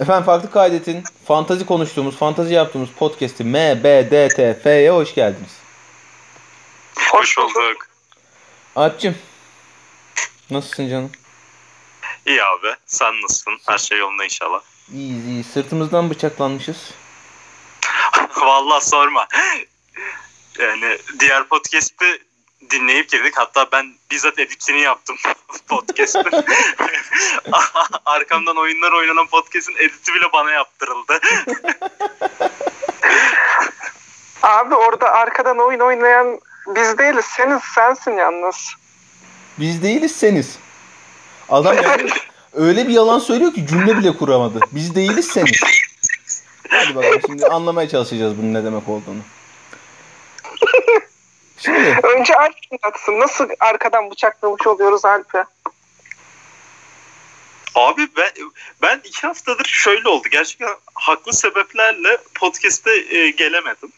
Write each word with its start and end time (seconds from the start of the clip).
Efendim 0.00 0.24
farklı 0.24 0.50
kaydetin 0.50 1.04
fantazi 1.26 1.66
konuştuğumuz, 1.66 2.16
fantazi 2.16 2.54
yaptığımız 2.54 2.88
podcast'i 2.90 3.44
MBDTF'ye 3.44 4.90
hoş 4.90 5.14
geldiniz. 5.14 5.50
Hoş 7.10 7.38
bulduk. 7.38 7.88
Alp'cim 8.76 9.18
nasılsın 10.50 10.88
canım? 10.88 11.10
İyi 12.26 12.42
abi. 12.42 12.74
Sen 12.86 13.22
nasılsın? 13.22 13.58
Her 13.66 13.78
şey 13.78 13.98
yolunda 13.98 14.24
inşallah. 14.24 14.60
İyiyiz 14.92 15.26
iyi. 15.26 15.44
Sırtımızdan 15.44 16.10
bıçaklanmışız. 16.10 16.90
Vallahi 18.40 18.84
sorma. 18.84 19.26
Yani 20.58 20.98
diğer 21.20 21.48
podcast'i 21.48 22.22
dinleyip 22.70 23.10
girdik. 23.10 23.34
Hatta 23.36 23.66
ben 23.72 23.94
bizzat 24.10 24.38
editini 24.38 24.80
yaptım 24.80 25.16
podcast'ın. 25.68 26.24
Arkamdan 28.04 28.56
oyunlar 28.56 28.92
oynanan 28.92 29.26
podcast'in 29.26 29.76
editi 29.76 30.14
bile 30.14 30.32
bana 30.32 30.50
yaptırıldı. 30.50 31.12
Abi 34.42 34.74
orada 34.74 35.10
arkadan 35.10 35.58
oyun 35.58 35.80
oynayan 35.80 36.40
biz 36.66 36.98
değiliz. 36.98 37.24
Seniz 37.24 37.62
sensin 37.62 38.12
yalnız. 38.12 38.74
Biz 39.58 39.82
değiliz 39.82 40.16
seniz. 40.16 40.58
Adam 41.48 41.76
yani 41.76 42.10
öyle 42.52 42.88
bir 42.88 42.92
yalan 42.92 43.18
söylüyor 43.18 43.54
ki 43.54 43.66
cümle 43.66 43.96
bile 43.96 44.16
kuramadı. 44.16 44.60
Biz 44.72 44.94
değiliz 44.94 45.26
seniz. 45.26 45.60
Hadi 46.68 46.94
bakalım 46.94 47.20
şimdi 47.26 47.46
anlamaya 47.46 47.88
çalışacağız 47.88 48.38
bunun 48.38 48.54
ne 48.54 48.64
demek 48.64 48.88
olduğunu. 48.88 49.20
Şimdi 51.66 52.00
Önce 52.02 52.34
Alp 52.34 52.54
anlatsın. 52.82 53.20
Nasıl 53.20 53.48
arkadan 53.60 54.10
bıçaklamış 54.10 54.66
oluyoruz 54.66 55.04
Alp'e? 55.04 55.44
Abi 57.74 58.08
ben, 58.16 58.30
ben 58.82 59.00
iki 59.04 59.26
haftadır 59.26 59.64
şöyle 59.64 60.08
oldu. 60.08 60.28
Gerçekten 60.30 60.74
haklı 60.94 61.32
sebeplerle 61.32 62.18
podcast'e 62.34 63.16
e, 63.16 63.30
gelemedim. 63.30 63.92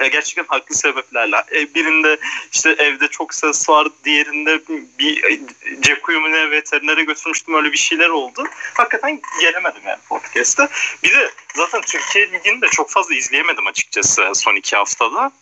Ya 0.00 0.06
gerçekten 0.06 0.44
haklı 0.48 0.74
sebeplerle. 0.74 1.36
E, 1.52 1.74
birinde 1.74 2.18
işte 2.52 2.70
evde 2.70 3.08
çok 3.08 3.34
ses 3.34 3.68
var. 3.68 3.88
Diğerinde 4.04 4.60
bir 4.98 5.24
e, 5.24 5.40
cep 5.80 6.08
uyumuna 6.08 6.50
veterinere 6.50 7.04
götürmüştüm. 7.04 7.54
Öyle 7.54 7.72
bir 7.72 7.78
şeyler 7.78 8.08
oldu. 8.08 8.44
Hakikaten 8.74 9.20
gelemedim 9.40 9.82
yani 9.86 10.00
podcast'e. 10.08 10.68
Bir 11.02 11.14
de 11.14 11.30
zaten 11.54 11.80
Türkiye 11.80 12.32
Ligi'ni 12.32 12.62
de 12.62 12.68
çok 12.68 12.90
fazla 12.90 13.14
izleyemedim 13.14 13.66
açıkçası 13.66 14.32
son 14.34 14.56
iki 14.56 14.76
haftada. 14.76 15.32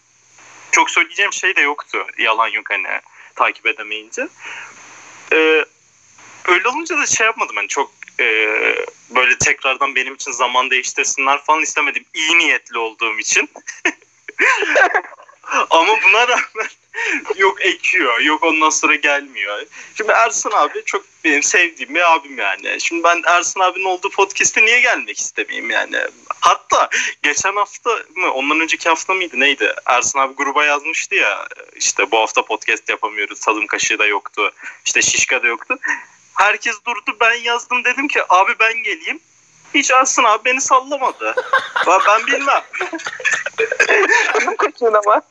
Çok 0.73 0.91
söyleyeceğim 0.91 1.33
şey 1.33 1.57
de 1.57 1.61
yoktu. 1.61 2.07
Yalan 2.19 2.49
yok 2.49 2.71
hani 2.71 3.01
takip 3.35 3.67
edemeyince. 3.67 4.29
Ee, 5.33 5.65
öyle 6.49 6.69
olunca 6.69 6.99
da 6.99 7.07
şey 7.07 7.27
yapmadım 7.27 7.57
hani 7.57 7.69
çok 7.69 7.91
e, 8.21 8.25
böyle 9.11 9.39
tekrardan 9.39 9.95
benim 9.95 10.15
için 10.15 10.31
zaman 10.33 10.71
değiştirsinler 10.71 11.43
falan 11.43 11.63
istemedim. 11.63 12.05
İyi 12.15 12.39
niyetli 12.39 12.79
olduğum 12.79 13.19
için. 13.19 13.51
Ama 15.71 16.03
buna 16.03 16.29
rağmen 16.29 16.69
yok 17.37 17.67
ekiyor, 17.67 18.21
yok 18.21 18.43
ondan 18.43 18.71
sonra 18.71 18.95
gelmiyor. 18.95 19.67
Şimdi 19.95 20.13
Ersin 20.13 20.51
abi 20.51 20.83
çok 20.85 21.05
benim 21.25 21.43
sevdiğim 21.43 21.95
bir 21.95 22.15
abim 22.15 22.39
yani. 22.39 22.81
Şimdi 22.81 23.05
ben 23.05 23.23
Ersin 23.27 23.61
abinin 23.61 23.85
olduğu 23.85 24.11
podcast'e 24.11 24.67
niye 24.67 24.81
gelmek 24.81 25.21
istemeyeyim 25.21 25.71
yani. 25.71 25.97
Hatta 26.41 26.89
geçen 27.23 27.57
hafta 27.57 27.91
mı 28.17 28.33
ondan 28.33 28.61
önceki 28.61 28.89
hafta 28.89 29.15
mıydı 29.15 29.41
neydi? 29.41 29.75
Ersin 29.87 30.19
abi 30.19 30.35
gruba 30.35 30.65
yazmıştı 30.65 31.15
ya 31.15 31.49
işte 31.77 32.11
bu 32.11 32.19
hafta 32.19 32.43
podcast 32.43 32.89
yapamıyoruz. 32.89 33.41
Tadım 33.41 33.67
kaşığı 33.67 33.99
da 33.99 34.07
yoktu. 34.07 34.53
İşte 34.87 35.03
şişka 35.03 35.43
da 35.43 35.47
yoktu. 35.47 35.79
Herkes 36.35 36.77
durdu 36.87 37.17
ben 37.21 37.35
yazdım 37.35 37.85
dedim 37.85 38.09
ki 38.09 38.21
abi 38.29 38.53
ben 38.61 38.75
geleyim. 38.83 39.21
Hiç 39.75 39.91
Ersin 39.91 40.25
abi 40.25 40.45
beni 40.45 40.61
sallamadı. 40.61 41.35
ben, 41.87 42.01
ben 42.09 42.27
bilmem. 42.27 42.63
Tadım 44.33 44.57
kaçıyorsun 44.57 45.01
ama. 45.07 45.23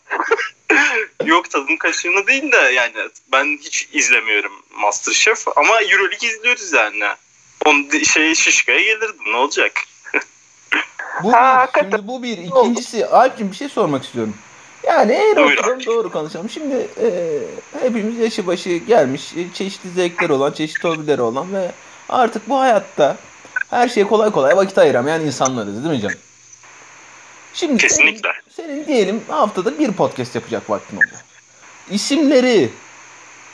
Yok 1.26 1.50
tadım 1.50 1.78
kaşığını 1.78 2.28
değil 2.28 2.52
de 2.52 2.58
yani 2.58 2.94
ben 3.32 3.58
hiç 3.58 3.90
izlemiyorum 3.94 4.52
Masterchef 4.76 5.58
ama 5.58 5.82
Euroleague 5.82 6.30
izliyoruz 6.30 6.74
yani. 6.74 7.06
Onun 7.66 8.04
şey 8.04 8.36
şişkaya 8.36 8.82
gelirdim 8.82 9.32
ne 9.32 9.38
olacak? 9.38 9.72
bu 11.24 11.34
Ha, 11.34 11.54
bir, 11.54 11.58
hakikaten. 11.58 11.90
şimdi 11.92 12.08
bu 12.08 12.24
bir. 12.24 12.38
İkincisi 12.38 13.06
Alp'cim 13.06 13.52
bir 13.52 13.56
şey 13.56 13.70
sormak 13.70 14.04
istiyorum. 14.04 14.34
Yani 14.84 15.12
eğer 15.12 15.38
oturalım 15.38 15.86
doğru 15.86 16.12
konuşalım. 16.12 16.50
Şimdi 16.50 16.76
e, 16.76 17.08
hepimiz 17.82 18.20
yaşı 18.20 18.48
başı 18.48 18.70
gelmiş, 18.70 19.34
e, 19.34 19.54
çeşitli 19.54 19.90
zevkler 19.90 20.30
olan, 20.30 20.52
çeşitli 20.52 20.90
hobileri 20.90 21.22
olan 21.22 21.54
ve 21.54 21.72
artık 22.10 22.50
bu 22.50 22.60
hayatta 22.60 23.18
her 23.70 23.88
şeye 23.90 24.08
kolay 24.08 24.32
kolay 24.32 24.58
vakit 24.58 24.78
ayıramayan 24.78 25.22
insanlarız 25.22 25.84
değil 25.84 25.96
mi 25.96 26.02
canım? 26.02 26.18
Şimdi 27.54 27.78
Kesinlikle. 27.78 28.30
Senin, 28.50 28.68
senin 28.68 28.88
diyelim 28.88 29.22
haftada 29.28 29.80
bir 29.80 29.92
podcast 29.92 30.36
yapacak 30.36 30.70
vaktin 30.70 30.98
oluyor. 30.98 31.24
İsimleri, 31.92 32.70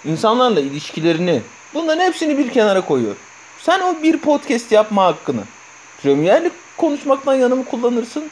insanlarla 0.06 0.60
ilişkilerini 0.60 1.42
bunların 1.74 2.04
hepsini 2.04 2.38
bir 2.38 2.52
kenara 2.52 2.82
koyuyor. 2.82 3.16
Sen 3.60 3.82
o 3.82 4.04
bir 4.04 4.18
podcast 4.18 4.72
yapma 4.72 5.06
hakkını 5.06 5.44
Premier 6.04 6.52
konuşmaktan 6.78 7.34
yana 7.34 7.56
mı 7.56 7.66
kullanırsın? 7.66 8.32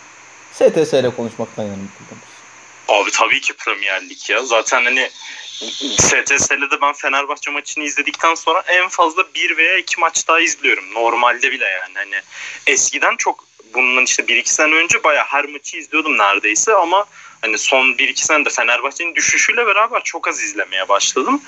STS 0.54 0.94
ile 0.94 1.16
konuşmaktan 1.16 1.64
yana 1.64 1.76
mı 1.76 1.88
kullanırsın? 1.98 2.31
Abi 2.92 3.12
tabii 3.12 3.42
ki 3.42 3.54
Premier 3.54 4.10
Lig 4.10 4.30
ya. 4.30 4.44
Zaten 4.44 4.84
hani 4.84 5.10
STS'de 5.98 6.82
ben 6.82 6.94
Fenerbahçe 6.94 7.52
maçını 7.52 7.84
izledikten 7.84 8.36
sonra 8.36 8.64
en 8.68 8.88
fazla 8.90 9.24
bir 9.36 9.58
veya 9.58 9.78
iki 9.78 10.00
maç 10.00 10.28
daha 10.28 10.40
izliyorum. 10.40 10.94
Normalde 10.94 11.52
bile 11.52 11.66
yani. 11.66 11.94
Hani 11.94 12.22
eskiden 12.68 13.16
çok 13.16 13.46
bundan 13.74 14.04
işte 14.04 14.28
bir 14.28 14.36
iki 14.36 14.54
sene 14.54 14.76
önce 14.76 15.04
bayağı 15.04 15.26
her 15.26 15.46
maçı 15.46 15.78
izliyordum 15.78 16.18
neredeyse 16.18 16.74
ama 16.74 17.06
hani 17.42 17.58
son 17.58 17.98
bir 17.98 18.10
iki 18.10 18.26
senede 18.26 18.50
Fenerbahçe'nin 18.50 19.16
düşüşüyle 19.16 19.66
beraber 19.66 20.04
çok 20.04 20.28
az 20.28 20.42
izlemeye 20.42 20.90
başladım. 20.90 21.42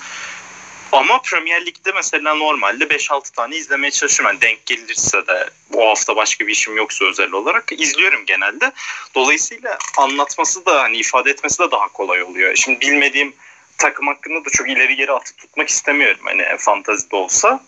Ama 0.94 1.22
Premier 1.22 1.66
Lig'de 1.66 1.92
mesela 1.92 2.34
normalde 2.34 2.84
5-6 2.84 3.32
tane 3.32 3.56
izlemeye 3.56 3.90
çalışıyorum. 3.90 4.36
Yani 4.36 4.40
denk 4.50 4.66
gelirse 4.66 5.26
de 5.26 5.50
o 5.72 5.88
hafta 5.90 6.16
başka 6.16 6.46
bir 6.46 6.52
işim 6.52 6.76
yoksa 6.76 7.04
özel 7.04 7.32
olarak 7.32 7.72
izliyorum 7.72 8.26
genelde. 8.26 8.72
Dolayısıyla 9.14 9.78
anlatması 9.98 10.66
da 10.66 10.82
hani 10.82 10.96
ifade 10.96 11.30
etmesi 11.30 11.58
de 11.58 11.70
daha 11.70 11.88
kolay 11.88 12.22
oluyor. 12.22 12.56
Şimdi 12.56 12.80
bilmediğim 12.80 13.34
takım 13.78 14.06
hakkında 14.06 14.44
da 14.44 14.50
çok 14.50 14.68
ileri 14.68 14.96
geri 14.96 15.12
atıp 15.12 15.38
tutmak 15.38 15.68
istemiyorum 15.68 16.20
hani 16.24 16.44
fantazide 16.58 17.16
olsa. 17.16 17.60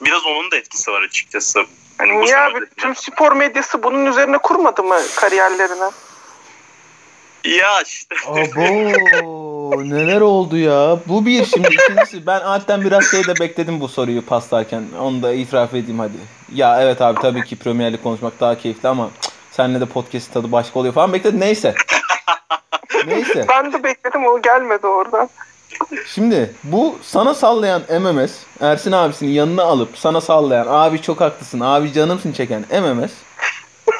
Biraz 0.00 0.26
onun 0.26 0.50
da 0.50 0.56
etkisi 0.56 0.90
var 0.90 1.02
açıkçası. 1.02 1.66
Hani 1.98 2.14
bu 2.14 2.20
Niye 2.24 2.36
abi? 2.36 2.54
sebeple- 2.58 2.74
Tüm 2.76 2.94
spor 2.96 3.32
medyası 3.32 3.82
bunun 3.82 4.06
üzerine 4.06 4.38
kurmadı 4.38 4.82
mı 4.82 5.00
kariyerlerini? 5.16 5.90
Ya 7.44 7.82
işte 7.82 8.14
Abo 9.64 9.84
neler 9.84 10.20
oldu 10.20 10.56
ya. 10.56 10.98
Bu 11.08 11.26
bir 11.26 11.44
şimdi 11.44 11.68
ikincisi 11.68 12.26
ben 12.26 12.40
Alp'ten 12.40 12.84
biraz 12.84 13.04
şey 13.10 13.26
de 13.26 13.40
bekledim 13.40 13.80
bu 13.80 13.88
soruyu 13.88 14.26
paslarken. 14.26 14.84
Onu 15.00 15.22
da 15.22 15.32
itiraf 15.32 15.74
edeyim 15.74 15.98
hadi. 15.98 16.12
Ya 16.54 16.82
evet 16.82 17.02
abi 17.02 17.20
tabii 17.20 17.44
ki 17.44 17.56
Premier 17.56 17.92
Lig 17.92 18.02
konuşmak 18.02 18.40
daha 18.40 18.58
keyifli 18.58 18.88
ama 18.88 19.10
cık, 19.22 19.32
seninle 19.50 19.80
de 19.80 19.86
podcast 19.86 20.32
tadı 20.32 20.52
başka 20.52 20.78
oluyor 20.78 20.94
falan 20.94 21.12
bekledim. 21.12 21.40
Neyse. 21.40 21.74
Neyse. 23.06 23.46
Ben 23.48 23.72
de 23.72 23.84
bekledim 23.84 24.26
o 24.26 24.42
gelmedi 24.42 24.86
oradan. 24.86 25.28
Şimdi 26.06 26.54
bu 26.64 26.98
sana 27.02 27.34
sallayan 27.34 27.82
MMS 28.00 28.32
Ersin 28.60 28.92
abisinin 28.92 29.30
yanına 29.30 29.62
alıp 29.62 29.98
sana 29.98 30.20
sallayan 30.20 30.66
abi 30.68 31.02
çok 31.02 31.20
haklısın 31.20 31.60
abi 31.60 31.92
canımsın 31.92 32.32
çeken 32.32 32.64
MMS 32.70 33.12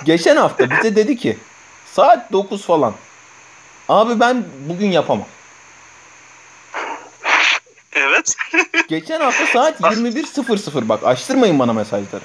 geçen 0.04 0.36
hafta 0.36 0.70
bize 0.70 0.97
dedi 0.97 1.16
ki 1.16 1.38
saat 1.86 2.32
9 2.32 2.66
falan 2.66 2.94
abi 3.88 4.20
ben 4.20 4.44
bugün 4.69 4.91
yapamam. 4.91 5.26
Evet. 7.94 8.34
Geçen 8.88 9.21
hafta 9.21 9.47
saat 9.47 9.81
21.00 9.81 10.88
bak 10.88 11.05
açtırmayın 11.05 11.59
bana 11.59 11.72
mesajları. 11.72 12.25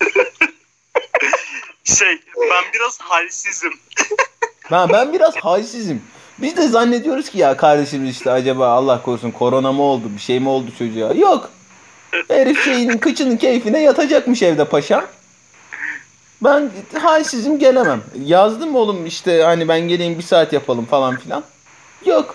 Şey 1.84 2.20
ben 2.50 2.64
biraz 2.74 3.00
halsizim. 3.00 3.72
Ben, 4.70 4.88
ben 4.88 5.12
biraz 5.12 5.36
halsizim. 5.36 6.02
Biz 6.38 6.56
de 6.56 6.68
zannediyoruz 6.68 7.30
ki 7.30 7.38
ya 7.38 7.56
kardeşimiz 7.56 8.10
işte 8.10 8.30
acaba 8.30 8.68
Allah 8.68 9.02
korusun 9.02 9.30
korona 9.30 9.72
mı 9.72 9.82
oldu 9.82 10.04
bir 10.16 10.20
şey 10.20 10.40
mi 10.40 10.48
oldu 10.48 10.70
çocuğa. 10.78 11.12
Yok. 11.12 11.50
Herif 12.28 12.64
şeyinin 12.64 12.98
kıçının 12.98 13.36
keyfine 13.36 13.82
yatacakmış 13.82 14.42
evde 14.42 14.64
paşam. 14.64 15.04
Ben 16.42 16.70
halsizim 17.00 17.58
gelemem. 17.58 18.02
Yazdım 18.24 18.76
oğlum 18.76 19.06
işte 19.06 19.42
hani 19.42 19.68
ben 19.68 19.80
geleyim 19.80 20.18
bir 20.18 20.22
saat 20.22 20.52
yapalım 20.52 20.86
falan 20.86 21.16
filan. 21.16 21.44
Yok. 22.06 22.34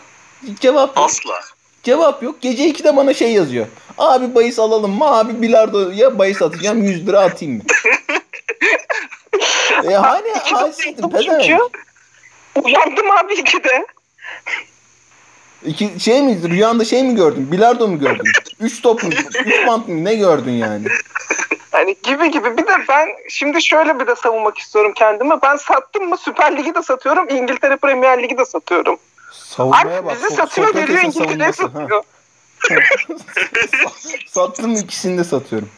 Cevap 0.59 0.97
yok. 0.97 1.05
Asla. 1.05 1.54
Cevap 1.85 2.23
yok. 2.23 2.41
Gece 2.41 2.69
2'de 2.69 2.95
bana 2.95 3.13
şey 3.13 3.33
yazıyor. 3.33 3.65
Abi 3.97 4.35
bahis 4.35 4.59
alalım 4.59 4.91
mı? 4.91 5.17
Abi 5.17 5.41
bilardoya 5.41 6.19
bahis 6.19 6.41
atacağım 6.41 6.83
100 6.83 7.07
lira 7.07 7.19
atayım 7.19 7.55
mı? 7.55 7.63
e 9.91 9.93
hani 9.93 10.27
uyudum 10.85 11.09
pezevenk. 11.11 11.61
Uyandım 12.63 13.11
abi 13.11 13.33
ikide. 13.33 13.85
İki, 15.65 15.99
şey 15.99 16.21
mi 16.21 16.49
rüyanda 16.49 16.85
şey 16.85 17.03
mi 17.03 17.15
gördün? 17.15 17.51
Bilardo 17.51 17.87
mu 17.87 17.99
gördün? 17.99 18.25
Üç 18.59 18.81
top 18.81 19.03
mu? 19.03 19.09
Üç 19.45 19.67
bant 19.67 19.87
mı? 19.87 20.03
Ne 20.03 20.15
gördün 20.15 20.51
yani? 20.51 20.87
Hani 21.71 21.95
gibi 22.03 22.31
gibi. 22.31 22.57
Bir 22.57 22.67
de 22.67 22.73
ben 22.89 23.07
şimdi 23.29 23.63
şöyle 23.63 23.99
bir 23.99 24.07
de 24.07 24.15
savunmak 24.15 24.57
istiyorum 24.57 24.91
kendimi. 24.95 25.35
Ben 25.43 25.55
sattım 25.55 26.09
mı 26.09 26.17
Süper 26.17 26.57
Lig'i 26.57 26.75
de 26.75 26.81
satıyorum. 26.83 27.29
İngiltere 27.29 27.75
Premier 27.75 28.23
Ligi 28.23 28.37
de 28.37 28.45
satıyorum. 28.45 28.99
Savunmaya 29.57 29.97
Alp 29.99 30.05
bak. 30.05 30.15
bizi 30.15 30.25
So- 30.27 30.35
satıyor 30.35 30.73
geliyor 30.73 31.01
İngiltere'ye 31.03 31.53
satıyor. 31.53 32.03
Sattım 34.27 34.75
ikisini 34.75 35.17
de 35.17 35.23
satıyorum. 35.23 35.69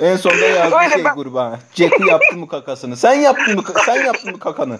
En 0.00 0.16
sonunda 0.16 0.46
yazdığı 0.46 0.76
Öyle 0.76 0.90
şey 0.94 1.04
ben- 1.04 1.14
gruba. 1.14 1.58
Ceku 1.74 2.06
yaptı 2.06 2.36
mı 2.36 2.48
kakasını? 2.48 2.96
Sen 2.96 3.14
yaptın 3.14 3.54
mı? 3.54 3.62
Sen 3.86 4.04
yaptın 4.04 4.30
mı 4.32 4.38
kakanı? 4.38 4.78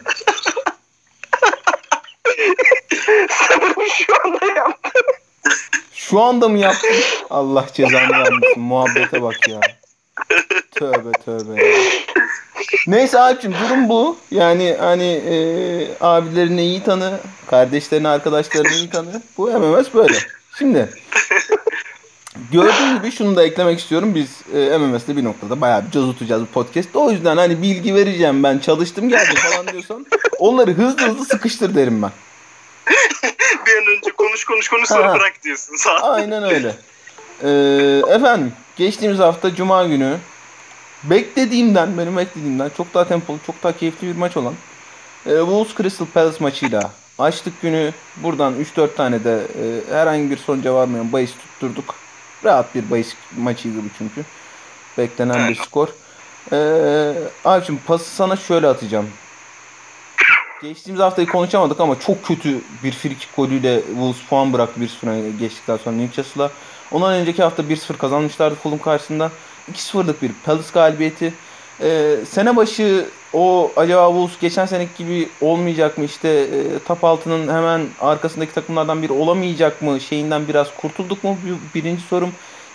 Sanırım 3.30 3.86
şu 3.96 4.14
anda 4.24 4.46
yaptım. 4.56 5.02
Şu 5.94 6.20
anda 6.20 6.48
mı 6.48 6.58
yaptın? 6.58 6.90
Allah 7.30 7.66
cezanı 7.74 8.10
vermesin. 8.10 8.60
Muhabbete 8.62 9.22
bak 9.22 9.48
ya. 9.48 9.60
Tövbe 10.74 11.12
tövbe. 11.24 11.62
Neyse 12.86 13.20
Alp'cim 13.20 13.54
durum 13.64 13.88
bu. 13.88 14.16
Yani 14.30 14.76
hani 14.80 15.12
e, 15.12 15.36
abilerini 16.00 16.62
iyi 16.62 16.82
tanı, 16.82 17.18
kardeşlerini, 17.46 18.08
arkadaşlarını 18.08 18.72
iyi 18.72 18.90
tanı. 18.90 19.22
Bu 19.38 19.50
MMS 19.50 19.94
böyle. 19.94 20.18
Şimdi 20.58 20.90
gördüğün 22.52 22.96
gibi 22.98 23.12
şunu 23.12 23.36
da 23.36 23.44
eklemek 23.44 23.78
istiyorum. 23.78 24.14
Biz 24.14 24.28
e, 24.54 24.78
MMS'te 24.78 25.16
bir 25.16 25.24
noktada 25.24 25.60
bayağı 25.60 25.86
bir 25.86 25.90
cozutacağız 25.90 26.42
bu 26.42 26.46
podcast'te. 26.46 26.98
O 26.98 27.10
yüzden 27.10 27.36
hani 27.36 27.62
bilgi 27.62 27.94
vereceğim 27.94 28.42
ben 28.42 28.58
çalıştım 28.58 29.08
geldim 29.08 29.34
falan 29.34 29.68
diyorsan 29.68 30.06
onları 30.38 30.70
hızlı 30.70 31.08
hızlı 31.08 31.24
sıkıştır 31.24 31.74
derim 31.74 32.02
ben. 32.02 32.10
bir 33.66 33.76
an 33.76 33.96
önce 33.96 34.10
konuş 34.10 34.44
konuş 34.44 34.68
konuş 34.68 34.88
sonra 34.88 35.14
bırak 35.14 35.42
diyorsun. 35.44 35.76
Sağ. 35.76 35.94
Aynen 35.94 36.42
öyle. 36.42 36.74
Ee, 37.42 38.14
efendim 38.14 38.52
geçtiğimiz 38.76 39.18
hafta 39.18 39.54
Cuma 39.54 39.84
günü 39.84 40.16
beklediğimden 41.04 41.98
benim 41.98 42.16
beklediğimden 42.16 42.70
çok 42.76 42.94
daha 42.94 43.08
tempolu 43.08 43.38
çok 43.46 43.62
daha 43.62 43.76
keyifli 43.76 44.06
bir 44.06 44.16
maç 44.16 44.36
olan 44.36 44.54
e, 45.26 45.30
Wolves 45.30 45.76
Crystal 45.76 46.06
Palace 46.06 46.36
maçıyla 46.40 46.90
açtık 47.18 47.62
günü. 47.62 47.92
Buradan 48.16 48.54
3-4 48.76 48.94
tane 48.94 49.24
de 49.24 49.34
e, 49.34 49.94
herhangi 49.94 50.30
bir 50.30 50.36
sonuca 50.36 50.74
varmayan 50.74 51.12
bahis 51.12 51.32
tutturduk. 51.32 51.94
Rahat 52.44 52.74
bir 52.74 52.90
bahis 52.90 53.14
maçıydı 53.36 53.78
bu 53.78 53.88
çünkü. 53.98 54.24
Beklenen 54.98 55.48
bir 55.48 55.54
skor. 55.54 55.88
Ee, 56.52 57.12
Alp'cim 57.44 57.78
pası 57.86 58.14
sana 58.14 58.36
şöyle 58.36 58.66
atacağım. 58.66 59.08
Geçtiğimiz 60.62 61.00
haftayı 61.00 61.28
konuşamadık 61.28 61.80
ama 61.80 62.00
çok 62.00 62.24
kötü 62.24 62.60
bir 62.84 62.92
frikik 62.92 63.36
golüyle 63.36 63.80
Wolves 63.86 64.22
puan 64.30 64.52
bıraktı 64.52 64.80
bir 64.80 64.88
süre 64.88 65.30
geçtikten 65.40 65.76
sonra 65.76 65.96
Newcastle'a. 65.96 66.50
Ondan 66.92 67.12
önceki 67.12 67.42
hafta 67.42 67.62
1-0 67.62 67.96
kazanmışlardı 67.96 68.54
Fulham 68.54 68.78
karşısında. 68.78 69.30
2-0'lık 69.72 70.22
bir 70.22 70.30
Palace 70.44 70.68
galibiyeti. 70.74 71.34
Ee, 71.80 72.16
sene 72.28 72.56
başı 72.56 73.06
o 73.32 73.70
acaba 73.76 74.08
Wolves 74.08 74.38
geçen 74.40 74.66
seneki 74.66 74.90
gibi 74.98 75.28
olmayacak 75.40 75.98
mı 75.98 76.04
işte 76.04 76.28
e, 76.28 76.78
top 76.86 77.04
altının 77.04 77.54
hemen 77.54 77.86
arkasındaki 78.00 78.54
takımlardan 78.54 79.02
biri 79.02 79.12
olamayacak 79.12 79.82
mı 79.82 80.00
şeyinden 80.00 80.48
biraz 80.48 80.68
kurtulduk 80.76 81.24
mu 81.24 81.36
Bir- 81.46 81.80
birinci 81.80 82.02
sorum. 82.02 82.30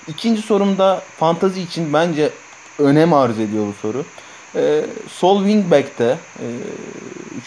İkinci 0.08 0.42
sorum 0.42 0.78
da 0.78 1.02
fantazi 1.18 1.62
için 1.62 1.94
bence 1.94 2.30
önem 2.80 3.13
arz 3.13 3.40
ediyor 3.40 3.66
bu 3.68 3.74
soru. 3.81 4.06
Ee, 4.56 4.86
sol 5.12 5.38
wingback'te 5.44 6.18
e, 6.40 6.46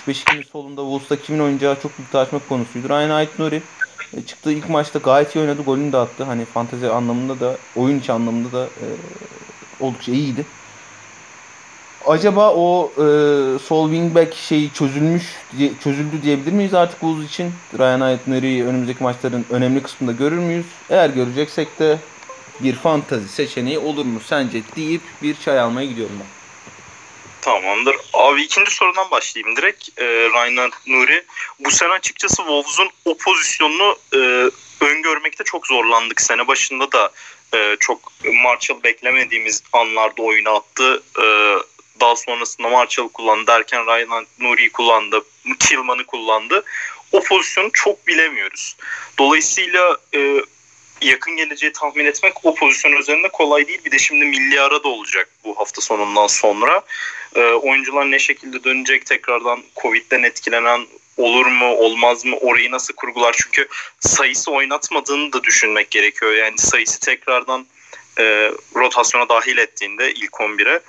3-5-2'nin 0.09 0.43
solunda 0.43 0.81
Wolves'ta 0.81 1.17
kimin 1.17 1.39
oynayacağı 1.41 1.81
çok 1.83 1.99
büyük 1.99 2.13
tartışma 2.13 2.39
konusuydu. 2.49 2.89
Ryan 2.89 3.11
Ait-Nuri 3.11 3.57
e, 3.57 3.61
çıktığı 4.27 4.53
ilk 4.53 4.69
maçta 4.69 4.99
gayet 4.99 5.37
iyi 5.37 5.41
oynadı. 5.41 5.63
Golünü 5.63 5.93
de 5.93 5.97
attı. 5.97 6.25
Hani 6.25 6.45
fantezi 6.45 6.91
anlamında 6.91 7.41
da 7.41 7.57
oyun 7.77 7.99
içi 7.99 8.13
anlamında 8.13 8.53
da 8.53 8.65
e, 8.65 8.87
oldukça 9.81 10.13
iyiydi. 10.13 10.47
Acaba 12.07 12.55
o 12.55 12.93
e, 12.97 13.05
sol 13.59 13.91
wingback 13.91 14.35
şeyi 14.35 14.73
çözülmüş 14.73 15.35
diye, 15.59 15.71
çözüldü 15.85 16.23
diyebilir 16.23 16.53
miyiz 16.53 16.75
artık 16.75 17.01
Wolves 17.01 17.29
için? 17.29 17.53
Ryan 17.79 18.01
Ait-Nuri'yi 18.01 18.65
önümüzdeki 18.65 19.03
maçların 19.03 19.45
önemli 19.51 19.83
kısmında 19.83 20.13
görür 20.13 20.39
müyüz? 20.39 20.67
Eğer 20.91 21.11
göreceksek 21.11 21.79
de 21.79 21.99
bir 22.61 22.75
fantazi 22.75 23.29
seçeneği 23.29 23.79
olur 23.79 24.05
mu 24.05 24.21
sence 24.27 24.63
deyip 24.77 25.03
bir 25.23 25.35
çay 25.35 25.61
almaya 25.61 25.87
gidiyorum 25.87 26.17
ben. 26.21 26.34
Tamamdır. 27.45 27.97
Abi 28.13 28.43
ikinci 28.43 28.71
sorudan 28.71 29.11
başlayayım 29.11 29.57
direkt. 29.57 29.89
Ee, 30.01 30.05
Raynan 30.33 30.71
Nuri. 30.87 31.25
Bu 31.59 31.71
sene 31.71 31.93
açıkçası 31.93 32.37
Wolves'un 32.37 32.91
o 33.05 33.17
pozisyonunu 33.17 33.97
e, 34.15 34.19
öngörmekte 34.85 35.45
çok 35.45 35.67
zorlandık. 35.67 36.21
Sene 36.21 36.49
başında 36.49 36.93
da 36.93 37.11
e, 37.55 37.77
çok 37.81 38.13
Marshall 38.43 38.83
beklemediğimiz 38.83 39.63
anlarda 39.73 40.23
oyuna 40.23 40.51
attı. 40.51 41.03
E, 41.19 41.25
daha 42.01 42.17
sonrasında 42.17 42.69
Marshall 42.69 43.09
kullandı 43.09 43.47
derken 43.47 43.87
Raynan 43.87 44.27
Nuri'yi 44.39 44.73
kullandı. 44.73 45.25
Tillman'ı 45.61 46.07
kullandı. 46.07 46.65
O 47.13 47.23
pozisyonu 47.23 47.71
çok 47.73 48.07
bilemiyoruz. 48.07 48.77
Dolayısıyla 49.19 49.97
e, 50.15 50.37
yakın 51.07 51.37
geleceği 51.37 51.73
tahmin 51.73 52.05
etmek 52.05 52.45
o 52.45 52.55
pozisyon 52.55 52.93
üzerinde 52.93 53.29
kolay 53.29 53.69
değil. 53.69 53.81
Bir 53.85 53.91
de 53.91 53.99
şimdi 53.99 54.25
milli 54.25 54.61
ara 54.61 54.85
da 54.85 54.89
olacak 54.89 55.29
bu 55.45 55.59
hafta 55.59 55.81
sonundan 55.81 56.27
sonra. 56.27 56.83
Ee, 57.35 57.41
oyuncular 57.41 58.11
ne 58.11 58.19
şekilde 58.19 58.65
dönecek 58.65 59.07
tekrardan 59.07 59.63
Covid'den 59.83 60.23
etkilenen 60.23 60.87
olur 61.17 61.47
mu 61.47 61.67
olmaz 61.67 62.25
mı 62.25 62.37
orayı 62.37 62.71
nasıl 62.71 62.95
kurgular 62.95 63.37
çünkü 63.43 63.69
sayısı 64.01 64.51
oynatmadığını 64.51 65.33
da 65.33 65.45
düşünmek 65.45 65.91
gerekiyor. 65.91 66.33
Yani 66.33 66.59
sayısı 66.59 67.01
tekrardan 67.01 67.67
e, 68.19 68.53
rotasyona 68.77 69.29
dahil 69.29 69.59
ettiğinde 69.59 70.13
ilk 70.13 70.33
11'e 70.33 70.81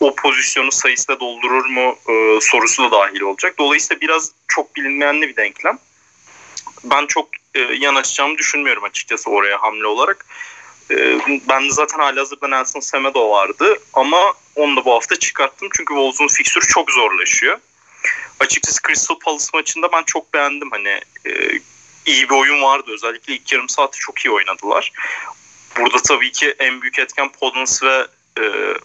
o 0.00 0.14
pozisyonu 0.14 0.72
sayısıyla 0.72 1.20
doldurur 1.20 1.64
mu 1.64 1.98
e, 2.08 2.40
sorusu 2.40 2.82
da 2.82 2.90
dahil 2.90 3.20
olacak. 3.20 3.58
Dolayısıyla 3.58 4.00
biraz 4.00 4.32
çok 4.48 4.76
bilinmeyenli 4.76 5.28
bir 5.28 5.36
denklem. 5.36 5.78
Ben 6.84 7.06
çok 7.06 7.28
e, 7.54 7.60
yanaşacağımı 7.60 8.38
düşünmüyorum 8.38 8.84
açıkçası 8.84 9.30
oraya 9.30 9.62
hamle 9.62 9.86
olarak. 9.86 10.26
E, 10.90 11.18
ben 11.48 11.64
de 11.64 11.70
zaten 11.70 11.98
halihazırda 11.98 12.48
Nelson 12.48 12.80
Semedo 12.80 13.30
vardı 13.30 13.78
ama 13.92 14.34
onu 14.56 14.76
da 14.76 14.84
bu 14.84 14.94
hafta 14.94 15.16
çıkarttım 15.16 15.68
çünkü 15.76 15.94
Wolves'un 15.94 16.28
fiksürü 16.28 16.66
çok 16.66 16.90
zorlaşıyor. 16.90 17.58
Açıkçası 18.40 18.80
Crystal 18.86 19.18
Palace 19.18 19.46
maçında 19.54 19.92
ben 19.92 20.02
çok 20.02 20.34
beğendim 20.34 20.70
hani 20.70 21.00
e, 21.26 21.60
iyi 22.06 22.28
bir 22.28 22.34
oyun 22.34 22.62
vardı 22.62 22.90
özellikle 22.94 23.34
ilk 23.34 23.52
yarım 23.52 23.68
saati 23.68 23.98
çok 23.98 24.18
iyi 24.18 24.30
oynadılar. 24.30 24.92
Burada 25.80 25.96
tabii 25.98 26.32
ki 26.32 26.54
en 26.58 26.82
büyük 26.82 26.98
etken 26.98 27.28
Podence 27.28 27.86
ve 27.86 28.06
e, 28.38 28.42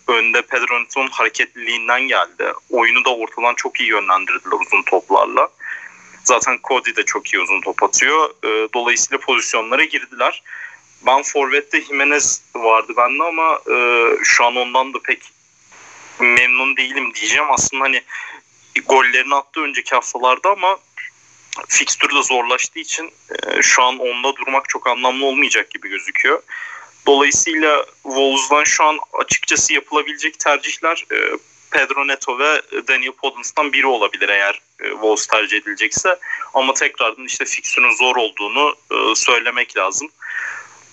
önde 0.07 0.41
Pedro 0.41 0.81
Neto'nun 0.81 1.07
hareketliliğinden 1.07 2.01
geldi. 2.01 2.53
Oyunu 2.69 3.05
da 3.05 3.15
ortadan 3.15 3.53
çok 3.55 3.79
iyi 3.79 3.89
yönlendirdiler 3.89 4.51
uzun 4.51 4.83
toplarla. 4.83 5.49
Zaten 6.23 6.59
Cody 6.63 6.95
de 6.95 7.05
çok 7.05 7.33
iyi 7.33 7.39
uzun 7.41 7.61
top 7.61 7.83
atıyor. 7.83 8.29
E, 8.43 8.73
dolayısıyla 8.73 9.19
pozisyonlara 9.19 9.83
girdiler. 9.83 10.43
Ben 11.05 11.23
Forvet'te 11.23 11.81
Jimenez 11.81 12.41
vardı 12.55 12.93
bende 12.97 13.23
ama 13.23 13.59
e, 13.71 14.07
şu 14.23 14.45
an 14.45 14.55
ondan 14.55 14.93
da 14.93 14.99
pek 15.03 15.21
memnun 16.19 16.77
değilim 16.77 17.13
diyeceğim. 17.13 17.51
Aslında 17.51 17.83
hani 17.83 18.01
gollerini 18.85 19.35
attı 19.35 19.61
önceki 19.61 19.95
haftalarda 19.95 20.49
ama 20.49 20.77
fikstür 21.67 22.15
de 22.15 22.23
zorlaştığı 22.23 22.79
için 22.79 23.11
e, 23.29 23.61
şu 23.61 23.83
an 23.83 23.99
onda 23.99 24.35
durmak 24.35 24.69
çok 24.69 24.87
anlamlı 24.87 25.25
olmayacak 25.25 25.69
gibi 25.69 25.89
gözüküyor. 25.89 26.41
Dolayısıyla 27.07 27.85
Wolves'dan 28.03 28.63
şu 28.63 28.83
an 28.83 28.99
açıkçası 29.13 29.73
yapılabilecek 29.73 30.39
tercihler 30.39 31.05
e, 31.11 31.17
Pedro 31.71 32.07
Neto 32.07 32.39
ve 32.39 32.61
Daniel 32.87 33.11
Podence'dan 33.11 33.73
biri 33.73 33.87
olabilir 33.87 34.29
eğer 34.29 34.61
e, 34.79 34.89
Wolves 34.89 35.27
tercih 35.27 35.57
edilecekse. 35.57 36.19
Ama 36.53 36.73
tekrardan 36.73 37.25
işte 37.25 37.45
fiksürün 37.45 37.91
zor 37.91 38.15
olduğunu 38.15 38.75
e, 38.91 39.15
söylemek 39.15 39.77
lazım. 39.77 40.09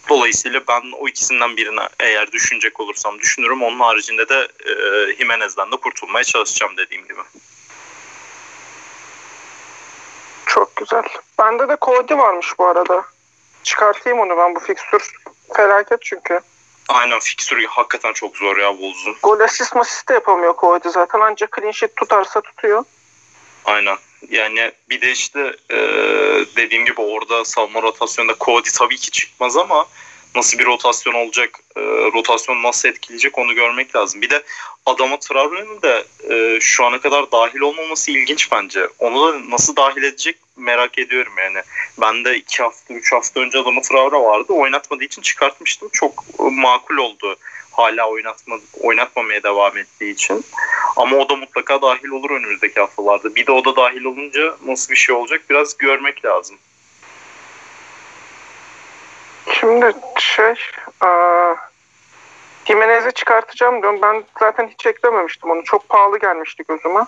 Dolayısıyla 0.08 0.60
ben 0.68 0.82
o 1.00 1.08
ikisinden 1.08 1.56
birine 1.56 1.88
eğer 2.00 2.32
düşünecek 2.32 2.80
olursam 2.80 3.18
düşünürüm. 3.18 3.62
Onun 3.62 3.80
haricinde 3.80 4.28
de 4.28 4.48
e, 4.64 4.72
Jimenez'den 5.16 5.72
de 5.72 5.76
kurtulmaya 5.76 6.24
çalışacağım 6.24 6.76
dediğim 6.76 7.04
gibi. 7.04 7.20
Çok 10.46 10.76
güzel. 10.76 11.02
Bende 11.38 11.68
de 11.68 11.76
Cody 11.82 12.14
varmış 12.14 12.58
bu 12.58 12.66
arada. 12.66 13.04
Çıkartayım 13.62 14.18
onu 14.18 14.36
ben 14.36 14.54
bu 14.54 14.60
fikstür. 14.60 15.12
Felaket 15.56 16.02
çünkü. 16.02 16.40
Aynen 16.88 17.20
fiksürü 17.20 17.66
hakikaten 17.66 18.12
çok 18.12 18.36
zor 18.36 18.56
ya 18.56 18.70
Wolves'un. 18.70 19.16
Gol 19.22 19.40
asist 19.40 19.74
masist 19.74 20.08
de 20.08 20.14
yapamıyor 20.14 20.54
Cody 20.60 20.88
zaten. 20.88 21.20
Ancak 21.20 21.56
clean 21.56 21.72
sheet 21.72 21.96
tutarsa 21.96 22.40
tutuyor. 22.40 22.84
Aynen. 23.64 23.96
Yani 24.28 24.72
bir 24.90 25.00
de 25.00 25.12
işte 25.12 25.56
e, 25.70 25.76
dediğim 26.56 26.84
gibi 26.84 27.00
orada 27.00 27.44
savunma 27.44 27.82
rotasyonunda 27.82 28.34
Cody 28.40 28.68
tabii 28.78 28.96
ki 28.96 29.10
çıkmaz 29.10 29.56
ama 29.56 29.86
nasıl 30.34 30.58
bir 30.58 30.66
rotasyon 30.66 31.14
olacak, 31.14 31.60
e, 31.76 31.80
rotasyon 32.14 32.62
nasıl 32.62 32.88
etkileyecek 32.88 33.38
onu 33.38 33.54
görmek 33.54 33.96
lazım. 33.96 34.22
Bir 34.22 34.30
de 34.30 34.42
adama 34.86 35.18
Traore'nin 35.18 35.82
de 35.82 36.04
e, 36.30 36.60
şu 36.60 36.84
ana 36.84 37.00
kadar 37.00 37.32
dahil 37.32 37.60
olmaması 37.60 38.10
ilginç 38.10 38.52
bence. 38.52 38.88
Onu 38.98 39.32
da 39.32 39.50
nasıl 39.50 39.76
dahil 39.76 40.02
edecek 40.02 40.36
merak 40.56 40.98
ediyorum 40.98 41.32
yani. 41.38 41.62
Ben 42.00 42.24
de 42.24 42.36
iki 42.36 42.62
hafta, 42.62 42.94
üç 42.94 43.12
hafta 43.12 43.40
önce 43.40 43.58
adamı 43.58 43.82
Traore 43.82 44.16
vardı. 44.16 44.52
Oynatmadığı 44.52 45.04
için 45.04 45.22
çıkartmıştım. 45.22 45.88
Çok 45.92 46.24
e, 46.40 46.42
makul 46.42 46.96
oldu 46.96 47.36
hala 47.76 48.10
oynatma, 48.10 48.56
oynatmamaya 48.80 49.42
devam 49.42 49.78
ettiği 49.78 50.12
için. 50.12 50.44
Ama 50.96 51.16
o 51.16 51.28
da 51.28 51.36
mutlaka 51.36 51.82
dahil 51.82 52.08
olur 52.08 52.30
önümüzdeki 52.30 52.80
haftalarda. 52.80 53.34
Bir 53.34 53.46
de 53.46 53.52
o 53.52 53.64
da 53.64 53.76
dahil 53.76 54.04
olunca 54.04 54.56
nasıl 54.66 54.90
bir 54.90 54.96
şey 54.96 55.14
olacak 55.14 55.42
biraz 55.50 55.76
görmek 55.76 56.24
lazım. 56.24 56.58
Şimdi 59.60 59.92
şey 60.18 60.54
aa, 61.00 61.54
Jimenez'i 62.64 63.12
çıkartacağım 63.12 63.82
diyorum. 63.82 64.00
Ben 64.02 64.24
zaten 64.40 64.68
hiç 64.68 64.86
eklememiştim 64.86 65.50
onu. 65.50 65.64
Çok 65.64 65.88
pahalı 65.88 66.18
gelmişti 66.18 66.64
gözüme. 66.68 67.00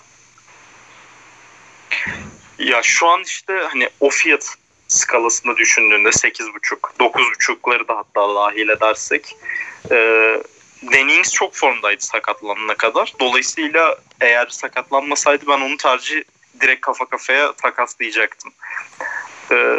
Ya 2.59 2.83
şu 2.83 3.07
an 3.09 3.23
işte 3.23 3.53
hani 3.71 3.89
o 4.01 4.11
fiyat 4.11 4.55
skalasında 4.89 5.57
düşündüğünde 5.57 6.09
8.5, 6.09 6.79
9.5'ları 6.99 7.89
da 7.89 7.97
hatta 7.97 8.35
dahil 8.35 8.69
edersek 8.69 9.37
e, 9.91 9.97
Dennings 10.83 11.33
çok 11.33 11.55
formdaydı 11.55 12.05
sakatlanana 12.05 12.75
kadar. 12.75 13.13
Dolayısıyla 13.21 13.97
eğer 14.21 14.47
sakatlanmasaydı 14.47 15.47
ben 15.47 15.61
onu 15.61 15.77
tercih 15.77 16.23
direkt 16.61 16.81
kafa 16.81 17.07
kafaya 17.07 17.53
takaslayacaktım. 17.53 18.53
E, 19.51 19.79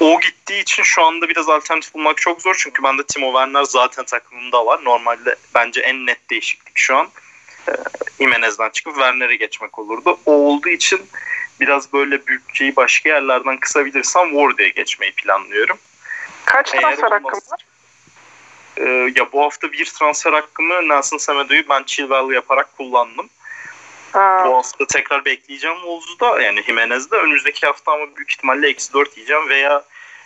o 0.00 0.20
gittiği 0.20 0.60
için 0.60 0.82
şu 0.82 1.04
anda 1.04 1.28
biraz 1.28 1.48
alternatif 1.48 1.94
bulmak 1.94 2.16
çok 2.16 2.42
zor. 2.42 2.54
Çünkü 2.58 2.82
bende 2.82 3.02
Timo 3.06 3.26
Werner 3.26 3.64
zaten 3.64 4.04
takımımda 4.04 4.66
var. 4.66 4.84
Normalde 4.84 5.36
bence 5.54 5.80
en 5.80 6.06
net 6.06 6.30
değişiklik 6.30 6.78
şu 6.78 6.96
an 6.96 7.08
e, 7.68 7.72
Jimenez'den 8.18 8.70
çıkıp 8.70 8.94
Werner'e 8.94 9.36
geçmek 9.36 9.78
olurdu. 9.78 10.18
O 10.26 10.32
olduğu 10.32 10.68
için 10.68 11.00
biraz 11.60 11.92
böyle 11.92 12.26
bütçeyi 12.26 12.76
başka 12.76 13.08
yerlerden 13.08 13.60
kısabilirsem 13.60 14.30
Wardy'ye 14.30 14.68
geçmeyi 14.68 15.12
planlıyorum. 15.12 15.78
Kaç 16.44 16.74
Eğer 16.74 16.80
transfer 16.80 17.10
hakkım 17.10 17.40
var? 17.50 17.64
Ee, 18.76 19.12
ya 19.16 19.32
bu 19.32 19.42
hafta 19.42 19.72
bir 19.72 19.84
transfer 19.84 20.32
hakkımı 20.32 20.88
Nelson 20.88 21.18
Semedo'yu 21.18 21.68
ben 21.68 21.82
Chilwell 21.82 22.34
yaparak 22.34 22.76
kullandım. 22.76 23.28
Ha, 24.12 24.44
Bu 24.46 24.56
hafta 24.56 24.86
tekrar 24.86 25.24
bekleyeceğim 25.24 25.76
Wolves'da 25.76 26.42
yani 26.42 26.62
Jimenez'de. 26.62 27.16
Önümüzdeki 27.16 27.66
hafta 27.66 27.92
ama 27.92 28.16
büyük 28.16 28.30
ihtimalle 28.30 28.68
eksi 28.68 28.92
4 28.92 29.16
yiyeceğim 29.16 29.48
veya 29.48 29.84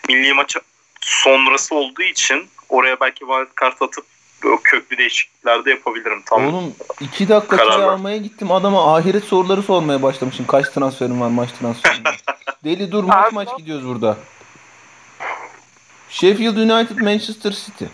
milli 0.08 0.32
maç 0.32 0.56
sonrası 1.00 1.74
olduğu 1.74 2.02
için 2.02 2.48
oraya 2.68 3.00
belki 3.00 3.18
wildcard 3.18 3.80
atıp 3.80 4.04
o 4.48 4.60
köklü 4.64 4.98
değişiklikler 4.98 5.64
de 5.64 5.70
yapabilirim. 5.70 6.22
Tam 6.26 6.46
Oğlum 6.46 6.74
iki 7.00 7.28
dakika 7.28 7.56
Karar 7.56 7.80
ver. 7.80 7.88
almaya 7.88 8.16
gittim 8.16 8.52
adama 8.52 8.96
ahiret 8.96 9.24
soruları 9.24 9.62
sormaya 9.62 10.02
başlamışım. 10.02 10.46
Kaç 10.46 10.68
transferim 10.68 11.20
var 11.20 11.28
maç 11.28 11.50
transferim 11.60 12.04
var. 12.04 12.20
Deli 12.64 12.92
dur 12.92 13.04
maç 13.04 13.32
maç 13.32 13.48
gidiyoruz 13.58 13.86
burada. 13.86 14.16
Sheffield 16.08 16.56
United 16.56 16.98
Manchester 16.98 17.52
City. 17.52 17.84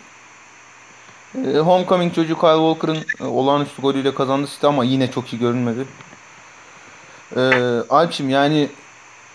Ee, 1.34 1.58
homecoming 1.58 2.14
çocuğu 2.14 2.38
Kyle 2.38 2.74
Walker'ın 2.74 3.26
e, 3.26 3.30
olağanüstü 3.30 3.82
golüyle 3.82 4.14
kazandı 4.14 4.46
City 4.46 4.66
ama 4.66 4.84
yine 4.84 5.10
çok 5.10 5.32
iyi 5.32 5.38
görünmedi. 5.38 5.86
Ee, 7.36 7.40
Alp'cim 7.90 8.30
yani 8.30 8.68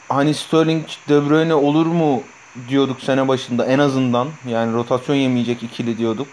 hani 0.09 0.33
Sterling 0.33 0.85
De 1.09 1.29
Bruyne 1.29 1.53
olur 1.53 1.85
mu 1.85 2.23
diyorduk 2.69 3.01
sene 3.01 3.27
başında 3.27 3.65
en 3.65 3.79
azından. 3.79 4.27
Yani 4.47 4.73
rotasyon 4.73 5.15
yemeyecek 5.15 5.63
ikili 5.63 5.97
diyorduk. 5.97 6.27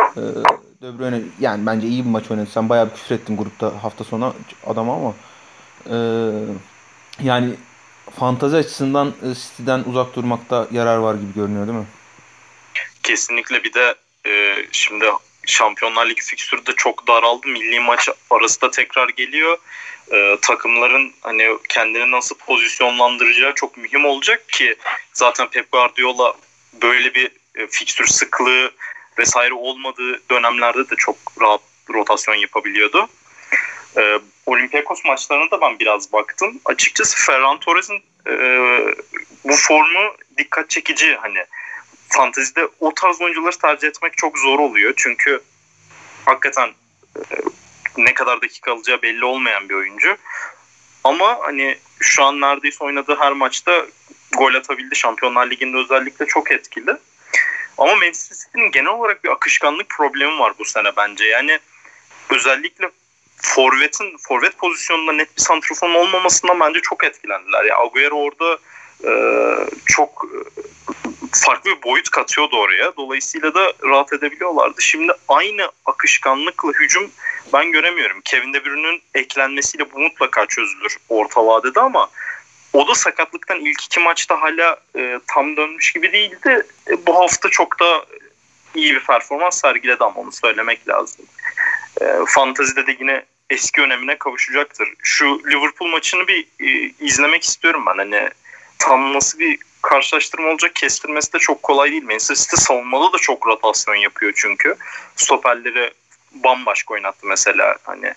Ee, 0.00 0.20
De 0.82 0.98
Bruyne 0.98 1.20
yani 1.40 1.66
bence 1.66 1.86
iyi 1.86 2.04
bir 2.04 2.10
maç 2.10 2.30
oynadı. 2.30 2.48
Sen 2.52 2.68
bayağı 2.68 2.90
bir 2.90 2.94
küfür 2.94 3.14
ettin 3.14 3.36
grupta 3.36 3.84
hafta 3.84 4.04
sonu 4.04 4.34
adama 4.66 4.94
ama 4.94 5.14
ee, 5.90 5.96
yani 7.22 7.54
fantazi 8.18 8.56
açısından 8.56 9.08
e, 9.08 9.34
City'den 9.34 9.84
uzak 9.86 10.16
durmakta 10.16 10.68
yarar 10.70 10.96
var 10.96 11.14
gibi 11.14 11.34
görünüyor 11.34 11.66
değil 11.66 11.78
mi? 11.78 11.86
kesinlikle 13.04 13.64
bir 13.64 13.72
de 13.72 13.94
e, 14.26 14.56
şimdi 14.72 15.04
Şampiyonlar 15.46 16.06
Ligi 16.06 16.22
fikstürü 16.22 16.66
de 16.66 16.72
çok 16.76 17.06
daraldı. 17.06 17.48
Milli 17.48 17.80
maç 17.80 18.08
arası 18.30 18.60
da 18.60 18.70
tekrar 18.70 19.08
geliyor. 19.08 19.58
E, 20.12 20.38
takımların 20.42 21.12
hani 21.20 21.58
kendini 21.68 22.10
nasıl 22.10 22.36
pozisyonlandıracağı 22.36 23.54
çok 23.54 23.76
mühim 23.76 24.04
olacak 24.04 24.48
ki 24.48 24.76
zaten 25.12 25.48
Pep 25.48 25.72
Guardiola 25.72 26.34
böyle 26.82 27.14
bir 27.14 27.30
e, 27.54 27.66
fikstür 27.66 28.06
sıklığı 28.06 28.70
vesaire 29.18 29.54
olmadığı 29.54 30.28
dönemlerde 30.30 30.90
de 30.90 30.96
çok 30.96 31.16
rahat 31.40 31.60
rotasyon 31.94 32.34
yapabiliyordu. 32.34 33.08
E, 33.96 34.18
Olympiakos 34.46 35.04
maçlarına 35.04 35.50
da 35.50 35.60
ben 35.60 35.78
biraz 35.78 36.12
baktım. 36.12 36.60
Açıkçası 36.64 37.26
Ferran 37.26 37.58
Torres'in 37.58 38.02
e, 38.26 38.34
bu 39.44 39.56
formu 39.56 40.14
dikkat 40.38 40.70
çekici 40.70 41.16
hani 41.16 41.44
fantezide 42.08 42.68
o 42.80 42.94
tarz 42.94 43.20
oyuncuları 43.20 43.58
tercih 43.58 43.88
etmek 43.88 44.16
çok 44.16 44.38
zor 44.38 44.58
oluyor. 44.58 44.92
Çünkü 44.96 45.40
hakikaten 46.24 46.68
e, 47.16 47.22
ne 47.96 48.14
kadar 48.14 48.42
dakika 48.42 48.72
alacağı 48.72 49.02
belli 49.02 49.24
olmayan 49.24 49.68
bir 49.68 49.74
oyuncu. 49.74 50.16
Ama 51.04 51.38
hani 51.42 51.78
şu 52.00 52.24
an 52.24 52.40
neredeyse 52.40 52.84
oynadığı 52.84 53.16
her 53.18 53.32
maçta 53.32 53.86
gol 54.36 54.54
atabildi. 54.54 54.96
Şampiyonlar 54.96 55.50
Ligi'nde 55.50 55.76
özellikle 55.76 56.26
çok 56.26 56.50
etkili. 56.50 56.96
Ama 57.78 57.94
Manchester 57.94 58.36
City'nin 58.36 58.70
genel 58.70 58.90
olarak 58.90 59.24
bir 59.24 59.28
akışkanlık 59.28 59.88
problemi 59.88 60.38
var 60.38 60.52
bu 60.58 60.64
sene 60.64 60.96
bence. 60.96 61.24
Yani 61.24 61.58
özellikle 62.30 62.90
forvetin 63.36 64.16
forvet 64.28 64.58
pozisyonunda 64.58 65.12
net 65.12 65.36
bir 65.36 65.42
santraforun 65.42 65.94
olmamasından 65.94 66.60
bence 66.60 66.80
çok 66.80 67.04
etkilendiler. 67.04 67.64
Ya 67.64 67.78
Agüero 67.78 68.16
orada 68.16 68.58
e, 69.04 69.12
çok 69.86 70.24
e, 70.24 70.36
farklı 71.32 71.70
bir 71.70 71.82
boyut 71.82 72.10
katıyordu 72.10 72.56
oraya. 72.56 72.96
Dolayısıyla 72.96 73.54
da 73.54 73.72
rahat 73.82 74.12
edebiliyorlardı. 74.12 74.82
Şimdi 74.82 75.12
aynı 75.28 75.70
akışkanlıkla 75.86 76.70
hücum 76.70 77.10
ben 77.52 77.72
göremiyorum. 77.72 78.20
Kevin 78.24 78.52
De 78.52 78.64
Bruyne'nin 78.64 79.02
eklenmesiyle 79.14 79.92
bu 79.92 79.98
mutlaka 79.98 80.46
çözülür 80.46 80.96
orta 81.08 81.46
vadede 81.46 81.80
ama 81.80 82.10
o 82.74 82.88
da 82.88 82.94
sakatlıktan 82.94 83.60
ilk 83.60 83.84
iki 83.84 84.00
maçta 84.00 84.42
hala 84.42 84.76
e, 84.96 85.20
tam 85.26 85.56
dönmüş 85.56 85.92
gibi 85.92 86.12
değildi. 86.12 86.66
E, 86.90 87.06
bu 87.06 87.14
hafta 87.16 87.48
çok 87.48 87.80
da 87.80 88.06
iyi 88.74 88.94
bir 88.94 89.00
performans 89.00 89.60
sergiledi 89.60 90.04
ama 90.04 90.20
onu 90.20 90.32
söylemek 90.32 90.88
lazım. 90.88 91.26
E, 92.00 92.04
fantazide 92.26 92.86
de 92.86 92.96
yine 93.00 93.24
eski 93.50 93.80
önemine 93.80 94.18
kavuşacaktır. 94.18 94.88
Şu 95.02 95.42
Liverpool 95.46 95.88
maçını 95.88 96.26
bir 96.28 96.46
e, 96.60 96.92
izlemek 97.00 97.42
istiyorum 97.42 97.84
ben. 97.86 97.98
Hani 97.98 98.30
tam 98.78 99.14
nasıl 99.14 99.38
bir 99.38 99.58
karşılaştırma 99.82 100.48
olacak 100.48 100.74
kestirmesi 100.74 101.32
de 101.32 101.38
çok 101.38 101.62
kolay 101.62 101.90
değil. 101.90 102.04
Manchester 102.04 102.34
City 102.34 102.56
savunmada 102.56 103.12
da 103.12 103.18
çok 103.18 103.46
rotasyon 103.46 103.94
yapıyor 103.94 104.32
çünkü. 104.36 104.76
Stoperleri 105.16 105.92
bambaşka 106.32 106.94
oynattı 106.94 107.26
mesela. 107.26 107.76
Hani 107.82 108.14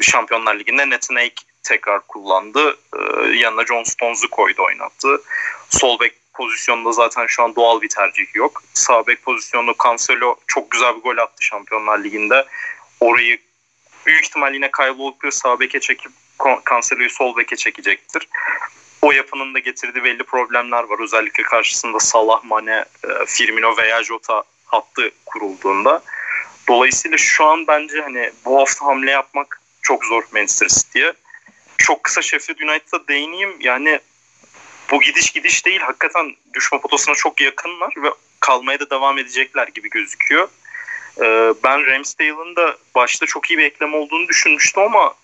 Şampiyonlar 0.00 0.58
Ligi'nde 0.58 0.90
Nathan 0.90 1.14
Ake 1.14 1.53
tekrar 1.64 2.00
kullandı. 2.00 2.76
Ee, 2.96 3.26
yanına 3.28 3.66
John 3.66 3.82
Stones'u 3.82 4.30
koydu 4.30 4.62
oynattı. 4.62 5.22
Sol 5.70 6.00
bek 6.00 6.12
pozisyonda 6.34 6.92
zaten 6.92 7.26
şu 7.26 7.42
an 7.42 7.56
doğal 7.56 7.80
bir 7.80 7.88
tercih 7.88 8.34
yok. 8.34 8.62
Sağ 8.74 9.06
bek 9.06 9.22
pozisyonda 9.22 9.72
Cancelo 9.84 10.36
çok 10.46 10.70
güzel 10.70 10.96
bir 10.96 11.00
gol 11.00 11.16
attı 11.16 11.44
Şampiyonlar 11.44 12.04
Ligi'nde. 12.04 12.46
Orayı 13.00 13.38
büyük 14.06 14.24
ihtimal 14.24 14.54
yine 14.54 14.70
Kyle 14.70 15.30
sağ 15.30 15.60
beke 15.60 15.80
çekip 15.80 16.12
Cancelo'yu 16.70 17.10
sol 17.10 17.36
beke 17.36 17.56
çekecektir. 17.56 18.28
O 19.02 19.12
yapının 19.12 19.54
da 19.54 19.58
getirdiği 19.58 20.04
belli 20.04 20.22
problemler 20.22 20.82
var. 20.82 20.98
Özellikle 21.02 21.42
karşısında 21.42 21.98
Salah, 21.98 22.44
Mane, 22.44 22.84
e, 23.04 23.26
Firmino 23.26 23.76
veya 23.76 24.02
Jota 24.02 24.42
hattı 24.64 25.10
kurulduğunda. 25.26 26.02
Dolayısıyla 26.68 27.18
şu 27.18 27.44
an 27.44 27.66
bence 27.66 28.00
hani 28.00 28.30
bu 28.44 28.60
hafta 28.60 28.86
hamle 28.86 29.10
yapmak 29.10 29.60
çok 29.82 30.04
zor 30.04 30.22
Manchester 30.32 30.68
City'ye. 30.68 31.12
Çok 31.78 32.04
kısa 32.04 32.22
Sheffield 32.22 32.58
United'a 32.58 33.08
değineyim. 33.08 33.56
Yani 33.60 34.00
bu 34.90 35.00
gidiş 35.00 35.30
gidiş 35.30 35.66
değil. 35.66 35.80
Hakikaten 35.80 36.34
düşme 36.54 36.80
potasına 36.80 37.14
çok 37.14 37.40
yakınlar 37.40 37.94
ve 38.02 38.08
kalmaya 38.40 38.80
da 38.80 38.90
devam 38.90 39.18
edecekler 39.18 39.68
gibi 39.68 39.90
gözüküyor. 39.90 40.48
Ee, 41.20 41.54
ben 41.64 41.86
Ramsdale'ın 41.86 42.56
da 42.56 42.76
başta 42.94 43.26
çok 43.26 43.50
iyi 43.50 43.58
bir 43.58 43.64
eklem 43.64 43.94
olduğunu 43.94 44.28
düşünmüştüm 44.28 44.82
ama 44.82 45.14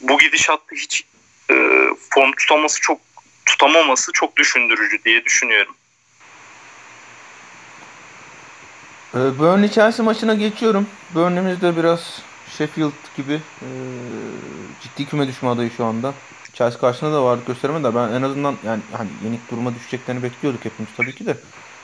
bu 0.00 0.18
gidişatta 0.18 0.76
hiç 0.76 1.04
e, 1.50 1.54
form 2.10 2.32
tutaması 2.32 2.80
çok 2.80 3.00
tutamaması 3.46 4.12
çok 4.12 4.36
düşündürücü 4.36 5.04
diye 5.04 5.24
düşünüyorum. 5.24 5.74
Ee, 9.14 9.38
Burnley 9.38 9.70
Chelsea 9.70 10.04
maçına 10.04 10.34
geçiyorum. 10.34 10.86
Burnley'miz 11.14 11.62
de 11.62 11.76
biraz 11.76 12.22
Sheffield 12.58 13.16
gibi 13.16 13.40
e, 13.62 13.68
ciddi 14.98 15.10
küme 15.10 15.28
düşme 15.28 15.48
adayı 15.48 15.70
şu 15.70 15.84
anda. 15.84 16.14
Chelsea 16.54 16.80
karşısında 16.80 17.12
da 17.12 17.24
varlık 17.24 17.46
gösteremedi 17.46 17.84
de 17.84 17.94
ben 17.94 18.08
en 18.08 18.22
azından 18.22 18.54
yani 18.66 18.82
hani 18.92 19.08
yenik 19.24 19.50
duruma 19.50 19.74
düşeceklerini 19.74 20.22
bekliyorduk 20.22 20.64
hepimiz 20.64 20.90
tabii 20.96 21.14
ki 21.14 21.26
de. 21.26 21.36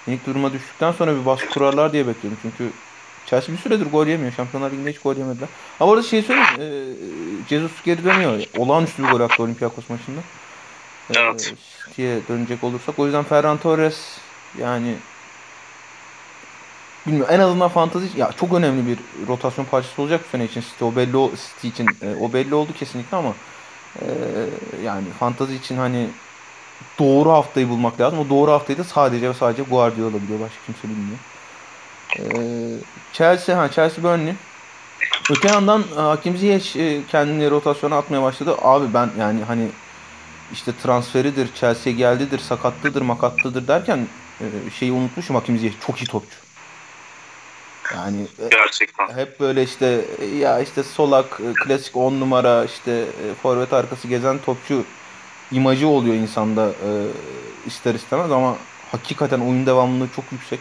Yenik 0.06 0.26
duruma 0.26 0.52
düştükten 0.52 0.92
sonra 0.92 1.20
bir 1.20 1.26
baskı 1.26 1.48
kurarlar 1.48 1.92
diye 1.92 2.06
bekliyordum 2.06 2.38
çünkü 2.42 2.72
Chelsea 3.26 3.54
bir 3.54 3.60
süredir 3.60 3.86
gol 3.86 4.06
yemiyor. 4.06 4.32
Şampiyonlar 4.32 4.70
Ligi'nde 4.70 4.90
hiç 4.90 4.98
gol 4.98 5.16
yemediler. 5.16 5.48
Ama 5.80 5.90
orada 5.90 6.02
şey 6.02 6.22
söyleyeyim. 6.22 6.60
E, 6.60 7.48
Jesus 7.48 7.82
geri 7.84 8.04
dönüyor. 8.04 8.42
Olağanüstü 8.58 9.02
bir 9.02 9.08
gol 9.08 9.20
attı 9.20 9.42
Olympiakos 9.42 9.90
maçında. 9.90 10.20
E, 11.10 11.18
Evet. 11.18 11.54
City'ye 11.86 12.20
dönecek 12.28 12.64
olursak. 12.64 12.98
O 12.98 13.04
yüzden 13.04 13.24
Ferran 13.24 13.58
Torres 13.58 14.18
yani 14.60 14.94
bilmiyorum 17.06 17.34
en 17.34 17.40
azından 17.40 17.68
fantazi 17.68 18.20
ya 18.20 18.32
çok 18.32 18.52
önemli 18.52 18.86
bir 18.86 18.98
rotasyon 19.28 19.64
parçası 19.64 20.02
olacak 20.02 20.20
bu 20.24 20.28
sene 20.28 20.44
için 20.44 20.60
City 20.60 20.84
o 20.84 20.96
belli 20.96 21.16
o 21.16 21.30
City 21.30 21.68
için 21.68 21.86
e, 22.02 22.14
o 22.20 22.32
belli 22.32 22.54
oldu 22.54 22.72
kesinlikle 22.78 23.16
ama 23.16 23.34
e, 24.00 24.06
yani 24.84 25.04
fantazi 25.18 25.54
için 25.54 25.76
hani 25.76 26.08
doğru 26.98 27.30
haftayı 27.30 27.68
bulmak 27.68 28.00
lazım. 28.00 28.18
O 28.18 28.28
doğru 28.28 28.50
haftayı 28.50 28.78
da 28.78 28.84
sadece 28.84 29.28
ve 29.28 29.34
sadece 29.34 29.62
Guardiola 29.62 30.22
biliyor. 30.22 30.40
Başka 30.40 30.58
kimse 30.66 30.88
bilmiyor. 30.88 31.18
E, 32.18 32.78
Chelsea 33.12 33.58
ha 33.58 33.68
Chelsea 33.68 34.04
Burnley. 34.04 34.34
Öte 35.30 35.48
yandan 35.48 35.84
e, 35.96 36.00
Hakim 36.00 36.36
Ziyech 36.36 36.76
e, 36.76 37.00
kendini 37.10 37.50
rotasyona 37.50 37.98
atmaya 37.98 38.22
başladı. 38.22 38.56
Abi 38.62 38.94
ben 38.94 39.10
yani 39.18 39.42
hani 39.42 39.68
işte 40.52 40.72
transferidir, 40.82 41.54
Chelsea'ye 41.54 41.96
geldidir, 41.96 42.38
sakatlıdır, 42.38 43.02
makatlıdır 43.02 43.68
derken 43.68 44.06
e, 44.40 44.70
şeyi 44.70 44.92
unutmuşum 44.92 45.36
Hakim 45.36 45.58
Ziyech 45.58 45.74
çok 45.86 46.02
iyi 46.02 46.06
topçu. 46.06 46.43
Yani 47.92 48.22
e, 48.22 48.48
Gerçekten. 48.50 49.16
hep 49.16 49.40
böyle 49.40 49.62
işte 49.62 50.04
e, 50.20 50.26
ya 50.26 50.60
işte 50.60 50.82
solak, 50.82 51.40
e, 51.40 51.52
klasik 51.64 51.96
10 51.96 52.20
numara 52.20 52.64
işte 52.64 53.04
forvet 53.42 53.72
arkası 53.72 54.08
gezen 54.08 54.38
topçu 54.38 54.84
imajı 55.52 55.88
oluyor 55.88 56.14
insanda 56.14 56.72
ister 57.66 57.94
istemez 57.94 58.32
ama 58.32 58.56
hakikaten 58.92 59.40
oyun 59.40 59.66
devamlılığı 59.66 60.08
çok 60.16 60.24
yüksek. 60.32 60.60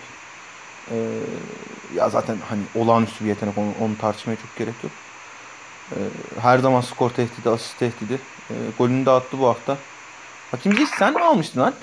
Ya 1.95 2.09
zaten 2.09 2.37
hani 2.49 2.61
olağanüstü 2.75 3.23
bir 3.23 3.29
yetenek 3.29 3.57
onu, 3.57 3.73
onu 3.81 3.97
tartışmaya 3.97 4.35
çok 4.35 4.55
gerek 4.57 4.73
yok. 4.83 4.91
Her 6.41 6.57
zaman 6.57 6.81
skor 6.81 7.09
tehdidi, 7.09 7.49
asist 7.49 7.79
tehdidi. 7.79 8.19
Golünü 8.77 9.05
de 9.05 9.11
attı 9.11 9.39
bu 9.39 9.47
hafta. 9.47 9.77
Hakim 10.51 10.73
Ziyech 10.73 10.91
sen 10.97 11.13
mi 11.13 11.21
almıştın 11.23 11.61
lan? 11.61 11.73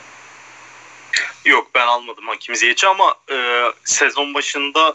Yok 1.44 1.66
ben 1.74 1.86
almadım 1.86 2.28
Hakim 2.28 2.56
Ziyech'i 2.56 2.88
ama 2.88 3.14
e, 3.32 3.64
sezon 3.84 4.34
başında 4.34 4.94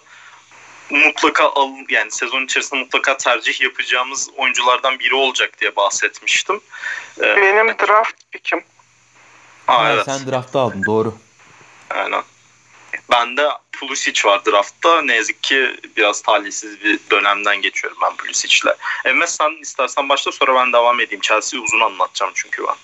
mutlaka 0.89 1.43
al 1.49 1.69
yani 1.89 2.11
sezon 2.11 2.45
içerisinde 2.45 2.79
mutlaka 2.79 3.17
tercih 3.17 3.61
yapacağımız 3.61 4.29
oyunculardan 4.37 4.99
biri 4.99 5.15
olacak 5.15 5.61
diye 5.61 5.75
bahsetmiştim. 5.75 6.61
E, 7.17 7.21
Benim 7.21 7.67
draft 7.67 8.31
pick'im. 8.31 8.63
aa, 9.67 9.91
evet. 9.91 10.05
Sen 10.05 10.31
draftta 10.31 10.59
aldın 10.59 10.83
doğru. 10.87 11.15
Aynen. 11.89 12.23
Bende 13.11 13.49
Pulisic 13.71 14.27
var 14.29 14.45
draftta. 14.45 15.01
Ne 15.01 15.15
yazık 15.15 15.43
ki 15.43 15.79
biraz 15.97 16.21
talihsiz 16.21 16.83
bir 16.83 16.99
dönemden 17.11 17.61
geçiyorum 17.61 17.97
ben 18.01 18.15
Pulisic'le. 18.15 18.75
Emre 19.05 19.27
sen 19.27 19.61
istersen 19.61 20.09
başla 20.09 20.31
sonra 20.31 20.55
ben 20.55 20.73
devam 20.73 20.99
edeyim. 20.99 21.21
Chelsea'yi 21.21 21.63
uzun 21.63 21.79
anlatacağım 21.79 22.31
çünkü 22.35 22.63
ben. 22.67 22.75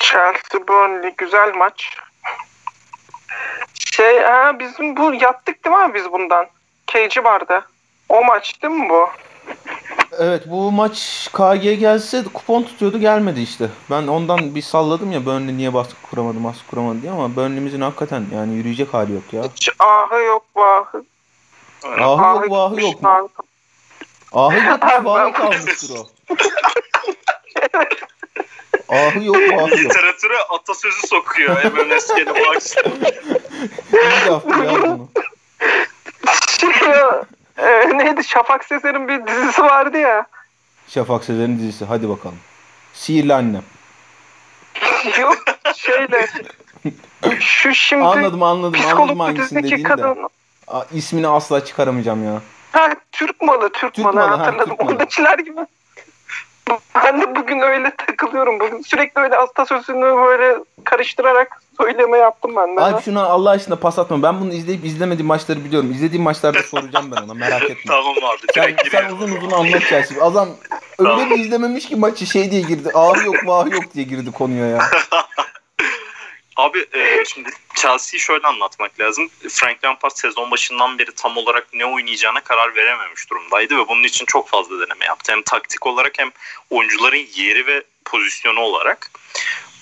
Chelsea 0.00 0.68
Burnley 0.68 1.14
güzel 1.18 1.54
maç. 1.54 1.96
Şey 3.96 4.18
ha 4.18 4.58
bizim 4.58 4.96
bu 4.96 5.14
yattık 5.14 5.64
değil 5.64 5.76
mi 5.76 5.94
biz 5.94 6.12
bundan? 6.12 6.46
Cage'i 6.92 7.24
vardı. 7.24 7.64
O 8.08 8.24
maç 8.24 8.62
değil 8.62 8.74
mi 8.74 8.88
bu? 8.88 9.08
Evet 10.18 10.42
bu 10.46 10.72
maç 10.72 11.28
KG 11.32 11.62
gelse 11.62 12.24
kupon 12.34 12.62
tutuyordu 12.62 12.98
gelmedi 12.98 13.40
işte. 13.40 13.68
Ben 13.90 14.06
ondan 14.06 14.54
bir 14.54 14.62
salladım 14.62 15.12
ya 15.12 15.26
Burnley 15.26 15.56
niye 15.56 15.74
baskı 15.74 15.94
kuramadı 16.10 16.44
baskı 16.44 16.66
kuramadı 16.70 17.02
diye 17.02 17.12
ama 17.12 17.36
Burnley'mizin 17.36 17.80
hakikaten 17.80 18.24
yani 18.34 18.54
yürüyecek 18.54 18.94
hali 18.94 19.12
yok 19.12 19.32
ya. 19.32 19.42
Hiç 19.56 19.68
ahı 19.78 20.22
yok 20.22 20.44
vahı. 20.56 21.04
Aynen. 21.84 22.02
Ahı 22.02 22.34
yok 22.36 22.50
vahı 22.50 22.80
yok 22.80 23.02
mu? 23.02 23.28
gitmiş, 23.30 23.48
Ahı 24.32 24.58
gitmiş 24.58 24.94
vahı 25.04 25.32
kalmıştır 25.38 25.90
o. 25.98 26.06
Ahı 28.94 29.24
yok 29.24 29.36
vahı 29.36 29.70
yok. 29.70 29.78
Literatüre 29.78 30.36
atasözü 30.50 31.06
sokuyor. 31.06 31.64
Emre 31.64 31.88
Neske'li 31.88 32.26
bu 32.30 32.50
akşam. 32.56 32.92
İyi 33.92 34.26
laf 34.30 34.46
ya 34.46 34.82
bunu. 34.82 35.08
Şey 36.92 36.96
ya, 37.00 37.22
e, 37.58 37.98
neydi 37.98 38.24
Şafak 38.24 38.64
Sezer'in 38.64 39.08
bir 39.08 39.26
dizisi 39.26 39.62
vardı 39.62 39.98
ya. 39.98 40.26
Şafak 40.88 41.24
Sezer'in 41.24 41.58
dizisi 41.58 41.84
hadi 41.84 42.08
bakalım. 42.08 42.38
Sihirli 42.94 43.34
annem. 43.34 43.62
Yok 45.20 45.38
şeyle. 45.76 46.26
Şu 47.40 47.74
şimdi 47.74 48.04
Anladım 48.04 48.42
anladım 48.42 48.80
anladım 48.94 49.20
hangisini 49.20 49.62
dediğini 49.62 49.78
de. 49.84 49.88
kadın. 49.88 50.28
Aa, 50.68 50.82
ismini 50.92 51.28
asla 51.28 51.64
çıkaramayacağım 51.64 52.24
ya. 52.24 52.40
Ha 52.72 52.88
Türk 53.12 53.42
malı, 53.42 53.72
Türk, 53.72 53.94
Türk 53.94 54.04
malı, 54.04 54.16
malı, 54.16 54.26
ha, 54.28 54.38
hatırladım. 54.38 54.68
Türk 54.70 54.80
malı. 54.80 54.90
Oradakiler 54.90 55.38
gibi. 55.38 55.60
Ben 57.04 57.20
de 57.20 57.36
bugün 57.36 57.60
öyle 57.60 57.92
takılıyorum. 58.06 58.60
Bugün 58.60 58.82
sürekli 58.82 59.20
öyle 59.20 59.36
atasözünü 59.36 60.02
böyle 60.16 60.56
karıştırarak 60.84 61.62
söyleme 61.80 62.18
yaptım 62.18 62.52
ben 62.56 62.76
de. 62.76 62.80
Abi 62.80 63.02
şuna 63.02 63.22
Allah 63.24 63.50
aşkına 63.50 63.76
pas 63.76 63.98
atma. 63.98 64.22
Ben 64.22 64.40
bunu 64.40 64.52
izleyip 64.52 64.84
izlemediğim 64.84 65.26
maçları 65.26 65.64
biliyorum. 65.64 65.90
İzlediğim 65.90 66.22
maçlarda 66.24 66.62
soracağım 66.62 67.10
ben 67.16 67.22
ona 67.22 67.34
merak 67.34 67.62
etme. 67.62 67.76
tamam 67.86 68.14
abi 68.24 68.52
Sen, 68.54 68.76
sen 68.90 69.10
uzun 69.10 69.36
uzun 69.36 69.50
anlat 69.50 69.82
Chelsea. 69.88 70.24
Adam 70.24 70.48
öyle 70.98 71.10
Tamam. 71.10 71.30
bir 71.30 71.38
izlememiş 71.38 71.88
ki 71.88 71.96
maçı 71.96 72.26
şey 72.26 72.50
diye 72.50 72.60
girdi. 72.60 72.90
Ağrı 72.94 73.26
yok 73.26 73.36
vahı 73.46 73.70
yok 73.70 73.84
diye 73.94 74.04
girdi 74.04 74.32
konuya 74.32 74.66
ya. 74.66 74.78
Abi 76.58 76.86
e, 76.94 77.24
şimdi 77.24 77.50
Chelsea'yi 77.74 78.20
şöyle 78.20 78.46
anlatmak 78.46 79.00
lazım. 79.00 79.30
Frank 79.48 79.84
Lampard 79.84 80.12
sezon 80.14 80.50
başından 80.50 80.98
beri 80.98 81.12
tam 81.12 81.36
olarak 81.36 81.68
ne 81.72 81.86
oynayacağına 81.86 82.40
karar 82.40 82.76
verememiş 82.76 83.30
durumdaydı 83.30 83.76
ve 83.76 83.88
bunun 83.88 84.02
için 84.02 84.26
çok 84.26 84.48
fazla 84.48 84.86
deneme 84.86 85.04
yaptı. 85.04 85.32
Hem 85.32 85.42
taktik 85.42 85.86
olarak 85.86 86.18
hem 86.18 86.30
oyuncuların 86.70 87.26
yeri 87.34 87.66
ve 87.66 87.82
pozisyonu 88.04 88.60
olarak. 88.60 89.10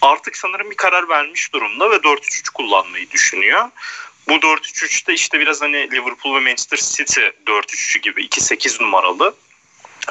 Artık 0.00 0.36
sanırım 0.36 0.70
bir 0.70 0.76
karar 0.76 1.08
vermiş 1.08 1.52
durumda 1.52 1.90
ve 1.90 1.94
4-3-3 1.96 2.52
kullanmayı 2.52 3.10
düşünüyor. 3.10 3.70
Bu 4.28 4.32
4-3-3'te 4.32 5.14
işte 5.14 5.40
biraz 5.40 5.62
hani 5.62 5.90
Liverpool 5.90 6.34
ve 6.34 6.40
Manchester 6.40 6.78
City 6.78 7.20
4-3-3 7.46 7.98
gibi 7.98 8.26
2-8 8.26 8.82
numaralı 8.82 9.34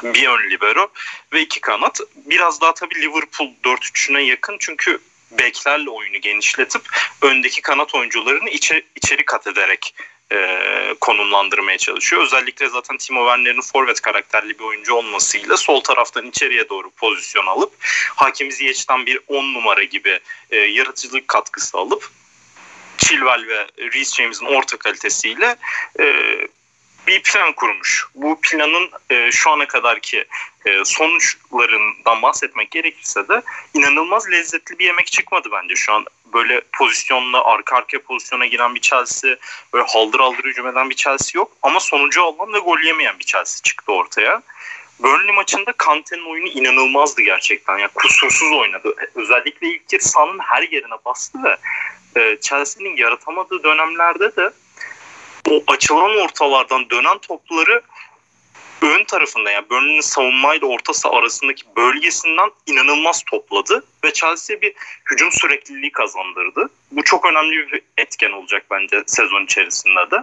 bir 0.02 0.26
ön 0.26 0.50
libero 0.50 0.88
ve 1.32 1.40
iki 1.40 1.60
kanat. 1.60 2.00
Biraz 2.16 2.60
daha 2.60 2.74
tabii 2.74 3.02
Liverpool 3.02 3.50
4-3'üne 3.64 4.20
yakın 4.20 4.56
çünkü 4.60 5.00
beklerle 5.38 5.90
oyunu 5.90 6.18
genişletip 6.18 6.82
öndeki 7.22 7.62
kanat 7.62 7.94
oyuncularını 7.94 8.50
içe, 8.50 8.82
içeri 8.96 9.24
kat 9.24 9.46
ederek 9.46 9.94
e, 10.32 10.94
konumlandırmaya 11.00 11.78
çalışıyor. 11.78 12.22
Özellikle 12.22 12.68
zaten 12.68 12.96
Timo 12.96 13.20
Werner'in 13.20 13.60
forvet 13.60 14.00
karakterli 14.00 14.58
bir 14.58 14.64
oyuncu 14.64 14.94
olmasıyla 14.94 15.56
sol 15.56 15.80
taraftan 15.80 16.26
içeriye 16.26 16.68
doğru 16.68 16.90
pozisyon 16.90 17.46
alıp 17.46 17.72
Hakim 18.16 18.52
Ziyech'ten 18.52 19.06
bir 19.06 19.20
10 19.28 19.54
numara 19.54 19.82
gibi 19.82 20.20
e, 20.50 20.56
yaratıcılık 20.56 21.28
katkısı 21.28 21.78
alıp 21.78 22.10
Chilwell 22.98 23.48
ve 23.48 23.66
Reece 23.78 24.22
James'in 24.22 24.46
orta 24.46 24.76
kalitesiyle 24.76 25.56
e, 26.00 26.36
bir 27.06 27.22
plan 27.22 27.52
kurmuş. 27.52 28.06
Bu 28.14 28.40
planın 28.40 28.90
e, 29.10 29.32
şu 29.32 29.50
ana 29.50 29.66
kadarki 29.66 30.24
e, 30.66 30.84
sonuçlarından 30.84 32.22
bahsetmek 32.22 32.70
gerekirse 32.70 33.28
de 33.28 33.42
inanılmaz 33.74 34.30
lezzetli 34.30 34.78
bir 34.78 34.84
yemek 34.84 35.06
çıkmadı 35.06 35.48
bence 35.52 35.76
şu 35.76 35.92
an. 35.92 36.04
Böyle 36.34 36.60
pozisyonla 36.78 37.44
arka 37.44 37.76
arkaya 37.76 37.98
pozisyona 37.98 38.46
giren 38.46 38.74
bir 38.74 38.80
Chelsea, 38.80 39.36
böyle 39.72 39.86
haldır 39.88 40.20
haldır 40.20 40.44
hücum 40.44 40.68
eden 40.68 40.90
bir 40.90 40.94
Chelsea 40.94 41.40
yok. 41.40 41.52
Ama 41.62 41.80
sonucu 41.80 42.22
alan 42.22 42.52
ve 42.52 42.58
gol 42.58 42.80
yemeyen 42.80 43.18
bir 43.18 43.24
Chelsea 43.24 43.62
çıktı 43.62 43.92
ortaya. 43.92 44.42
Burnley 44.98 45.34
maçında 45.34 45.72
Kante'nin 45.72 46.30
oyunu 46.30 46.48
inanılmazdı 46.48 47.22
gerçekten. 47.22 47.78
Yani 47.78 47.90
kusursuz 47.94 48.52
oynadı. 48.52 48.94
Özellikle 49.14 49.68
ilk 49.68 49.88
kez 49.88 50.02
sahanın 50.02 50.38
her 50.38 50.62
yerine 50.62 50.94
bastı 51.04 51.38
ve 51.42 51.56
e, 52.16 52.40
Chelsea'nin 52.40 52.96
yaratamadığı 52.96 53.62
dönemlerde 53.62 54.36
de 54.36 54.50
o 55.50 55.62
açılan 55.66 56.18
ortalardan 56.18 56.90
dönen 56.90 57.18
topları 57.18 57.82
ön 58.82 59.04
tarafında 59.04 59.50
yani 59.50 59.70
Burnley'nin 59.70 60.00
savunmayla 60.00 60.66
orta 60.66 60.94
saha 60.94 61.16
arasındaki 61.16 61.64
bölgesinden 61.76 62.50
inanılmaz 62.66 63.22
topladı 63.30 63.84
ve 64.04 64.12
Chelsea 64.12 64.60
bir 64.60 64.72
hücum 65.10 65.32
sürekliliği 65.32 65.92
kazandırdı. 65.92 66.70
Bu 66.90 67.04
çok 67.04 67.26
önemli 67.26 67.72
bir 67.72 67.82
etken 67.98 68.30
olacak 68.30 68.66
bence 68.70 69.02
sezon 69.06 69.44
içerisinde 69.44 70.10
de. 70.10 70.16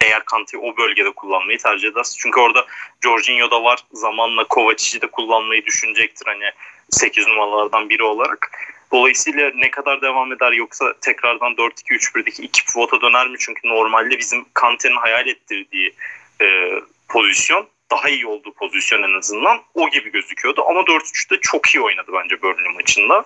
Eğer 0.00 0.24
Kante'yi 0.24 0.62
o 0.62 0.76
bölgede 0.76 1.10
kullanmayı 1.10 1.58
tercih 1.58 1.88
ederse. 1.88 2.18
Çünkü 2.18 2.40
orada 2.40 2.66
Jorginho 3.04 3.50
da 3.50 3.64
var. 3.64 3.84
Zamanla 3.92 4.44
Kovacic'i 4.44 5.00
de 5.00 5.06
kullanmayı 5.06 5.64
düşünecektir 5.66 6.26
hani 6.26 6.50
8 6.90 7.28
numaralardan 7.28 7.88
biri 7.88 8.02
olarak. 8.02 8.50
Dolayısıyla 8.92 9.50
ne 9.54 9.70
kadar 9.70 10.02
devam 10.02 10.32
eder 10.32 10.52
yoksa 10.52 10.94
tekrardan 11.00 11.52
4-2-3-1'deki 11.52 12.42
iki 12.42 12.64
pivota 12.64 13.00
döner 13.00 13.28
mi? 13.28 13.36
Çünkü 13.38 13.68
normalde 13.68 14.18
bizim 14.18 14.44
Kante'nin 14.54 14.96
hayal 14.96 15.26
ettirdiği 15.26 15.94
e, 16.40 16.70
pozisyon 17.08 17.68
daha 17.90 18.08
iyi 18.08 18.26
olduğu 18.26 18.52
pozisyon 18.52 19.02
en 19.02 19.18
azından 19.18 19.60
o 19.74 19.90
gibi 19.90 20.12
gözüküyordu. 20.12 20.64
Ama 20.68 20.80
4-3'te 20.80 21.36
çok 21.40 21.74
iyi 21.74 21.80
oynadı 21.80 22.10
bence 22.14 22.42
Burnley 22.42 22.74
maçında. 22.74 23.24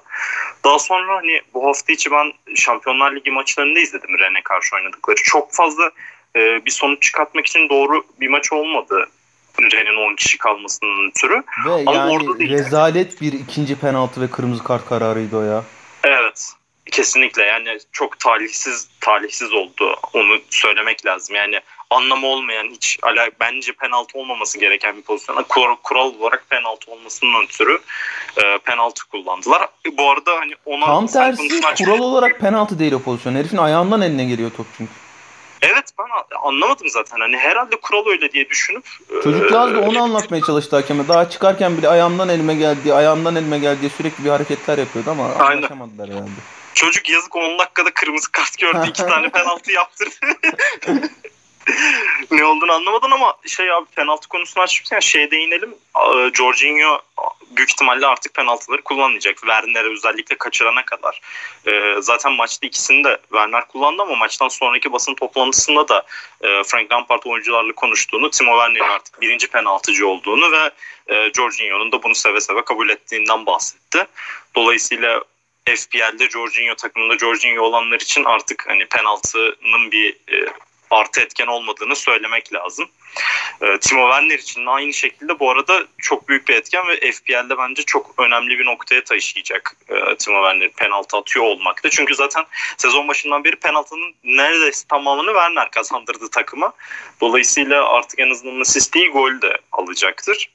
Daha 0.64 0.78
sonra 0.78 1.16
hani 1.16 1.40
bu 1.54 1.66
hafta 1.66 1.92
içi 1.92 2.10
ben 2.10 2.32
Şampiyonlar 2.56 3.16
Ligi 3.16 3.30
maçlarını 3.30 3.76
da 3.76 3.80
izledim 3.80 4.18
Rennes'e 4.18 4.42
karşı 4.42 4.76
oynadıkları. 4.76 5.16
Çok 5.16 5.54
fazla 5.54 5.90
e, 6.36 6.64
bir 6.64 6.70
sonuç 6.70 7.02
çıkartmak 7.02 7.46
için 7.46 7.68
doğru 7.68 8.06
bir 8.20 8.28
maç 8.28 8.52
olmadı. 8.52 9.08
Rennes'in 9.60 10.12
10 10.12 10.16
kişi 10.16 10.38
kalmasının 10.38 11.10
ötürü. 11.10 11.42
Ve 11.66 11.72
Ama 11.72 11.92
yani 11.92 12.12
orada 12.12 12.38
değil. 12.38 12.50
rezalet 12.50 13.20
bir 13.20 13.32
ikinci 13.32 13.76
penaltı 13.76 14.20
ve 14.20 14.30
kırmızı 14.30 14.64
kart 14.64 14.88
kararıydı 14.88 15.36
o 15.36 15.42
ya. 15.42 15.64
Evet. 16.04 16.52
Kesinlikle 16.92 17.42
yani 17.42 17.78
çok 17.92 18.20
talihsiz 18.20 18.88
talihsiz 19.00 19.52
oldu 19.52 19.96
onu 20.12 20.38
söylemek 20.50 21.06
lazım. 21.06 21.36
Yani 21.36 21.60
anlamı 21.90 22.26
olmayan 22.26 22.68
hiç 22.70 22.98
ala, 23.02 23.28
bence 23.40 23.72
penaltı 23.72 24.18
olmaması 24.18 24.58
gereken 24.58 24.96
bir 24.96 25.02
pozisyon. 25.02 25.44
Kural, 25.48 25.76
kural 25.82 26.14
olarak 26.20 26.50
penaltı 26.50 26.90
olmasının 26.90 27.44
ötürü 27.44 27.78
e, 28.42 28.58
penaltı 28.58 29.08
kullandılar. 29.08 29.62
E, 29.62 29.96
bu 29.96 30.10
arada 30.10 30.32
hani 30.36 30.52
ona 30.64 30.86
Tam 30.86 31.06
tersi 31.06 31.60
kural 31.78 31.98
olarak 31.98 32.40
penaltı 32.40 32.78
değil 32.78 32.92
o 32.92 33.02
pozisyon. 33.02 33.34
Herifin 33.34 33.56
ayağından 33.56 34.02
eline 34.02 34.24
geliyor 34.24 34.50
top 34.56 34.66
çünkü. 34.78 34.92
Evet 35.62 35.84
ben 35.98 36.36
anlamadım 36.42 36.88
zaten. 36.88 37.20
Hani 37.20 37.36
herhalde 37.36 37.76
kural 37.76 38.06
öyle 38.06 38.32
diye 38.32 38.48
düşünüp. 38.48 38.84
Çocuklar 39.24 39.74
da 39.74 39.80
onu 39.80 40.02
anlatmaya 40.02 40.42
çalıştı 40.42 40.76
hakeme. 40.76 41.08
Daha 41.08 41.30
çıkarken 41.30 41.76
bile 41.78 41.88
ayağımdan 41.88 42.28
elime 42.28 42.54
geldi, 42.54 42.94
ayağımdan 42.94 43.36
elime 43.36 43.58
geldi 43.58 43.80
diye 43.80 43.90
sürekli 43.90 44.24
bir 44.24 44.30
hareketler 44.30 44.78
yapıyordu 44.78 45.10
ama 45.10 45.34
Aynen. 45.34 45.56
anlaşamadılar 45.56 46.08
herhalde. 46.10 46.30
Çocuk 46.74 47.08
yazık 47.10 47.36
10 47.36 47.58
dakikada 47.58 47.90
kırmızı 47.94 48.32
kart 48.32 48.58
gördü. 48.58 48.86
iki 48.88 49.06
tane 49.06 49.28
penaltı 49.28 49.72
yaptırdı. 49.72 50.14
ne 52.30 52.44
olduğunu 52.44 52.72
anlamadın 52.72 53.10
ama 53.10 53.34
şey 53.46 53.72
abi 53.72 53.86
penaltı 53.96 54.28
konusunu 54.28 54.62
açmışken 54.62 54.96
yani 54.96 55.04
şeye 55.04 55.30
değinelim. 55.30 55.74
Jorginho 56.34 56.98
büyük 57.56 57.70
ihtimalle 57.70 58.06
artık 58.06 58.34
penaltıları 58.34 58.82
kullanmayacak. 58.82 59.36
Werner'e 59.36 59.88
özellikle 59.88 60.38
kaçırana 60.38 60.84
kadar. 60.84 61.20
E, 61.66 61.96
zaten 62.00 62.32
maçta 62.32 62.66
ikisini 62.66 63.04
de 63.04 63.18
Werner 63.22 63.68
kullandı 63.68 64.02
ama 64.02 64.14
maçtan 64.14 64.48
sonraki 64.48 64.92
basın 64.92 65.14
toplantısında 65.14 65.88
da 65.88 66.06
e, 66.40 66.62
Frank 66.64 66.92
Lampard 66.92 67.22
oyuncularla 67.24 67.72
konuştuğunu, 67.72 68.30
Timo 68.30 68.52
Werner'in 68.52 68.94
artık 68.94 69.20
birinci 69.20 69.46
penaltıcı 69.46 70.08
olduğunu 70.08 70.52
ve 70.52 70.70
e, 71.14 71.32
Jorginho'nun 71.32 71.92
da 71.92 72.02
bunu 72.02 72.14
seve 72.14 72.40
seve 72.40 72.64
kabul 72.64 72.88
ettiğinden 72.88 73.46
bahsetti. 73.46 74.06
Dolayısıyla 74.54 75.22
FPL'de 75.64 76.28
Jorginho 76.30 76.74
takımında 76.74 77.18
Jorginho 77.18 77.62
olanlar 77.62 78.00
için 78.00 78.24
artık 78.24 78.64
hani 78.68 78.86
penaltının 78.86 79.92
bir 79.92 80.10
e, 80.10 80.46
artı 80.92 81.20
etken 81.20 81.46
olmadığını 81.46 81.96
söylemek 81.96 82.54
lazım. 82.54 82.88
E, 83.60 83.78
Timo 83.78 84.06
Werner 84.12 84.38
için 84.38 84.66
de 84.66 84.70
aynı 84.70 84.92
şekilde 84.92 85.38
bu 85.38 85.50
arada 85.50 85.86
çok 85.98 86.28
büyük 86.28 86.48
bir 86.48 86.54
etken 86.54 86.88
ve 86.88 87.12
FPL'de 87.12 87.58
bence 87.58 87.82
çok 87.82 88.14
önemli 88.18 88.58
bir 88.58 88.66
noktaya 88.66 89.04
taşıyacak 89.04 89.76
e, 89.88 90.16
Timo 90.16 90.42
Werner 90.42 90.72
penaltı 90.72 91.16
atıyor 91.16 91.46
olmakta. 91.46 91.90
Çünkü 91.90 92.14
zaten 92.14 92.44
sezon 92.76 93.08
başından 93.08 93.44
beri 93.44 93.56
penaltının 93.56 94.14
neredeyse 94.24 94.88
tamamını 94.88 95.30
Werner 95.30 95.70
kazandırdı 95.70 96.30
takıma. 96.30 96.72
Dolayısıyla 97.20 97.88
artık 97.88 98.18
en 98.18 98.30
azından 98.30 98.60
asist 98.60 98.94
değil 98.94 99.10
gol 99.10 99.40
de 99.42 99.58
alacaktır. 99.72 100.50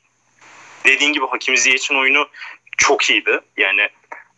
Dediğin 0.85 1.13
gibi 1.13 1.25
Hakim 1.27 1.57
Ziyech'in 1.57 1.95
oyunu 1.95 2.27
çok 2.77 3.09
iyiydi. 3.09 3.39
Yani 3.57 3.89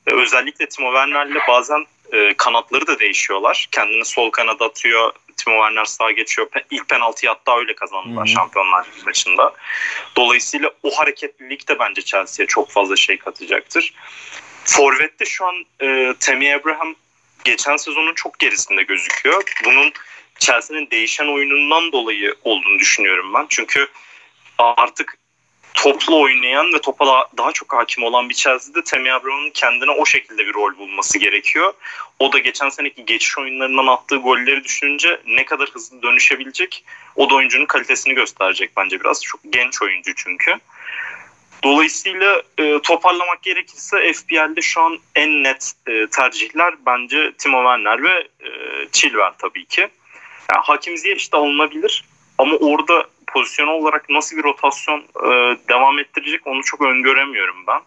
özellikle 0.06 0.70
Timo 0.70 0.88
Werner'le 0.88 1.48
bazen 1.48 1.86
e, 2.12 2.34
kanatları 2.38 2.88
da 2.88 3.00
değişiyorlar. 3.00 3.68
Kendini 3.72 4.06
sol 4.06 4.32
kanada 4.32 4.66
atıyor. 4.66 5.12
Timo 5.44 5.56
Werner 5.56 5.86
sağa 5.86 6.12
geçiyor. 6.12 6.48
İlk 6.72 6.90
penaltıyı 6.90 7.30
hatta 7.32 7.58
öyle 7.58 7.76
kazandılar 7.76 8.26
hmm. 8.26 8.28
Şampiyonlar 8.28 8.88
maçında. 9.06 9.54
Dolayısıyla 10.16 10.72
o 10.84 11.00
hareketlilik 11.00 11.68
de 11.68 11.80
bence 11.80 12.02
Chelsea'ye 12.02 12.48
çok 12.48 12.72
fazla 12.72 12.96
şey 12.96 13.18
katacaktır. 13.18 13.94
Forvet'te 14.64 15.26
şu 15.26 15.46
an 15.46 15.66
e, 15.82 16.14
Temi 16.20 16.56
Abraham 16.56 16.96
geçen 17.44 17.78
sezonun 17.78 18.14
çok 18.14 18.40
gerisinde 18.40 18.84
gözüküyor. 18.84 19.44
Bunun 19.66 19.92
Chelsea'nin 20.40 20.90
değişen 20.92 21.28
oyunundan 21.28 21.92
dolayı 21.92 22.36
olduğunu 22.44 22.80
düşünüyorum 22.80 23.34
ben. 23.34 23.46
Çünkü 23.50 23.88
artık 24.58 25.18
toplu 25.80 26.22
oynayan 26.22 26.74
ve 26.74 26.82
topa 26.82 27.28
daha, 27.38 27.52
çok 27.52 27.74
hakim 27.74 28.04
olan 28.04 28.30
bir 28.30 28.34
Chelsea'de 28.34 28.84
Temi 28.84 29.14
Abraham'ın 29.14 29.50
kendine 29.50 29.92
o 29.92 30.06
şekilde 30.06 30.46
bir 30.46 30.54
rol 30.54 30.78
bulması 30.78 31.20
gerekiyor. 31.20 31.74
O 32.20 32.34
da 32.34 32.40
geçen 32.40 32.70
seneki 32.70 33.06
geçiş 33.06 33.38
oyunlarından 33.38 33.88
attığı 33.88 34.16
golleri 34.16 34.64
düşününce 34.64 35.22
ne 35.28 35.46
kadar 35.46 35.70
hızlı 35.70 36.02
dönüşebilecek 36.02 36.86
o 37.16 37.30
da 37.30 37.36
oyuncunun 37.36 37.66
kalitesini 37.66 38.14
gösterecek 38.14 38.72
bence 38.78 39.00
biraz. 39.00 39.24
Çok 39.24 39.42
genç 39.50 39.82
oyuncu 39.82 40.16
çünkü. 40.16 40.56
Dolayısıyla 41.64 42.42
e, 42.58 42.80
toparlamak 42.84 43.44
gerekirse 43.44 44.14
FPL'de 44.14 44.62
şu 44.62 44.82
an 44.82 45.00
en 45.16 45.44
net 45.44 45.74
e, 45.88 46.08
tercihler 46.08 46.74
bence 46.86 47.34
Timo 47.38 47.58
Werner 47.58 48.04
ve 48.04 48.28
e, 48.40 48.50
Chilwell 48.92 49.34
tabii 49.38 49.66
ki. 49.66 49.82
Yani 50.52 50.62
Hakim 50.64 50.98
Ziyech 50.98 51.20
işte 51.20 51.38
alınabilir 51.38 52.04
ama 52.38 52.56
orada 52.56 53.06
pozisyon 53.34 53.68
olarak 53.68 54.10
nasıl 54.10 54.38
bir 54.38 54.44
rotasyon 54.44 55.00
e, 55.00 55.58
devam 55.70 56.00
ettirecek 56.00 56.48
onu 56.48 56.64
çok 56.64 56.82
öngöremiyorum 56.82 57.68
ben. 57.68 57.82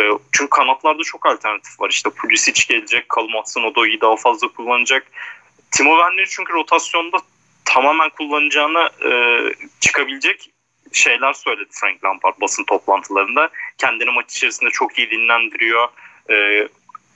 E, 0.00 0.18
çünkü 0.32 0.50
kanatlarda 0.50 1.02
çok 1.02 1.26
alternatif 1.26 1.80
var. 1.80 1.90
İşte 1.90 2.10
Pulisic 2.10 2.66
gelecek, 2.68 3.08
Kalmatsın 3.08 3.62
Odoi'yi 3.62 4.00
daha 4.00 4.16
fazla 4.16 4.48
kullanacak. 4.48 5.06
Timo 5.70 5.90
Werner 5.90 6.26
çünkü 6.30 6.52
rotasyonda 6.52 7.16
tamamen 7.64 8.10
kullanacağını 8.10 8.90
e, 9.04 9.10
çıkabilecek 9.80 10.50
şeyler 10.92 11.32
söyledi 11.32 11.68
Frank 11.70 12.04
Lampard 12.04 12.40
basın 12.40 12.64
toplantılarında. 12.64 13.50
Kendini 13.78 14.10
maç 14.10 14.36
içerisinde 14.36 14.70
çok 14.70 14.98
iyi 14.98 15.10
dinlendiriyor. 15.10 15.88
E, 16.30 16.68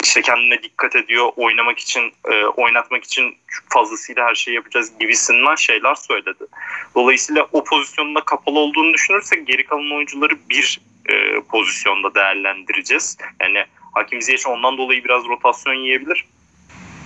işte 0.03 0.23
kendine 0.23 0.63
dikkat 0.63 0.97
ediyor. 0.97 1.29
Oynamak 1.37 1.79
için, 1.79 2.13
e, 2.33 2.45
oynatmak 2.45 3.05
için 3.05 3.37
fazlasıyla 3.69 4.27
her 4.27 4.35
şeyi 4.35 4.55
yapacağız 4.55 4.93
gibisinden 5.01 5.55
şeyler 5.55 5.95
söyledi. 5.95 6.45
Dolayısıyla 6.95 7.49
o 7.53 7.65
pozisyonda 7.65 8.21
kapalı 8.21 8.59
olduğunu 8.59 8.95
düşünürsek 8.95 9.47
geri 9.47 9.67
kalan 9.67 9.93
oyuncuları 9.93 10.35
bir 10.51 10.81
e, 11.09 11.41
pozisyonda 11.41 12.15
değerlendireceğiz. 12.15 13.19
Yani 13.41 13.65
Hakim 13.93 14.23
Ziyech 14.23 14.47
ondan 14.47 14.79
dolayı 14.79 15.05
biraz 15.05 15.25
rotasyon 15.25 15.75
yiyebilir. 15.75 16.25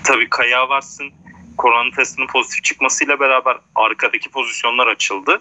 Tabii 0.04 0.28
Kaya 0.28 0.68
varsın 0.68 1.12
korona 1.58 1.90
testinin 1.96 2.26
pozitif 2.26 2.64
çıkmasıyla 2.64 3.20
beraber 3.20 3.56
arkadaki 3.74 4.30
pozisyonlar 4.30 4.86
açıldı. 4.86 5.40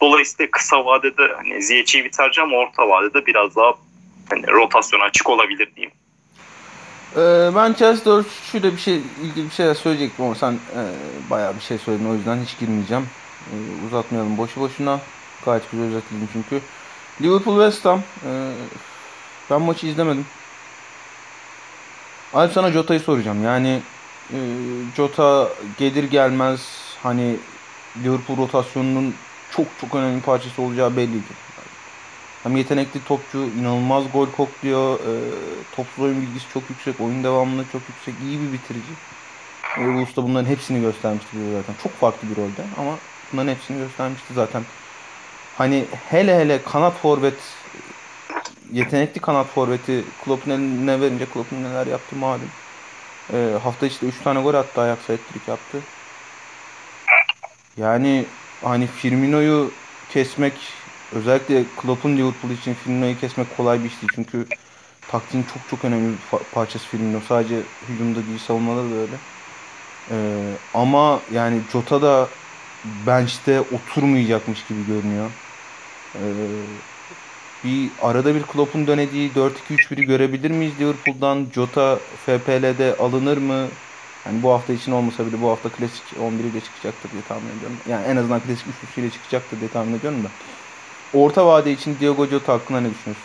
Dolayısıyla 0.00 0.50
kısa 0.50 0.84
vadede 0.84 1.32
hani 1.36 1.62
Ziyech'i 1.62 2.12
ama 2.42 2.56
orta 2.56 2.88
vadede 2.88 3.26
biraz 3.26 3.56
daha 3.56 3.74
hani 4.30 4.46
rotasyon 4.46 5.00
açık 5.00 5.30
olabilir 5.30 5.68
diyeyim. 5.76 5.99
Ee, 7.16 7.50
ben 7.54 7.72
Chelsea 7.72 8.22
şöyle 8.52 8.72
bir 8.72 8.78
şey 8.78 8.96
ilgili 9.22 9.44
bir 9.44 9.54
şeyler 9.54 9.74
söyleyecektim 9.74 10.24
ama 10.24 10.34
sen 10.34 10.52
e, 10.52 10.80
bayağı 11.30 11.56
bir 11.56 11.60
şey 11.60 11.78
söyledin 11.78 12.10
o 12.10 12.14
yüzden 12.14 12.42
hiç 12.42 12.58
girmeyeceğim. 12.58 13.06
E, 13.52 13.54
uzatmayalım 13.86 14.38
boşu 14.38 14.60
boşuna. 14.60 15.00
Gayet 15.44 15.70
güzel 15.70 15.86
özetledim 15.86 16.28
çünkü. 16.32 16.60
Liverpool 17.22 17.64
West 17.64 17.84
Ham. 17.84 17.98
E, 17.98 18.52
ben 19.50 19.62
maçı 19.62 19.86
izlemedim. 19.86 20.26
Alp 22.34 22.52
sana 22.52 22.72
Jota'yı 22.72 23.00
soracağım. 23.00 23.44
Yani 23.44 23.82
e, 24.32 24.38
Jota 24.96 25.48
gelir 25.78 26.04
gelmez 26.04 26.60
hani 27.02 27.36
Liverpool 28.04 28.36
rotasyonunun 28.36 29.14
çok 29.50 29.66
çok 29.80 29.94
önemli 29.94 30.20
parçası 30.20 30.62
olacağı 30.62 30.96
belliydi. 30.96 31.49
Hem 32.42 32.56
yetenekli 32.56 33.04
topçu, 33.04 33.38
inanılmaz 33.38 34.04
gol 34.12 34.26
kokluyor. 34.30 35.00
E, 35.00 35.12
topsuz 35.76 36.04
oyun 36.04 36.22
bilgisi 36.22 36.48
çok 36.52 36.70
yüksek, 36.70 37.00
oyun 37.00 37.24
devamlılığı 37.24 37.64
çok 37.72 37.82
yüksek, 37.88 38.14
iyi 38.22 38.40
bir 38.40 38.52
bitirici. 38.52 38.92
E, 39.76 39.84
Wolves 39.84 40.16
da 40.16 40.22
bunların 40.22 40.50
hepsini 40.50 40.80
göstermişti 40.80 41.36
zaten. 41.52 41.74
Çok 41.82 41.92
farklı 41.92 42.30
bir 42.30 42.36
rolde 42.36 42.64
ama 42.78 42.98
bunların 43.32 43.52
hepsini 43.52 43.78
göstermişti 43.78 44.34
zaten. 44.34 44.62
Hani 45.58 45.84
hele 46.10 46.38
hele 46.38 46.62
kanat 46.62 46.94
forvet 47.02 47.38
yetenekli 48.72 49.20
kanat 49.20 49.46
forveti 49.46 50.04
Klopp'un 50.24 50.50
eline 50.50 51.00
verince 51.00 51.26
Klopp'un 51.26 51.64
neler 51.64 51.86
yaptı 51.86 52.16
malum. 52.16 52.50
E, 53.32 53.58
hafta 53.62 53.86
içinde 53.86 54.10
3 54.10 54.22
tane 54.24 54.42
gol 54.42 54.54
attı 54.54 54.80
Ajax 54.80 54.98
hat 54.98 55.48
yaptı. 55.48 55.78
Yani 57.76 58.24
hani 58.62 58.86
Firmino'yu 58.86 59.70
kesmek 60.10 60.54
özellikle 61.12 61.64
Klopp'un 61.82 62.16
Liverpool 62.16 62.52
için 62.52 62.74
Firmino'yu 62.74 63.20
kesmek 63.20 63.56
kolay 63.56 63.80
bir 63.80 63.84
iş 63.84 64.02
değil. 64.02 64.12
Çünkü 64.14 64.46
taktiğin 65.08 65.44
çok 65.54 65.68
çok 65.70 65.84
önemli 65.84 66.12
bir 66.12 66.38
parçası 66.52 66.86
Firmino. 66.86 67.20
Sadece 67.28 67.60
hücumda 67.88 68.26
değil 68.26 68.38
savunmada 68.38 68.90
da 68.90 68.94
öyle. 68.94 69.16
Ee, 70.10 70.52
ama 70.74 71.20
yani 71.32 71.60
Jota 71.72 72.02
da 72.02 72.28
bench'te 73.06 73.60
oturmayacakmış 73.60 74.66
gibi 74.66 74.86
görünüyor. 74.86 75.30
Ee, 76.14 76.20
bir 77.64 77.90
arada 78.02 78.34
bir 78.34 78.42
Klopp'un 78.42 78.86
denediği 78.86 79.30
4-2-3-1'i 79.32 80.04
görebilir 80.04 80.50
miyiz 80.50 80.72
Liverpool'dan? 80.80 81.46
Jota 81.54 81.98
FPL'de 82.26 82.96
alınır 82.98 83.38
mı? 83.38 83.68
Yani 84.26 84.42
bu 84.42 84.50
hafta 84.52 84.72
için 84.72 84.92
olmasa 84.92 85.26
bile 85.26 85.42
bu 85.42 85.50
hafta 85.50 85.68
klasik 85.68 86.02
11 86.20 86.44
ile 86.44 86.60
çıkacaktır 86.60 87.10
diye 87.12 87.22
tahmin 87.22 87.50
ediyorum. 87.58 87.76
Yani 87.88 88.06
en 88.06 88.16
azından 88.16 88.40
klasik 88.40 88.66
üçlüsüyle 88.66 89.10
çıkacaktır 89.10 89.60
diye 89.60 89.70
tahmin 89.70 89.98
ediyorum 89.98 90.24
da. 90.24 90.28
Orta 91.14 91.46
vade 91.46 91.72
için 91.72 91.96
Diogo 92.00 92.26
Jota 92.26 92.52
hakkında 92.52 92.80
ne 92.80 92.90
düşünüyorsun? 92.90 93.24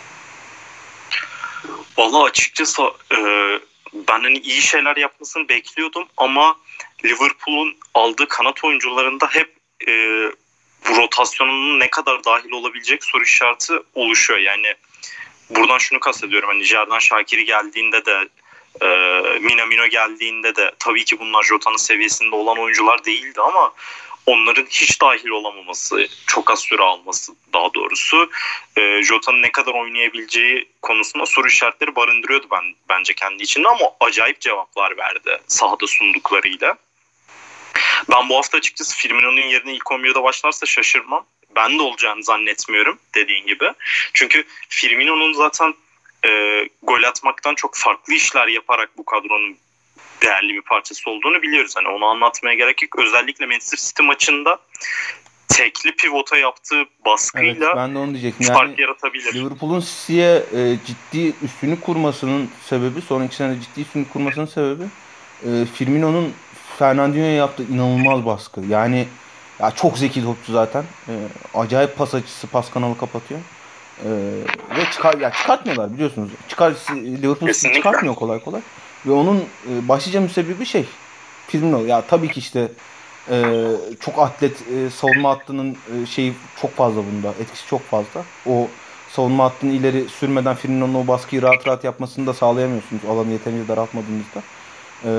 Valla 1.98 2.24
açıkçası 2.24 2.82
e, 3.12 3.18
ben 3.94 4.20
hani 4.20 4.38
iyi 4.38 4.62
şeyler 4.62 4.96
yapmasını 4.96 5.48
bekliyordum 5.48 6.08
ama 6.16 6.56
Liverpool'un 7.04 7.76
aldığı 7.94 8.28
kanat 8.28 8.64
oyuncularında 8.64 9.26
hep 9.30 9.56
e, 9.88 9.92
bu 10.88 10.96
rotasyonunun 10.96 11.80
ne 11.80 11.90
kadar 11.90 12.24
dahil 12.24 12.50
olabilecek 12.50 13.04
soru 13.04 13.22
işareti 13.22 13.72
oluşuyor. 13.94 14.40
Yani 14.40 14.74
buradan 15.50 15.78
şunu 15.78 16.00
kastediyorum 16.00 16.48
hani 16.48 16.64
Jerdan 16.64 16.98
Şakiri 16.98 17.44
geldiğinde 17.44 18.04
de 18.04 18.28
E, 18.82 18.88
Minamino 19.40 19.86
geldiğinde 19.86 20.56
de 20.56 20.72
tabii 20.78 21.04
ki 21.04 21.18
bunlar 21.20 21.42
Jota'nın 21.42 21.76
seviyesinde 21.76 22.36
olan 22.36 22.58
oyuncular 22.58 23.04
değildi 23.04 23.40
ama 23.40 23.72
onların 24.26 24.66
hiç 24.70 25.00
dahil 25.00 25.28
olamaması, 25.28 26.08
çok 26.26 26.50
az 26.50 26.60
süre 26.60 26.82
alması 26.82 27.32
daha 27.52 27.74
doğrusu 27.74 28.30
e, 28.76 29.02
Jota'nın 29.02 29.42
ne 29.42 29.52
kadar 29.52 29.74
oynayabileceği 29.74 30.68
konusunda 30.82 31.26
soru 31.26 31.48
işaretleri 31.48 31.96
barındırıyordu 31.96 32.46
ben 32.50 32.74
bence 32.88 33.14
kendi 33.14 33.42
içinde 33.42 33.68
ama 33.68 33.92
acayip 34.00 34.40
cevaplar 34.40 34.96
verdi 34.96 35.38
sahada 35.46 35.86
sunduklarıyla. 35.86 36.76
Ben 38.10 38.28
bu 38.28 38.36
hafta 38.36 38.58
açıkçası 38.58 38.96
Firmino'nun 38.96 39.40
yerine 39.40 39.74
ilk 39.74 39.84
11'de 39.84 40.22
başlarsa 40.22 40.66
şaşırmam. 40.66 41.26
Ben 41.56 41.78
de 41.78 41.82
olacağını 41.82 42.24
zannetmiyorum 42.24 42.98
dediğin 43.14 43.46
gibi. 43.46 43.72
Çünkü 44.12 44.44
Firmino'nun 44.68 45.32
zaten 45.32 45.74
e, 46.28 46.62
gol 46.82 47.02
atmaktan 47.02 47.54
çok 47.54 47.76
farklı 47.76 48.14
işler 48.14 48.48
yaparak 48.48 48.98
bu 48.98 49.04
kadronun 49.04 49.56
değerli 50.26 50.54
bir 50.54 50.62
parçası 50.62 51.10
olduğunu 51.10 51.42
biliyoruz. 51.42 51.72
Hani 51.76 51.88
onu 51.88 52.04
anlatmaya 52.04 52.54
gerek 52.54 52.82
yok. 52.82 52.98
Özellikle 52.98 53.46
Manchester 53.46 53.78
City 53.78 54.02
maçında 54.02 54.58
tekli 55.48 55.96
pivota 55.96 56.36
yaptığı 56.36 56.84
baskıyla 57.06 57.66
evet, 57.66 57.76
ben 57.76 57.94
de 57.94 57.98
onu 57.98 58.10
diyecektim. 58.10 58.46
fark 58.46 58.68
yani, 58.68 58.80
yaratabilir. 58.80 59.34
Liverpool'un 59.34 59.80
City'ye 59.80 60.42
e, 60.54 60.76
ciddi 60.86 61.34
üstünlük 61.42 61.82
kurmasının 61.82 62.50
sebebi, 62.68 63.02
son 63.02 63.22
iki 63.22 63.36
senede 63.36 63.60
ciddi 63.60 63.80
üstünlük 63.80 64.12
kurmasının 64.12 64.46
sebebi 64.46 64.84
e, 65.44 65.64
Firmino'nun 65.74 66.34
Fernandinho'ya 66.78 67.32
yaptığı 67.32 67.62
inanılmaz 67.62 68.26
baskı. 68.26 68.60
Yani 68.60 69.08
ya 69.60 69.70
çok 69.70 69.98
zeki 69.98 70.22
topçu 70.22 70.52
zaten. 70.52 70.84
E, 71.08 71.12
acayip 71.54 71.96
pas 71.96 72.14
açısı, 72.14 72.46
pas 72.46 72.70
kanalı 72.70 72.98
kapatıyor. 72.98 73.40
E, 74.04 74.08
ve 74.76 74.90
çıkar 74.92 75.18
ya 75.18 75.32
çıkartmıyorlar 75.32 75.92
biliyorsunuz. 75.94 76.30
Çıkar 76.48 76.74
Liverpool 76.94 77.52
çıkartmıyor 77.52 78.14
kolay 78.14 78.40
kolay. 78.40 78.60
Ve 79.06 79.12
onun 79.12 79.36
e, 79.70 79.88
başlıca 79.88 80.20
müsebbibi 80.20 80.66
şey 80.66 80.84
Firmino. 81.46 81.84
Ya 81.84 82.00
tabii 82.00 82.28
ki 82.28 82.40
işte 82.40 82.68
e, 83.30 83.54
çok 84.00 84.18
atlet 84.18 84.52
e, 84.52 84.90
savunma 84.90 85.30
hattının 85.30 85.76
e, 86.02 86.06
şeyi 86.06 86.34
çok 86.62 86.76
fazla 86.76 87.02
bunda. 87.12 87.34
Etkisi 87.40 87.66
çok 87.66 87.82
fazla. 87.82 88.24
O 88.46 88.68
savunma 89.08 89.44
hattını 89.44 89.72
ileri 89.72 90.08
sürmeden 90.08 90.54
Firmino'nun 90.54 90.94
o 90.94 91.06
baskıyı 91.06 91.42
rahat 91.42 91.66
rahat 91.66 91.84
yapmasını 91.84 92.26
da 92.26 92.34
sağlayamıyorsunuz 92.34 93.04
alanı 93.04 93.32
yeterince 93.32 93.68
daraltmadığınızda. 93.68 94.42
E, 95.04 95.10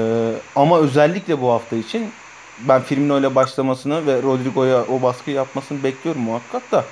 ama 0.56 0.80
özellikle 0.80 1.42
bu 1.42 1.52
hafta 1.52 1.76
için 1.76 2.12
ben 2.60 2.82
Firmino 2.82 3.20
ile 3.20 3.36
başlamasını 3.36 4.06
ve 4.06 4.22
Rodrigo'ya 4.22 4.84
o 4.84 5.02
baskıyı 5.02 5.38
yapmasını 5.38 5.84
bekliyorum 5.84 6.22
muhakkak 6.22 6.72
da. 6.72 6.86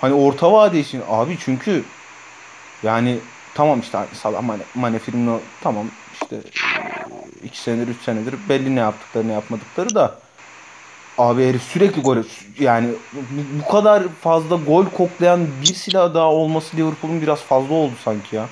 Hani 0.00 0.14
orta 0.14 0.52
vade 0.52 0.80
için 0.80 1.02
abi 1.10 1.36
çünkü 1.40 1.84
yani 2.82 3.18
tamam 3.54 3.80
işte 3.80 3.98
Salah 4.12 4.42
Mane, 4.42 4.62
Mane 4.74 4.98
Firmino 4.98 5.40
tamam 5.60 5.86
işte 6.22 6.36
iki 7.44 7.58
senedir 7.58 7.88
üç 7.88 8.00
senedir 8.02 8.34
belli 8.48 8.76
ne 8.76 8.80
yaptıkları 8.80 9.28
ne 9.28 9.32
yapmadıkları 9.32 9.94
da 9.94 10.18
abi 11.18 11.48
herif 11.48 11.62
sürekli 11.62 12.02
gol 12.02 12.16
yani 12.58 12.88
bu 13.32 13.70
kadar 13.72 14.02
fazla 14.22 14.56
gol 14.56 14.86
koklayan 14.86 15.48
bir 15.60 15.74
silah 15.74 16.14
daha 16.14 16.32
olması 16.32 16.76
Liverpool'un 16.76 17.22
biraz 17.22 17.42
fazla 17.42 17.74
oldu 17.74 17.94
sanki 18.04 18.36
ya. 18.36 18.48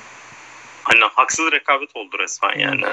Hani 0.82 1.04
haksız 1.14 1.52
rekabet 1.52 1.96
oldu 1.96 2.18
resmen 2.18 2.58
yani 2.58 2.84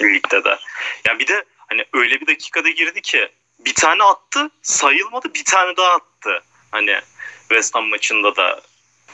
ligde 0.00 0.44
de. 0.44 0.58
Ya 1.06 1.18
bir 1.18 1.26
de 1.26 1.44
hani 1.56 1.84
öyle 1.92 2.20
bir 2.20 2.26
dakikada 2.26 2.70
girdi 2.70 3.02
ki 3.02 3.28
bir 3.58 3.74
tane 3.74 4.02
attı 4.02 4.50
sayılmadı 4.62 5.34
bir 5.34 5.44
tane 5.44 5.76
daha 5.76 5.92
attı. 5.92 6.42
Hani 6.70 7.00
West 7.40 7.74
Ham 7.74 7.88
maçında 7.88 8.36
da 8.36 8.60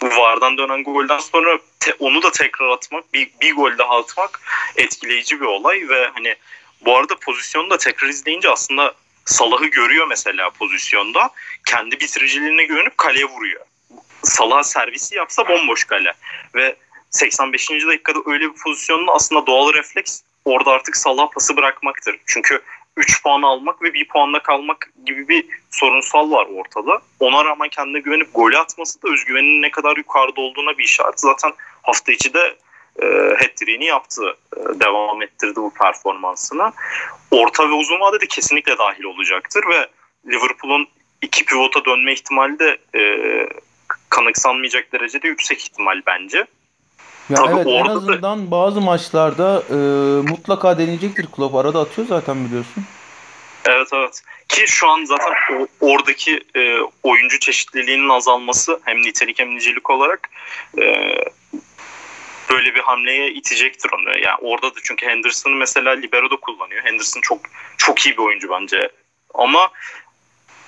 VAR'dan 0.03 0.59
dönen 0.59 0.85
golden 0.85 1.19
sonra 1.19 1.59
te, 1.81 1.95
onu 1.99 2.23
da 2.23 2.33
tekrar 2.33 2.69
atmak, 2.69 3.15
bir, 3.15 3.31
bir 3.41 3.55
gol 3.55 3.79
daha 3.79 3.99
atmak 3.99 4.41
etkileyici 4.77 5.41
bir 5.41 5.47
olay 5.47 5.88
ve 5.88 6.11
hani 6.15 6.37
bu 6.81 6.97
arada 6.97 7.17
pozisyonu 7.17 7.71
da 7.71 7.79
tekrar 7.79 8.09
izleyince 8.09 8.51
aslında 8.51 8.95
Salah'ı 9.25 9.67
görüyor 9.67 10.07
mesela 10.07 10.51
pozisyonda. 10.51 11.31
Kendi 11.67 12.01
bitiriciliğine 12.01 12.65
güvenip 12.65 12.99
kaleye 12.99 13.25
vuruyor. 13.25 13.61
Salah 14.23 14.62
servisi 14.62 15.15
yapsa 15.17 15.49
bomboş 15.49 15.85
kale. 15.85 16.12
Ve 16.55 16.77
85. 17.11 17.71
dakikada 17.71 18.19
öyle 18.27 18.45
bir 18.45 18.62
pozisyonda 18.65 19.12
aslında 19.12 19.47
doğal 19.47 19.75
refleks 19.75 20.21
orada 20.45 20.71
artık 20.71 20.97
Salah 20.97 21.31
pası 21.31 21.57
bırakmaktır. 21.57 22.17
Çünkü 22.27 22.62
3 22.96 23.22
puan 23.22 23.42
almak 23.42 23.83
ve 23.83 23.94
1 23.94 24.09
puanla 24.09 24.42
kalmak 24.42 24.90
gibi 25.07 25.28
bir 25.28 25.44
sorunsal 25.70 26.31
var 26.31 26.46
ortada. 26.55 27.02
Ona 27.20 27.44
rağmen 27.44 27.68
kendine 27.68 28.00
güvenip 28.00 28.35
golü 28.35 28.59
atması 28.59 29.02
da 29.02 29.09
özgüveninin 29.12 29.62
ne 29.62 29.70
kadar 29.70 29.96
yukarıda 29.96 30.40
olduğuna 30.40 30.78
bir 30.78 30.85
işaret. 30.85 31.20
Zaten 31.20 31.52
hafta 31.83 32.12
içi 32.12 32.35
de 32.35 32.57
e, 33.02 33.07
hat 33.38 33.68
yaptı. 33.81 34.37
E, 34.57 34.81
devam 34.81 35.22
ettirdi 35.22 35.57
bu 35.57 35.74
performansını. 35.74 36.72
Orta 37.31 37.68
ve 37.68 37.72
uzun 37.72 38.00
vadede 38.00 38.26
kesinlikle 38.26 38.78
dahil 38.78 39.05
olacaktır 39.05 39.64
ve 39.70 39.87
Liverpool'un 40.26 40.88
iki 41.22 41.44
pivota 41.44 41.85
dönme 41.85 42.12
ihtimali 42.12 42.59
de 42.59 42.78
e, 42.94 43.02
kanıksanmayacak 44.09 44.92
derecede 44.92 45.28
yüksek 45.28 45.61
ihtimal 45.61 46.02
bence. 46.07 46.46
Ya 47.30 47.37
Tabii 47.37 47.54
evet 47.54 47.66
en 47.66 47.87
azından 47.87 48.46
da... 48.46 48.50
bazı 48.50 48.80
maçlarda 48.80 49.62
e, 49.70 49.76
mutlaka 50.30 50.78
deneyecektir 50.78 51.26
Klopp. 51.26 51.54
Arada 51.54 51.80
atıyor 51.80 52.08
zaten 52.08 52.44
biliyorsun. 52.44 52.85
Evet 53.64 53.88
evet. 53.92 54.22
Ki 54.48 54.64
şu 54.66 54.88
an 54.88 55.04
zaten 55.04 55.32
o, 55.52 55.66
oradaki 55.80 56.40
e, 56.56 56.78
oyuncu 57.02 57.38
çeşitliliğinin 57.38 58.08
azalması 58.08 58.80
hem 58.85 59.02
nitelik 59.02 59.38
hem 59.38 59.54
nicelik 59.54 59.90
olarak 59.90 60.30
e, 60.78 60.85
böyle 62.50 62.74
bir 62.74 62.80
hamleye 62.80 63.30
itecektir 63.30 63.90
onu. 63.92 64.18
Yani 64.18 64.37
orada 64.40 64.66
da 64.66 64.78
çünkü 64.85 65.06
Henderson'ı 65.06 65.54
mesela 65.54 65.90
libero'da 65.90 66.37
kullanıyor. 66.37 66.85
Henderson 66.85 67.20
çok 67.20 67.40
çok 67.76 68.06
iyi 68.06 68.12
bir 68.12 68.22
oyuncu 68.22 68.50
bence. 68.50 68.90
Ama 69.35 69.70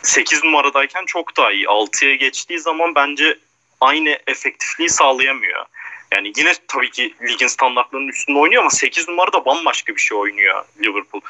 8 0.03 0.45
numaradayken 0.45 1.05
çok 1.07 1.37
daha 1.37 1.53
iyi. 1.53 1.65
6'ya 1.65 2.15
geçtiği 2.15 2.59
zaman 2.59 2.95
bence 2.95 3.39
aynı 3.81 4.19
efektifliği 4.27 4.89
sağlayamıyor. 4.89 5.67
Yani 6.13 6.33
yine 6.37 6.53
tabii 6.69 6.91
ki 6.91 7.15
ligin 7.23 7.47
standartlarının 7.47 8.09
üstünde 8.09 8.39
oynuyor 8.39 8.63
ama 8.63 8.71
8 8.71 9.09
numarada 9.09 9.45
bambaşka 9.45 9.97
bir 9.97 10.01
şey 10.01 10.19
oynuyor 10.19 10.65
Liverpool. 10.81 11.21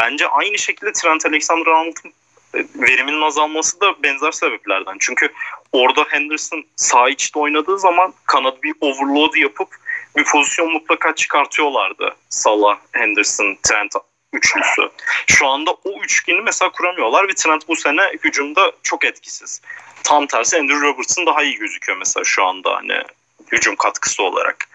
Bence 0.00 0.28
aynı 0.28 0.58
şekilde 0.58 0.92
Trent 0.92 1.26
Alexander-Arnold'un 1.26 2.12
e, 2.54 2.64
veriminin 2.74 3.22
azalması 3.22 3.80
da 3.80 4.02
benzer 4.02 4.32
sebeplerden. 4.32 4.96
Çünkü 5.00 5.32
orada 5.72 6.04
Henderson 6.08 6.64
sağ 6.76 7.08
içte 7.08 7.38
oynadığı 7.38 7.78
zaman 7.78 8.14
kanat 8.26 8.62
bir 8.62 8.74
overload 8.80 9.34
yapıp 9.34 9.68
bir 10.16 10.24
pozisyon 10.24 10.72
mutlaka 10.72 11.14
çıkartıyorlardı. 11.14 12.16
Salah, 12.28 12.78
Henderson, 12.92 13.56
Trent 13.62 13.94
üçlüsü. 14.32 14.90
Şu 15.26 15.46
anda 15.46 15.70
o 15.70 16.02
üçgeni 16.02 16.40
mesela 16.40 16.72
kuramıyorlar 16.72 17.28
ve 17.28 17.34
Trent 17.34 17.68
bu 17.68 17.76
sene 17.76 18.02
hücumda 18.24 18.72
çok 18.82 19.04
etkisiz. 19.04 19.60
Tam 20.04 20.26
tersi 20.26 20.58
Andrew 20.58 20.86
Robertson 20.86 21.26
daha 21.26 21.42
iyi 21.42 21.56
gözüküyor 21.56 21.98
mesela 21.98 22.24
şu 22.24 22.44
anda 22.44 22.74
hani 22.74 23.02
hücum 23.52 23.76
katkısı 23.76 24.22
olarak. 24.22 24.68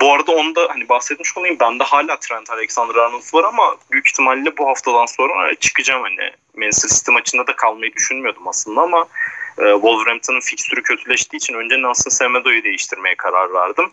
Bu 0.00 0.12
arada 0.12 0.32
onu 0.32 0.54
da 0.54 0.66
hani 0.68 0.88
bahsetmiş 0.88 1.36
olayım. 1.36 1.56
Bende 1.60 1.84
hala 1.84 2.18
Trent 2.18 2.50
Alexander-Arnold 2.50 3.34
var 3.34 3.44
ama 3.44 3.76
büyük 3.90 4.08
ihtimalle 4.08 4.56
bu 4.56 4.68
haftadan 4.68 5.06
sonra 5.06 5.54
çıkacağım 5.54 6.02
hani. 6.02 6.30
Manchester 6.56 6.88
City 6.88 7.10
maçında 7.10 7.46
da 7.46 7.56
kalmayı 7.56 7.92
düşünmüyordum 7.92 8.48
aslında 8.48 8.80
ama 8.80 9.06
e, 9.58 9.64
Wolverhampton'ın 9.72 10.40
fikstürü 10.40 10.82
kötüleştiği 10.82 11.38
için 11.38 11.54
önce 11.54 11.76
Nelson 11.76 12.10
Semedo'yu 12.10 12.62
değiştirmeye 12.62 13.14
karar 13.14 13.54
verdim. 13.54 13.90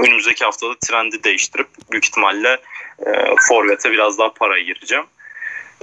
Önümüzdeki 0.00 0.44
haftada 0.44 0.74
trendi 0.78 1.24
değiştirip 1.24 1.68
büyük 1.90 2.04
ihtimalle 2.04 2.58
e, 3.06 3.10
Forvet'e 3.48 3.90
biraz 3.90 4.18
daha 4.18 4.32
para 4.32 4.54
ayıracağım. 4.54 5.06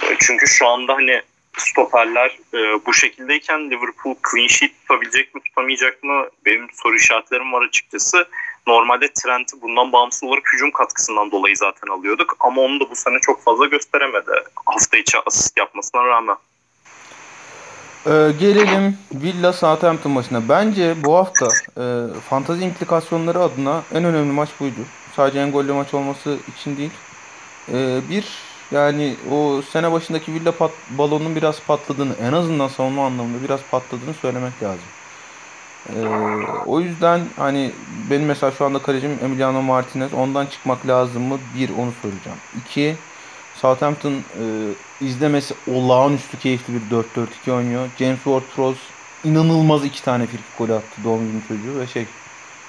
E, 0.02 0.16
çünkü 0.20 0.48
şu 0.48 0.68
anda 0.68 0.94
hani 0.94 1.22
stoperler 1.58 2.40
e, 2.54 2.86
bu 2.86 2.94
şekildeyken 2.94 3.72
Liverpool 3.72 4.16
clean 4.32 4.48
sheet 4.48 4.72
tutabilecek 4.82 5.36
mi 5.36 5.42
tutamayacak 5.42 6.04
mı 6.04 6.26
benim 6.46 6.68
soru 6.74 6.96
işaretlerim 6.96 7.54
var 7.54 7.62
açıkçası. 7.62 8.28
Normalde 8.68 9.14
Trent'i 9.14 9.62
bundan 9.62 9.94
bağımsız 9.94 10.24
olarak 10.24 10.54
hücum 10.54 10.72
katkısından 10.72 11.32
dolayı 11.32 11.58
zaten 11.58 11.88
alıyorduk 11.92 12.38
ama 12.40 12.62
onu 12.62 12.80
da 12.80 12.90
bu 12.90 12.96
sene 12.96 13.20
çok 13.22 13.44
fazla 13.44 13.66
gösteremedi 13.66 14.32
hafta 14.66 14.98
içi 14.98 15.18
asist 15.26 15.58
yapmasına 15.58 16.06
rağmen. 16.06 16.36
Ee, 18.06 18.32
gelelim 18.40 18.98
Villa 19.14 19.54
Southampton 19.54 20.12
maçına. 20.12 20.50
Bence 20.50 20.96
bu 21.04 21.16
hafta 21.16 21.48
e, 21.78 21.84
fantazi 22.30 22.64
implikasyonları 22.64 23.40
adına 23.40 23.84
en 23.94 24.04
önemli 24.04 24.32
maç 24.32 24.50
buydu. 24.60 24.80
Sadece 25.16 25.40
en 25.40 25.52
gollü 25.52 25.74
maç 25.74 25.94
olması 25.94 26.38
için 26.56 26.78
değil. 26.78 26.92
Ee, 27.70 28.00
bir 28.10 28.26
yani 28.72 29.16
o 29.32 29.62
sene 29.62 29.92
başındaki 29.92 30.34
Villa 30.34 30.52
pat, 30.52 30.72
balonun 30.90 31.36
biraz 31.36 31.62
patladığını 31.62 32.14
en 32.22 32.34
azından 32.34 32.68
savunma 32.68 33.06
anlamında 33.06 33.44
biraz 33.44 33.60
patladığını 33.72 34.14
söylemek 34.14 34.64
lazım. 34.64 34.86
Ee, 35.90 36.08
o 36.66 36.80
yüzden 36.80 37.22
hani 37.36 37.72
benim 38.10 38.26
mesela 38.26 38.52
şu 38.52 38.66
anda 38.66 38.80
kalecim 38.80 39.20
Emiliano 39.24 39.62
Martinez 39.62 40.14
ondan 40.14 40.46
çıkmak 40.46 40.88
lazım 40.88 41.24
mı? 41.24 41.40
Bir 41.58 41.70
onu 41.70 41.92
soracağım. 42.02 42.38
İki 42.62 42.96
Southampton 43.56 44.14
e, 44.14 44.44
izlemesi 45.02 45.54
olağanüstü 45.68 46.40
keyifli 46.40 46.74
bir 46.74 46.96
4-4-2 47.48 47.52
oynuyor. 47.52 47.90
James 48.00 48.20
Ward-Prowse 48.20 48.76
inanılmaz 49.24 49.86
iki 49.86 50.04
tane 50.04 50.26
frikik 50.26 50.58
golü 50.58 50.74
attı 50.74 51.04
doğum 51.04 51.32
günü 51.32 51.42
çocuğu 51.48 51.80
ve 51.80 51.88
şey 51.88 52.06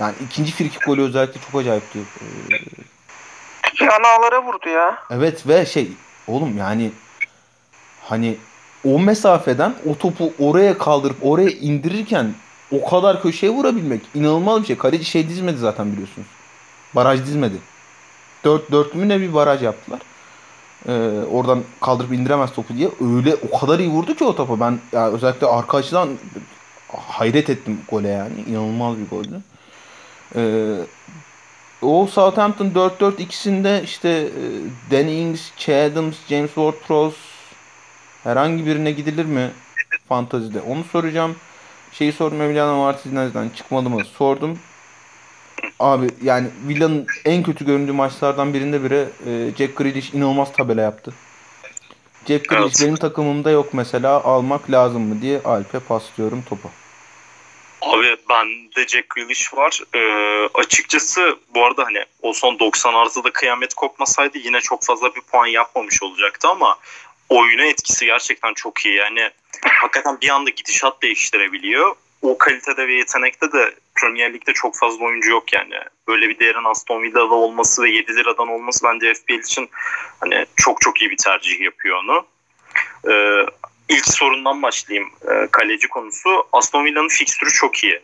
yani 0.00 0.14
ikinci 0.26 0.52
frikik 0.52 0.86
golü 0.86 1.02
özellikle 1.02 1.40
çok 1.40 1.60
acayipti. 1.60 1.98
Ee, 1.98 2.54
Yan 3.80 4.02
ağlara 4.02 4.44
vurdu 4.44 4.68
ya. 4.68 4.98
Evet 5.10 5.48
ve 5.48 5.66
şey 5.66 5.92
oğlum 6.28 6.58
yani 6.58 6.90
hani 8.04 8.36
o 8.84 8.98
mesafeden 8.98 9.74
o 9.90 9.98
topu 9.98 10.32
oraya 10.38 10.78
kaldırıp 10.78 11.16
oraya 11.22 11.50
indirirken 11.50 12.34
o 12.72 12.90
kadar 12.90 13.22
köşeye 13.22 13.52
vurabilmek 13.52 14.00
inanılmaz 14.14 14.62
bir 14.62 14.66
şey. 14.66 14.78
Kaleci 14.78 15.04
şey 15.04 15.28
dizmedi 15.28 15.58
zaten 15.58 15.92
biliyorsunuz. 15.92 16.28
Baraj 16.94 17.20
dizmedi. 17.24 17.56
4 18.44 18.72
4 18.72 18.94
mü 18.94 19.08
ne 19.08 19.20
bir 19.20 19.34
baraj 19.34 19.62
yaptılar. 19.62 20.00
Ee, 20.88 20.92
oradan 21.32 21.62
kaldırıp 21.80 22.12
indiremez 22.12 22.52
topu 22.52 22.74
diye 22.74 22.88
öyle 23.16 23.36
o 23.50 23.58
kadar 23.58 23.78
iyi 23.78 23.90
vurdu 23.90 24.14
ki 24.14 24.24
o 24.24 24.36
topa. 24.36 24.60
Ben 24.60 24.78
ya 24.92 25.08
özellikle 25.08 25.46
arka 25.46 25.76
açıdan 25.76 26.08
hayret 26.88 27.50
ettim 27.50 27.80
gole 27.90 28.08
yani. 28.08 28.32
İnanılmaz 28.48 28.98
bir 28.98 29.08
goldü. 29.08 29.40
Ee, 30.36 30.76
o 31.86 32.06
Southampton 32.06 32.70
4-4 32.70 33.22
ikisinde 33.22 33.80
işte 33.84 34.08
e, 34.08 34.30
Danny 34.90 35.20
Ings, 35.22 35.50
Che 35.56 35.84
Adams, 35.84 36.16
James 36.28 36.50
Ward-Prowse 36.50 37.16
herhangi 38.24 38.66
birine 38.66 38.90
gidilir 38.90 39.24
mi 39.24 39.50
fantazide? 40.08 40.60
Onu 40.60 40.84
soracağım. 40.84 41.36
Şeyi 41.92 42.12
sordum 42.12 42.40
Emiliano 42.40 42.76
Martinez'den 42.76 43.48
çıkmadı 43.48 43.90
mı? 43.90 44.04
Sordum. 44.04 44.58
Abi 45.80 46.06
yani 46.22 46.48
Villa'nın 46.68 47.06
en 47.24 47.42
kötü 47.42 47.66
göründüğü 47.66 47.92
maçlardan 47.92 48.54
birinde 48.54 48.84
biri 48.84 49.08
e, 49.26 49.50
Jack 49.58 49.76
Grealish 49.76 50.14
inanılmaz 50.14 50.52
tabela 50.52 50.80
yaptı. 50.80 51.12
Jack 52.28 52.48
Grealish 52.48 52.74
Evet. 52.76 52.82
benim 52.82 52.96
takımımda 52.96 53.50
yok 53.50 53.74
mesela 53.74 54.24
almak 54.24 54.70
lazım 54.70 55.02
mı 55.02 55.22
diye 55.22 55.40
Alp'e 55.44 55.78
paslıyorum 55.78 56.42
topu. 56.42 56.70
Abi 57.86 58.16
bende 58.28 58.86
Jack 58.86 59.10
Grealish 59.10 59.54
var. 59.54 59.82
Ee, 59.94 60.48
açıkçası 60.54 61.38
bu 61.54 61.64
arada 61.64 61.84
hani 61.84 62.04
o 62.22 62.32
son 62.32 62.58
90 62.58 62.94
artıda 62.94 63.32
kıyamet 63.32 63.74
kopmasaydı 63.74 64.38
yine 64.38 64.60
çok 64.60 64.84
fazla 64.84 65.14
bir 65.14 65.20
puan 65.20 65.46
yapmamış 65.46 66.02
olacaktı 66.02 66.48
ama 66.48 66.78
oyuna 67.28 67.64
etkisi 67.64 68.06
gerçekten 68.06 68.54
çok 68.54 68.86
iyi. 68.86 68.94
Yani 68.94 69.30
hakikaten 69.62 70.20
bir 70.20 70.28
anda 70.28 70.50
gidişat 70.50 71.02
değiştirebiliyor. 71.02 71.96
O 72.22 72.38
kalitede 72.38 72.88
ve 72.88 72.94
yetenekte 72.94 73.52
de 73.52 73.74
Premier 74.00 74.34
Lig'de 74.34 74.52
çok 74.52 74.76
fazla 74.76 75.04
oyuncu 75.04 75.30
yok 75.30 75.52
yani. 75.52 75.74
Böyle 76.08 76.28
bir 76.28 76.38
değerin 76.38 76.64
Aston 76.64 77.02
Villa'da 77.02 77.34
olması 77.34 77.82
ve 77.82 77.90
7 77.90 78.16
liradan 78.16 78.48
olması 78.48 78.84
bence 78.84 79.14
FPL 79.14 79.32
için 79.32 79.70
hani 80.20 80.46
çok 80.56 80.80
çok 80.80 81.02
iyi 81.02 81.10
bir 81.10 81.16
tercih 81.16 81.60
yapıyor 81.60 82.04
onu. 82.04 82.26
Ee, 83.10 83.46
ilk 83.88 84.06
sorundan 84.06 84.62
başlayayım. 84.62 85.10
Ee, 85.30 85.48
kaleci 85.52 85.88
konusu. 85.88 86.48
Aston 86.52 86.84
Villa'nın 86.84 87.08
fikstürü 87.08 87.50
çok 87.50 87.84
iyi. 87.84 88.00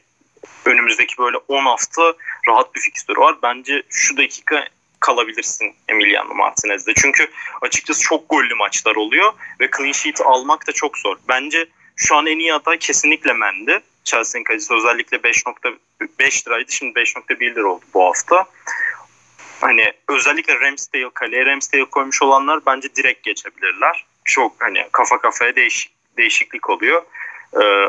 Önümüzdeki 0.64 1.18
böyle 1.18 1.36
10 1.36 1.64
hafta 1.64 2.14
rahat 2.48 2.74
bir 2.74 2.80
fikstürü 2.80 3.20
var. 3.20 3.36
Bence 3.42 3.82
şu 3.88 4.16
dakika 4.16 4.68
kalabilirsin 5.00 5.74
Emiliano 5.88 6.34
Martinez'de. 6.34 6.92
Çünkü 6.94 7.26
açıkçası 7.62 8.02
çok 8.02 8.28
gollü 8.28 8.54
maçlar 8.54 8.96
oluyor 8.96 9.32
ve 9.60 9.68
clean 9.76 9.92
sheet 9.92 10.20
almak 10.20 10.66
da 10.66 10.72
çok 10.72 10.98
zor. 10.98 11.16
Bence 11.28 11.66
şu 11.96 12.16
an 12.16 12.26
en 12.26 12.38
iyi 12.38 12.54
aday 12.54 12.78
kesinlikle 12.78 13.32
Mendy. 13.32 13.72
Chelsea'nin 14.04 14.44
kalecisi 14.44 14.74
özellikle 14.74 15.16
5.5 15.16 16.46
liraydı. 16.46 16.72
Şimdi 16.72 16.98
5.1 16.98 17.54
lira 17.54 17.66
oldu 17.66 17.84
bu 17.94 18.04
hafta. 18.04 18.44
Hani 19.60 19.92
özellikle 20.08 20.60
Ramsdale 20.60 21.10
kaleye 21.14 21.46
Ramsdale 21.46 21.84
koymuş 21.84 22.22
olanlar 22.22 22.60
bence 22.66 22.94
direkt 22.96 23.22
geçebilirler. 23.22 24.04
Çok 24.24 24.52
hani 24.58 24.88
kafa 24.92 25.18
kafaya 25.18 25.56
değişik, 25.56 25.92
değişiklik 26.16 26.70
oluyor. 26.70 27.02
Ee, 27.62 27.86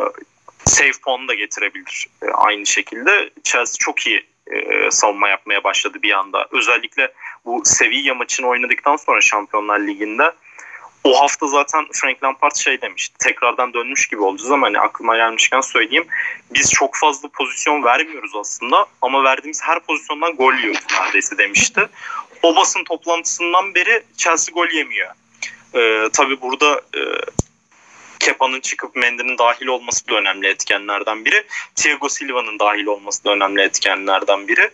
save 0.65 0.91
puanı 1.03 1.27
da 1.27 1.33
getirebilir 1.33 2.07
ee, 2.21 2.25
aynı 2.25 2.65
şekilde. 2.65 3.29
Chelsea 3.43 3.75
çok 3.79 4.07
iyi 4.07 4.25
e, 4.47 4.91
savunma 4.91 5.29
yapmaya 5.29 5.63
başladı 5.63 5.97
bir 6.03 6.11
anda. 6.11 6.47
Özellikle 6.51 7.13
bu 7.45 7.61
Sevilla 7.65 8.13
maçını 8.13 8.47
oynadıktan 8.47 8.95
sonra 8.95 9.21
Şampiyonlar 9.21 9.79
Ligi'nde 9.79 10.31
o 11.03 11.21
hafta 11.21 11.47
zaten 11.47 11.85
Frank 11.93 12.23
Lampard 12.23 12.55
şey 12.55 12.81
demişti. 12.81 13.17
Tekrardan 13.17 13.73
dönmüş 13.73 14.07
gibi 14.07 14.21
olacağız 14.21 14.51
ama 14.51 14.67
hani 14.67 14.79
aklıma 14.79 15.15
gelmişken 15.17 15.61
söyleyeyim. 15.61 16.05
Biz 16.53 16.71
çok 16.71 16.95
fazla 16.95 17.29
pozisyon 17.29 17.83
vermiyoruz 17.83 18.31
aslında 18.35 18.85
ama 19.01 19.23
verdiğimiz 19.23 19.63
her 19.63 19.79
pozisyondan 19.79 20.35
gol 20.35 20.53
yiyoruz 20.53 20.81
neredeyse 20.99 21.37
demişti. 21.37 21.81
O 22.43 22.55
basın 22.55 22.83
toplantısından 22.83 23.75
beri 23.75 24.03
Chelsea 24.17 24.53
gol 24.53 24.67
yemiyor. 24.67 25.09
Ee, 25.75 26.09
tabii 26.13 26.41
burada 26.41 26.81
e, 26.95 27.01
Kepa'nın 28.19 28.61
çıkıp 28.61 28.95
Mendy'nin 28.95 29.37
dahil 29.37 29.67
olması 29.67 30.07
da 30.07 30.15
önemli 30.15 30.47
etkenlerden 30.47 31.25
biri. 31.25 31.43
Thiago 31.75 32.09
Silva'nın 32.09 32.59
dahil 32.59 32.85
olması 32.85 33.23
da 33.23 33.31
önemli 33.31 33.61
etkenlerden 33.61 34.47
biri. 34.47 34.69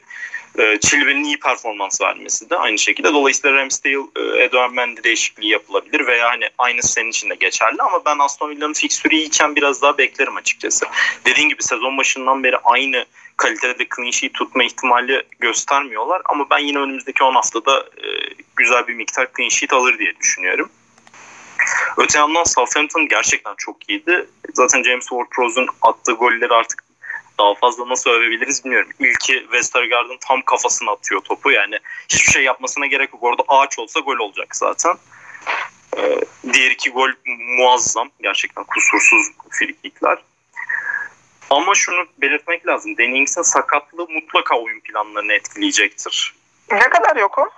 E, 0.58 0.80
Chilwell'in 0.80 1.24
iyi 1.24 1.40
performans 1.40 2.02
vermesi 2.02 2.50
de 2.50 2.58
aynı 2.58 2.80
şekilde. 2.80 3.14
Dolayısıyla 3.14 3.58
Ramsdale, 3.58 3.96
e, 3.96 4.44
Edouard 4.44 4.72
Mendy 4.72 5.04
değişikliği 5.04 5.50
yapılabilir 5.50 6.08
veya 6.08 6.30
hani 6.30 6.50
aynısı 6.58 6.94
senin 6.94 7.10
için 7.10 7.30
de 7.30 7.36
geçerli 7.36 7.82
ama 7.82 8.06
ben 8.06 8.20
Aston 8.20 8.50
Villa'nın 8.50 8.74
fikstürü 8.74 9.16
iyiyken 9.16 9.56
biraz 9.56 9.82
daha 9.82 9.98
beklerim 9.98 10.36
açıkçası. 10.36 10.86
Dediğin 11.26 11.50
gibi 11.50 11.64
sezon 11.64 11.98
başından 11.98 12.44
beri 12.44 12.58
aynı 12.58 13.06
kalitede 13.38 13.88
clean 13.96 14.12
sheet 14.12 14.34
tutma 14.34 14.64
ihtimali 14.64 15.24
göstermiyorlar 15.40 16.22
ama 16.26 16.50
ben 16.50 16.60
yine 16.60 16.80
önümüzdeki 16.80 17.24
10 17.24 17.36
haftada 17.36 17.80
e, 17.80 18.08
güzel 18.56 18.88
bir 18.88 18.94
miktar 18.94 19.28
clean 19.38 19.50
sheet 19.50 19.74
alır 19.74 20.00
diye 20.00 20.16
düşünüyorum. 20.20 20.70
Öte 21.98 22.20
yandan 22.20 22.44
Southampton 22.44 23.08
gerçekten 23.08 23.56
çok 23.58 23.90
iyiydi. 23.90 24.30
Zaten 24.54 24.84
James 24.84 25.06
Ward-Prowse'un 25.06 25.68
attığı 25.82 26.12
golleri 26.12 26.54
artık 26.54 26.84
daha 27.40 27.56
fazla 27.56 27.90
nasıl 27.90 28.10
övebiliriz 28.10 28.66
bilmiyorum. 28.66 28.90
İlki 29.00 29.34
Westergaard'ın 29.34 30.18
tam 30.28 30.42
kafasına 30.42 30.92
atıyor 30.92 31.22
topu. 31.22 31.52
Yani 31.52 31.80
hiçbir 32.10 32.32
şey 32.32 32.44
yapmasına 32.44 32.86
gerek 32.86 33.14
yok. 33.14 33.24
Orada 33.24 33.44
ağaç 33.48 33.80
olsa 33.80 34.00
gol 34.00 34.18
olacak 34.18 34.56
zaten. 34.56 34.96
Ee, 35.98 36.20
diğer 36.54 36.72
iki 36.72 36.90
gol 36.90 37.10
muazzam. 37.58 38.10
Gerçekten 38.22 38.64
kusursuz 38.64 39.28
frikikler. 39.50 40.18
Ama 41.50 41.76
şunu 41.76 42.06
belirtmek 42.18 42.68
lazım. 42.68 42.98
Dennings'in 42.98 43.42
sakatlığı 43.42 44.08
mutlaka 44.10 44.60
oyun 44.60 44.80
planlarını 44.80 45.34
etkileyecektir. 45.34 46.36
Ne 46.72 46.90
kadar 46.90 47.16
yok 47.16 47.38
o? 47.38 47.50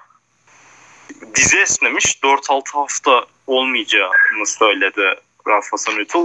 Dizi 1.35 1.57
esnemiş 1.57 2.19
4-6 2.23 2.71
hafta 2.71 3.25
olmayacağını 3.47 4.45
söyledi 4.45 5.15
Ralf 5.47 5.65
Hasenhüttl. 5.71 6.17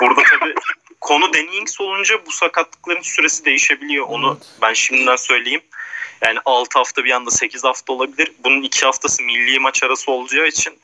Burada 0.00 0.22
tabii 0.30 0.54
konu 1.00 1.32
Dennings 1.32 1.80
olunca 1.80 2.26
bu 2.26 2.32
sakatlıkların 2.32 3.02
süresi 3.02 3.44
değişebiliyor. 3.44 4.06
Onu 4.08 4.38
Evet. 4.40 4.58
ben 4.62 4.72
şimdiden 4.72 5.16
söyleyeyim. 5.16 5.62
Yani 6.22 6.38
6 6.44 6.78
hafta 6.78 7.04
bir 7.04 7.10
anda 7.10 7.30
8 7.30 7.64
hafta 7.64 7.92
olabilir. 7.92 8.32
Bunun 8.44 8.62
2 8.62 8.86
haftası 8.86 9.22
milli 9.22 9.58
maç 9.60 9.82
arası 9.82 10.10
olacağı 10.10 10.46
için 10.46 10.78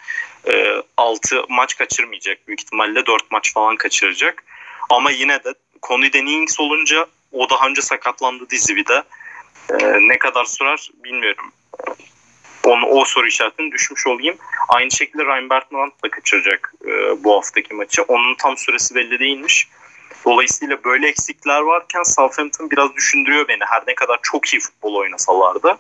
6 0.97 1.45
maç 1.49 1.77
kaçırmayacak. 1.77 2.49
Büyük 2.49 2.61
ihtimalle 2.61 3.07
4 3.07 3.31
maç 3.31 3.53
falan 3.53 3.77
kaçıracak. 3.77 4.45
Ama 4.91 5.11
yine 5.11 5.45
de 5.45 5.55
konu 5.83 6.13
Dennings 6.13 6.61
olunca 6.61 7.07
o 7.33 7.51
daha 7.51 7.67
önce 7.67 7.83
sakatlandı 7.83 8.51
dizi 8.51 8.77
bir 8.77 8.87
de. 8.87 9.03
E, 9.71 10.09
ne 10.09 10.19
kadar 10.19 10.45
sürer 10.45 10.91
bilmiyorum 11.05 11.53
onu 12.67 12.87
o 12.87 13.05
soru 13.05 13.27
işaretini 13.27 13.73
düşmüş 13.73 14.07
olayım. 14.07 14.37
Aynı 14.69 14.91
şekilde 14.91 15.25
Ryan 15.25 15.51
Bertrand 15.51 15.93
da 16.05 16.11
kaçıracak 16.11 16.75
e, 16.85 17.25
bu 17.25 17.37
haftaki 17.37 17.75
maçı. 17.75 18.03
Onun 18.03 18.35
tam 18.35 18.57
süresi 18.57 18.95
belli 18.95 19.19
değilmiş. 19.19 19.69
Dolayısıyla 20.25 20.85
böyle 20.85 21.09
eksikler 21.09 21.61
varken 21.61 22.03
Southampton 22.03 22.71
biraz 22.71 22.95
düşündürüyor 22.95 23.49
beni. 23.49 23.65
Her 23.67 23.83
ne 23.87 23.95
kadar 23.95 24.19
çok 24.23 24.55
iyi 24.55 24.61
futbol 24.61 24.95
oynasalar 24.95 25.63
da. 25.63 25.79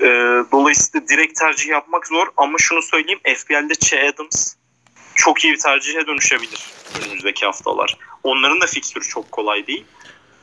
E, 0.00 0.06
dolayısıyla 0.52 1.08
direkt 1.08 1.38
tercih 1.38 1.68
yapmak 1.68 2.06
zor 2.06 2.26
ama 2.36 2.58
şunu 2.58 2.82
söyleyeyim 2.82 3.20
FPL'de 3.36 3.74
Che 3.74 4.08
Adams 4.08 4.54
çok 5.14 5.44
iyi 5.44 5.52
bir 5.52 5.58
tercihe 5.58 6.06
dönüşebilir 6.06 6.66
önümüzdeki 7.06 7.46
haftalar. 7.46 7.96
Onların 8.22 8.60
da 8.60 8.66
fikstürü 8.66 9.04
çok 9.04 9.32
kolay 9.32 9.66
değil. 9.66 9.84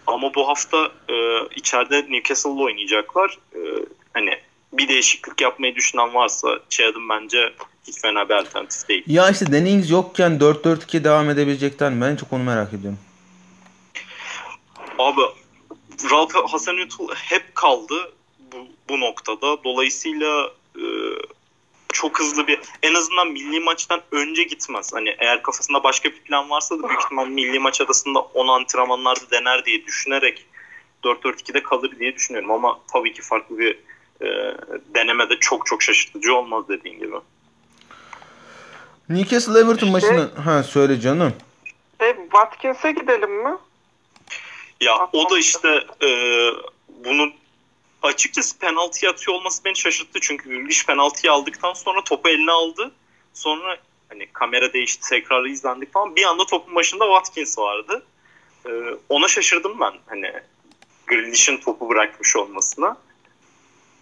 Ama 0.08 0.34
bu 0.36 0.48
hafta 0.48 0.92
e, 1.10 1.16
içeride 1.56 2.06
Newcastle'la 2.10 2.64
oynayacaklar. 2.64 3.38
E, 3.56 3.60
hani 4.14 4.40
bir 4.78 4.88
değişiklik 4.88 5.42
yapmayı 5.42 5.76
düşünen 5.76 6.14
varsa 6.14 6.60
Chad'ın 6.70 7.10
bence 7.10 7.54
hiç 7.88 8.02
fena 8.02 8.30
bir 8.30 8.34
alternatif 8.34 8.90
değil. 8.90 9.04
Ya 9.08 9.30
işte 9.30 9.52
Dennings 9.52 9.92
yokken 9.92 10.32
4-4-2 10.32 11.04
devam 11.04 11.30
edebilecekler 11.30 11.92
mi? 11.92 12.02
Ben 12.02 12.16
çok 12.16 12.34
onu 12.34 12.44
merak 12.44 12.74
ediyorum. 12.74 13.00
Abi 15.00 15.22
Ralph 16.12 16.34
Hasenhüttl 16.48 17.02
hep 17.16 17.56
kaldı 17.56 18.14
bu, 18.40 18.68
bu 18.90 19.00
noktada. 19.00 19.64
Dolayısıyla 19.64 20.50
e, 20.76 20.84
çok 21.94 22.20
hızlı 22.20 22.48
bir 22.48 22.60
en 22.84 22.94
azından 22.94 23.28
milli 23.28 23.60
maçtan 23.60 24.02
önce 24.12 24.44
gitmez. 24.44 24.94
Hani 24.94 25.16
eğer 25.20 25.44
kafasında 25.44 25.84
başka 25.84 26.10
bir 26.10 26.20
plan 26.20 26.50
varsa 26.50 26.80
da 26.80 26.90
büyük 26.90 27.02
ihtimal 27.04 27.28
milli 27.28 27.60
maç 27.60 27.82
arasında 27.82 28.20
onu 28.20 28.52
antrenmanlarda 28.52 29.32
dener 29.32 29.66
diye 29.66 29.86
düşünerek 29.86 30.46
4-4-2'de 31.04 31.64
kalır 31.64 32.00
diye 32.00 32.16
düşünüyorum. 32.16 32.52
Ama 32.52 32.80
tabii 32.94 33.14
ki 33.14 33.22
farklı 33.22 33.60
bir 33.60 33.80
e, 34.22 34.28
denemede 34.96 35.40
çok 35.40 35.66
çok 35.66 35.84
şaşırtıcı 35.84 36.36
olmaz 36.36 36.70
dediğin 36.70 37.00
gibi. 37.00 37.16
Newcastle 39.10 39.60
Everton 39.60 39.74
İşte- 39.74 39.92
maçını 39.92 40.30
ha 40.42 40.64
söyle 40.64 41.00
canım. 41.00 41.34
E, 42.00 42.16
Watkins'e 42.32 42.92
gidelim 42.92 43.44
mi? 43.44 43.58
Ya 44.82 45.10
o 45.14 45.30
da 45.30 45.40
işte 45.40 45.84
e, 46.04 46.10
bunu 47.06 47.32
açıkçası 48.02 48.60
penaltı 48.60 49.10
atıyor 49.10 49.38
olması 49.38 49.66
beni 49.66 49.76
şaşırttı. 49.76 50.20
Çünkü 50.22 50.50
Grealish 50.50 50.86
penaltıyı 50.86 51.34
aldıktan 51.34 51.74
sonra 51.74 52.04
topu 52.04 52.30
eline 52.30 52.52
aldı. 52.52 52.92
Sonra 53.34 53.78
hani 54.10 54.28
kamera 54.34 54.74
değişti 54.74 55.10
tekrarı 55.10 55.50
izlendik 55.50 55.94
falan. 55.94 56.16
Bir 56.16 56.24
anda 56.24 56.46
topun 56.46 56.76
başında 56.76 57.06
Watkins 57.06 57.58
vardı. 57.58 58.06
Ee, 58.66 58.70
ona 59.10 59.28
şaşırdım 59.28 59.80
ben 59.80 59.94
hani 60.06 60.32
Grealish'in 61.08 61.58
topu 61.58 61.90
bırakmış 61.90 62.36
olmasına. 62.36 62.98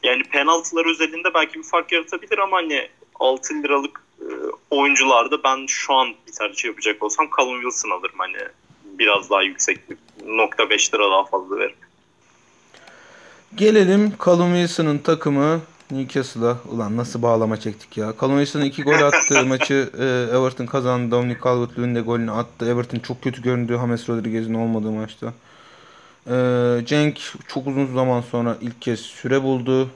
Yani 0.03 0.23
penaltılar 0.23 0.85
özelinde 0.85 1.33
belki 1.33 1.59
bir 1.59 1.63
fark 1.63 1.91
yaratabilir 1.91 2.37
ama 2.37 2.57
hani 2.57 2.87
6 3.19 3.53
liralık 3.53 4.01
e, 4.21 4.25
oyuncularda 4.69 5.43
ben 5.43 5.65
şu 5.67 5.93
an 5.93 6.07
bir 6.27 6.31
tercih 6.31 6.65
yapacak 6.65 7.03
olsam 7.03 7.29
Callum 7.37 7.61
Wilson 7.61 7.89
alırım 7.89 8.15
hani 8.17 8.37
biraz 8.83 9.29
daha 9.29 9.43
yüksek 9.43 9.89
bir 9.89 9.97
nokta 10.25 10.69
5 10.69 10.93
lira 10.93 11.11
daha 11.11 11.25
fazla 11.25 11.57
veririm. 11.57 11.75
Gelelim 13.55 14.13
Callum 14.25 14.53
Wilson'ın 14.53 14.97
takımı 14.97 15.61
Newcastle'a. 15.91 16.57
Ulan 16.71 16.97
nasıl 16.97 17.21
bağlama 17.21 17.59
çektik 17.59 17.97
ya. 17.97 18.13
Callum 18.21 18.37
Wilson'ın 18.37 18.65
iki 18.65 18.83
gol 18.83 19.01
attığı 19.01 19.45
maçı 19.47 19.89
e, 19.99 20.05
Everton 20.37 20.65
kazandı. 20.65 21.11
Dominic 21.11 21.39
Calvert-Lewin 21.39 21.95
de 21.95 22.01
golünü 22.01 22.31
attı. 22.31 22.65
Everton 22.65 22.99
çok 22.99 23.21
kötü 23.21 23.41
göründü 23.41 23.77
James 23.81 24.09
Rodriguez'in 24.09 24.53
olmadığı 24.53 24.91
maçta. 24.91 25.33
E, 26.29 26.85
Cenk 26.85 27.19
çok 27.47 27.67
uzun 27.67 27.93
zaman 27.93 28.21
sonra 28.21 28.57
ilk 28.61 28.81
kez 28.81 28.99
süre 28.99 29.43
buldu. 29.43 29.89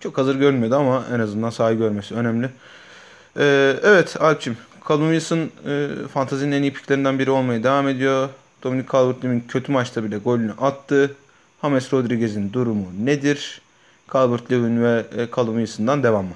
Çok 0.00 0.18
hazır 0.18 0.36
görünmüyordu 0.36 0.76
ama 0.76 1.04
en 1.14 1.20
azından 1.20 1.50
sahayı 1.50 1.78
görmesi 1.78 2.14
önemli. 2.14 2.50
E, 3.36 3.76
evet 3.82 4.16
Alp'cim. 4.20 4.56
Callum 4.88 5.12
Wilson 5.12 5.50
e, 5.66 5.88
fantazinin 6.08 6.52
en 6.52 6.62
iyi 6.62 6.72
piklerinden 6.72 7.18
biri 7.18 7.30
olmaya 7.30 7.62
devam 7.62 7.88
ediyor. 7.88 8.28
Dominic 8.62 8.86
Calvert-Lewin 8.88 9.42
kötü 9.48 9.72
maçta 9.72 10.04
bile 10.04 10.18
golünü 10.18 10.52
attı. 10.60 11.16
James 11.62 11.92
Rodriguez'in 11.92 12.52
durumu 12.52 12.86
nedir? 13.04 13.60
Calvert-Lewin 14.12 14.82
ve 14.82 15.04
e, 15.16 15.28
Callum 15.36 15.56
Wilson'dan 15.56 16.02
devam 16.02 16.24
mı? 16.24 16.34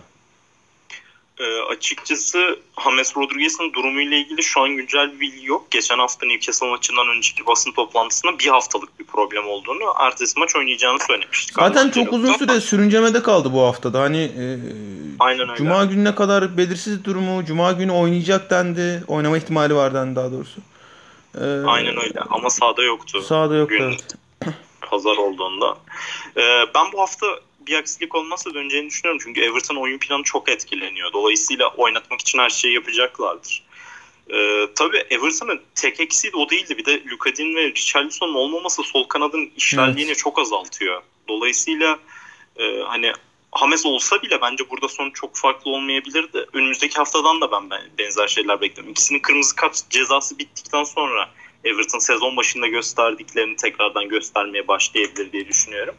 E, 1.39 1.61
açıkçası 1.61 2.59
James 2.85 3.17
Rodriguez'in 3.17 3.73
durumuyla 3.73 4.17
ilgili 4.17 4.43
şu 4.43 4.61
an 4.61 4.69
güncel 4.69 5.13
bir 5.13 5.21
bilgi 5.21 5.47
yok. 5.47 5.71
Geçen 5.71 5.99
hafta 5.99 6.27
Newcastle 6.27 6.71
maçından 6.71 7.09
önceki 7.09 7.47
basın 7.47 7.73
toplantısında 7.73 8.39
bir 8.39 8.47
haftalık 8.47 9.01
bir 9.01 9.05
problem 9.05 9.47
olduğunu, 9.49 9.83
ertesi 10.01 10.39
maç 10.41 10.57
oynayacağını 10.57 10.99
söylemiştik. 11.07 11.57
Zaten 11.57 11.91
çok 11.91 12.13
uzun 12.13 12.33
süre 12.33 12.61
sürüncemede 12.61 13.23
kaldı 13.23 13.53
bu 13.53 13.63
haftada. 13.63 14.01
Hani 14.01 14.23
e, 14.23 14.45
Aynen 15.21 15.49
öyle. 15.49 15.57
Cuma 15.57 15.85
gününe 15.85 16.15
kadar 16.15 16.57
belirsiz 16.57 17.05
durumu, 17.05 17.45
Cuma 17.45 17.73
günü 17.73 17.93
oynayacak 17.93 18.51
dendi. 18.51 19.05
Oynama 19.09 19.37
ihtimali 19.37 19.75
var 19.75 19.95
dendi 19.95 20.17
daha 20.17 20.33
doğrusu. 20.33 20.61
E, 21.41 21.45
Aynen 21.67 21.97
öyle 21.97 22.21
ama 22.31 22.51
sahada 22.51 22.83
yoktu. 22.83 23.23
Sahada 23.23 23.57
yoktu. 23.57 23.77
Gün, 23.77 23.85
evet. 23.85 24.15
Pazar 24.81 25.17
olduğunda. 25.17 25.77
E, 26.37 26.43
ben 26.75 26.93
bu 26.93 27.01
hafta 27.01 27.27
bir 27.67 27.75
aksilik 27.79 28.15
olmazsa 28.15 28.55
döneceğini 28.55 28.89
düşünüyorum. 28.89 29.21
Çünkü 29.25 29.41
Everton 29.41 29.77
oyun 29.77 29.99
planı 29.99 30.23
çok 30.23 30.49
etkileniyor. 30.49 31.13
Dolayısıyla 31.13 31.69
oynatmak 31.69 32.21
için 32.21 32.39
her 32.39 32.51
şeyi 32.51 32.75
yapacaklardır. 32.75 33.63
Ee, 34.31 34.67
tabii 34.75 34.99
Everton'ın 35.11 35.63
tek 35.75 36.01
eksiği 36.01 36.33
de 36.33 36.37
o 36.37 36.51
değildi. 36.51 36.79
Bir 36.79 36.85
de 36.85 37.05
Lukadin 37.05 37.57
ve 37.57 37.67
Richarlison'un 37.67 38.35
olmaması 38.35 38.83
sol 38.83 39.05
kanadın 39.05 39.51
işlerliğini 39.57 40.11
evet. 40.11 40.19
çok 40.19 40.39
azaltıyor. 40.39 41.03
Dolayısıyla 41.29 41.99
e, 42.57 42.79
hani 42.83 43.13
Hames 43.55 43.87
olsa 43.87 44.23
bile 44.23 44.41
bence 44.41 44.71
burada 44.71 44.89
son 44.89 45.11
çok 45.11 45.37
farklı 45.37 45.71
olmayabilirdi. 45.71 46.47
Önümüzdeki 46.53 46.95
haftadan 46.95 47.41
da 47.41 47.53
ben 47.53 47.71
benzer 47.99 48.29
şeyler 48.29 48.61
bekliyorum. 48.61 48.93
İkisinin 48.93 49.21
kırmızı 49.21 49.57
kart 49.57 49.91
cezası 49.91 50.39
bittikten 50.39 50.85
sonra 50.85 51.31
Everton 51.65 51.99
sezon 51.99 52.37
başında 52.37 52.67
gösterdiklerini 52.67 53.57
tekrardan 53.57 54.09
göstermeye 54.09 54.69
başlayabilir 54.69 55.33
diye 55.33 55.49
düşünüyorum. 55.49 55.95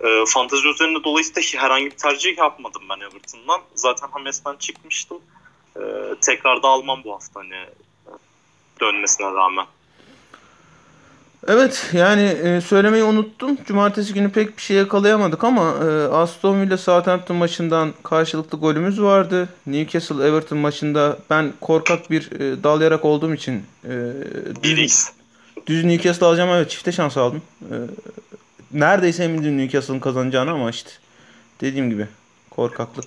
E, 0.00 0.24
fantezi 0.26 0.68
üzerinde 0.68 1.04
dolayısıyla 1.04 1.62
herhangi 1.62 1.84
bir 1.84 1.90
tercih 1.96 2.38
yapmadım 2.38 2.82
ben 2.90 3.00
Everton'dan. 3.00 3.60
Zaten 3.74 4.08
Hames'ten 4.08 4.56
çıkmıştım. 4.56 5.18
E, 5.76 5.82
tekrar 6.20 6.62
da 6.62 6.68
almam 6.68 7.04
bu 7.04 7.12
hafta 7.14 7.40
hani 7.40 7.66
dönmesine 8.80 9.26
rağmen. 9.26 9.66
Evet 11.48 11.90
yani 11.92 12.22
e, 12.22 12.60
söylemeyi 12.60 13.04
unuttum. 13.04 13.58
Cumartesi 13.66 14.14
günü 14.14 14.32
pek 14.32 14.56
bir 14.56 14.62
şey 14.62 14.76
yakalayamadık 14.76 15.44
ama 15.44 15.74
e, 15.84 16.08
Aston 16.08 16.60
Villa 16.60 16.76
Southampton 16.76 17.36
maçından 17.36 17.92
karşılıklı 18.02 18.58
golümüz 18.58 19.02
vardı. 19.02 19.48
Newcastle 19.66 20.28
Everton 20.28 20.58
maçında 20.58 21.18
ben 21.30 21.52
korkak 21.60 22.10
bir 22.10 22.40
e, 22.40 22.62
dalayarak 22.62 23.04
olduğum 23.04 23.34
için 23.34 23.62
e, 23.84 23.92
düz, 24.62 25.10
düz 25.66 25.84
Newcastle 25.84 26.26
alacağım 26.26 26.50
evet 26.50 26.70
çifte 26.70 26.92
şans 26.92 27.16
aldım. 27.16 27.42
E, 27.62 27.74
neredeyse 28.74 29.24
emindim 29.24 29.58
Newcastle'ın 29.58 30.00
kazanacağını 30.00 30.50
ama 30.50 30.70
işte 30.70 30.90
dediğim 31.60 31.90
gibi 31.90 32.06
korkaklık. 32.50 33.04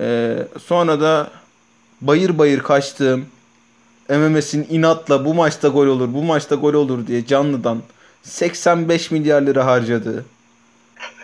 Ee, 0.00 0.36
sonra 0.64 1.00
da 1.00 1.30
bayır 2.00 2.38
bayır 2.38 2.60
kaçtığım 2.60 3.26
MMS'in 4.08 4.66
inatla 4.70 5.24
bu 5.24 5.34
maçta 5.34 5.68
gol 5.68 5.86
olur, 5.86 6.14
bu 6.14 6.22
maçta 6.22 6.54
gol 6.54 6.74
olur 6.74 7.06
diye 7.06 7.26
canlıdan 7.26 7.82
85 8.22 9.10
milyar 9.10 9.42
lira 9.42 9.66
harcadı. 9.66 10.24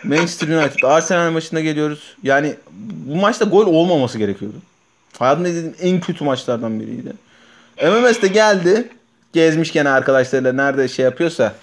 Manchester 0.03 0.47
United 0.47 0.83
Arsenal 0.83 1.31
maçına 1.31 1.59
geliyoruz. 1.59 2.15
Yani 2.23 2.55
bu 3.05 3.15
maçta 3.15 3.45
gol 3.45 3.67
olmaması 3.67 4.17
gerekiyordu. 4.17 4.55
Hayatımda 5.19 5.49
izlediğim 5.49 5.75
en 5.81 5.99
kötü 5.99 6.23
maçlardan 6.23 6.79
biriydi. 6.79 7.13
MMS 7.83 8.21
de 8.21 8.27
geldi. 8.27 8.89
Gezmiş 9.33 9.71
gene 9.71 9.89
arkadaşlarıyla 9.89 10.53
nerede 10.53 10.87
şey 10.87 11.05
yapıyorsa 11.05 11.53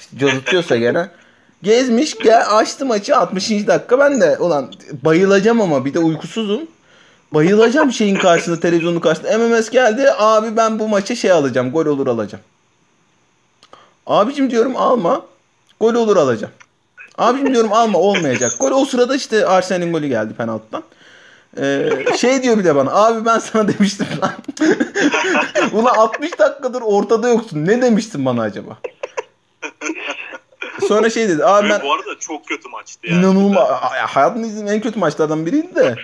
işte 0.00 0.18
cozutuyorsa 0.18 0.76
gene. 0.76 1.08
Gezmiş 1.64 2.18
gel 2.18 2.44
açtı 2.50 2.86
maçı 2.86 3.16
60. 3.16 3.50
dakika 3.50 3.98
ben 3.98 4.20
de 4.20 4.38
ulan 4.38 4.72
bayılacağım 5.04 5.60
ama 5.60 5.84
bir 5.84 5.94
de 5.94 5.98
uykusuzum. 5.98 6.62
Bayılacağım 7.34 7.92
şeyin 7.92 8.16
karşısında 8.16 8.60
televizyonun 8.60 9.00
karşısında. 9.00 9.38
MMS 9.38 9.70
geldi 9.70 10.10
abi 10.18 10.56
ben 10.56 10.78
bu 10.78 10.88
maçı 10.88 11.16
şey 11.16 11.30
alacağım 11.32 11.72
gol 11.72 11.86
olur 11.86 12.06
alacağım. 12.06 12.44
Abicim 14.06 14.50
diyorum 14.50 14.76
alma 14.76 15.22
gol 15.80 15.94
olur 15.94 16.16
alacağım. 16.16 16.52
Abicim 17.18 17.52
diyorum 17.54 17.72
alma 17.72 17.98
olmayacak. 17.98 18.52
Gol 18.60 18.70
o 18.70 18.84
sırada 18.84 19.16
işte 19.16 19.46
Arsenal'in 19.46 19.92
golü 19.92 20.08
geldi 20.08 20.34
penaltıdan. 20.34 20.82
Ee, 21.60 21.90
şey 22.18 22.42
diyor 22.42 22.58
bir 22.58 22.64
de 22.64 22.76
bana 22.76 22.90
abi 22.92 23.24
ben 23.24 23.38
sana 23.38 23.68
demiştim 23.78 24.06
lan. 24.22 24.32
Ulan 25.72 25.94
60 25.94 26.38
dakikadır 26.38 26.82
ortada 26.82 27.28
yoksun. 27.28 27.66
Ne 27.66 27.82
demiştin 27.82 28.24
bana 28.24 28.42
acaba? 28.42 28.78
Sonra 30.88 31.10
şey 31.10 31.28
dedi. 31.28 31.44
Abi 31.44 31.68
ben... 31.68 31.82
Bu 31.82 31.92
arada 31.92 32.18
çok 32.20 32.46
kötü 32.46 32.68
maçtı 32.68 33.08
yani. 33.08 33.20
İnanılmaz. 33.20 33.68
Hayatımda 33.90 34.46
izlediğim 34.46 34.68
en 34.68 34.80
kötü 34.80 34.98
maçlardan 34.98 35.46
biriydi 35.46 35.74
de. 35.74 35.94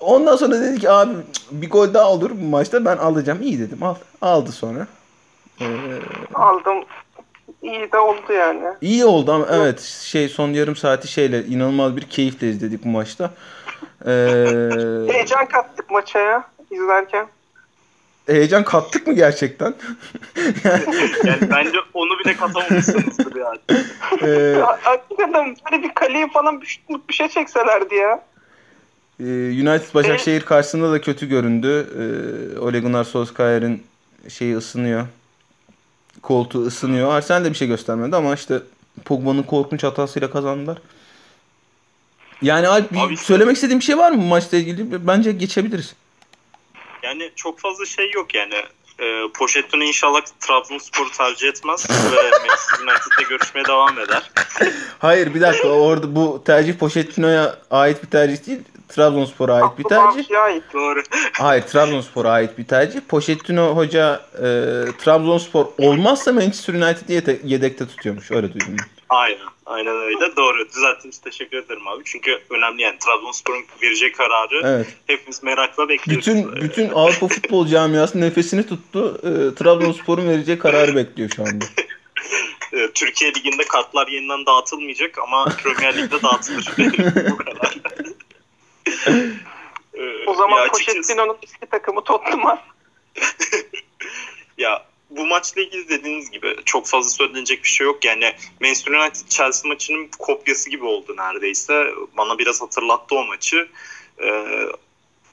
Ondan 0.00 0.36
sonra 0.36 0.60
dedi 0.60 0.78
ki 0.80 0.90
abi 0.90 1.14
bir 1.50 1.70
gol 1.70 1.94
daha 1.94 2.10
olur 2.10 2.30
bu 2.30 2.44
maçta 2.44 2.84
ben 2.84 2.96
alacağım. 2.96 3.42
İyi 3.42 3.60
dedim 3.60 3.82
al. 3.82 3.94
Aldı 4.22 4.52
sonra. 4.52 4.86
Ee... 5.60 5.66
Aldım. 6.34 6.84
İyi 7.62 7.92
de 7.92 7.98
oldu 7.98 8.32
yani. 8.32 8.64
İyi 8.80 9.04
oldu 9.04 9.32
ama 9.32 9.46
evet 9.52 9.80
şey 9.80 10.28
son 10.28 10.48
yarım 10.48 10.76
saati 10.76 11.08
şeyle 11.08 11.44
inanılmaz 11.44 11.96
bir 11.96 12.02
keyifle 12.02 12.48
izledik 12.48 12.84
bu 12.84 12.88
maçta. 12.88 13.30
Ee... 14.06 14.10
Heyecan 15.08 15.46
kattık 15.46 15.90
maça 15.90 16.18
ya 16.18 16.44
izlerken 16.70 17.26
heyecan 18.26 18.64
kattık 18.64 19.06
mı 19.06 19.14
gerçekten? 19.14 19.74
yani 21.24 21.50
bence 21.50 21.78
onu 21.94 22.18
bile 22.18 22.36
katamamışsınızdır 22.36 23.36
yani. 23.36 23.58
Ee, 24.22 24.60
Hakikaten 24.82 25.56
böyle 25.70 25.82
bir 25.82 25.94
kaleyi 25.94 26.30
falan 26.30 26.60
bir, 26.62 26.80
bir 27.08 27.14
şey 27.14 27.28
çekselerdi 27.28 27.94
ya. 27.94 28.22
Ee, 29.20 29.24
United 29.50 29.94
Başakşehir 29.94 30.40
karşısında 30.40 30.92
da 30.92 31.00
kötü 31.00 31.28
göründü. 31.28 31.86
Ee, 31.98 32.58
Ole 32.58 32.80
Gunnar 32.80 33.04
Solskjaer'in 33.04 33.82
şeyi 34.28 34.56
ısınıyor. 34.56 35.06
Koltuğu 36.22 36.66
ısınıyor. 36.66 37.12
Arsenal 37.12 37.44
de 37.44 37.50
bir 37.50 37.54
şey 37.54 37.68
göstermedi 37.68 38.16
ama 38.16 38.34
işte 38.34 38.62
Pogba'nın 39.04 39.42
korkunç 39.42 39.84
hatasıyla 39.84 40.30
kazandılar. 40.30 40.78
Yani 42.42 42.68
Alp 42.68 42.98
Abi, 42.98 43.16
söylemek 43.16 43.54
istediğim 43.54 43.80
bir 43.80 43.84
şey 43.84 43.98
var 43.98 44.10
mı 44.10 44.22
maçla 44.22 44.58
ilgili? 44.58 45.06
Bence 45.06 45.32
geçebiliriz. 45.32 45.94
Yani 47.04 47.30
çok 47.36 47.60
fazla 47.60 47.86
şey 47.86 48.10
yok 48.10 48.34
yani. 48.34 48.54
E, 48.98 49.28
Pochettino 49.34 49.84
inşallah 49.84 50.20
Trabzonspor'u 50.40 51.10
tercih 51.10 51.48
etmez 51.48 51.90
ve 51.90 52.30
Manchester 52.46 52.78
United'le 52.78 53.28
görüşmeye 53.28 53.64
devam 53.64 53.98
eder. 53.98 54.30
Hayır 54.98 55.34
bir 55.34 55.40
dakika 55.40 55.68
orada 55.68 56.16
bu 56.16 56.42
tercih 56.44 56.78
Pochettino'ya 56.78 57.58
ait 57.70 58.02
bir 58.02 58.10
tercih 58.10 58.46
değil. 58.46 58.60
Trabzonspor'a 58.94 59.54
ait 59.54 59.78
bir 59.78 59.84
tercih. 59.84 60.42
ait 60.42 60.62
doğru. 60.74 61.02
Hayır 61.32 61.62
Trabzonspor'a 61.62 62.30
ait 62.30 62.58
bir 62.58 62.64
tercih. 62.64 63.00
Pochettino 63.08 63.76
hoca 63.76 64.20
e, 64.34 64.42
Trabzonspor 64.98 65.66
olmazsa 65.78 66.32
Manchester 66.32 66.74
United'i 66.74 67.40
yedekte 67.44 67.86
tutuyormuş. 67.86 68.30
Öyle 68.30 68.52
duydum. 68.52 68.76
Aynen. 69.08 69.38
Aynen 69.66 69.96
öyle. 69.96 70.36
Doğru. 70.36 70.68
Düzelttiğiniz 70.68 71.18
teşekkür 71.18 71.56
ederim 71.56 71.88
abi. 71.88 72.02
Çünkü 72.04 72.38
önemli 72.50 72.82
yani 72.82 72.98
Trabzonspor'un 72.98 73.64
vereceği 73.82 74.12
kararı 74.12 74.60
evet. 74.64 74.86
hepimiz 75.06 75.42
merakla 75.42 75.88
bekliyoruz. 75.88 76.26
Bütün 76.26 76.56
bütün 76.56 76.88
Avrupa 76.88 77.28
futbol 77.28 77.66
camiası 77.66 78.20
nefesini 78.20 78.66
tuttu. 78.66 79.20
E, 79.22 79.54
Trabzonspor'un 79.54 80.28
vereceği 80.28 80.58
kararı 80.58 80.96
bekliyor 80.96 81.30
şu 81.36 81.42
anda. 81.42 81.64
evet, 82.72 82.94
Türkiye 82.94 83.34
Ligi'nde 83.34 83.64
kartlar 83.64 84.08
yeniden 84.08 84.46
dağıtılmayacak 84.46 85.18
ama 85.18 85.44
Premier 85.44 85.96
Lig'de 85.96 86.22
dağıtılır. 86.22 86.66
Bu 87.30 87.36
kadar. 87.36 87.74
O 90.26 90.34
zaman 90.34 90.58
ya 90.62 90.68
Pochettino'nun 90.68 91.36
eski 91.42 91.66
takımı 91.66 92.04
Tottenham'a. 92.04 92.64
Ya 94.58 94.84
bu 95.10 95.26
maçla 95.26 95.60
ilgili 95.60 95.88
dediğiniz 95.88 96.30
gibi 96.30 96.56
çok 96.64 96.86
fazla 96.86 97.10
söylenecek 97.10 97.62
bir 97.62 97.68
şey 97.68 97.86
yok. 97.86 98.04
Yani 98.04 98.34
Manchester 98.60 98.92
United 98.92 99.28
Chelsea 99.28 99.68
maçının 99.68 100.08
kopyası 100.18 100.70
gibi 100.70 100.84
oldu 100.84 101.16
neredeyse. 101.16 101.90
Bana 102.16 102.38
biraz 102.38 102.62
hatırlattı 102.62 103.14
o 103.14 103.24
maçı. 103.24 103.68
Ee, 104.22 104.66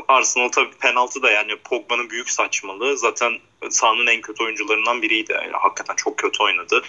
Arsenal 0.08 0.50
tabii 0.50 0.72
penaltı 0.72 1.22
da 1.22 1.32
yani 1.32 1.56
Pogba'nın 1.56 2.10
büyük 2.10 2.30
saçmalığı. 2.30 2.98
Zaten 2.98 3.32
sahanın 3.70 4.08
en 4.08 4.22
kötü 4.22 4.44
oyuncularından 4.44 5.02
biriydi. 5.02 5.32
Yani 5.34 5.52
hakikaten 5.52 5.96
çok 5.96 6.18
kötü 6.18 6.44
oynadı. 6.44 6.84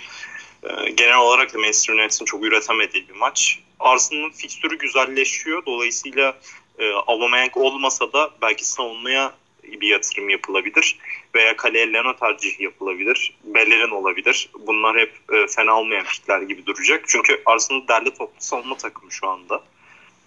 Ee, 0.63 0.91
genel 0.91 1.19
olarak 1.19 1.55
da 1.55 1.59
Manchester 1.59 1.95
United'ın 1.95 2.25
çok 2.25 2.45
üretemediği 2.45 3.09
bir 3.09 3.15
maç. 3.15 3.59
Arsenal'ın 3.81 4.31
fikstürü 4.31 4.79
güzelleşiyor. 4.79 5.67
Dolayısıyla 5.67 6.37
e, 6.79 6.93
Aubameyang 6.93 7.57
olmasa 7.57 8.13
da 8.13 8.31
belki 8.43 8.69
savunmaya 8.69 9.35
bir 9.63 9.89
yatırım 9.89 10.29
yapılabilir 10.29 10.99
veya 11.35 11.57
kaleye 11.57 11.93
Leno 11.93 12.17
tercihi 12.17 12.63
yapılabilir. 12.63 13.35
Bellerin 13.45 13.91
olabilir. 13.91 14.51
Bunlar 14.67 14.99
hep 14.99 15.13
e, 15.33 15.47
fena 15.47 15.79
olmayan 15.79 16.05
fikirler 16.05 16.43
gibi 16.43 16.67
duracak. 16.67 17.05
Çünkü 17.07 17.43
Arsenal 17.47 17.89
derli 17.89 18.15
toplu 18.15 18.37
savunma 18.39 18.77
takımı 18.77 19.13
şu 19.13 19.29
anda. 19.29 19.63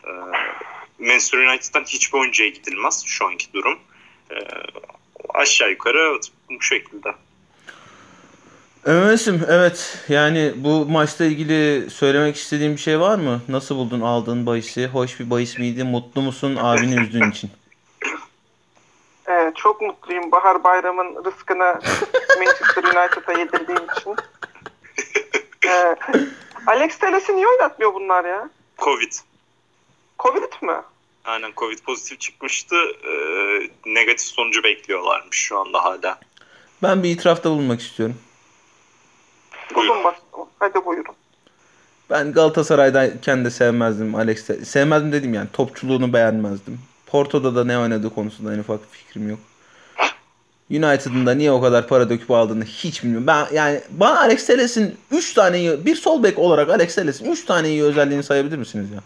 E, 0.04 0.10
Manchester 1.00 1.38
United'dan 1.38 1.84
hiçbir 1.84 2.20
oyuncuya 2.20 2.50
gidilmez 2.50 3.04
şu 3.06 3.26
anki 3.26 3.54
durum. 3.54 3.80
E, 4.32 4.36
aşağı 5.30 5.70
yukarı 5.70 6.00
evet, 6.12 6.32
bu 6.50 6.62
şekilde. 6.62 7.16
Mehmet'im 8.86 9.42
evet 9.50 9.98
yani 10.10 10.54
bu 10.56 10.86
maçla 10.86 11.26
ilgili 11.26 11.90
söylemek 11.90 12.36
istediğin 12.36 12.72
bir 12.72 12.82
şey 12.82 13.00
var 13.00 13.16
mı? 13.16 13.42
Nasıl 13.48 13.76
buldun 13.76 14.02
aldığın 14.02 14.46
bahisi? 14.46 14.88
Hoş 14.88 15.20
bir 15.20 15.30
bahis 15.30 15.60
miydi? 15.60 15.84
Mutlu 15.84 16.22
musun 16.22 16.58
abini 16.62 17.02
üzdüğün 17.02 17.32
için? 17.32 17.50
Ee, 19.30 19.52
çok 19.56 19.82
mutluyum 19.82 20.32
Bahar 20.32 20.64
Bayram'ın 20.64 21.26
rızkını 21.26 21.64
Manchester 22.38 22.84
United'a 22.84 23.40
yedirdiğim 23.40 23.82
için. 23.98 24.16
Ee, 25.68 25.96
Alex 26.68 26.98
Telles'i 26.98 27.36
niye 27.36 27.48
oynatmıyor 27.48 27.94
bunlar 27.94 28.26
ya? 28.26 28.50
Covid. 28.78 29.12
Covid 30.20 30.62
mi? 30.62 30.76
Aynen 31.26 31.52
Covid 31.58 31.80
pozitif 31.80 32.20
çıkmıştı. 32.20 32.76
E, 33.04 33.12
negatif 33.86 34.28
sonucu 34.28 34.64
bekliyorlarmış 34.64 35.38
şu 35.38 35.60
anda 35.60 35.84
hala. 35.84 36.20
Ben 36.84 37.04
bir 37.04 37.10
itirafta 37.10 37.50
bulunmak 37.50 37.82
istiyorum. 37.82 38.16
Bakalım. 39.70 40.16
Hadi 40.60 40.86
buyurun. 40.86 41.16
Ben 42.10 42.34
Galatasaray'dayken 42.34 43.46
de 43.46 43.50
sevmezdim 43.50 44.16
Alex. 44.16 44.46
Sevmezdim 44.68 45.12
dedim 45.12 45.34
yani 45.34 45.48
topçuluğunu 45.54 46.14
beğenmezdim. 46.14 46.80
Porto'da 47.06 47.56
da 47.56 47.64
ne 47.64 47.78
oynadığı 47.80 48.14
konusunda 48.14 48.54
en 48.54 48.60
ufak 48.60 48.80
bir 48.94 48.98
fikrim 48.98 49.30
yok. 49.30 49.40
United'ın 50.72 51.26
da 51.26 51.34
niye 51.34 51.52
o 51.52 51.62
kadar 51.62 51.88
para 51.88 52.10
döküp 52.10 52.32
aldığını 52.32 52.66
hiç 52.66 53.04
bilmiyorum. 53.04 53.28
Ben 53.28 53.48
yani 53.54 53.82
bana 53.90 54.20
Alex 54.20 54.46
Telles'in 54.46 54.98
3 55.12 55.34
tane 55.34 55.60
iyi, 55.60 55.86
bir 55.86 55.96
sol 55.96 56.24
bek 56.24 56.40
olarak 56.40 56.70
Alex 56.70 56.96
Telles'in 56.96 57.32
3 57.32 57.46
tane 57.46 57.70
iyi 57.70 57.84
özelliğini 57.84 58.24
sayabilir 58.24 58.58
misiniz 58.58 58.92
ya? 58.92 59.00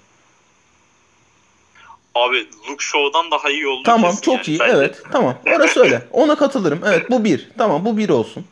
Abi 2.16 2.47
Luke 2.70 2.86
Shaw'dan 2.86 3.32
daha 3.32 3.49
iyi 3.49 3.68
oldu. 3.68 3.84
Tamam 3.84 4.16
çok 4.22 4.36
yani. 4.36 4.45
iyi 4.47 4.60
Bence- 4.60 4.78
evet 4.78 5.01
tamam 5.12 5.36
orası 5.55 5.80
öyle 5.80 6.01
ona 6.12 6.36
katılırım 6.36 6.80
evet 6.86 7.10
bu 7.10 7.24
bir 7.24 7.49
tamam 7.57 7.86
bu 7.86 7.97
bir 7.97 8.10
olsun. 8.10 8.45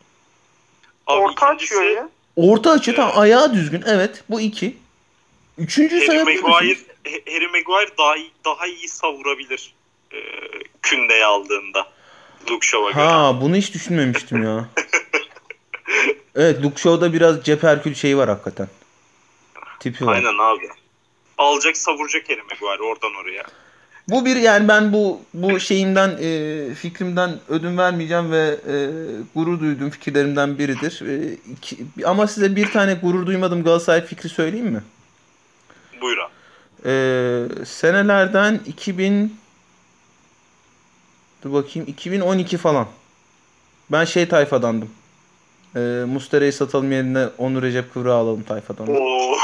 Abi 1.07 1.19
Orta 1.21 1.53
ikincisi, 1.53 1.75
açıyor 1.75 1.95
ya. 1.95 2.09
Orta 2.35 2.71
açı 2.71 2.95
tam 2.95 3.11
ayağı 3.15 3.53
düzgün 3.53 3.83
evet 3.87 4.23
bu 4.29 4.41
iki. 4.41 4.77
Üçüncü 5.57 6.07
Harry 6.07 6.23
Maguire, 6.23 6.79
Harry 7.05 7.47
Maguire 7.47 7.97
daha 7.97 8.15
iyi, 8.15 8.31
daha 8.45 8.67
iyi 8.67 8.87
savurabilir 8.87 9.73
e, 10.11 10.17
kündeye 10.81 11.25
aldığında. 11.25 11.87
Luke 12.49 12.67
Shaw'a 12.67 12.91
göre. 12.91 13.03
Ha 13.03 13.41
bunu 13.41 13.55
hiç 13.55 13.73
düşünmemiştim 13.73 14.43
ya. 14.43 14.69
Evet 16.35 16.63
Luke 16.63 16.81
Shaw'da 16.81 17.13
biraz 17.13 17.43
cep 17.43 17.63
Herkül 17.63 17.95
şeyi 17.95 18.17
var 18.17 18.29
hakikaten. 18.29 18.67
Tipi 19.79 20.05
var. 20.05 20.13
Aynen 20.13 20.37
abi. 20.37 20.69
Alacak 21.37 21.77
savuracak 21.77 22.29
Harry 22.29 22.41
Maguire 22.41 22.83
oradan 22.83 23.15
oraya. 23.15 23.43
Bu 24.09 24.25
bir 24.25 24.35
yani 24.35 24.67
ben 24.67 24.93
bu 24.93 25.19
bu 25.33 25.59
şeyimden 25.59 26.17
e, 26.21 26.73
fikrimden 26.75 27.31
ödün 27.49 27.77
vermeyeceğim 27.77 28.31
ve 28.31 28.57
e, 28.67 28.75
gurur 29.35 29.59
duyduğum 29.59 29.89
fikirlerimden 29.89 30.57
biridir. 30.57 31.01
E, 31.07 31.33
iki- 31.51 31.85
ama 32.05 32.27
size 32.27 32.55
bir 32.55 32.71
tane 32.71 32.93
gurur 32.93 33.25
duymadığım 33.25 33.63
Galatasaray 33.63 34.05
fikri 34.05 34.29
söyleyeyim 34.29 34.67
mi? 34.67 34.83
Buyur 36.01 36.17
abi. 36.17 36.31
E, 36.85 37.65
senelerden 37.65 38.59
2000 38.65 39.37
Dur 41.43 41.53
bakayım 41.53 41.87
2012 41.87 42.57
falan. 42.57 42.87
Ben 43.91 44.05
şey 44.05 44.27
tayfadandım. 44.27 44.89
E, 45.75 45.79
Mustera'yı 46.07 46.53
satalım 46.53 46.91
yerine 46.91 47.25
Onur 47.37 47.61
Recep 47.63 47.93
Kıvra 47.93 48.13
alalım. 48.13 48.43
Oo, 48.89 49.35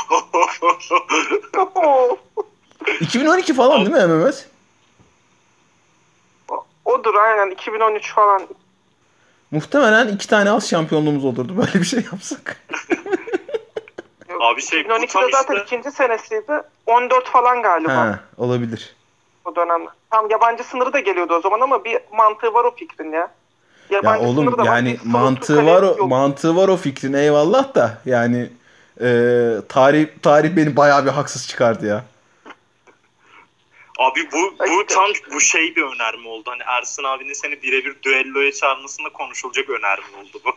2012 3.02 3.54
falan 3.54 3.78
değil 3.86 3.90
mi 4.08 4.14
Mehmet? 4.14 4.48
Odur 6.94 7.16
aynen 7.16 7.52
2013 7.52 8.14
falan. 8.14 8.42
Muhtemelen 9.52 10.08
iki 10.08 10.28
tane 10.28 10.52
az 10.52 10.70
şampiyonluğumuz 10.70 11.26
olurdu 11.26 11.58
böyle 11.58 11.74
bir 11.74 11.84
şey 11.84 12.00
yapsak. 12.12 12.58
Abi 14.40 14.62
şey, 14.62 14.86
bu 14.86 14.90
2012'de 14.90 15.08
tam 15.08 15.32
zaten 15.32 15.54
işte- 15.56 15.66
ikinci 15.66 15.92
senesiydi. 15.92 16.62
14 16.86 17.26
falan 17.30 17.62
galiba 17.62 17.96
ha, 17.96 18.20
olabilir. 18.38 18.96
o 19.46 19.56
dönemde. 19.56 19.90
Tam 20.12 20.30
yabancı 20.30 20.64
sınırı 20.64 20.94
da 20.94 21.00
geliyordu 21.00 21.34
o 21.34 21.42
zaman 21.42 21.62
ama 21.62 21.84
bir 21.84 22.00
mantığı 22.12 22.54
var 22.54 22.64
o 22.64 22.76
fikrin 22.76 23.12
ya. 23.12 23.20
Ya 23.20 23.28
Yabancı 23.90 24.24
oğlum 24.24 24.46
sınırı 24.46 24.58
da 24.58 24.62
var, 24.62 24.66
yani 24.66 24.90
soğutup 24.90 25.14
mantığı 25.14 25.66
var 25.66 25.82
o 25.84 25.86
yok. 25.86 26.10
mantığı 26.10 26.56
var 26.56 26.68
o 26.68 26.78
fikrin 26.78 27.14
eyvallah 27.14 27.76
da 27.76 27.98
yani 28.06 28.50
e, 29.02 29.08
tarih 29.70 30.08
tarih 30.22 30.56
beni 30.56 30.76
bayağı 30.76 31.06
bir 31.06 31.12
haksız 31.12 31.48
çıkardı 31.48 31.88
ya. 31.88 32.04
Abi 34.04 34.20
bu 34.32 34.54
bu 34.60 34.86
tam 34.88 35.10
bu 35.34 35.42
şey 35.42 35.76
bir 35.76 35.82
önerme 35.82 36.28
oldu. 36.28 36.50
Hani 36.50 36.64
Ersin 36.68 37.04
abinin 37.04 37.34
seni 37.34 37.62
birebir 37.62 37.96
düelloya 38.04 38.52
çağırmasında 38.52 39.10
konuşulacak 39.10 39.70
önerme 39.70 40.18
oldu 40.22 40.42
bu. 40.46 40.50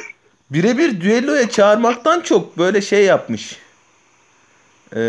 Birebir 0.50 1.00
düelloya 1.00 1.50
çağırmaktan 1.50 2.20
çok 2.20 2.58
böyle 2.58 2.82
şey 2.82 3.04
yapmış. 3.04 3.56
E, 4.96 5.00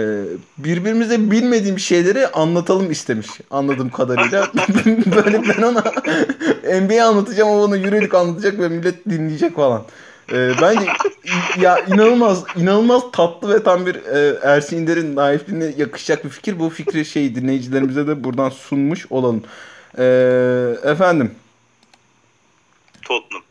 birbirimize 0.57 1.31
bilmediğim 1.31 1.79
şeyleri 1.79 2.27
anlatalım 2.27 2.91
istemiş 2.91 3.27
anladığım 3.51 3.89
kadarıyla. 3.89 4.47
böyle 5.15 5.43
ben 5.43 5.61
ona 5.61 5.83
NBA 6.81 7.05
anlatacağım 7.05 7.49
o 7.49 7.67
bana 7.67 7.77
Euroleague 7.77 8.19
anlatacak 8.19 8.59
ve 8.59 8.69
millet 8.69 9.09
dinleyecek 9.09 9.55
falan. 9.55 9.85
E, 10.31 10.51
bence 10.61 10.85
ya 11.59 11.79
inanılmaz 11.79 12.43
inanılmaz 12.55 13.03
tatlı 13.11 13.53
ve 13.53 13.63
tam 13.63 13.85
bir 13.85 13.95
e, 13.95 14.39
Ersin 14.43 14.77
İnder'in 14.77 15.15
naifliğine 15.15 15.73
yakışacak 15.77 16.25
bir 16.25 16.29
fikir. 16.29 16.59
Bu 16.59 16.69
fikri 16.69 17.05
şey 17.05 17.35
dinleyicilerimize 17.35 18.07
de 18.07 18.23
buradan 18.23 18.49
sunmuş 18.49 19.11
olalım. 19.11 19.43
E, 19.97 20.03
efendim 20.83 21.35
Tottenham. 23.01 23.43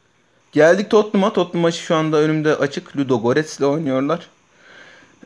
Geldik 0.53 0.91
Tottenham'a. 0.91 1.33
Tottenham 1.33 1.63
maçı 1.63 1.79
şu 1.79 1.95
anda 1.95 2.17
önümde 2.17 2.55
açık. 2.57 2.97
Ludo 2.97 3.21
Goretz 3.21 3.59
ile 3.59 3.67
oynuyorlar. 3.67 4.29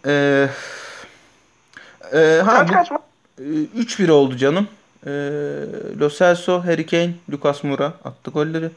Ee, 0.07 0.49
e, 2.12 2.42
ha, 2.44 2.66
bu, 2.68 2.72
kaç 2.72 2.90
mı? 2.90 2.99
e, 3.38 3.42
3-1 3.42 4.11
oldu 4.11 4.36
canım. 4.36 4.68
Ee, 5.07 5.11
Lo 6.01 6.11
Celso, 6.11 6.64
Harry 6.64 6.86
Kane, 6.86 7.14
Lucas 7.32 7.64
Moura 7.64 7.86
attı 8.05 8.30
golleri. 8.30 8.70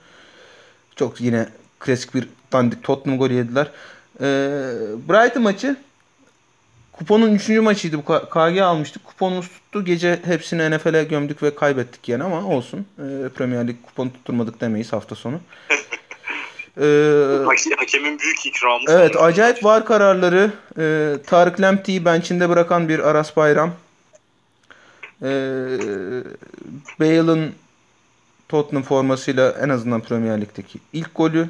Çok 0.96 1.22
yine 1.22 1.50
klasik 1.82 2.16
bir 2.16 2.28
dandik 2.52 2.84
Tottenham 2.84 3.20
golü 3.20 3.34
yediler. 3.34 3.68
Ee, 4.22 4.24
Brighton 5.10 5.44
maçı 5.44 5.76
kuponun 6.94 7.36
3. 7.36 7.50
maçıydı. 7.50 7.98
Bu 7.98 8.04
KG 8.30 8.60
almıştık. 8.62 9.04
Kuponumuz 9.06 9.48
tuttu. 9.50 9.86
Gece 9.86 10.20
hepsini 10.26 10.72
NFL'e 10.78 11.04
gömdük 11.04 11.44
ve 11.44 11.56
kaybettik 11.56 12.10
yani 12.10 12.24
ama 12.24 12.46
olsun. 12.48 12.86
Ee, 13.00 13.30
Premier 13.36 13.68
Lig 13.68 13.76
kupon 13.84 14.10
tutturmadık 14.10 14.62
demeyiz 14.62 14.94
hafta 14.94 15.16
sonu. 15.16 15.40
Ee, 16.78 16.82
Hake- 17.46 17.76
hakemin 17.78 18.20
büyük 18.20 18.46
ikramı. 18.46 18.80
evet 18.90 19.16
acayip 19.18 19.64
var 19.64 19.86
kararları. 19.86 20.52
Ee, 20.80 21.16
Tarık 21.28 21.62
Lamptey'i 21.62 22.06
bench'inde 22.06 22.50
bırakan 22.50 22.90
bir 22.90 23.00
Aras 23.00 23.36
Bayram. 23.38 23.72
Ee, 25.22 25.28
Bale'ın 27.00 27.52
Tottenham 28.50 28.84
formasıyla 28.84 29.56
en 29.62 29.70
azından 29.70 30.02
Premier 30.02 30.42
Lig'deki 30.42 30.80
ilk 30.94 31.16
golü. 31.16 31.50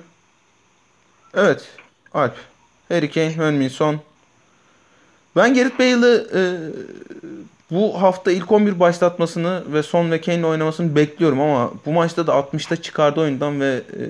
Evet. 1.34 1.68
Alp. 2.14 2.34
Harry 2.90 3.12
Kane, 3.12 3.70
Son. 3.70 4.00
Ben 5.36 5.54
Gareth 5.54 5.80
Bale'ı 5.80 6.28
e, 6.36 6.42
bu 7.72 8.02
hafta 8.02 8.32
ilk 8.32 8.52
11 8.52 8.80
başlatmasını 8.80 9.64
ve 9.74 9.84
Son 9.84 10.12
ve 10.12 10.22
Kane'le 10.22 10.46
oynamasını 10.46 10.96
bekliyorum 10.96 11.42
ama 11.42 11.72
bu 11.86 11.92
maçta 11.92 12.28
da 12.28 12.32
60'ta 12.32 12.76
çıkardı 12.76 13.20
oyundan 13.20 13.62
ve 13.62 13.82
e, 14.00 14.04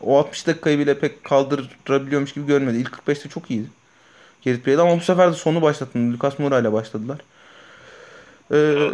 o 0.00 0.18
60 0.18 0.46
dakikayı 0.46 0.78
bile 0.78 0.98
pek 0.98 1.24
kaldırabiliyormuş 1.24 2.32
gibi 2.32 2.46
görmedi. 2.46 2.76
İlk 2.76 2.88
45'te 2.88 3.28
çok 3.28 3.50
iyiydi. 3.50 3.68
Gerrit 4.42 4.66
Bale 4.66 4.80
ama 4.80 4.96
bu 4.96 5.00
sefer 5.00 5.32
de 5.32 5.36
sonu 5.36 5.62
başlattı. 5.62 5.98
Lucas 6.12 6.38
Moura 6.38 6.58
ile 6.58 6.72
başladılar. 6.72 7.18
Ee, 8.52 8.90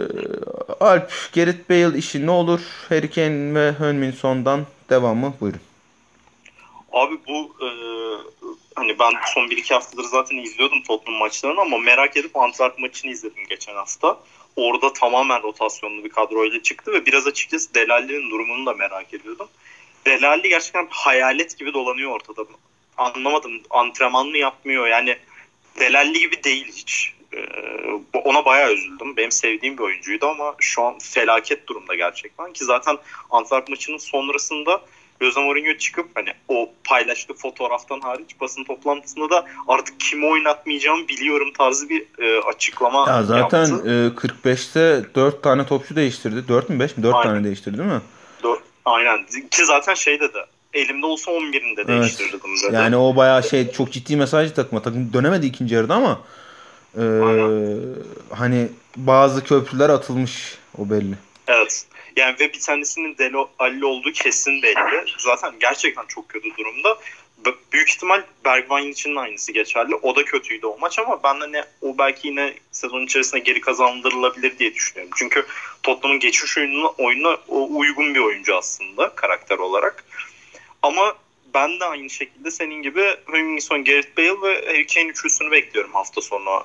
Alp, 0.81 1.11
Gerrit 1.33 1.71
Bale 1.71 1.99
işi 1.99 2.27
ne 2.27 2.31
olur? 2.31 2.61
Harry 2.89 3.11
Kane 3.11 3.55
ve 3.55 3.73
Heung-min 3.79 4.13
Son'dan 4.13 4.61
devamı 4.91 5.35
buyurun. 5.41 5.61
Abi 6.97 7.19
bu 7.29 7.57
e, 7.61 7.69
hani 8.75 8.99
ben 8.99 9.13
son 9.35 9.49
1-2 9.49 9.75
haftadır 9.75 10.05
zaten 10.05 10.37
izliyordum 10.37 10.83
Tottenham 10.83 11.19
maçlarını 11.19 11.61
ama 11.61 11.79
merak 11.79 12.17
edip 12.17 12.37
Antwerp 12.37 12.79
maçını 12.79 13.11
izledim 13.11 13.47
geçen 13.49 13.75
hafta. 13.75 14.21
Orada 14.57 14.93
tamamen 14.93 15.43
rotasyonlu 15.43 16.05
bir 16.05 16.09
kadroyla 16.09 16.63
çıktı 16.63 16.93
ve 16.93 17.07
biraz 17.07 17.27
açıkçası 17.27 17.75
Delalli'nin 17.75 18.31
durumunu 18.31 18.67
da 18.67 18.73
merak 18.73 19.15
ediyordum. 19.15 19.49
Delalli 20.07 20.49
gerçekten 20.49 20.89
hayalet 20.91 21.59
gibi 21.59 21.75
dolanıyor 21.75 22.11
ortada. 22.11 22.45
Anlamadım 22.97 23.63
antrenman 23.71 24.27
mı 24.27 24.39
yapmıyor 24.39 24.87
yani 24.87 25.17
Delalli 25.81 26.19
gibi 26.19 26.45
değil 26.45 26.73
hiç. 26.73 27.13
Ee, 27.35 27.41
ona 28.25 28.45
bayağı 28.45 28.73
üzüldüm. 28.73 29.17
Benim 29.17 29.33
sevdiğim 29.33 29.79
bir 29.79 29.83
oyuncuydu 29.83 30.27
ama 30.27 30.55
şu 30.61 30.83
an 30.83 30.99
felaket 30.99 31.67
durumda 31.67 31.95
gerçekten. 31.95 32.53
Ki 32.53 32.65
zaten 32.65 32.99
Antwerp 33.31 33.69
maçının 33.69 33.99
sonrasında 33.99 34.83
Jose 35.21 35.41
Mourinho 35.41 35.79
çıkıp 35.79 36.09
hani 36.15 36.29
o 36.49 36.71
paylaştığı 36.85 37.35
fotoğraftan 37.35 38.01
hariç 38.01 38.41
basın 38.41 38.65
toplantısında 38.65 39.31
da 39.31 39.45
artık 39.69 40.01
kimi 40.01 40.27
oynatmayacağımı 40.27 41.09
biliyorum 41.09 41.49
tarzı 41.59 41.89
bir 41.89 42.03
e, 42.19 42.41
açıklama 42.41 43.11
ya 43.11 43.23
zaten 43.23 43.67
yaptı. 43.67 44.13
e, 44.15 44.27
45'te 44.49 45.05
4 45.15 45.43
tane 45.43 45.67
topçu 45.67 45.97
değiştirdi. 45.97 46.49
4 46.49 46.69
mü 46.69 46.81
5 46.81 46.97
mi? 46.97 47.03
4 47.03 47.15
Aynen. 47.15 47.29
tane 47.29 47.45
değiştirdi 47.45 47.79
değil 47.79 47.91
mi? 47.91 48.01
Do- 48.43 48.59
Aynen. 48.85 49.27
Ki 49.51 49.65
zaten 49.65 49.95
şey 49.95 50.21
dedi. 50.21 50.39
Elimde 50.75 51.07
olsa 51.07 51.31
11'ini 51.31 51.77
de 51.77 51.83
Evet. 51.83 51.89
değiştirirdim 51.89 52.41
dedi. 52.67 52.75
Yani 52.75 52.97
o 52.97 53.17
bayağı 53.17 53.43
şey 53.43 53.73
çok 53.73 53.93
ciddi 53.93 54.17
mesaj 54.17 54.53
takma. 54.53 54.83
Takım 54.83 55.13
dönemedi 55.13 55.47
ikinci 55.47 55.75
yarıda 55.75 55.95
ama 55.95 56.21
e, 56.99 57.03
hani 58.35 58.69
bazı 58.97 59.45
köprüler 59.45 59.91
atılmış 59.91 60.59
o 60.79 60.91
belli. 60.91 61.15
Evet. 61.49 61.87
Yani 62.17 62.37
ve 62.41 62.53
bir 62.53 62.61
tanesinin 62.61 63.19
Delo 63.19 63.51
Ali 63.59 63.85
olduğu 63.85 64.13
kesin 64.13 64.63
belli. 64.63 65.05
Zaten 65.19 65.55
gerçekten 65.61 66.07
çok 66.07 66.29
kötü 66.29 66.57
durumda. 66.57 66.99
Büyük 67.73 67.91
ihtimal 67.91 68.23
Bergwijn 68.45 68.93
için 68.93 69.17
de 69.17 69.21
aynısı 69.21 69.53
geçerli. 69.53 69.95
O 69.95 70.17
da 70.17 70.25
kötüydü 70.25 70.67
o 70.67 70.79
maç 70.79 70.99
ama 70.99 71.23
ben 71.23 71.53
ne 71.53 71.65
o 71.83 71.99
belki 71.99 72.29
yine 72.29 72.55
sezon 72.73 73.03
içerisinde 73.03 73.39
geri 73.41 73.61
kazandırılabilir 73.61 74.59
diye 74.59 74.75
düşünüyorum. 74.75 75.13
Çünkü 75.19 75.47
Tottenham'ın 75.83 76.21
geçiş 76.21 76.59
oyununa, 76.59 76.89
oyununa 76.89 77.37
o 77.49 77.69
uygun 77.71 78.15
bir 78.15 78.21
oyuncu 78.21 78.57
aslında 78.57 79.15
karakter 79.15 79.59
olarak. 79.59 80.05
Ama 80.83 81.17
ben 81.55 81.81
de 81.81 81.85
aynı 81.85 82.11
şekilde 82.11 82.51
senin 82.51 82.83
gibi 82.83 83.17
Hüminson, 83.33 83.85
Gareth 83.85 84.19
Bale 84.19 84.43
ve 84.43 84.67
Harry 84.67 84.87
Kane 84.87 85.07
üçlüsünü 85.07 85.51
bekliyorum 85.51 85.93
hafta 85.93 86.21
sonu 86.21 86.65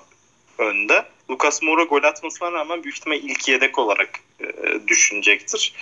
önde. 0.58 1.06
Lucas 1.32 1.62
Moura 1.62 1.84
gol 1.84 2.04
atmasına 2.04 2.52
rağmen 2.52 2.84
büyük 2.84 2.98
ihtimal 2.98 3.18
ilk 3.18 3.48
yedek 3.48 3.80
olarak 3.80 4.20
e, 4.40 4.48
düşünecektir. 4.88 5.74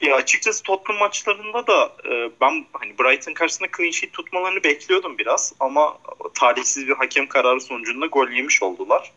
Ya 0.00 0.16
açıkçası 0.16 0.62
Tottenham 0.62 1.00
maçlarında 1.00 1.66
da 1.66 1.92
e, 2.10 2.30
ben 2.40 2.66
hani 2.72 2.98
Brighton 2.98 3.32
karşısında 3.32 3.68
clean 3.76 3.90
sheet 3.90 4.12
tutmalarını 4.12 4.64
bekliyordum 4.64 5.18
biraz 5.18 5.52
ama 5.60 5.98
talihsiz 6.34 6.88
bir 6.88 6.94
hakem 6.94 7.28
kararı 7.28 7.60
sonucunda 7.60 8.06
gol 8.06 8.28
yemiş 8.28 8.62
oldular. 8.62 9.12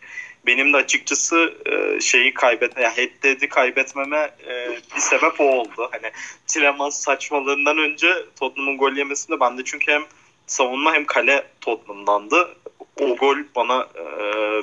Benim 0.45 0.73
de 0.73 0.77
açıkçası 0.77 1.53
e, 1.65 2.01
şeyi 2.01 2.33
kaybet, 2.33 2.77
yani 2.77 2.97
headdead'i 2.97 3.49
kaybetmeme 3.49 4.31
e, 4.47 4.69
bir 4.95 5.01
sebep 5.01 5.39
o 5.39 5.43
oldu. 5.43 5.89
Hani 5.91 6.11
Tielemans 6.47 7.01
saçmalığından 7.01 7.77
önce 7.77 8.13
Tottenham'ın 8.39 8.77
gol 8.77 8.93
yemesinde 8.93 9.39
ben 9.39 9.57
de 9.57 9.61
çünkü 9.65 9.91
hem 9.91 10.03
savunma 10.47 10.93
hem 10.93 11.05
kale 11.05 11.47
Tottenham'dandı. 11.61 12.55
O 12.99 13.15
gol 13.15 13.37
bana 13.55 13.87
e, 13.95 14.03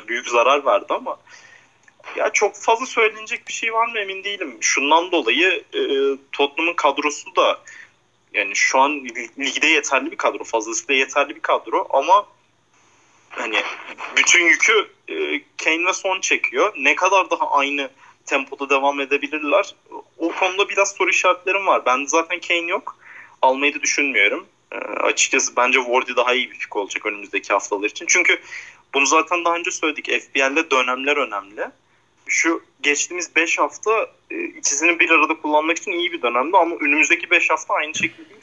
büyük 0.08 0.28
zarar 0.28 0.64
verdi 0.64 0.86
ama 0.88 1.18
ya 2.16 2.30
çok 2.32 2.56
fazla 2.56 2.86
söylenecek 2.86 3.48
bir 3.48 3.52
şey 3.52 3.72
var 3.72 3.86
mı 3.86 3.98
emin 3.98 4.24
değilim. 4.24 4.58
Şundan 4.60 5.12
dolayı 5.12 5.64
e, 5.74 5.80
Tottenham'ın 6.32 6.74
kadrosu 6.74 7.36
da 7.36 7.60
yani 8.32 8.56
şu 8.56 8.78
an 8.78 9.04
ligde 9.38 9.66
yeterli 9.66 10.10
bir 10.10 10.16
kadro. 10.16 10.44
Fazlasıyla 10.44 10.94
yeterli 10.94 11.36
bir 11.36 11.40
kadro 11.40 11.86
ama 11.90 12.26
hani 13.30 13.62
bütün 14.16 14.44
yükü 14.44 14.90
e, 15.08 15.14
Kane 15.64 15.86
ve 15.86 15.92
Son 15.92 16.20
çekiyor. 16.20 16.72
Ne 16.76 16.94
kadar 16.94 17.30
daha 17.30 17.50
aynı 17.50 17.90
tempoda 18.26 18.70
devam 18.70 19.00
edebilirler? 19.00 19.74
O 20.18 20.32
konuda 20.32 20.68
biraz 20.68 20.92
soru 20.92 21.10
işaretlerim 21.10 21.66
var. 21.66 21.82
Ben 21.86 22.04
zaten 22.04 22.40
Kane 22.40 22.70
yok. 22.70 22.96
Almayı 23.42 23.74
da 23.74 23.82
düşünmüyorum. 23.82 24.46
E, 24.72 24.76
açıkçası 24.78 25.56
bence 25.56 25.78
Wardy 25.78 26.16
daha 26.16 26.34
iyi 26.34 26.50
bir 26.50 26.58
pik 26.58 26.76
olacak 26.76 27.06
önümüzdeki 27.06 27.52
haftalar 27.52 27.90
için. 27.90 28.06
Çünkü 28.08 28.40
bunu 28.94 29.06
zaten 29.06 29.44
daha 29.44 29.54
önce 29.54 29.70
söyledik. 29.70 30.06
FBL'de 30.06 30.70
dönemler 30.70 31.16
önemli. 31.16 31.68
Şu 32.26 32.62
geçtiğimiz 32.80 33.36
5 33.36 33.58
hafta 33.58 34.10
e, 34.30 34.44
ikisini 34.44 34.98
bir 34.98 35.10
arada 35.10 35.40
kullanmak 35.40 35.76
için 35.78 35.92
iyi 35.92 36.12
bir 36.12 36.22
dönemdi 36.22 36.56
ama 36.56 36.76
önümüzdeki 36.76 37.30
5 37.30 37.50
hafta 37.50 37.74
aynı 37.74 37.94
şekilde 37.94 38.30
değil. 38.30 38.42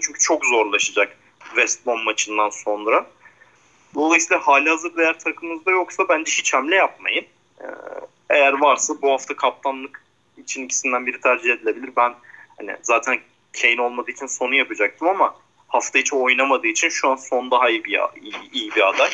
Çünkü 0.00 0.20
çok 0.20 0.46
zorlaşacak 0.46 1.16
West 1.44 1.86
Brom 1.86 2.04
maçından 2.04 2.50
sonra. 2.50 3.06
Dolayısıyla 3.94 4.46
hali 4.46 4.70
hazırda 4.70 5.02
eğer 5.02 5.18
takımınızda 5.18 5.70
yoksa 5.70 6.08
bence 6.08 6.32
hiç 6.32 6.54
hamle 6.54 6.74
yapmayın. 6.74 7.24
Ee, 7.60 7.64
eğer 8.30 8.52
varsa 8.52 8.94
bu 9.02 9.12
hafta 9.12 9.36
kaptanlık 9.36 10.04
için 10.36 10.64
ikisinden 10.64 11.06
biri 11.06 11.20
tercih 11.20 11.50
edilebilir. 11.50 11.90
Ben 11.96 12.14
hani 12.58 12.76
zaten 12.82 13.20
Kane 13.62 13.82
olmadığı 13.82 14.10
için 14.10 14.26
sonu 14.26 14.54
yapacaktım 14.54 15.08
ama 15.08 15.34
hafta 15.70 15.98
içi 15.98 16.16
oynamadığı 16.16 16.66
için 16.66 16.88
şu 16.88 17.08
an 17.08 17.16
son 17.16 17.50
daha 17.50 17.70
iyi 17.70 17.84
bir 17.84 18.00
iyi, 18.22 18.34
iyi 18.52 18.74
bir 18.74 18.88
aday. 18.88 19.10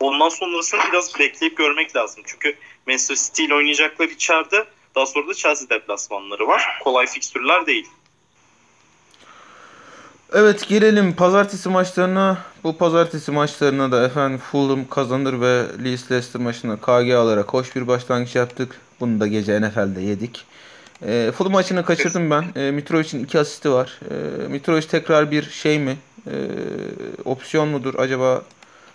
Ondan 0.00 0.28
sonrasını 0.28 0.80
biraz 0.92 1.18
bekleyip 1.18 1.56
görmek 1.56 1.96
lazım. 1.96 2.22
Çünkü 2.26 2.56
Manchester 2.86 3.16
City 3.16 3.44
ile 3.44 3.54
oynayacaklar 3.54 4.08
içeride. 4.08 4.64
Daha 4.94 5.06
sonra 5.06 5.28
da 5.28 5.34
Chelsea 5.34 5.68
deplasmanları 5.68 6.48
var. 6.48 6.78
Kolay 6.84 7.06
fikstürler 7.06 7.66
değil. 7.66 7.86
Evet 10.32 10.68
gelelim 10.68 11.16
pazartesi 11.16 11.68
maçlarına. 11.68 12.38
Bu 12.64 12.78
pazartesi 12.78 13.30
maçlarına 13.30 13.92
da 13.92 14.06
efendim 14.06 14.38
Fulham 14.38 14.88
kazanır 14.88 15.40
ve 15.40 15.64
Leeds 15.84 16.10
Leicester 16.10 16.42
maçına 16.42 16.76
KG 16.76 17.10
alarak 17.10 17.54
hoş 17.54 17.76
bir 17.76 17.86
başlangıç 17.86 18.34
yaptık. 18.34 18.80
Bunu 19.00 19.20
da 19.20 19.26
gece 19.26 19.60
NFL'de 19.60 20.00
yedik. 20.00 20.44
E, 21.02 21.32
Fulham 21.34 21.52
maçını 21.52 21.84
kaçırdım 21.84 22.30
ben. 22.30 22.44
E, 22.56 22.70
Mitrovic'in 22.70 23.24
iki 23.24 23.38
asisti 23.38 23.70
var. 23.70 24.00
E, 24.10 24.48
Mitrovic 24.48 24.86
tekrar 24.86 25.30
bir 25.30 25.50
şey 25.50 25.78
mi? 25.78 25.96
E, 26.26 26.34
opsiyon 27.24 27.68
mudur 27.68 27.94
acaba 27.98 28.42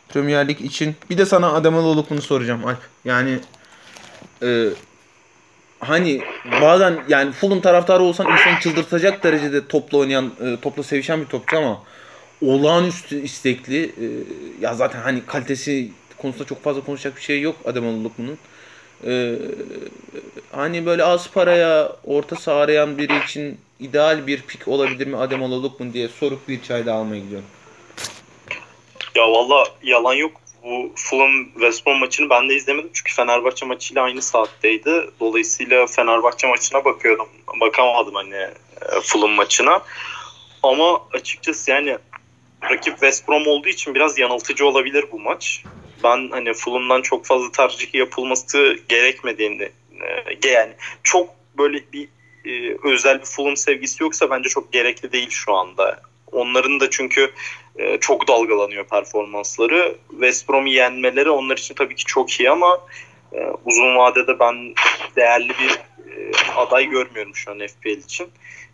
Premier 0.09 0.47
Lig 0.47 0.61
için? 0.61 0.95
Bir 1.09 1.17
de 1.17 1.25
sana 1.25 1.53
Adem 1.53 1.73
bunu 1.73 2.21
soracağım 2.21 2.65
Alp. 2.65 2.79
Yani 3.05 3.39
e, 4.43 4.67
hani 5.79 6.21
bazen 6.61 7.03
yani 7.07 7.31
Fulham 7.31 7.61
taraftarı 7.61 8.03
olsan 8.03 8.31
insanı 8.31 8.59
çıldırtacak 8.59 9.23
derecede 9.23 9.67
topla 9.67 9.97
oynayan, 9.97 10.31
e, 10.41 10.57
topla 10.61 10.83
sevişen 10.83 11.21
bir 11.21 11.25
topçu 11.25 11.57
ama 11.57 11.83
olağanüstü 12.41 13.21
istekli. 13.21 13.83
E, 13.83 14.05
ya 14.61 14.73
zaten 14.73 15.01
hani 15.01 15.25
kalitesi 15.25 15.91
konusunda 16.17 16.45
çok 16.45 16.63
fazla 16.63 16.81
konuşacak 16.81 17.15
bir 17.17 17.21
şey 17.21 17.41
yok 17.41 17.55
Adem 17.65 17.85
bunun. 19.03 19.11
E, 19.11 19.37
hani 20.51 20.85
böyle 20.85 21.03
az 21.03 21.29
paraya 21.29 21.95
orta 22.05 22.35
saha 22.35 22.57
arayan 22.57 22.97
biri 22.97 23.23
için 23.25 23.57
ideal 23.79 24.27
bir 24.27 24.41
pik 24.41 24.67
olabilir 24.67 25.07
mi 25.07 25.17
Adem 25.17 25.41
Lukman 25.41 25.93
diye 25.93 26.07
sorup 26.07 26.47
bir 26.47 26.63
çay 26.63 26.85
da 26.85 26.93
almaya 26.93 27.19
gidiyorum. 27.19 27.47
Ya 29.15 29.31
valla 29.31 29.67
yalan 29.83 30.13
yok. 30.13 30.31
Bu 30.63 30.91
Fulham 30.95 31.45
West 31.53 31.85
Brom 31.85 31.99
maçını 31.99 32.29
ben 32.29 32.49
de 32.49 32.55
izlemedim 32.55 32.89
çünkü 32.93 33.13
Fenerbahçe 33.13 33.65
maçıyla 33.65 34.03
aynı 34.03 34.21
saatteydi. 34.21 35.09
Dolayısıyla 35.19 35.87
Fenerbahçe 35.87 36.47
maçına 36.47 36.85
bakıyordum. 36.85 37.27
Bakamadım 37.61 38.15
hani 38.15 38.35
e, 38.35 38.51
Fulham 39.03 39.31
maçına. 39.31 39.81
Ama 40.63 41.01
açıkçası 41.13 41.71
yani 41.71 41.97
rakip 42.69 42.93
West 42.93 43.27
Brom 43.27 43.47
olduğu 43.47 43.69
için 43.69 43.95
biraz 43.95 44.17
yanıltıcı 44.17 44.67
olabilir 44.67 45.05
bu 45.11 45.19
maç. 45.19 45.63
Ben 46.03 46.29
hani 46.31 46.53
Fulham'dan 46.53 47.01
çok 47.01 47.25
fazla 47.25 47.51
tercih 47.51 47.93
yapılması 47.93 48.79
gerekmediğini 48.89 49.63
e, 49.63 50.49
yani 50.49 50.73
çok 51.03 51.29
böyle 51.57 51.81
bir 51.93 52.07
e, 52.45 52.77
özel 52.83 53.19
bir 53.19 53.25
Fulham 53.25 53.57
sevgisi 53.57 54.03
yoksa 54.03 54.29
bence 54.29 54.49
çok 54.49 54.71
gerekli 54.73 55.11
değil 55.11 55.29
şu 55.29 55.53
anda. 55.53 56.01
Onların 56.31 56.79
da 56.79 56.89
çünkü 56.89 57.31
e, 57.75 57.97
çok 57.97 58.27
dalgalanıyor 58.27 58.83
performansları. 58.83 59.95
West 60.09 60.49
Brom'u 60.49 60.67
yenmeleri 60.67 61.29
onlar 61.29 61.57
için 61.57 61.75
tabii 61.75 61.95
ki 61.95 62.05
çok 62.05 62.39
iyi 62.39 62.49
ama 62.49 62.87
e, 63.33 63.39
uzun 63.65 63.95
vadede 63.95 64.39
ben 64.39 64.73
değerli 65.15 65.49
bir 65.49 65.69
e, 66.11 66.31
aday 66.55 66.85
görmüyorum 66.85 67.35
şu 67.35 67.51
an 67.51 67.59
FPL 67.67 67.87
için. 67.87 68.27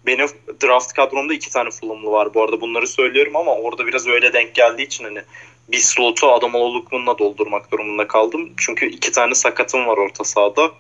Benim 0.06 0.28
draft 0.64 0.94
kadromda 0.94 1.34
iki 1.34 1.50
tane 1.50 1.70
Fulham'lı 1.70 2.12
var 2.12 2.34
bu 2.34 2.44
arada 2.44 2.62
bunları 2.62 2.88
söylüyorum 2.88 3.36
ama 3.36 3.56
orada 3.56 3.88
biraz 3.88 4.08
öyle 4.08 4.34
denk 4.34 4.56
geldiği 4.56 4.84
için 4.84 5.04
hani 5.04 5.22
bir 5.70 5.78
slotu 5.78 6.32
Adamoğlu 6.32 6.76
Lukman'la 6.76 7.18
doldurmak 7.18 7.72
durumunda 7.72 8.08
kaldım. 8.08 8.54
Çünkü 8.58 8.86
iki 8.86 9.12
tane 9.12 9.36
sakatım 9.36 9.88
var 9.88 9.98
orta 9.98 10.24
sahada. 10.24 10.72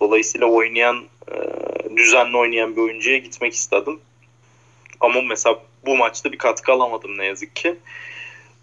Dolayısıyla 0.00 0.46
oynayan, 0.46 1.04
e, 1.32 1.36
düzenli 1.96 2.36
oynayan 2.36 2.76
bir 2.76 2.80
oyuncuya 2.80 3.18
gitmek 3.18 3.54
istedim. 3.54 4.00
Ama 5.00 5.22
mesela 5.22 5.62
bu 5.86 5.96
maçta 5.96 6.32
bir 6.32 6.38
katkı 6.38 6.72
alamadım 6.72 7.18
ne 7.18 7.26
yazık 7.26 7.56
ki. 7.56 7.76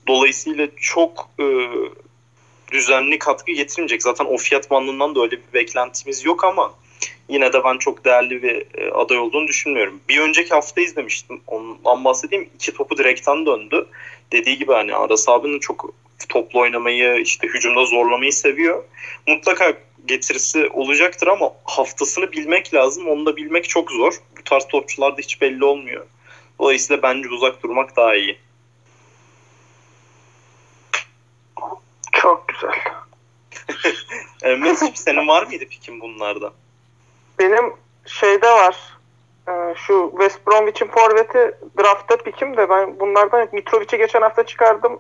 Dolayısıyla 0.08 0.68
çok 0.78 1.30
e, 1.40 1.46
düzenli 2.72 3.20
katkı 3.20 3.52
getirmeyecek. 3.52 4.04
Zaten 4.04 4.26
o 4.26 4.38
fiyat 4.38 4.72
bandından 4.72 5.16
da 5.16 5.22
öyle 5.22 5.32
bir 5.32 5.54
beklentimiz 5.54 6.26
yok 6.26 6.44
ama 6.44 6.74
yine 7.30 7.54
de 7.54 7.64
ben 7.64 7.78
çok 7.78 8.06
değerli 8.06 8.44
bir 8.44 8.82
e, 8.82 8.92
aday 8.92 9.18
olduğunu 9.18 9.48
düşünmüyorum. 9.48 10.00
Bir 10.10 10.20
önceki 10.20 10.50
hafta 10.50 10.82
izlemiştim. 10.82 11.42
Ondan 11.48 12.06
bahsedeyim. 12.06 12.50
İki 12.56 12.74
topu 12.74 12.98
direkten 12.98 13.46
döndü. 13.46 13.88
Dediği 14.32 14.58
gibi 14.58 14.74
hani 14.74 14.96
Aras 14.96 15.30
abinin 15.30 15.60
çok 15.60 15.94
toplu 16.30 16.60
oynamayı, 16.60 17.22
işte 17.22 17.48
hücumda 17.48 17.86
zorlamayı 17.86 18.34
seviyor. 18.34 18.84
Mutlaka 19.28 19.74
getirisi 20.06 20.70
olacaktır 20.74 21.28
ama 21.28 21.52
haftasını 21.64 22.32
bilmek 22.32 22.74
lazım. 22.74 23.08
Onu 23.08 23.26
da 23.26 23.36
bilmek 23.36 23.70
çok 23.70 23.92
zor. 23.92 24.14
Bu 24.40 24.44
tarz 24.44 24.68
topçularda 24.68 25.22
hiç 25.22 25.42
belli 25.42 25.66
olmuyor. 25.66 26.06
Dolayısıyla 26.60 27.04
bence 27.04 27.30
uzak 27.30 27.64
durmak 27.64 27.96
daha 27.96 28.16
iyi. 28.16 28.40
Çok 32.12 32.48
güzel. 32.48 32.82
Mesut 34.58 34.98
senin 34.98 35.28
var 35.28 35.44
mıydı 35.44 35.66
pikin 35.66 36.02
bunlardan? 36.02 36.54
Benim 37.40 37.74
şeyde 38.06 38.48
var. 38.48 38.95
Ee, 39.50 39.74
şu 39.76 40.10
West 40.12 40.48
Bromwich'in 40.48 40.88
forveti 40.88 41.58
draftta 41.80 42.18
pikim 42.18 42.58
de 42.58 42.70
ben 42.70 43.00
bunlardan 43.00 43.50
Mitrovic'i 43.52 43.98
geçen 43.98 44.22
hafta 44.22 44.46
çıkardım. 44.46 45.00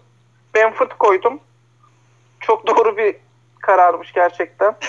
Benford 0.55 0.91
koydum. 0.99 1.39
Çok 2.39 2.67
doğru 2.75 2.97
bir 2.97 3.15
kararmış 3.59 4.11
gerçekten. 4.13 4.75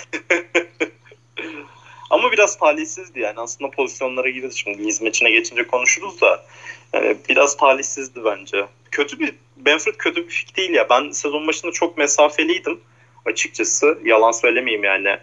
Ama 2.11 2.32
biraz 2.32 2.59
talihsizdi 2.59 3.20
yani. 3.20 3.40
Aslında 3.40 3.70
pozisyonlara 3.70 4.28
girdi. 4.28 4.57
Şimdi 4.57 4.84
Leeds 4.84 5.00
maçına 5.00 5.28
geçince 5.28 5.66
konuşuruz 5.66 6.20
da 6.20 6.44
yani 6.92 7.16
biraz 7.28 7.57
talihsizdi 7.57 8.24
bence. 8.24 8.66
Kötü 8.90 9.18
bir 9.18 9.34
Benford 9.57 9.94
kötü 9.94 10.24
bir 10.24 10.30
fik 10.30 10.57
değil 10.57 10.70
ya. 10.70 10.90
Ben 10.90 11.11
sezon 11.11 11.46
başında 11.46 11.72
çok 11.72 11.98
mesafeliydim 11.98 12.80
açıkçası. 13.26 13.98
Yalan 14.04 14.32
söylemeyeyim 14.32 14.84
yani. 14.84 15.18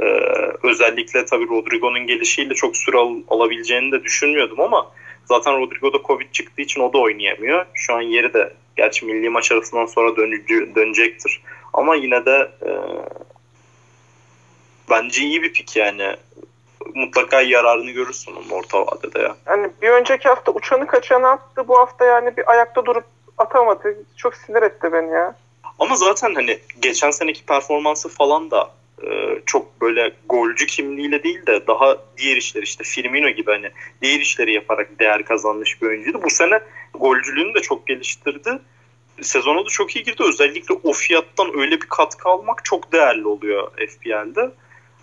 Ee, 0.00 0.04
özellikle 0.62 1.24
tabii 1.24 1.48
Rodrigo'nun 1.48 2.06
gelişiyle 2.06 2.54
çok 2.54 2.76
süre 2.76 2.96
al- 2.96 3.22
alabileceğini 3.28 3.92
de 3.92 4.04
düşünmüyordum 4.04 4.60
ama 4.60 4.90
zaten 5.24 5.60
Rodrigo'da 5.60 5.98
Covid 6.06 6.32
çıktığı 6.32 6.62
için 6.62 6.80
o 6.80 6.92
da 6.92 6.98
oynayamıyor. 6.98 7.66
Şu 7.74 7.94
an 7.94 8.00
yeri 8.00 8.34
de 8.34 8.52
gerçi 8.76 9.06
milli 9.06 9.30
maç 9.30 9.52
arasından 9.52 9.86
sonra 9.86 10.16
dönücü, 10.16 10.74
dönecektir. 10.74 11.42
Ama 11.72 11.94
yine 11.94 12.26
de 12.26 12.50
e, 12.62 12.70
bence 14.90 15.22
iyi 15.22 15.42
bir 15.42 15.52
pik 15.52 15.76
yani. 15.76 16.16
Mutlaka 16.94 17.40
yararını 17.40 17.90
görürsün 17.90 18.32
onun 18.32 18.50
orta 18.50 18.86
vadede 18.86 19.18
ya. 19.18 19.36
Yani 19.46 19.70
bir 19.82 19.88
önceki 19.88 20.28
hafta 20.28 20.52
uçanı 20.52 20.86
kaçanı 20.86 21.28
attı. 21.28 21.68
Bu 21.68 21.78
hafta 21.78 22.04
yani 22.04 22.36
bir 22.36 22.50
ayakta 22.50 22.86
durup 22.86 23.04
atamadı. 23.38 23.96
Çok 24.16 24.34
sinir 24.34 24.62
etti 24.62 24.92
beni 24.92 25.10
ya. 25.10 25.36
Ama 25.78 25.96
zaten 25.96 26.34
hani 26.34 26.58
geçen 26.80 27.10
seneki 27.10 27.44
performansı 27.44 28.08
falan 28.08 28.50
da 28.50 28.70
çok 29.46 29.80
böyle 29.80 30.12
golcü 30.28 30.66
kimliğiyle 30.66 31.22
değil 31.22 31.46
de 31.46 31.66
daha 31.66 31.96
diğer 32.18 32.36
işler 32.36 32.62
işte 32.62 32.84
Firmino 32.84 33.28
gibi 33.28 33.50
hani 33.50 33.70
diğer 34.02 34.20
işleri 34.20 34.52
yaparak 34.52 34.98
değer 34.98 35.24
kazanmış 35.24 35.82
bir 35.82 35.86
oyuncuydu. 35.86 36.22
Bu 36.22 36.30
sene 36.30 36.60
golcülüğünü 36.94 37.54
de 37.54 37.60
çok 37.60 37.86
geliştirdi. 37.86 38.58
Sezona 39.22 39.64
da 39.64 39.68
çok 39.68 39.96
iyi 39.96 40.04
girdi. 40.04 40.22
Özellikle 40.28 40.74
o 40.82 40.92
fiyattan 40.92 41.58
öyle 41.58 41.80
bir 41.80 41.88
katkı 41.88 42.28
almak 42.28 42.64
çok 42.64 42.92
değerli 42.92 43.26
oluyor 43.26 43.70
FPL'de. 43.70 44.50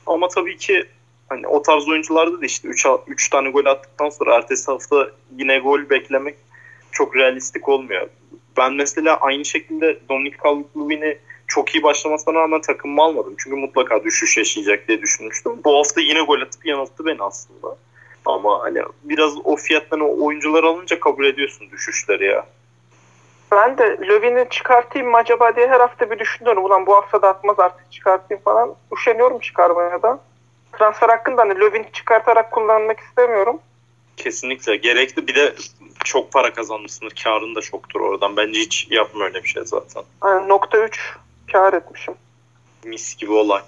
Ama 0.06 0.28
tabii 0.28 0.58
ki 0.58 0.84
hani 1.30 1.48
o 1.48 1.62
tarz 1.62 1.90
oyuncularda 1.90 2.42
da 2.42 2.46
işte 2.46 2.68
3 2.68 2.86
3 3.08 3.30
tane 3.30 3.50
gol 3.50 3.66
attıktan 3.66 4.10
sonra 4.10 4.36
ertesi 4.36 4.72
hafta 4.72 5.12
yine 5.38 5.60
gol 5.60 5.90
beklemek 5.90 6.36
çok 6.92 7.16
realistik 7.16 7.70
olmuyor. 7.70 8.08
Ben 8.58 8.74
mesela 8.74 9.18
aynı 9.18 9.46
şekilde 9.46 10.00
Dominic 10.10 10.38
Calvin-Lewin'i 10.38 11.18
çok 11.54 11.76
iyi 11.76 11.84
başlamasına 11.84 12.34
rağmen 12.34 12.62
takımımı 12.62 13.04
almadım. 13.04 13.36
Çünkü 13.38 13.56
mutlaka 13.56 14.04
düşüş 14.04 14.38
yaşayacak 14.38 14.88
diye 14.88 15.02
düşünmüştüm. 15.02 15.52
Bu 15.66 15.78
hafta 15.78 16.02
yine 16.02 16.22
gol 16.22 16.42
atıp 16.42 16.66
yanılttı 16.66 17.06
beni 17.06 17.24
aslında. 17.24 17.76
Ama 18.26 18.64
hani 18.64 18.82
biraz 19.04 19.34
o 19.44 19.56
fiyattan 19.56 20.00
o 20.00 20.26
oyuncular 20.26 20.64
alınca 20.64 21.00
kabul 21.00 21.26
ediyorsun 21.26 21.72
düşüşleri 21.72 22.26
ya. 22.26 22.46
Ben 23.52 23.78
de 23.78 23.98
Lövin'i 24.08 24.50
çıkartayım 24.50 25.10
mı 25.10 25.18
acaba 25.18 25.56
diye 25.56 25.68
her 25.68 25.80
hafta 25.80 26.12
bir 26.12 26.20
düşünüyorum. 26.20 26.66
Ulan 26.66 26.86
bu 26.86 26.96
hafta 26.96 27.22
da 27.22 27.30
atmaz 27.30 27.60
artık 27.60 27.92
çıkartayım 27.92 28.44
falan. 28.44 28.76
Üşeniyorum 28.94 29.40
çıkarmaya 29.40 30.02
da. 30.02 30.20
Transfer 30.72 31.10
hakkında 31.10 31.42
hani 31.42 31.60
Lövin'i 31.60 31.92
çıkartarak 31.94 32.52
kullanmak 32.52 33.00
istemiyorum. 33.00 33.60
Kesinlikle 34.18 34.76
gerekli. 34.76 35.28
Bir 35.28 35.36
de 35.36 35.54
çok 36.04 36.32
para 36.32 36.54
kazanmışsındır. 36.54 37.24
Karın 37.24 37.56
da 37.56 37.62
çoktur 37.62 38.00
oradan. 38.00 38.38
Bence 38.38 38.60
hiç 38.60 38.88
yapma 38.90 39.24
öyle 39.24 39.44
bir 39.44 39.50
şey 39.50 39.64
zaten. 39.66 40.04
Yani 40.24 40.50
nokta 40.50 40.78
3 40.78 41.16
kar 41.54 41.74
etmişim. 41.74 42.14
Mis 42.86 43.16
gibi 43.16 43.32
olay. 43.32 43.62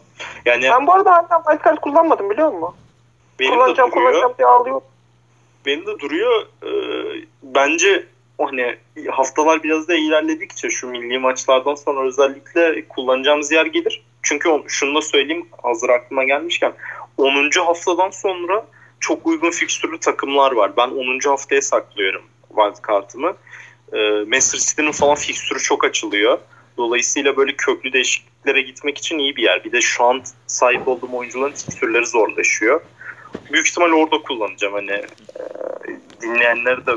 Yani 0.46 0.64
Ben 0.64 0.88
bu 0.88 0.94
arada 0.94 1.12
hala 1.12 1.44
wildcard 1.44 1.78
kullanmadım 1.78 2.30
biliyor 2.30 2.52
musun? 2.52 2.76
benim 3.40 3.52
de 3.52 3.56
kullanacağım 3.56 3.92
duruyor. 3.92 4.10
kullanacağım 4.12 4.34
diye 4.38 4.48
ağlıyor. 4.48 4.82
Benim 5.66 5.86
de 5.88 6.00
duruyor. 6.00 6.46
Ee, 6.64 7.26
bence 7.44 8.06
hani 8.42 8.76
haftalar 9.12 9.64
biraz 9.64 9.88
da 9.88 9.96
ilerledikçe 9.96 10.70
şu 10.70 10.88
milli 10.88 11.20
maçlardan 11.20 11.76
sonra 11.76 12.08
özellikle 12.08 12.88
kullanacağımız 12.88 13.52
yer 13.52 13.66
gelir. 13.66 14.04
Çünkü 14.22 14.50
şunu 14.68 14.96
da 14.96 15.02
söyleyeyim 15.02 15.48
hazır 15.64 15.90
aklıma 15.90 16.24
gelmişken 16.24 16.74
10. 17.18 17.50
haftadan 17.66 18.10
sonra 18.10 18.66
çok 19.00 19.28
uygun 19.28 19.52
fikstürlü 19.52 20.00
takımlar 20.00 20.52
var. 20.52 20.78
Ben 20.78 20.88
10. 20.88 21.30
haftaya 21.30 21.62
saklıyorum 21.62 22.24
wild 22.56 22.82
kartımı. 22.82 23.34
Ee, 23.94 23.98
Manchester 24.28 24.60
City'nin 24.60 24.92
falan 24.92 25.16
fikstürü 25.16 25.60
çok 25.60 25.84
açılıyor. 25.86 26.40
Dolayısıyla 26.78 27.38
böyle 27.38 27.56
köklü 27.56 27.94
değişikliklere 27.94 28.62
gitmek 28.62 28.98
için 28.98 29.18
iyi 29.18 29.36
bir 29.36 29.44
yer. 29.44 29.64
Bir 29.64 29.72
de 29.72 29.82
şu 29.82 30.04
an 30.04 30.24
sahip 30.48 30.88
olduğum 30.88 31.14
oyuncuların 31.14 31.54
fikstürleri 31.54 32.06
zorlaşıyor. 32.06 32.82
Büyük 33.52 33.68
ihtimal 33.68 33.92
orada 33.92 34.18
kullanacağım. 34.18 34.74
Hani 34.74 34.92
e, 34.92 35.06
dinleyenleri 36.22 36.86
de 36.86 36.92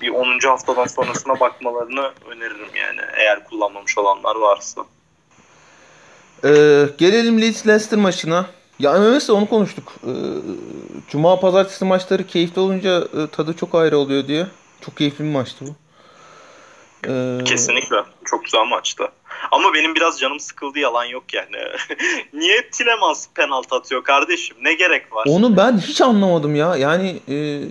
bir 0.00 0.08
10. 0.08 0.48
haftadan 0.48 0.86
sonrasına 0.86 1.40
bakmalarını 1.40 2.12
öneririm 2.30 2.74
yani. 2.74 3.00
Eğer 3.16 3.44
kullanmamış 3.44 3.98
olanlar 3.98 4.36
varsa. 4.36 4.84
Ee, 6.44 6.84
gelelim 6.98 7.40
Leeds 7.40 7.66
Leicester 7.66 7.98
maçına. 7.98 8.46
Ya 8.78 8.92
MMS'le 8.92 9.30
onu 9.30 9.48
konuştuk. 9.48 9.92
Ee, 10.06 10.10
Cuma 11.08 11.40
pazartesi 11.40 11.84
maçları 11.84 12.26
keyifli 12.26 12.60
olunca 12.60 12.98
e, 12.98 13.26
tadı 13.32 13.56
çok 13.56 13.74
ayrı 13.74 13.98
oluyor 13.98 14.26
diye. 14.26 14.46
Çok 14.80 14.96
keyifli 14.96 15.24
bir 15.24 15.30
maçtı 15.30 15.64
bu. 15.66 15.74
Ee, 17.08 17.44
Kesinlikle. 17.44 17.96
Çok 18.24 18.44
güzel 18.44 18.64
maçtı. 18.64 19.08
Ama 19.52 19.74
benim 19.74 19.94
biraz 19.94 20.20
canım 20.20 20.40
sıkıldı 20.40 20.78
yalan 20.78 21.04
yok 21.04 21.34
yani. 21.34 21.56
Niye 22.32 22.70
Tilemans 22.70 23.26
penaltı 23.34 23.74
atıyor 23.74 24.04
kardeşim? 24.04 24.56
Ne 24.62 24.74
gerek 24.74 25.12
var? 25.12 25.26
Onu 25.28 25.56
ben 25.56 25.78
hiç 25.78 26.00
anlamadım 26.00 26.54
ya. 26.54 26.76
Yani 26.76 27.20
e, 27.28 27.62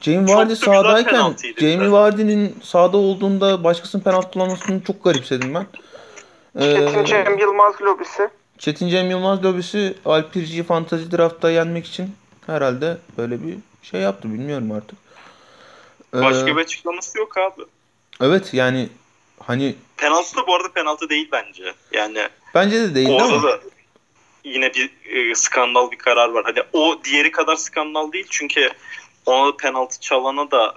Jamie 0.00 0.34
Vardy 0.34 0.54
sahadayken 0.54 1.36
Jamie. 1.58 1.92
Vardy'nin 1.92 2.56
sahada 2.62 2.96
olduğunda 2.96 3.64
başkasının 3.64 4.02
penaltı 4.02 4.30
kullanmasını 4.30 4.84
çok 4.84 5.04
garipsedim 5.04 5.54
ben. 5.54 5.66
Ee, 6.58 6.74
Çetin 6.74 7.04
Cem 7.04 7.38
Yılmaz 7.38 7.82
lobisi. 7.82 8.28
Çetin 8.58 8.88
Cem 8.88 9.10
Yılmaz 9.10 9.44
lobisi 9.44 9.94
Alpirci'yi 10.04 10.62
fantazi 10.62 11.12
draftta 11.12 11.50
yenmek 11.50 11.86
için 11.86 12.14
herhalde 12.46 12.98
böyle 13.18 13.42
bir 13.42 13.56
şey 13.82 14.00
yaptı 14.00 14.32
bilmiyorum 14.32 14.72
artık. 14.72 14.98
Ee, 16.14 16.20
Başka 16.20 16.46
bir 16.46 16.56
açıklaması 16.56 17.18
yok 17.18 17.38
abi. 17.38 17.62
Evet 18.20 18.54
yani 18.54 18.88
hani 19.40 19.74
Penaltı 19.96 20.36
da 20.36 20.46
bu 20.46 20.54
arada 20.54 20.68
penaltı 20.72 21.08
değil 21.08 21.28
bence. 21.32 21.74
Yani 21.92 22.28
bence 22.54 22.80
de 22.80 22.94
değil 22.94 23.08
orada 23.08 23.24
ama 23.24 23.42
da 23.42 23.60
yine 24.44 24.74
bir 24.74 24.90
e, 25.04 25.34
skandal 25.34 25.90
bir 25.90 25.98
karar 25.98 26.28
var. 26.28 26.44
Hani 26.44 26.62
o 26.72 27.04
diğeri 27.04 27.30
kadar 27.30 27.56
skandal 27.56 28.12
değil 28.12 28.26
çünkü 28.30 28.70
ona 29.26 29.56
penaltı 29.56 30.00
çalana 30.00 30.50
da 30.50 30.74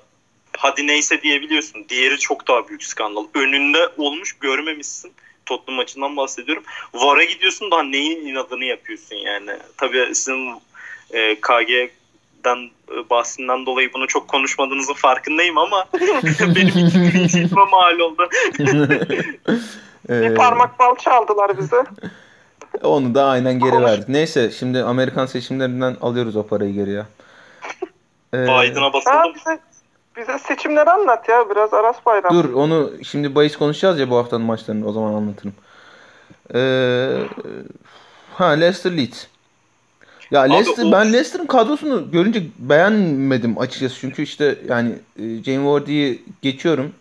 hadi 0.58 0.88
neyse 0.88 1.22
diyebiliyorsun. 1.22 1.86
Diğeri 1.90 2.20
çok 2.20 2.48
daha 2.48 2.68
büyük 2.68 2.84
skandal. 2.84 3.26
Önünde 3.34 3.90
olmuş 3.98 4.34
görmemişsin. 4.34 5.14
Tottenham 5.46 5.78
maçından 5.78 6.18
bahsediyorum. 6.18 6.64
VAR'a 6.94 7.24
gidiyorsun 7.24 7.72
daha 7.72 7.84
neyin 7.84 8.26
inadını 8.26 8.66
yapıyorsun 8.66 9.16
yani. 9.16 9.52
Tabii 9.78 10.16
sizin 10.16 10.62
e, 11.12 11.36
KG'den 11.36 11.99
e, 12.48 13.10
bahsinden 13.10 13.66
dolayı 13.66 13.94
bunu 13.94 14.08
çok 14.08 14.28
konuşmadığınızın 14.28 14.94
farkındayım 14.94 15.58
ama 15.58 15.86
benim 16.56 16.68
iki 16.68 17.50
clean 17.50 17.70
mal 17.72 18.00
oldu. 18.00 18.30
Ee, 20.10 20.22
Bir 20.22 20.36
parmak 20.36 20.80
bal 20.80 20.96
çaldılar 20.96 21.58
bize. 21.58 21.84
Onu 22.84 23.16
da 23.16 23.26
aynen 23.26 23.60
geri 23.60 23.82
verdik. 23.84 24.10
Neyse 24.10 24.52
şimdi 24.52 24.84
Amerikan 24.84 25.26
seçimlerinden 25.26 25.98
alıyoruz 26.02 26.36
o 26.36 26.48
parayı 26.48 26.74
geri 26.74 26.92
ya. 26.92 27.06
Ee, 28.34 28.38
Biden'a 28.44 28.94
basalım. 28.94 29.34
bize, 29.36 29.60
bize 30.18 30.40
seçimleri 30.40 30.90
anlat 30.90 31.30
ya. 31.30 31.50
Biraz 31.50 31.74
Aras 31.74 32.06
Bayram. 32.06 32.34
Dur 32.34 32.54
onu 32.54 32.92
şimdi 33.04 33.36
bahis 33.36 33.58
konuşacağız 33.58 34.00
ya 34.00 34.10
bu 34.10 34.18
haftanın 34.18 34.46
maçlarını 34.46 34.88
o 34.88 34.92
zaman 34.92 35.14
anlatırım. 35.14 35.54
Ee, 36.56 37.24
ha 38.36 38.46
Leicester 38.48 38.98
Leeds. 38.98 39.26
Ya 40.32 40.42
Abi 40.42 40.50
Leicester 40.54 40.84
o- 40.86 40.92
ben 40.92 41.08
Leicester'ın 41.14 41.46
kadrosunu 41.46 42.12
görünce 42.12 42.44
beğenmedim 42.60 43.60
açıkçası. 43.60 43.96
Çünkü 44.00 44.22
işte 44.24 44.56
yani 44.68 44.92
e, 45.20 45.44
Jamie 45.44 45.66
Vardy'yi 45.72 46.24
geçiyorum. 46.42 46.92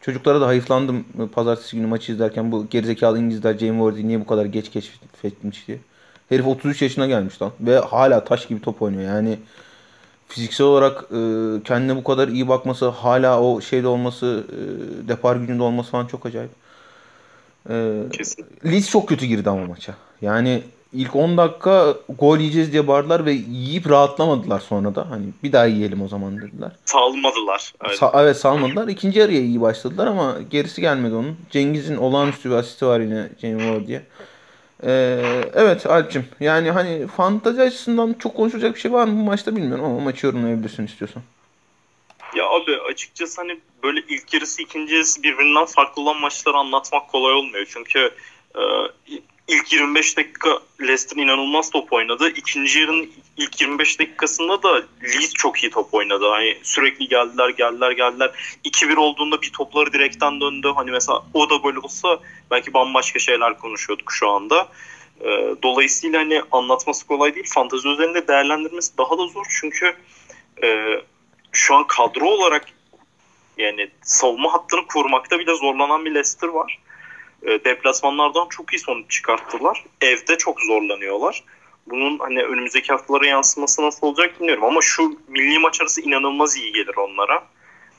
Çocuklara 0.00 0.40
da 0.40 0.46
hayıflandım 0.46 1.04
pazartesi 1.32 1.76
günü 1.76 1.86
maçı 1.86 2.12
izlerken 2.12 2.52
bu 2.52 2.66
gerizekalı 2.70 3.18
İngilizler 3.18 3.58
Jamie 3.58 3.80
Vardy'yi 3.84 4.08
niye 4.08 4.20
bu 4.20 4.26
kadar 4.26 4.44
geç 4.44 4.70
keşfetmiş 4.70 5.68
diye. 5.68 5.78
Herif 6.28 6.46
33 6.46 6.82
yaşına 6.82 7.06
gelmiş 7.06 7.42
lan 7.42 7.52
ve 7.60 7.78
hala 7.78 8.24
taş 8.24 8.46
gibi 8.46 8.60
top 8.62 8.82
oynuyor. 8.82 9.02
Yani 9.14 9.38
fiziksel 10.28 10.66
olarak 10.66 11.02
e, 11.02 11.16
kendine 11.64 11.96
bu 11.96 12.04
kadar 12.04 12.28
iyi 12.28 12.48
bakması, 12.48 12.88
hala 12.88 13.42
o 13.42 13.60
şeyde 13.60 13.86
olması, 13.86 14.44
e, 15.04 15.08
depar 15.08 15.36
gücünde 15.36 15.62
olması 15.62 15.90
falan 15.90 16.06
çok 16.06 16.26
acayip. 16.26 16.50
E, 17.70 17.94
Kesin. 18.12 18.46
Leeds 18.64 18.90
çok 18.90 19.08
kötü 19.08 19.26
girdi 19.26 19.50
ama 19.50 19.66
maça. 19.66 19.94
Yani 20.22 20.62
ilk 20.92 21.16
10 21.16 21.36
dakika 21.36 21.94
gol 22.18 22.38
yiyeceğiz 22.38 22.72
diye 22.72 22.88
bağırdılar 22.88 23.24
ve 23.26 23.32
yiyip 23.32 23.90
rahatlamadılar 23.90 24.60
sonra 24.60 24.94
da. 24.94 25.10
Hani 25.10 25.26
bir 25.42 25.52
daha 25.52 25.64
yiyelim 25.66 26.02
o 26.02 26.08
zaman 26.08 26.36
dediler. 26.36 26.72
Salmadılar. 26.84 27.72
Öyle. 27.84 27.94
Sa- 27.94 28.22
evet 28.22 28.36
salmadılar. 28.36 28.88
İkinci 28.88 29.18
yarıya 29.18 29.40
iyi 29.40 29.60
başladılar 29.60 30.06
ama 30.06 30.36
gerisi 30.50 30.80
gelmedi 30.80 31.14
onun. 31.14 31.36
Cengiz'in 31.50 31.96
olağanüstü 31.96 32.50
bir 32.50 32.54
asisti 32.54 32.86
var 32.86 33.00
yine 33.00 33.28
Jamie 33.40 33.70
Vardy'ye. 33.70 34.02
Ee, 34.86 35.22
evet 35.54 35.86
Alp'cim 35.86 36.24
yani 36.40 36.70
hani 36.70 37.06
fantazi 37.06 37.62
açısından 37.62 38.14
çok 38.18 38.36
konuşulacak 38.36 38.74
bir 38.74 38.80
şey 38.80 38.92
var 38.92 39.04
mı 39.04 39.20
bu 39.20 39.24
maçta 39.24 39.56
bilmiyorum 39.56 39.84
ama 39.84 40.00
maçı 40.00 40.26
yorumlayabilirsin 40.26 40.86
istiyorsan. 40.86 41.22
Ya 42.34 42.44
abi 42.48 42.76
açıkçası 42.90 43.40
hani 43.40 43.60
böyle 43.82 44.00
ilk 44.08 44.34
yarısı 44.34 44.62
ikinci 44.62 44.94
yarısı 44.94 45.22
birbirinden 45.22 45.64
farklı 45.64 46.02
olan 46.02 46.20
maçları 46.20 46.56
anlatmak 46.56 47.08
kolay 47.08 47.32
olmuyor. 47.32 47.66
Çünkü 47.70 48.10
e, 48.54 48.62
ilk 49.50 49.72
25 49.72 50.16
dakika 50.16 50.58
Leicester 50.80 51.16
inanılmaz 51.16 51.70
top 51.70 51.92
oynadı. 51.92 52.28
İkinci 52.28 52.78
yarının 52.78 53.10
ilk 53.36 53.60
25 53.60 54.00
dakikasında 54.00 54.62
da 54.62 54.82
Leeds 55.02 55.32
çok 55.34 55.62
iyi 55.62 55.70
top 55.70 55.94
oynadı. 55.94 56.28
Hani 56.28 56.58
sürekli 56.62 57.08
geldiler 57.08 57.48
geldiler 57.48 57.90
geldiler. 57.90 58.30
2-1 58.64 58.96
olduğunda 58.96 59.42
bir 59.42 59.52
topları 59.52 59.92
direkten 59.92 60.40
döndü. 60.40 60.72
Hani 60.74 60.90
mesela 60.90 61.22
o 61.34 61.50
da 61.50 61.54
gol 61.54 61.74
olsa 61.74 62.18
belki 62.50 62.74
bambaşka 62.74 63.18
şeyler 63.18 63.58
konuşuyorduk 63.58 64.12
şu 64.12 64.28
anda. 64.28 64.68
E, 65.20 65.54
dolayısıyla 65.62 66.20
hani 66.20 66.42
anlatması 66.50 67.06
kolay 67.06 67.34
değil. 67.34 67.46
Fantezi 67.54 67.88
üzerinde 67.88 68.28
değerlendirmesi 68.28 68.98
daha 68.98 69.18
da 69.18 69.26
zor. 69.26 69.46
Çünkü 69.60 69.96
e, 70.62 71.00
şu 71.52 71.74
an 71.74 71.86
kadro 71.86 72.26
olarak 72.26 72.66
yani 73.58 73.90
savunma 74.02 74.52
hattını 74.52 74.86
kurmakta 74.86 75.38
bile 75.38 75.54
zorlanan 75.54 76.04
bir 76.04 76.10
Leicester 76.10 76.48
var. 76.48 76.78
E, 77.42 77.64
deplasmanlardan 77.64 78.48
çok 78.48 78.72
iyi 78.72 78.78
sonuç 78.78 79.10
çıkarttılar. 79.10 79.84
Evde 80.00 80.38
çok 80.38 80.60
zorlanıyorlar. 80.60 81.44
Bunun 81.86 82.18
hani 82.18 82.42
önümüzdeki 82.42 82.92
haftalara 82.92 83.26
yansıması 83.26 83.82
nasıl 83.82 84.06
olacak 84.06 84.40
bilmiyorum 84.40 84.64
ama 84.64 84.80
şu 84.82 85.18
milli 85.28 85.58
maç 85.58 85.80
arası 85.80 86.00
inanılmaz 86.00 86.56
iyi 86.56 86.72
gelir 86.72 86.96
onlara. 86.96 87.44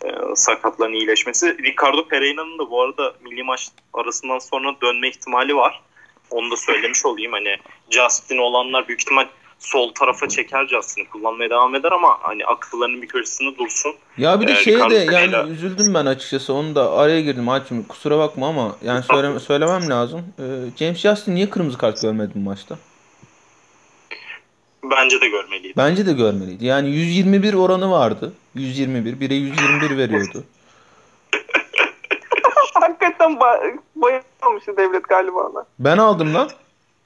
E, 0.05 0.35
sakatların 0.35 0.93
iyileşmesi. 0.93 1.57
Ricardo 1.57 2.07
Pereira'nın 2.07 2.59
da 2.59 2.69
bu 2.69 2.81
arada 2.81 3.13
milli 3.21 3.43
maç 3.43 3.69
arasından 3.93 4.39
sonra 4.39 4.75
dönme 4.81 5.09
ihtimali 5.09 5.55
var. 5.55 5.81
Onu 6.29 6.51
da 6.51 6.57
söylemiş 6.57 7.05
olayım. 7.05 7.31
Hani 7.31 7.57
Justin 7.89 8.37
olanlar 8.37 8.87
büyük 8.87 9.01
ihtimal 9.01 9.27
sol 9.61 9.93
tarafa 9.93 10.27
çeker 10.29 10.67
Justin'i 10.67 11.09
kullanmaya 11.09 11.49
devam 11.49 11.75
eder 11.75 11.91
ama 11.91 12.17
hani 12.21 12.45
akıllarının 12.45 13.01
bir 13.01 13.07
köşesinde 13.07 13.57
dursun. 13.57 13.93
Ya 14.17 14.41
bir 14.41 14.47
de 14.47 14.51
Ee, 14.51 14.55
şeye 14.55 14.89
de 14.89 14.95
yani 14.95 15.49
üzüldüm 15.51 15.93
ben 15.93 16.05
açıkçası. 16.05 16.53
Onu 16.53 16.75
da 16.75 16.91
araya 16.91 17.21
girdim 17.21 17.49
Alp'cim 17.49 17.83
kusura 17.83 18.17
bakma 18.17 18.47
ama 18.47 18.75
yani 18.83 19.03
söyleme, 19.03 19.39
söylemem 19.49 19.89
lazım. 19.89 20.21
Ee, 20.39 20.43
James 20.79 20.97
Justin 20.97 21.35
niye 21.35 21.49
kırmızı 21.49 21.77
kart 21.77 22.01
görmedi 22.01 22.31
bu 22.35 22.39
maçta? 22.39 22.77
Bence 24.83 25.21
de 25.21 25.29
görmeliydi. 25.29 25.73
Bence 25.77 26.05
de 26.05 26.13
görmeliydi. 26.13 26.65
Yani 26.65 26.89
121 26.89 27.53
oranı 27.53 27.91
vardı. 27.91 28.33
121. 28.55 29.19
Bire 29.19 29.33
121 29.33 29.97
veriyordu. 29.97 30.43
Hakikaten 32.73 33.31
ba- 33.31 33.77
bayılmamıştı 33.95 34.77
devlet 34.77 35.09
galiba 35.09 35.39
ona. 35.39 35.65
Ben 35.79 35.97
aldım 35.97 36.33
lan. 36.33 36.49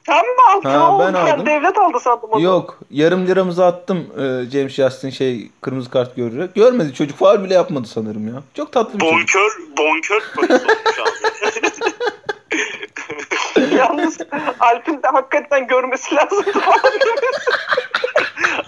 Sen 0.06 0.26
mi 0.26 0.32
aldın? 0.56 0.70
Ha, 0.70 0.80
Ha, 0.94 1.00
ben 1.00 1.14
ben 1.14 1.32
aldım. 1.34 1.46
devlet 1.46 1.78
aldı 1.78 2.00
sandım 2.00 2.30
onu. 2.32 2.42
Yok. 2.42 2.80
Yarım 2.92 3.28
liramızı 3.28 3.66
attım 3.66 3.98
e, 4.18 4.22
James 4.52 4.74
Justin 4.74 5.10
şey 5.10 5.50
kırmızı 5.62 5.90
kart 5.90 6.16
görerek. 6.16 6.56
Görmedi 6.56 6.94
çocuk. 6.94 7.18
Faul 7.20 7.44
bile 7.44 7.54
yapmadı 7.54 7.88
sanırım 7.88 8.28
ya. 8.28 8.44
Çok 8.54 8.72
tatlı 8.72 9.00
bir 9.00 9.06
çocuk. 9.06 9.14
Bonkör, 9.20 9.58
bonkör 9.78 10.24
polis 10.36 10.52
olmuş 10.52 11.00
abi. 11.02 11.16
Yalnız 13.76 14.18
Alp'in 14.60 15.04
de 15.04 15.08
hakikaten 15.08 15.68
görmesi 15.68 16.16
lazım. 16.16 16.44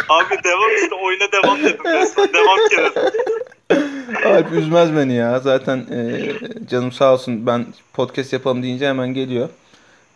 abi 0.09 0.43
devam 0.43 0.75
işte 0.83 0.95
oyuna 0.95 1.31
devam 1.31 1.59
dedim. 1.63 1.85
Resmen 1.85 2.29
devam 2.33 2.67
kere. 2.69 3.11
Alp 4.37 4.51
üzmez 4.51 4.95
beni 4.95 5.13
ya. 5.15 5.39
Zaten 5.39 5.77
e, 5.77 6.19
canım 6.69 6.91
sağ 6.91 7.13
olsun 7.13 7.47
ben 7.47 7.65
podcast 7.93 8.33
yapalım 8.33 8.63
deyince 8.63 8.87
hemen 8.87 9.13
geliyor. 9.13 9.49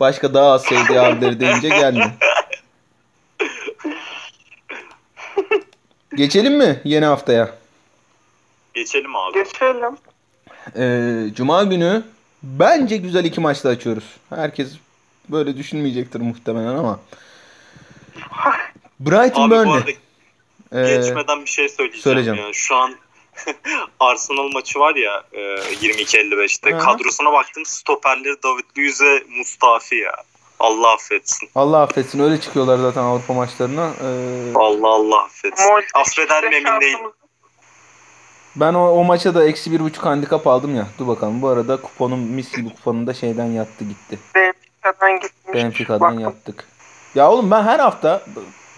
Başka 0.01 0.33
daha 0.33 0.51
az 0.51 0.63
sevdiği 0.63 0.99
abileri 0.99 1.39
deyince 1.39 1.69
gelmiyor. 1.69 2.11
Geçelim 6.15 6.57
mi 6.57 6.81
yeni 6.83 7.05
haftaya? 7.05 7.49
Geçelim 8.73 9.15
abi. 9.15 9.33
Geçelim. 9.43 9.97
Ee, 10.77 11.33
Cuma 11.35 11.63
günü 11.63 12.03
bence 12.43 12.97
güzel 12.97 13.25
iki 13.25 13.41
maçla 13.41 13.69
açıyoruz. 13.69 14.03
Herkes 14.29 14.71
böyle 15.29 15.57
düşünmeyecektir 15.57 16.19
muhtemelen 16.19 16.75
ama. 16.75 16.99
Brighton 18.99 19.41
Abi 19.49 19.51
bu 19.51 19.55
Burnley. 19.55 19.73
arada 19.73 19.91
Ee, 20.91 20.95
geçmeden 20.97 21.41
bir 21.41 21.49
şey 21.49 21.69
söyleyeceğim. 21.69 22.03
söyleyeceğim. 22.03 22.39
Ya. 22.39 22.53
Şu 22.53 22.75
an 22.75 22.95
Arsenal 23.99 24.49
maçı 24.53 24.79
var 24.79 24.95
ya 24.95 25.23
e, 25.33 25.39
22.55'te. 25.39 26.71
Hı. 26.71 26.79
Kadrosuna 26.79 27.33
baktım 27.33 27.65
stoperleri 27.65 28.43
David 28.43 28.77
Luiz 28.77 29.01
ve 29.01 29.23
Mustafi 29.37 29.95
ya. 29.95 30.11
Allah 30.59 30.93
affetsin. 30.93 31.49
Allah 31.55 31.81
affetsin 31.81 32.19
öyle 32.19 32.41
çıkıyorlar 32.41 32.77
zaten 32.77 33.01
Avrupa 33.01 33.33
maçlarına. 33.33 33.91
Ee, 34.03 34.51
Allah 34.55 34.87
Allah 34.87 35.23
affetsin. 35.23 35.69
Affeder 35.93 36.43
mi 36.49 36.55
emin 36.55 36.81
değilim. 36.81 37.11
ben 38.55 38.73
o, 38.73 38.89
o 38.89 39.03
maça 39.03 39.35
da 39.35 39.47
eksi 39.47 39.71
bir 39.71 39.79
buçuk 39.79 40.05
handikap 40.05 40.47
aldım 40.47 40.75
ya. 40.75 40.87
Dur 40.99 41.07
bakalım 41.07 41.41
bu 41.41 41.47
arada 41.47 41.77
kuponum 41.81 42.19
mis 42.19 42.55
gibi 42.55 42.69
kuponum 42.69 43.07
da 43.07 43.13
şeyden 43.13 43.45
yattı 43.45 43.83
gitti. 43.83 44.19
Benfica'dan 44.35 45.19
gitmiş. 45.19 45.53
Benfica'dan 45.53 46.19
yattık. 46.19 46.67
Ya 47.15 47.31
oğlum 47.31 47.51
ben 47.51 47.63
her 47.63 47.79
hafta 47.79 48.21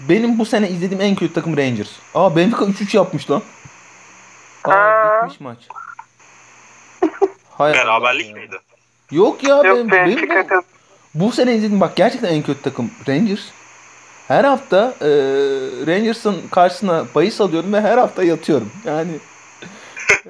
benim 0.10 0.40
bu 0.40 0.46
sene 0.46 0.70
izlediğim 0.70 1.02
en 1.02 1.16
kötü 1.16 1.34
takım 1.34 1.58
Rangers. 1.58 1.90
Aa 2.16 2.36
Benfica 2.36 2.66
3-3 2.66 2.98
yapmış 2.98 3.32
lan. 3.32 3.42
Aa 4.64 4.72
Aa. 4.72 5.22
bitmiş 5.24 5.40
maç. 5.40 5.58
Hay 7.50 7.74
Beraberlik 7.74 8.28
ya. 8.28 8.34
miydi? 8.34 8.56
Yok 9.12 9.44
ya 9.44 9.56
Yok 9.56 9.66
benim, 9.66 9.92
benim 9.92 10.30
bu, 10.44 10.48
kaz- 10.48 10.64
bu 11.16 11.32
sene 11.32 11.56
izledim 11.56 11.82
bak 11.82 11.96
gerçekten 11.96 12.34
en 12.34 12.42
kötü 12.44 12.62
takım 12.62 12.92
Rangers. 13.08 13.42
Her 14.28 14.44
hafta 14.44 14.94
e, 15.02 15.08
Rangers'ın 15.88 16.48
karşısına 16.52 17.06
bahis 17.16 17.42
alıyorum 17.42 17.74
ve 17.74 17.82
her 17.82 17.98
hafta 17.98 18.24
yatıyorum. 18.24 18.72
Yani 18.86 19.12
e, 20.26 20.30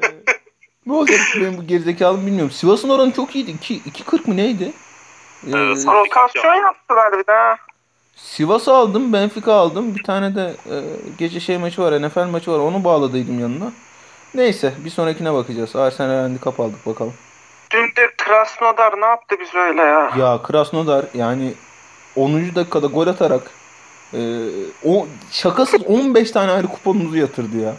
ne 0.86 0.94
olacak 0.94 1.20
benim 1.36 1.58
bu 1.58 1.68
gerizekalım 1.68 2.26
bilmiyorum. 2.26 2.52
Sivas'ın 2.52 2.90
oranı 2.90 3.12
çok 3.12 3.36
iyiydi. 3.36 3.52
2 3.52 3.82
2.40 3.82 4.28
mı 4.30 4.38
neydi? 4.38 4.64
E, 4.64 5.50
Evet. 5.54 5.86
Rotasyon 5.88 6.56
yaptılar 6.56 7.12
bir 7.20 7.28
daha. 7.28 7.58
Sivas'ı 8.16 8.74
aldım, 8.74 9.14
Benfica 9.14 9.54
aldım. 9.54 9.96
Bir 9.96 10.04
tane 10.04 10.36
de 10.36 10.54
e, 10.70 10.76
gece 11.18 11.40
şey 11.40 11.58
maçı 11.58 11.82
var, 11.82 12.02
NFL 12.08 12.26
maçı 12.28 12.52
var. 12.52 12.60
Onu 12.60 12.84
bağladıydım 12.84 13.40
yanına. 13.40 13.72
Neyse, 14.36 14.74
bir 14.86 14.90
sonrakine 14.90 15.34
bakacağız. 15.34 15.76
Arsenal 15.76 16.22
handikap 16.22 16.60
aldık 16.60 16.86
bakalım. 16.86 17.14
Dün 17.72 17.86
de 17.86 18.10
Krasnodar 18.18 19.02
ne 19.02 19.06
yaptı 19.06 19.36
biz 19.40 19.56
öyle 19.56 19.82
ya? 19.82 20.12
Ya 20.18 20.42
Krasnodar 20.44 21.06
yani 21.14 21.54
10. 22.16 22.56
dakikada 22.56 22.88
gol 22.88 23.08
atarak 23.08 23.42
e, 24.14 24.20
o 24.86 25.08
şakasız 25.32 25.82
15 25.86 26.32
tane 26.32 26.52
ayrı 26.52 26.68
kuponumuzu 26.68 27.18
yatırdı 27.18 27.58
ya. 27.58 27.74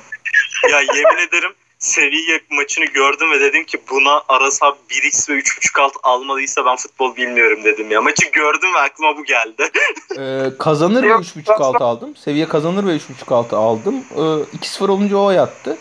Ya 0.70 0.80
yemin 0.80 1.28
ederim 1.28 1.52
Sevilla 1.78 2.38
maçını 2.50 2.84
gördüm 2.84 3.30
ve 3.30 3.40
dedim 3.40 3.64
ki 3.64 3.78
buna 3.90 4.22
Arasa 4.28 4.66
1x 4.90 5.30
ve 5.30 5.38
3.5 5.38 5.80
alt 5.80 5.92
almadıysa 6.02 6.66
ben 6.66 6.76
futbol 6.76 7.16
bilmiyorum 7.16 7.64
dedim 7.64 7.90
ya. 7.90 8.02
Maçı 8.02 8.30
gördüm 8.30 8.74
ve 8.74 8.78
aklıma 8.78 9.16
bu 9.16 9.24
geldi. 9.24 9.70
E, 10.18 10.58
kazanır 10.58 11.02
ve 11.02 11.06
Yok, 11.06 11.20
3.5 11.20 11.52
altı 11.52 11.84
aldım. 11.84 12.16
Seviye 12.16 12.48
kazanır 12.48 12.86
ve 12.86 12.96
3.5 12.96 13.34
altı 13.34 13.56
aldım. 13.56 13.94
E, 14.14 14.20
2-0 14.58 14.90
olunca 14.90 15.16
o 15.16 15.30
yattı. 15.30 15.78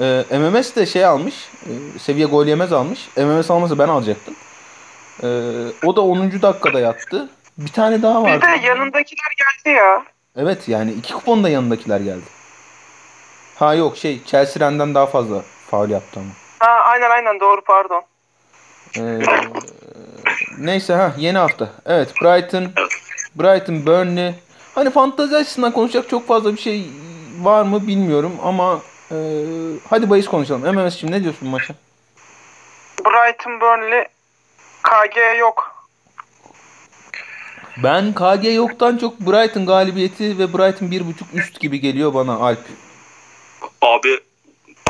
E, 0.00 0.24
MMS 0.38 0.76
de 0.76 0.86
şey 0.86 1.04
almış. 1.04 1.34
E, 1.66 1.98
seviye 1.98 2.26
gol 2.26 2.46
yemez 2.46 2.72
almış. 2.72 3.08
MMS 3.16 3.50
almasa 3.50 3.78
ben 3.78 3.88
alacaktım. 3.88 4.34
E, 5.22 5.26
o 5.86 5.96
da 5.96 6.00
10. 6.00 6.42
dakikada 6.42 6.80
yattı. 6.80 7.28
Bir 7.58 7.72
tane 7.72 8.02
daha 8.02 8.24
Bir 8.24 8.30
vardı. 8.30 8.42
de 8.46 8.66
yanındakiler 8.66 9.32
geldi 9.38 9.76
ya. 9.76 10.02
Evet 10.36 10.68
yani 10.68 10.92
iki 10.92 11.12
kupon 11.14 11.44
da 11.44 11.48
yanındakiler 11.48 12.00
geldi. 12.00 12.24
Ha 13.56 13.74
yok 13.74 13.96
şey 13.96 14.24
Chelsea 14.24 14.66
Ren'den 14.66 14.94
daha 14.94 15.06
fazla 15.06 15.42
faul 15.70 15.90
yaptı 15.90 16.20
ama. 16.20 16.28
Ha 16.58 16.80
aynen 16.84 17.10
aynen 17.10 17.40
doğru 17.40 17.60
pardon. 17.60 18.02
Ee, 18.98 19.18
neyse 20.58 20.94
ha 20.94 21.12
yeni 21.18 21.38
hafta. 21.38 21.68
Evet 21.86 22.12
Brighton. 22.22 22.64
Brighton 23.34 23.86
Burnley. 23.86 24.34
Hani 24.74 24.90
fantezi 24.90 25.36
açısından 25.36 25.72
konuşacak 25.72 26.08
çok 26.08 26.26
fazla 26.28 26.52
bir 26.52 26.60
şey 26.60 26.86
var 27.40 27.62
mı 27.62 27.86
bilmiyorum 27.86 28.32
ama 28.42 28.80
e, 29.12 29.16
hadi 29.90 30.10
bahis 30.10 30.26
konuşalım. 30.26 30.74
MMS'cim 30.74 31.10
ne 31.10 31.22
diyorsun 31.22 31.48
bu 31.48 31.50
maça? 31.50 31.74
Brighton 33.04 33.60
Burnley 33.60 34.04
KG 34.82 35.38
yok. 35.38 35.86
Ben 37.76 38.14
KG 38.14 38.54
yoktan 38.54 38.98
çok 38.98 39.20
Brighton 39.20 39.66
galibiyeti 39.66 40.38
ve 40.38 40.52
Brighton 40.52 40.86
1.5 40.86 41.14
üst 41.34 41.60
gibi 41.60 41.80
geliyor 41.80 42.14
bana 42.14 42.34
Alp. 42.34 42.58
Abi 43.80 44.20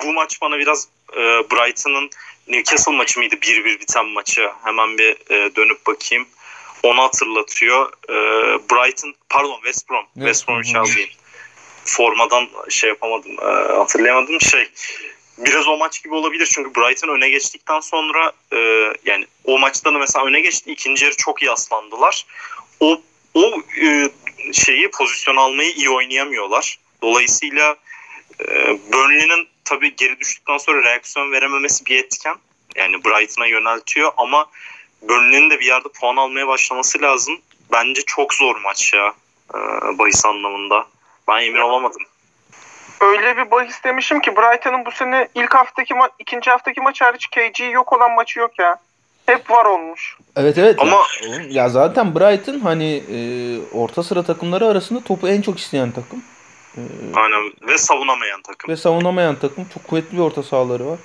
bu 0.02 0.12
maç 0.12 0.42
bana 0.42 0.58
biraz 0.58 0.88
e, 1.12 1.20
Brighton'ın 1.20 2.10
Newcastle 2.48 2.92
maçı 2.92 3.20
mıydı? 3.20 3.34
1-1 3.34 3.80
biten 3.80 4.06
maçı. 4.06 4.50
Hemen 4.64 4.98
bir 4.98 5.30
e, 5.30 5.56
dönüp 5.56 5.86
bakayım. 5.86 6.26
Onu 6.82 7.02
hatırlatıyor. 7.02 7.92
E, 8.08 8.14
Brighton, 8.70 9.14
pardon 9.28 9.54
West 9.54 9.90
Brom. 9.90 10.04
West 10.14 10.48
hı 10.48 10.52
hı. 10.52 10.56
Albion. 10.56 11.21
Formadan 11.84 12.48
şey 12.68 12.88
yapamadım, 12.88 13.32
e, 13.32 13.72
hatırlayamadım. 13.72 14.40
Şey, 14.40 14.68
biraz 15.38 15.68
o 15.68 15.76
maç 15.76 16.02
gibi 16.04 16.14
olabilir 16.14 16.50
çünkü 16.54 16.74
Brighton 16.74 17.08
öne 17.08 17.28
geçtikten 17.28 17.80
sonra 17.80 18.32
e, 18.52 18.58
yani 19.04 19.26
o 19.44 19.58
maçta 19.58 19.94
da 19.94 19.98
mesela 19.98 20.26
öne 20.26 20.40
geçti. 20.40 20.72
ikinci 20.72 21.04
yarı 21.04 21.16
çok 21.16 21.42
iyi 21.42 21.50
aslandılar. 21.50 22.26
O 22.80 23.00
o 23.34 23.62
e, 23.82 24.10
şeyi 24.52 24.90
pozisyon 24.90 25.36
almayı 25.36 25.70
iyi 25.70 25.90
oynayamıyorlar. 25.90 26.78
Dolayısıyla 27.02 27.76
e, 28.40 28.78
Burnley'nin 28.92 29.48
tabii 29.64 29.96
geri 29.96 30.20
düştükten 30.20 30.58
sonra 30.58 30.84
reaksiyon 30.84 31.32
verememesi 31.32 31.86
bir 31.86 31.98
etken. 31.98 32.36
Yani 32.76 33.04
Brighton'a 33.04 33.46
yöneltiyor 33.46 34.12
ama 34.16 34.46
Burnley'nin 35.02 35.50
de 35.50 35.60
bir 35.60 35.66
yerde 35.66 35.88
puan 36.00 36.16
almaya 36.16 36.48
başlaması 36.48 37.02
lazım. 37.02 37.40
Bence 37.72 38.02
çok 38.06 38.34
zor 38.34 38.56
maç 38.56 38.92
ya 38.94 39.14
e, 39.54 39.58
bahis 39.98 40.24
anlamında. 40.26 40.86
Ben 41.28 41.42
emin 41.42 41.60
olamadım. 41.60 42.02
Öyle 43.00 43.36
bir 43.36 43.50
bahis 43.50 43.84
demişim 43.84 44.20
ki 44.20 44.36
Brighton'ın 44.36 44.86
bu 44.86 44.90
sene 44.90 45.28
ilk 45.34 45.54
haftaki 45.54 45.94
ma- 45.94 46.10
ikinci 46.18 46.50
haftaki 46.50 46.80
maç 46.80 47.00
hariç 47.00 47.26
KG 47.30 47.60
yok 47.72 47.92
olan 47.92 48.12
maçı 48.14 48.38
yok 48.40 48.58
ya. 48.58 48.76
Hep 49.26 49.50
var 49.50 49.64
olmuş. 49.64 50.16
Evet 50.36 50.58
evet. 50.58 50.76
Ama- 50.78 51.06
ya, 51.22 51.42
ya 51.50 51.68
zaten 51.68 52.14
Brighton 52.14 52.60
hani 52.60 52.96
e, 53.10 53.18
orta 53.78 54.02
sıra 54.02 54.22
takımları 54.22 54.66
arasında 54.66 55.04
topu 55.04 55.28
en 55.28 55.42
çok 55.42 55.58
isteyen 55.58 55.90
takım. 55.92 56.22
E, 56.76 56.80
Aynen 57.14 57.52
ve 57.62 57.78
savunamayan 57.78 58.42
takım. 58.42 58.70
ve 58.72 58.76
savunamayan 58.76 59.36
takım. 59.36 59.66
Çok 59.74 59.84
kuvvetli 59.88 60.16
bir 60.16 60.22
orta 60.22 60.42
sahaları 60.42 60.86
var. 60.86 60.98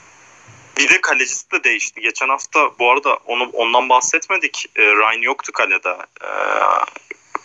Bir 0.78 0.89
de 0.89 1.01
kalecisi 1.01 1.51
de 1.51 1.63
değişti. 1.63 2.01
Geçen 2.01 2.30
hafta 2.30 2.59
bu 2.80 2.91
arada 2.91 3.18
onu 3.26 3.49
ondan 3.53 3.89
bahsetmedik. 3.89 4.65
E, 4.76 4.82
Ryan 4.82 5.22
yoktu 5.22 5.51
kalede. 5.51 5.97
E, 6.24 6.28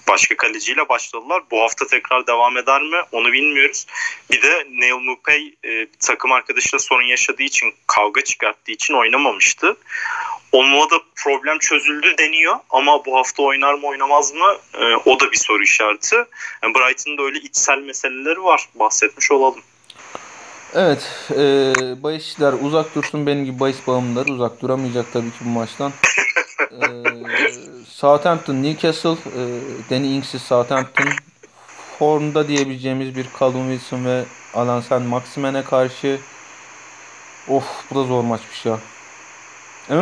başka 0.09 0.37
kaleciyle 0.37 0.89
başladılar. 0.89 1.43
Bu 1.51 1.61
hafta 1.61 1.87
tekrar 1.87 2.27
devam 2.27 2.57
eder 2.57 2.83
mi 2.83 2.97
onu 3.13 3.33
bilmiyoruz. 3.33 3.87
Bir 4.31 4.43
de 4.43 4.67
Neil 4.71 4.95
Mupay 4.95 5.55
e, 5.65 5.87
takım 6.01 6.33
arkadaşıyla 6.33 6.79
sorun 6.79 7.07
yaşadığı 7.07 7.43
için 7.43 7.75
kavga 7.87 8.21
çıkarttığı 8.21 8.73
için 8.73 8.95
oynamamıştı. 8.95 9.77
Onunla 10.53 10.91
da 10.91 11.01
problem 11.17 11.59
çözüldü 11.59 12.19
deniyor 12.19 12.57
ama 12.71 13.05
bu 13.05 13.17
hafta 13.17 13.43
oynar 13.43 13.75
mı 13.75 13.87
oynamaz 13.87 14.35
mı 14.35 14.57
e, 14.75 14.85
o 14.95 15.21
da 15.21 15.33
bir 15.33 15.37
soru 15.37 15.63
işareti. 15.63 16.17
Yani 16.63 16.75
Brighton'da 16.75 17.23
öyle 17.23 17.39
içsel 17.39 17.79
meseleleri 17.79 18.45
var 18.45 18.69
bahsetmiş 18.75 19.31
olalım. 19.31 19.63
Evet. 20.75 21.11
E, 21.31 21.73
bahisçiler 22.03 22.53
uzak 22.53 22.95
dursun. 22.95 23.27
Benim 23.27 23.45
gibi 23.45 23.61
bahis 23.61 23.87
bağımlıları 23.87 24.33
uzak 24.33 24.63
duramayacak 24.63 25.13
tabii 25.13 25.31
ki 25.31 25.37
bu 25.45 25.49
maçtan. 25.49 25.93
E, 26.71 26.85
Southampton, 27.89 28.63
Newcastle, 28.63 29.11
e, 29.11 29.43
Danny 29.91 30.17
Ings'siz 30.17 30.43
Southampton 30.43 31.09
formda 31.99 32.49
diyebileceğimiz 32.49 33.17
bir 33.17 33.27
Callum 33.41 33.71
Wilson 33.71 34.05
ve 34.05 34.25
Alan 34.55 34.81
Sen 34.81 35.03
Maximen'e 35.03 35.65
karşı 35.65 36.19
of 37.49 37.65
bu 37.91 37.95
da 37.95 38.05
zor 38.05 38.25
maçmış 38.25 38.67
ya. 38.67 38.73
Ya 38.73 38.79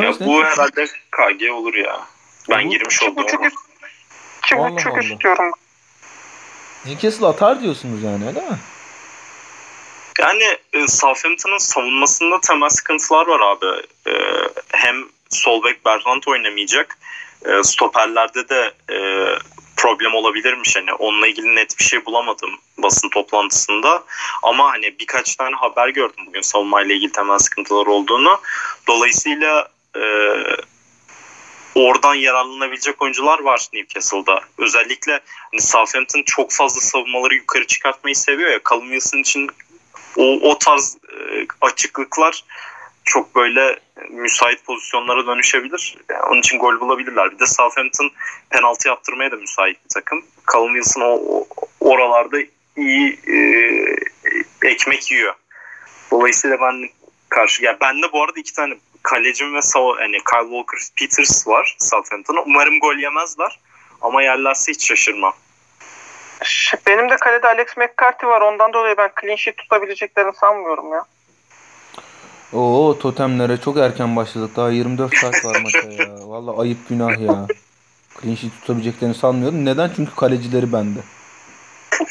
Evet, 0.02 0.16
bu 0.20 0.44
herhalde 0.44 0.84
KG 1.10 1.50
olur 1.52 1.74
ya. 1.74 2.00
Ben 2.50 2.66
Bu- 2.66 2.70
girmiş 2.70 3.02
oldum. 3.02 3.16
buçuk 3.16 3.44
üst. 3.44 3.56
İki 4.44 4.56
buçuk. 4.56 5.32
Newcastle 6.86 7.26
atar 7.26 7.62
diyorsunuz 7.62 8.02
yani 8.02 8.26
öyle 8.26 8.40
mi? 8.40 8.56
Yani 10.20 10.58
e, 10.72 10.86
Southampton'ın 10.86 11.58
savunmasında 11.58 12.40
temel 12.40 12.68
sıkıntılar 12.68 13.26
var 13.26 13.40
abi. 13.40 13.66
E, 14.06 14.12
hem 14.72 14.96
sol 15.30 15.64
bek 15.64 15.84
Bertrand 15.84 16.22
oynamayacak. 16.26 16.98
E, 17.44 17.62
stoperlerde 17.62 18.48
de 18.48 18.72
e, 18.90 18.98
problem 19.76 20.14
olabilirmiş. 20.14 20.76
Hani 20.76 20.92
onunla 20.92 21.26
ilgili 21.26 21.54
net 21.54 21.78
bir 21.78 21.84
şey 21.84 22.06
bulamadım 22.06 22.50
basın 22.78 23.08
toplantısında. 23.08 24.04
Ama 24.42 24.72
hani 24.72 24.98
birkaç 24.98 25.36
tane 25.36 25.56
haber 25.56 25.88
gördüm 25.88 26.24
bugün 26.26 26.40
savunmayla 26.40 26.94
ilgili 26.94 27.12
temel 27.12 27.38
sıkıntılar 27.38 27.86
olduğunu. 27.86 28.40
Dolayısıyla 28.88 29.68
e, 29.96 30.02
oradan 31.74 32.14
yararlanabilecek 32.14 33.02
oyuncular 33.02 33.40
var 33.40 33.66
Newcastle'da. 33.72 34.40
Özellikle 34.58 35.20
hani 35.50 35.60
Southampton 35.60 36.22
çok 36.22 36.52
fazla 36.52 36.80
savunmaları 36.80 37.34
yukarı 37.34 37.66
çıkartmayı 37.66 38.16
seviyor 38.16 38.50
ya. 38.50 38.60
Callum 38.70 38.92
için 38.92 39.50
o, 40.16 40.50
o 40.50 40.58
tarz 40.58 40.96
e, 41.12 41.46
açıklıklar 41.60 42.44
çok 43.04 43.34
böyle 43.36 43.78
müsait 44.10 44.64
pozisyonlara 44.64 45.26
dönüşebilir. 45.26 45.96
Yani 46.10 46.22
onun 46.22 46.40
için 46.40 46.58
gol 46.58 46.80
bulabilirler. 46.80 47.30
Bir 47.30 47.38
de 47.38 47.46
Southampton 47.46 48.10
penaltı 48.50 48.88
yaptırmaya 48.88 49.30
da 49.30 49.36
müsait 49.36 49.84
bir 49.84 49.88
takım. 49.88 50.24
Callum 50.52 50.74
Wilson 50.74 51.00
o, 51.00 51.20
o- 51.28 51.46
oralarda 51.80 52.38
iyi 52.76 53.18
e, 53.28 53.38
ekmek 54.68 55.12
yiyor. 55.12 55.34
Dolayısıyla 56.10 56.60
ben 56.60 56.88
karşı 57.28 57.64
ya 57.64 57.78
ben 57.80 58.02
de 58.02 58.12
bu 58.12 58.22
arada 58.22 58.40
iki 58.40 58.52
tane 58.52 58.74
kalecim 59.02 59.54
ve 59.54 59.62
sava, 59.62 59.96
hani 59.96 60.18
Kyle 60.18 60.42
Walker 60.50 60.80
Peters 60.96 61.48
var 61.48 61.76
Southampton'a. 61.78 62.40
Umarım 62.40 62.80
gol 62.80 62.96
yemezler. 62.96 63.58
Ama 64.00 64.22
yerlerse 64.22 64.72
hiç 64.72 64.88
şaşırmam. 64.88 65.32
Benim 66.86 67.10
de 67.10 67.16
kalede 67.16 67.48
Alex 67.48 67.76
McCarthy 67.76 68.30
var. 68.30 68.40
Ondan 68.40 68.72
dolayı 68.72 68.96
ben 68.98 69.10
clean 69.20 69.36
sheet 69.36 69.56
tutabileceklerini 69.56 70.32
sanmıyorum 70.34 70.92
ya. 70.92 71.04
Oo 72.52 72.98
totemlere 72.98 73.56
çok 73.56 73.76
erken 73.76 74.16
başladık. 74.16 74.56
Daha 74.56 74.70
24 74.70 75.16
saat 75.16 75.44
var 75.44 75.60
maça 75.62 75.78
ya. 75.78 76.08
Vallahi 76.28 76.60
ayıp 76.60 76.88
günah 76.88 77.20
ya. 77.20 77.46
Clean 78.22 78.34
sheet 78.34 78.52
tutabileceklerini 78.60 79.14
sanmıyorum. 79.14 79.64
Neden? 79.64 79.90
Çünkü 79.96 80.14
kalecileri 80.16 80.72
bende. 80.72 80.98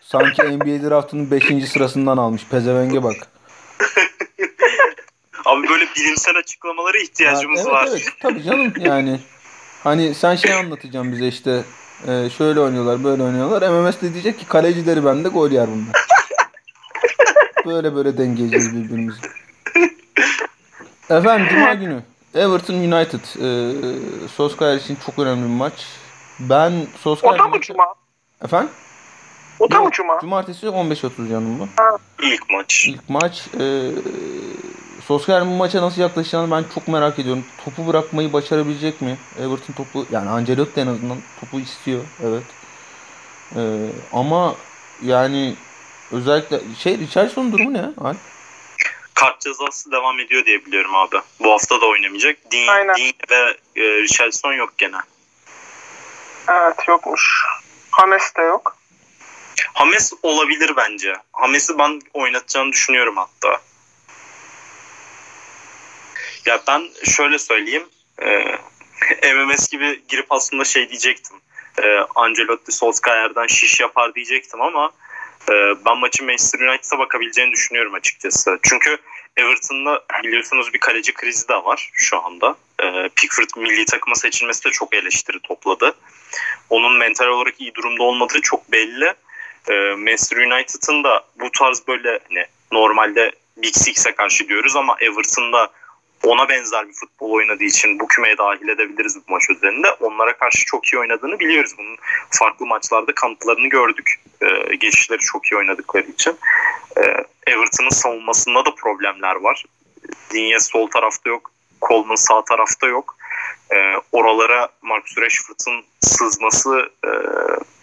Sanki 0.00 0.42
NBA 0.42 0.90
draftının 0.90 1.30
5. 1.30 1.68
sırasından 1.70 2.16
almış. 2.16 2.46
Pezevenge 2.50 3.02
bak. 3.02 3.16
Abi 5.44 5.68
böyle 5.68 5.84
bilimsel 5.96 6.36
açıklamalara 6.36 6.98
ihtiyacımız 6.98 7.60
Ha, 7.60 7.64
evet, 7.64 7.72
var. 7.72 7.88
Evet 7.90 8.08
tabii 8.20 8.42
canım 8.42 8.72
yani. 8.78 9.20
Hani 9.84 10.14
sen 10.14 10.36
şey 10.36 10.54
anlatacaksın 10.54 11.12
bize 11.12 11.28
işte. 11.28 11.62
E, 12.08 12.30
şöyle 12.30 12.60
oynuyorlar 12.60 13.04
böyle 13.04 13.22
oynuyorlar. 13.22 13.70
MMS 13.70 14.02
de 14.02 14.12
diyecek 14.12 14.38
ki 14.38 14.46
kalecileri 14.46 15.04
bende 15.04 15.28
gol 15.28 15.50
yer 15.50 15.68
bunlar. 15.68 16.06
böyle 17.66 17.94
böyle 17.94 18.18
dengeleyeceğiz 18.18 18.76
birbirimizi. 18.76 19.20
Efendim 21.10 21.46
Cuma 21.50 21.74
günü 21.74 22.02
Everton 22.34 22.74
United 22.74 23.20
e, 23.20 24.28
Solskjaer 24.28 24.76
için 24.76 24.98
çok 25.06 25.18
önemli 25.18 25.42
bir 25.42 25.54
maç. 25.54 25.86
Ben 26.40 26.72
Solskjaer 26.98 27.34
O 27.34 27.38
da 27.38 27.48
mı 27.48 27.60
cuma? 27.60 27.94
Efendim? 28.44 28.70
O 29.58 29.70
da 29.70 29.80
mı 29.80 29.90
cuma? 29.92 30.20
Cumartesi 30.20 30.66
15.30 30.66 31.28
canım 31.28 31.58
bu. 31.58 31.68
İlk 32.22 32.50
maç. 32.50 32.86
İlk 32.88 33.08
maç. 33.08 33.48
E, 33.60 33.64
Solskjaer'in 35.10 35.50
bu 35.50 35.54
maça 35.54 35.82
nasıl 35.82 36.00
yaklaşacağını 36.00 36.50
ben 36.50 36.64
çok 36.74 36.88
merak 36.88 37.18
ediyorum. 37.18 37.44
Topu 37.64 37.86
bırakmayı 37.86 38.32
başarabilecek 38.32 39.00
mi? 39.00 39.18
Everton 39.38 39.74
topu 39.76 40.06
yani 40.10 40.30
Ancelotti 40.30 40.80
en 40.80 40.86
azından 40.86 41.18
topu 41.40 41.60
istiyor. 41.60 42.04
Evet. 42.24 42.42
E, 43.56 43.60
ama 44.12 44.54
yani 45.02 45.54
özellikle 46.12 46.60
şey 46.78 46.98
Richardson'un 46.98 47.52
durumu 47.52 47.72
ne? 47.72 47.90
Alp? 47.98 48.16
Kart 49.14 49.40
cezası 49.40 49.92
devam 49.92 50.20
ediyor 50.20 50.46
diye 50.46 50.66
biliyorum 50.66 50.94
abi. 50.94 51.16
Bu 51.40 51.52
hafta 51.52 51.80
da 51.80 51.86
oynamayacak. 51.86 52.36
Dean, 52.52 52.68
Aynen. 52.68 52.94
Dean 52.94 53.12
ve 53.30 53.56
e, 53.76 54.02
Richarlison 54.02 54.52
yok 54.52 54.78
gene. 54.78 54.96
Evet 56.48 56.88
yokmuş. 56.88 57.44
Hames 57.90 58.36
de 58.36 58.42
yok. 58.42 58.76
Hames 59.72 60.12
olabilir 60.22 60.72
bence. 60.76 61.12
Hames'i 61.32 61.78
ben 61.78 62.00
oynatacağını 62.14 62.72
düşünüyorum 62.72 63.16
hatta. 63.16 63.60
Ya 66.46 66.60
ben 66.68 66.88
şöyle 67.04 67.38
söyleyeyim. 67.38 67.88
E, 68.22 68.44
MMS 69.34 69.68
gibi 69.68 70.02
girip 70.08 70.26
aslında 70.30 70.64
şey 70.64 70.88
diyecektim. 70.88 71.36
E, 71.82 71.98
Ancelotti 72.14 72.72
Solskjaer'den 72.72 73.46
şiş 73.46 73.80
yapar 73.80 74.14
diyecektim 74.14 74.60
ama 74.60 74.90
e, 75.50 75.52
ben 75.84 75.98
maçın 75.98 76.26
Manchester 76.26 76.60
United'a 76.60 76.98
bakabileceğini 76.98 77.52
düşünüyorum 77.52 77.94
açıkçası. 77.94 78.58
Çünkü 78.62 78.98
Everton'da 79.36 80.04
biliyorsunuz 80.24 80.74
bir 80.74 80.78
kaleci 80.78 81.12
krizi 81.14 81.48
de 81.48 81.54
var 81.54 81.90
şu 81.94 82.24
anda. 82.24 82.56
E, 82.82 83.08
Pickford 83.16 83.48
milli 83.56 83.84
takıma 83.84 84.14
seçilmesi 84.14 84.64
de 84.64 84.70
çok 84.70 84.94
eleştiri 84.94 85.40
topladı. 85.40 85.94
Onun 86.70 86.96
mental 86.96 87.26
olarak 87.26 87.60
iyi 87.60 87.74
durumda 87.74 88.02
olmadığı 88.02 88.40
çok 88.40 88.72
belli. 88.72 89.14
E, 89.68 89.72
Manchester 89.94 90.36
United'ın 90.36 91.04
da 91.04 91.24
bu 91.40 91.50
tarz 91.50 91.88
böyle 91.88 92.18
hani 92.28 92.46
normalde 92.72 93.32
Big 93.56 93.74
Six'e 93.74 94.12
karşı 94.12 94.48
diyoruz 94.48 94.76
ama 94.76 94.96
Everton'da 95.00 95.70
ona 96.24 96.48
benzer 96.48 96.88
bir 96.88 96.92
futbol 96.92 97.30
oynadığı 97.30 97.64
için 97.64 98.00
bu 98.00 98.08
kümeye 98.08 98.38
dahil 98.38 98.68
edebiliriz 98.68 99.16
bu 99.16 99.32
maç 99.32 99.50
üzerinde. 99.50 99.90
Onlara 100.00 100.36
karşı 100.36 100.64
çok 100.64 100.86
iyi 100.86 100.98
oynadığını 100.98 101.38
biliyoruz. 101.38 101.74
Bunun 101.78 101.96
farklı 102.30 102.66
maçlarda 102.66 103.14
kanıtlarını 103.14 103.68
gördük. 103.68 104.20
Ee, 104.42 104.74
geçişleri 104.74 105.18
çok 105.20 105.46
iyi 105.46 105.56
oynadıkları 105.56 106.06
için. 106.06 106.38
Ee, 106.96 107.00
Everton'ın 107.46 107.90
savunmasında 107.90 108.64
da 108.64 108.74
problemler 108.74 109.34
var. 109.34 109.64
Digne 110.30 110.60
sol 110.60 110.90
tarafta 110.90 111.30
yok. 111.30 111.50
Coleman 111.82 112.14
sağ 112.14 112.44
tarafta 112.44 112.86
yok. 112.86 113.16
Ee, 113.74 113.94
oralara 114.12 114.68
Marcus 114.82 115.18
Rashford'un 115.18 115.84
sızması 116.00 116.90
e, 117.04 117.10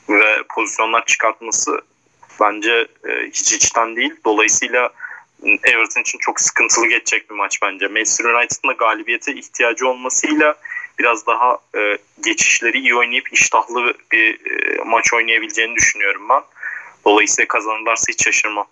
ve 0.09 0.43
pozisyonlar 0.55 1.05
çıkartması 1.05 1.81
bence 2.41 2.87
e, 3.09 3.27
hiç 3.27 3.53
içten 3.53 3.95
değil. 3.95 4.15
Dolayısıyla 4.25 4.89
Everton 5.43 6.01
için 6.01 6.19
çok 6.19 6.41
sıkıntılı 6.41 6.87
geçecek 6.87 7.29
bir 7.29 7.35
maç 7.35 7.59
bence. 7.61 7.87
Manchester 7.87 8.25
United'ın 8.25 8.69
da 8.69 8.73
galibiyete 8.73 9.33
ihtiyacı 9.33 9.87
olmasıyla 9.87 10.55
biraz 10.99 11.27
daha 11.27 11.57
e, 11.77 11.97
geçişleri 12.23 12.79
iyi 12.79 12.95
oynayıp 12.95 13.33
iştahlı 13.33 13.93
bir 14.11 14.51
e, 14.51 14.83
maç 14.83 15.13
oynayabileceğini 15.13 15.75
düşünüyorum 15.75 16.29
ben. 16.29 16.41
Dolayısıyla 17.05 17.47
kazanırlarsa 17.47 18.11
hiç 18.11 18.23
şaşırmam. 18.23 18.67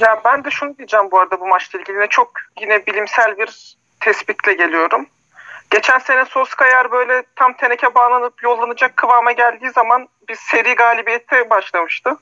Ya 0.00 0.20
ben 0.24 0.44
de 0.44 0.50
şunu 0.50 0.78
diyeceğim 0.78 1.10
bu 1.10 1.18
arada 1.18 1.40
bu 1.40 1.46
maçla 1.46 1.78
ilgili. 1.78 1.96
Yine 1.96 2.06
çok 2.06 2.32
yine 2.60 2.86
bilimsel 2.86 3.38
bir 3.38 3.76
tespitle 4.00 4.52
geliyorum. 4.52 5.06
Geçen 5.70 5.98
sene 5.98 6.24
Solskjaer 6.24 6.90
böyle 6.90 7.22
tam 7.36 7.52
teneke 7.52 7.94
bağlanıp 7.94 8.42
yollanacak 8.42 8.96
kıvama 8.96 9.32
geldiği 9.32 9.70
zaman 9.70 10.08
bir 10.28 10.34
seri 10.34 10.74
galibiyete 10.74 11.50
başlamıştı. 11.50 12.16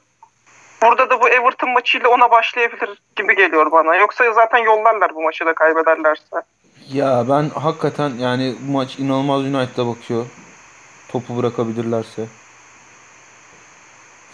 Burada 0.82 1.10
da 1.10 1.20
bu 1.20 1.28
Everton 1.28 1.70
maçıyla 1.70 2.08
ona 2.08 2.30
başlayabilir 2.30 2.98
gibi 3.16 3.36
geliyor 3.36 3.72
bana. 3.72 3.96
Yoksa 3.96 4.32
zaten 4.32 4.58
yollarlar 4.58 5.14
bu 5.14 5.22
maçı 5.22 5.46
da 5.46 5.54
kaybederlerse. 5.54 6.42
Ya 6.88 7.24
ben 7.28 7.48
hakikaten 7.48 8.10
yani 8.18 8.54
bu 8.60 8.72
maç 8.72 8.98
inanılmaz 8.98 9.40
United'a 9.40 9.86
bakıyor. 9.86 10.26
Topu 11.08 11.36
bırakabilirlerse. 11.36 12.26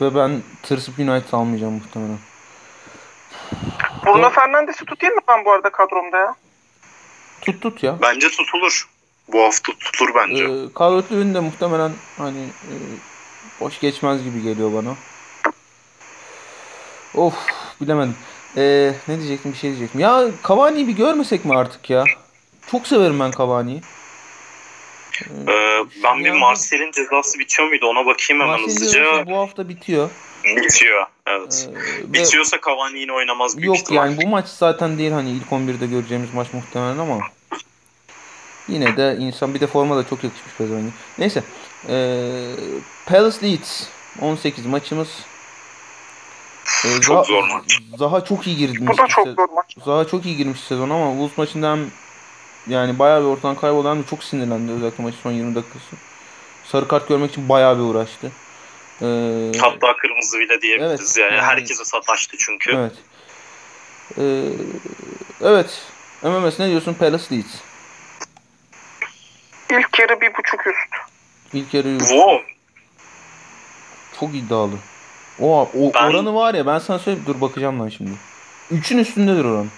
Ve 0.00 0.14
ben 0.14 0.42
tırsıp 0.62 0.98
United 0.98 1.32
almayacağım 1.32 1.72
muhtemelen. 1.74 2.18
Bruno 4.06 4.30
Fernandes'i 4.30 4.84
tutayım 4.84 5.14
mı 5.14 5.20
ben 5.28 5.44
bu 5.44 5.52
arada 5.52 5.70
kadromda 5.70 6.18
ya? 6.18 6.34
Tut 7.40 7.62
tut 7.62 7.82
ya. 7.82 7.96
Bence 8.02 8.28
tutulur. 8.28 8.88
Bu 9.28 9.42
hafta 9.42 9.72
tutulur 9.72 10.14
bence. 10.14 10.44
Ee, 10.44 10.68
Calvert 10.78 11.12
Lewin 11.12 11.34
de 11.34 11.40
muhtemelen 11.40 11.92
hani 12.18 12.42
e, 12.42 12.72
boş 13.60 13.80
geçmez 13.80 14.24
gibi 14.24 14.42
geliyor 14.42 14.72
bana. 14.72 14.94
Of 17.16 17.34
bilemedim. 17.80 18.14
Ee, 18.56 18.92
ne 19.08 19.18
diyecektim 19.18 19.52
bir 19.52 19.56
şey 19.58 19.70
diyecektim. 19.70 20.00
Ya 20.00 20.24
Cavani'yi 20.48 20.88
bir 20.88 20.92
görmesek 20.92 21.44
mi 21.44 21.54
artık 21.56 21.90
ya? 21.90 22.04
Çok 22.70 22.86
severim 22.86 23.20
ben 23.20 23.30
Cavani'yi. 23.38 23.80
Ee, 25.48 25.84
ben 26.04 26.24
bir 26.24 26.30
Marcel'in 26.30 26.90
cezası 26.92 27.38
bitiyor 27.38 27.68
muydu 27.68 27.86
ona 27.86 28.06
bakayım 28.06 28.42
hemen 28.42 28.60
Marcelo 28.60 28.66
hızlıca. 28.66 29.26
bu 29.26 29.36
hafta 29.36 29.68
bitiyor. 29.68 30.10
Bitiyor. 30.44 31.06
Evet. 31.26 31.68
Ee, 32.08 32.12
Bitiyorsa 32.12 32.56
Cavani 32.66 32.98
yine 32.98 33.12
oynamaz 33.12 33.56
büyük 33.56 33.66
Yok 33.66 33.76
ihtimal. 33.76 34.06
yani 34.10 34.22
bu 34.22 34.28
maç 34.28 34.46
zaten 34.48 34.98
değil 34.98 35.10
hani 35.12 35.30
ilk 35.30 35.52
11'de 35.52 35.86
göreceğimiz 35.86 36.34
maç 36.34 36.46
muhtemelen 36.52 36.98
ama 36.98 37.18
yine 38.68 38.96
de 38.96 39.16
insan 39.20 39.54
bir 39.54 39.60
de 39.60 39.66
forma 39.66 39.96
da 39.96 40.08
çok 40.08 40.24
yakışmış 40.24 40.54
Pezoğlu. 40.58 40.80
Neyse. 41.18 41.42
Ee, 41.88 42.30
Palace 43.06 43.46
Leeds 43.46 43.82
18 44.20 44.66
maçımız. 44.66 45.08
Ee, 46.84 47.00
Çok 47.00 47.16
Zaha- 47.16 47.24
zor 47.24 47.48
maç. 47.48 47.78
Zaha 47.98 48.24
çok 48.24 48.46
iyi 48.46 48.56
girmiş. 48.56 48.80
Bu 48.80 48.98
da 48.98 49.04
bir 49.04 49.08
çok 49.08 49.28
zor 49.28 49.48
maç. 49.48 49.76
Zaha 49.84 50.06
çok 50.08 50.26
iyi 50.26 50.36
girmiş 50.36 50.60
sezon 50.60 50.90
ama 50.90 51.10
Wolves 51.10 51.38
maçında 51.38 51.70
hem 51.72 51.90
yani 52.66 52.98
bayağı 52.98 53.20
bir 53.20 53.26
ortadan 53.26 53.54
kayboldu 53.56 53.90
hem 53.90 54.02
de 54.02 54.06
çok 54.10 54.24
sinirlendi 54.24 54.72
özellikle 54.72 55.04
maçın 55.04 55.18
son 55.22 55.32
20 55.32 55.54
dakikası. 55.54 55.96
Sarı 56.64 56.88
kart 56.88 57.08
görmek 57.08 57.30
için 57.30 57.48
bayağı 57.48 57.76
bir 57.78 57.82
uğraştı. 57.82 58.32
Ee, 59.02 59.52
Hatta 59.60 59.96
kırmızı 59.96 60.38
bile 60.38 60.60
diyebiliriz. 60.62 61.00
Evet, 61.18 61.30
yani 61.30 61.36
yani- 61.36 61.46
herkese 61.46 61.84
sataştı 61.84 62.36
çünkü. 62.38 62.72
Evet. 62.76 62.92
Ee, 64.18 64.42
evet. 65.40 65.82
MMS 66.22 66.58
ne 66.58 66.68
diyorsun 66.70 66.94
Palace 66.94 67.24
Leeds? 67.36 67.54
İlk 69.70 69.98
yarı 69.98 70.20
bir 70.20 70.34
buçuk 70.34 70.66
üst. 70.66 70.94
İlk 71.52 71.74
yarı 71.74 71.98
Wow. 71.98 72.44
çok 74.20 74.34
iddialı. 74.34 74.76
O, 75.40 75.60
o 75.60 75.92
Ben- 75.94 76.10
oranı 76.10 76.34
var 76.34 76.54
ya 76.54 76.66
ben 76.66 76.78
sana 76.78 76.98
söyleyeyim 76.98 77.26
dur 77.26 77.40
bakacağım 77.40 77.80
lan 77.80 77.88
şimdi. 77.88 78.10
3'ün 78.72 78.98
üstündedir 78.98 79.44
oran. 79.44 79.68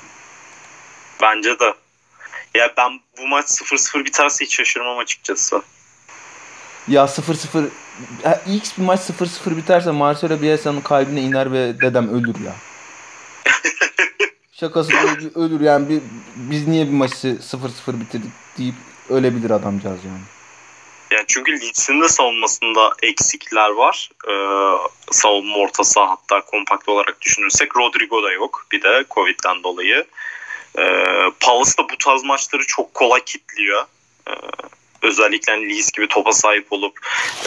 Bence 1.22 1.58
de. 1.58 1.74
Ya 2.54 2.72
ben 2.76 3.00
bu 3.18 3.28
maç 3.28 3.44
0-0 3.46 4.04
biterse 4.04 4.44
hiç 4.44 4.56
şaşırmam 4.56 4.98
açıkçası. 4.98 5.62
Ya 6.88 7.04
0-0 7.04 7.64
Ha, 8.22 8.40
X 8.46 8.78
bir 8.78 8.82
maç 8.82 9.00
0-0 9.00 9.56
biterse 9.56 9.90
Marcelo 9.90 10.42
Bielsa'nın 10.42 10.80
kalbine 10.80 11.20
iner 11.20 11.52
ve 11.52 11.80
dedem 11.80 12.08
ölür 12.08 12.34
ya. 12.44 12.52
Şakası 14.52 14.92
ölür, 14.96 15.30
ölür 15.34 15.60
yani 15.60 16.00
biz 16.36 16.68
niye 16.68 16.86
bir 16.86 16.92
maçı 16.92 17.28
0-0 17.28 18.00
bitirdik 18.00 18.30
deyip 18.58 18.74
ölebilir 19.08 19.50
adamcağız 19.50 20.04
yani. 20.04 20.20
Yani 21.10 21.24
çünkü 21.28 21.52
Leeds'in 21.52 22.00
de 22.00 22.08
savunmasında 22.08 22.92
eksikler 23.02 23.70
var. 23.70 24.10
Ee, 24.28 24.32
savunma 25.12 25.56
orta 25.56 25.84
saha 25.84 26.10
hatta 26.10 26.40
kompakt 26.40 26.88
olarak 26.88 27.20
düşünürsek 27.20 27.76
Rodrigo 27.76 28.22
da 28.22 28.32
yok. 28.32 28.66
Bir 28.72 28.82
de 28.82 29.04
Covid'den 29.10 29.62
dolayı. 29.62 30.06
Ee, 30.78 30.82
Palace 31.40 31.70
da 31.78 31.82
bu 31.82 31.98
tarz 31.98 32.24
maçları 32.24 32.62
çok 32.66 32.94
kolay 32.94 33.24
kitliyor. 33.24 33.84
Ee, 34.28 34.32
özellikle 35.02 35.52
hani 35.52 35.68
Leeds 35.68 35.92
gibi 35.92 36.08
topa 36.08 36.32
sahip 36.32 36.66
olup 36.72 36.98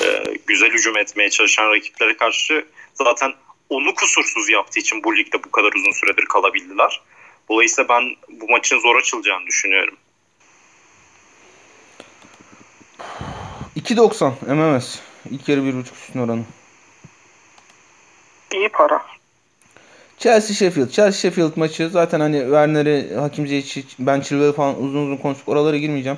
e, 0.03 0.33
güzel 0.47 0.71
hücum 0.71 0.97
etmeye 0.97 1.29
çalışan 1.29 1.71
rakiplere 1.71 2.17
karşı 2.17 2.65
zaten 2.93 3.33
onu 3.69 3.95
kusursuz 3.95 4.49
yaptığı 4.49 4.79
için 4.79 5.03
bu 5.03 5.17
ligde 5.17 5.43
bu 5.43 5.51
kadar 5.51 5.73
uzun 5.73 5.91
süredir 5.91 6.25
kalabildiler. 6.25 7.01
Dolayısıyla 7.49 7.89
ben 7.89 8.15
bu 8.29 8.49
maçın 8.49 8.79
zor 8.79 8.95
açılacağını 8.95 9.47
düşünüyorum. 9.47 9.97
2.90 13.85 14.53
MMS. 14.55 14.99
İlk 15.31 15.49
yarı 15.49 15.61
1.5 15.61 15.81
üstün 15.81 16.19
oranı. 16.19 16.43
İyi 18.53 18.69
para. 18.69 19.01
Chelsea 20.17 20.55
Sheffield. 20.55 20.89
Chelsea 20.89 21.11
Sheffield 21.11 21.51
maçı 21.55 21.89
zaten 21.89 22.19
hani 22.19 22.39
Werner'i 22.39 23.15
Hakim 23.15 23.47
Ziyech, 23.47 23.77
Ben 23.99 24.21
Chilwell 24.21 24.53
falan 24.53 24.83
uzun 24.83 25.05
uzun 25.05 25.17
konuştuk. 25.17 25.49
Oralara 25.49 25.77
girmeyeceğim. 25.77 26.17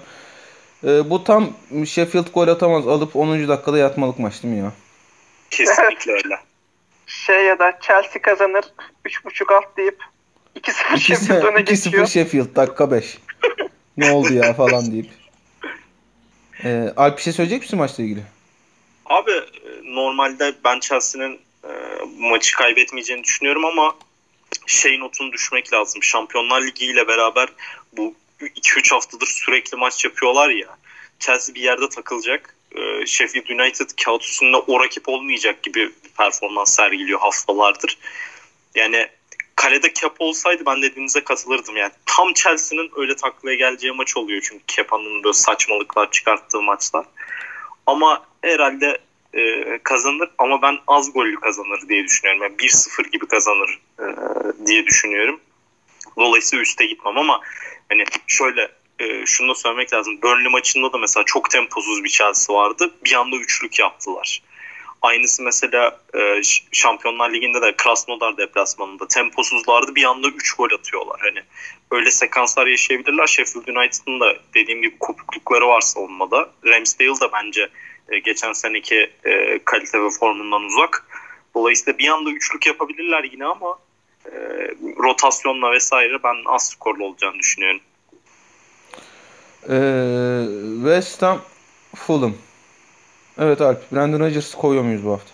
Ee, 0.83 1.09
bu 1.09 1.23
tam 1.23 1.49
Sheffield 1.85 2.33
gol 2.33 2.47
atamaz 2.47 2.87
alıp 2.87 3.15
10. 3.15 3.47
dakikada 3.47 3.77
yatmalık 3.77 4.19
maç 4.19 4.43
değil 4.43 4.53
mi 4.53 4.59
ya? 4.59 4.71
Kesinlikle 5.49 6.11
öyle. 6.11 6.39
Şey 7.07 7.45
ya 7.45 7.59
da 7.59 7.79
Chelsea 7.81 8.21
kazanır 8.21 8.63
3.5 9.05 9.55
alt 9.55 9.77
deyip 9.77 9.99
2-0 10.55 10.97
Sheffield 10.97 11.43
öne 11.43 11.57
2-0 11.57 11.63
geçiyor. 11.65 12.07
Sheffield 12.07 12.55
dakika 12.55 12.91
5. 12.91 13.17
ne 13.97 14.11
oldu 14.11 14.33
ya 14.33 14.53
falan 14.53 14.91
deyip. 14.91 15.22
Ee, 16.63 16.93
Alp 16.97 17.17
bir 17.17 17.23
şey 17.23 17.33
söyleyecek 17.33 17.61
misin 17.61 17.79
maçla 17.79 18.03
ilgili? 18.03 18.23
Abi 19.05 19.31
e, 19.31 19.43
normalde 19.83 20.53
ben 20.63 20.79
Chelsea'nin 20.79 21.39
e, 21.63 21.71
maçı 22.17 22.55
kaybetmeyeceğini 22.55 23.23
düşünüyorum 23.23 23.65
ama 23.65 23.95
şey 24.67 24.99
notunu 24.99 25.31
düşmek 25.31 25.73
lazım. 25.73 26.03
Şampiyonlar 26.03 26.61
Ligi 26.61 26.85
ile 26.85 27.07
beraber 27.07 27.49
bu 27.97 28.15
2-3 28.41 28.89
haftadır 28.93 29.27
sürekli 29.27 29.77
maç 29.77 30.05
yapıyorlar 30.05 30.49
ya. 30.49 30.77
Chelsea 31.19 31.55
bir 31.55 31.61
yerde 31.61 31.89
takılacak. 31.89 32.55
E, 32.75 33.05
Sheffield 33.05 33.59
United 33.59 33.89
kağıt 34.05 34.23
üstünde 34.23 34.57
o 34.57 34.83
rakip 34.83 35.09
olmayacak 35.09 35.63
gibi 35.63 35.91
performans 36.17 36.75
sergiliyor 36.75 37.19
haftalardır. 37.19 37.97
Yani 38.75 39.07
kalede 39.55 39.93
Kep 39.93 40.11
olsaydı 40.19 40.63
ben 40.65 40.81
dediğinize 40.81 41.23
katılırdım. 41.23 41.77
Yani 41.77 41.91
tam 42.05 42.33
Chelsea'nin 42.33 42.91
öyle 42.95 43.15
taklaya 43.15 43.55
geleceği 43.55 43.91
maç 43.91 44.17
oluyor 44.17 44.41
çünkü 44.49 44.63
Kepa'nın 44.67 45.23
böyle 45.23 45.33
saçmalıklar 45.33 46.11
çıkarttığı 46.11 46.61
maçlar. 46.61 47.05
Ama 47.85 48.25
herhalde 48.41 48.97
e, 49.33 49.63
kazanır 49.83 50.29
ama 50.37 50.61
ben 50.61 50.77
az 50.87 51.13
gollü 51.13 51.39
kazanır 51.39 51.89
diye 51.89 52.03
düşünüyorum. 52.03 52.43
Yani 52.43 52.55
1-0 52.55 53.09
gibi 53.11 53.27
kazanır 53.27 53.79
e, 53.99 54.05
diye 54.67 54.85
düşünüyorum. 54.85 55.39
Dolayısıyla 56.17 56.63
üste 56.63 56.85
gitmem 56.85 57.17
ama 57.17 57.41
hani 57.89 58.03
şöyle 58.27 58.71
e, 58.99 59.25
şunu 59.25 59.49
da 59.49 59.55
söylemek 59.55 59.93
lazım. 59.93 60.21
Burnley 60.21 60.51
maçında 60.51 60.93
da 60.93 60.97
mesela 60.97 61.23
çok 61.25 61.49
temposuz 61.49 62.03
bir 62.03 62.09
Chelsea 62.09 62.55
vardı. 62.55 62.93
Bir 63.05 63.13
anda 63.13 63.35
üçlük 63.35 63.79
yaptılar. 63.79 64.41
Aynısı 65.03 65.43
mesela 65.43 65.99
e, 66.15 66.41
Şampiyonlar 66.71 67.33
Ligi'nde 67.33 67.61
de 67.61 67.75
Krasnodar 67.75 68.37
deplasmanında 68.37 69.07
temposuzlardı. 69.07 69.95
Bir 69.95 70.03
anda 70.03 70.27
3 70.27 70.53
gol 70.53 70.71
atıyorlar. 70.71 71.19
Hani 71.19 71.43
öyle 71.91 72.11
sekanslar 72.11 72.67
yaşayabilirler. 72.67 73.27
Sheffield 73.27 73.67
United'ın 73.67 74.19
da 74.19 74.35
dediğim 74.53 74.81
gibi 74.81 74.97
kopuklukları 74.99 75.67
var 75.67 75.81
savunmada. 75.81 76.49
Ramsdale 76.65 77.19
da 77.21 77.31
bence 77.33 77.69
e, 78.09 78.19
geçen 78.19 78.53
seneki 78.53 79.11
e, 79.25 79.59
kalite 79.65 80.03
ve 80.03 80.09
formundan 80.09 80.63
uzak. 80.63 81.05
Dolayısıyla 81.55 81.99
bir 81.99 82.07
anda 82.07 82.29
üçlük 82.29 82.67
yapabilirler 82.67 83.23
yine 83.23 83.45
ama 83.45 83.79
e, 84.25 84.31
rotasyonla 84.97 85.71
vesaire 85.71 86.23
ben 86.23 86.35
az 86.45 86.69
skorlu 86.69 87.05
olacağını 87.05 87.39
düşünüyorum. 87.39 87.81
Ee, 89.69 90.45
West 90.83 91.21
Ham 91.21 91.41
Fulham. 91.95 92.33
Evet 93.39 93.61
Alp. 93.61 93.91
Brandon 93.91 94.19
Rodgers'ı 94.19 94.57
koyuyor 94.57 94.83
muyuz 94.83 95.05
bu 95.05 95.11
hafta? 95.11 95.31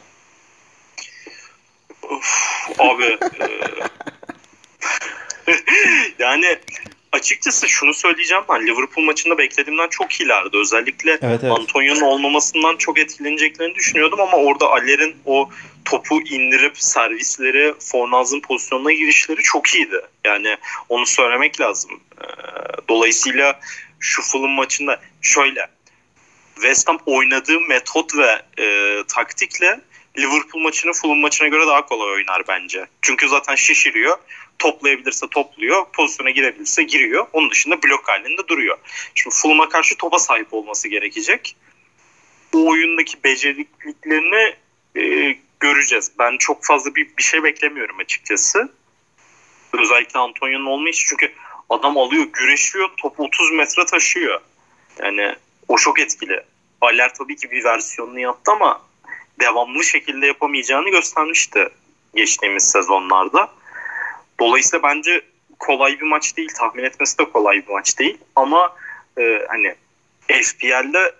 Of, 2.01 2.59
abi 2.79 3.05
e, 3.07 3.19
yani 6.19 6.57
açıkçası 7.11 7.69
şunu 7.69 7.93
söyleyeceğim 7.93 8.43
ben 8.49 8.67
Liverpool 8.67 9.05
maçında 9.05 9.37
beklediğimden 9.37 9.87
çok 9.87 10.21
iyilerdi. 10.21 10.57
Özellikle 10.57 11.11
Evet, 11.11 11.39
evet. 11.43 11.51
Antonio'nun 11.51 12.01
olmamasından 12.01 12.77
çok 12.77 12.99
etkileneceklerini 12.99 13.75
düşünüyordum 13.75 14.21
ama 14.21 14.37
orada 14.37 14.69
Aller'in 14.69 15.15
o 15.25 15.49
topu 15.85 16.21
indirip 16.21 16.77
servisleri 16.77 17.73
Fornaz'ın 17.79 18.41
pozisyonuna 18.41 18.93
girişleri 18.93 19.41
çok 19.41 19.75
iyiydi. 19.75 20.01
Yani 20.25 20.57
onu 20.89 21.05
söylemek 21.05 21.61
lazım. 21.61 21.91
Ee, 22.21 22.25
Dolayısıyla 22.89 23.59
şu 23.99 24.21
Fulham 24.21 24.51
maçında 24.51 24.99
şöyle 25.21 25.67
West 26.61 26.87
Ham 26.87 26.99
oynadığı 27.05 27.59
metot 27.59 28.17
ve 28.17 28.41
e, 28.59 28.97
taktikle 29.07 29.79
Liverpool 30.17 30.63
maçını 30.63 30.93
Fulham 30.93 31.17
maçına 31.17 31.47
göre 31.47 31.67
daha 31.67 31.85
kolay 31.85 32.11
oynar 32.11 32.43
bence. 32.47 32.85
Çünkü 33.01 33.27
zaten 33.27 33.55
şişiriyor. 33.55 34.17
Toplayabilirse 34.59 35.27
topluyor. 35.31 35.85
Pozisyona 35.93 36.29
girebilirse 36.29 36.83
giriyor. 36.83 37.27
Onun 37.33 37.51
dışında 37.51 37.83
blok 37.83 38.09
halinde 38.09 38.47
duruyor. 38.47 38.77
Şimdi 39.15 39.35
Fulham'a 39.35 39.69
karşı 39.69 39.97
topa 39.97 40.19
sahip 40.19 40.53
olması 40.53 40.87
gerekecek. 40.87 41.55
O 42.53 42.69
oyundaki 42.69 43.23
becerikliklerini 43.23 44.55
e, 44.95 45.35
göreceğiz. 45.59 46.11
Ben 46.19 46.37
çok 46.37 46.65
fazla 46.65 46.95
bir, 46.95 47.17
bir 47.17 47.23
şey 47.23 47.43
beklemiyorum 47.43 47.99
açıkçası. 47.99 48.71
Özellikle 49.73 50.19
Antonio'nun 50.19 50.65
olmayışı 50.65 51.05
çünkü 51.09 51.31
adam 51.69 51.97
alıyor, 51.97 52.23
güreşiyor, 52.33 52.89
topu 52.97 53.23
30 53.23 53.51
metre 53.51 53.85
taşıyor. 53.85 54.41
Yani 55.03 55.35
o 55.67 55.77
çok 55.77 55.99
etkili. 55.99 56.43
Aller 56.81 57.13
tabii 57.13 57.35
ki 57.35 57.51
bir 57.51 57.63
versiyonunu 57.63 58.19
yaptı 58.19 58.51
ama 58.51 58.81
devamlı 59.39 59.83
şekilde 59.83 60.27
yapamayacağını 60.27 60.89
göstermişti 60.89 61.69
geçtiğimiz 62.15 62.71
sezonlarda. 62.71 63.49
Dolayısıyla 64.39 64.83
bence 64.83 65.21
kolay 65.59 65.99
bir 65.99 66.05
maç 66.05 66.37
değil. 66.37 66.49
Tahmin 66.57 66.83
etmesi 66.83 67.17
de 67.17 67.25
kolay 67.25 67.55
bir 67.67 67.73
maç 67.73 67.99
değil. 67.99 68.17
Ama 68.35 68.75
e, 69.17 69.45
hani 69.47 69.75
FPL'de 70.27 71.15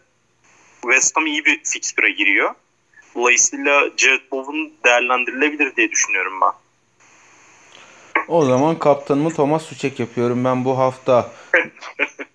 West 0.82 1.18
Ham 1.18 1.26
iyi 1.26 1.46
bir 1.46 1.64
fikstüre 1.64 2.12
giriyor. 2.12 2.52
Dolayısıyla 3.16 3.90
Jared 3.98 4.32
Bowen 4.32 4.72
değerlendirilebilir 4.86 5.76
diye 5.76 5.92
düşünüyorum 5.92 6.34
ben. 6.42 6.52
O 8.28 8.46
zaman 8.46 8.80
kaptanımı 8.80 9.34
Thomas 9.34 9.64
Suçek 9.64 10.00
yapıyorum 10.00 10.46
ben 10.46 10.66
bu 10.66 10.78
hafta. 10.78 11.32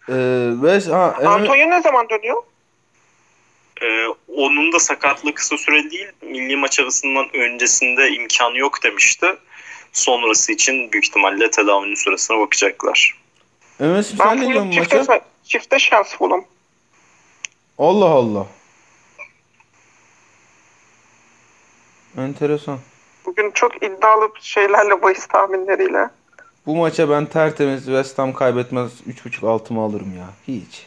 ee, 0.09 0.51
West, 0.61 0.91
ha. 0.91 1.17
Antonio 1.25 1.71
ne 1.71 1.83
zaman 1.83 2.09
dönüyor? 2.09 2.43
Ee, 3.83 4.07
onun 4.37 4.73
da 4.73 4.79
sakatlığı 4.79 5.35
kısa 5.35 5.59
süre 5.59 5.91
değil. 5.91 6.07
Milli 6.23 6.57
maç 6.57 6.81
arasından 6.81 7.37
öncesinde 7.37 8.11
imkanı 8.11 8.59
yok 8.59 8.83
demişti. 8.83 9.27
Sonrası 9.93 10.53
için 10.53 10.93
büyük 10.93 11.07
ihtimalle 11.07 11.51
tedavinin 11.51 11.95
süresine 11.95 12.39
bakacaklar. 12.39 13.15
Ben 13.81 14.03
sen 14.03 14.41
ne 14.41 14.49
diyorsun 14.49 14.71
çifte, 14.71 14.99
maça? 14.99 15.21
çifte 15.45 15.79
şans 15.79 16.17
Fulham. 16.17 16.45
Allah 17.79 18.09
Allah. 18.09 18.47
Enteresan. 22.19 22.79
Bugün 23.27 23.51
çok 23.51 23.77
iddialı 23.77 24.29
şeylerle 24.41 25.03
bahis 25.03 25.27
tahminleriyle. 25.27 26.09
Bu 26.67 26.77
maça 26.77 27.11
ben 27.11 27.27
tertemiz 27.27 27.85
West 27.85 28.19
Ham 28.19 28.33
kaybetmez 28.33 28.91
3.5 29.09 29.49
altımı 29.49 29.81
alırım 29.83 30.17
ya. 30.17 30.27
Hiç. 30.49 30.87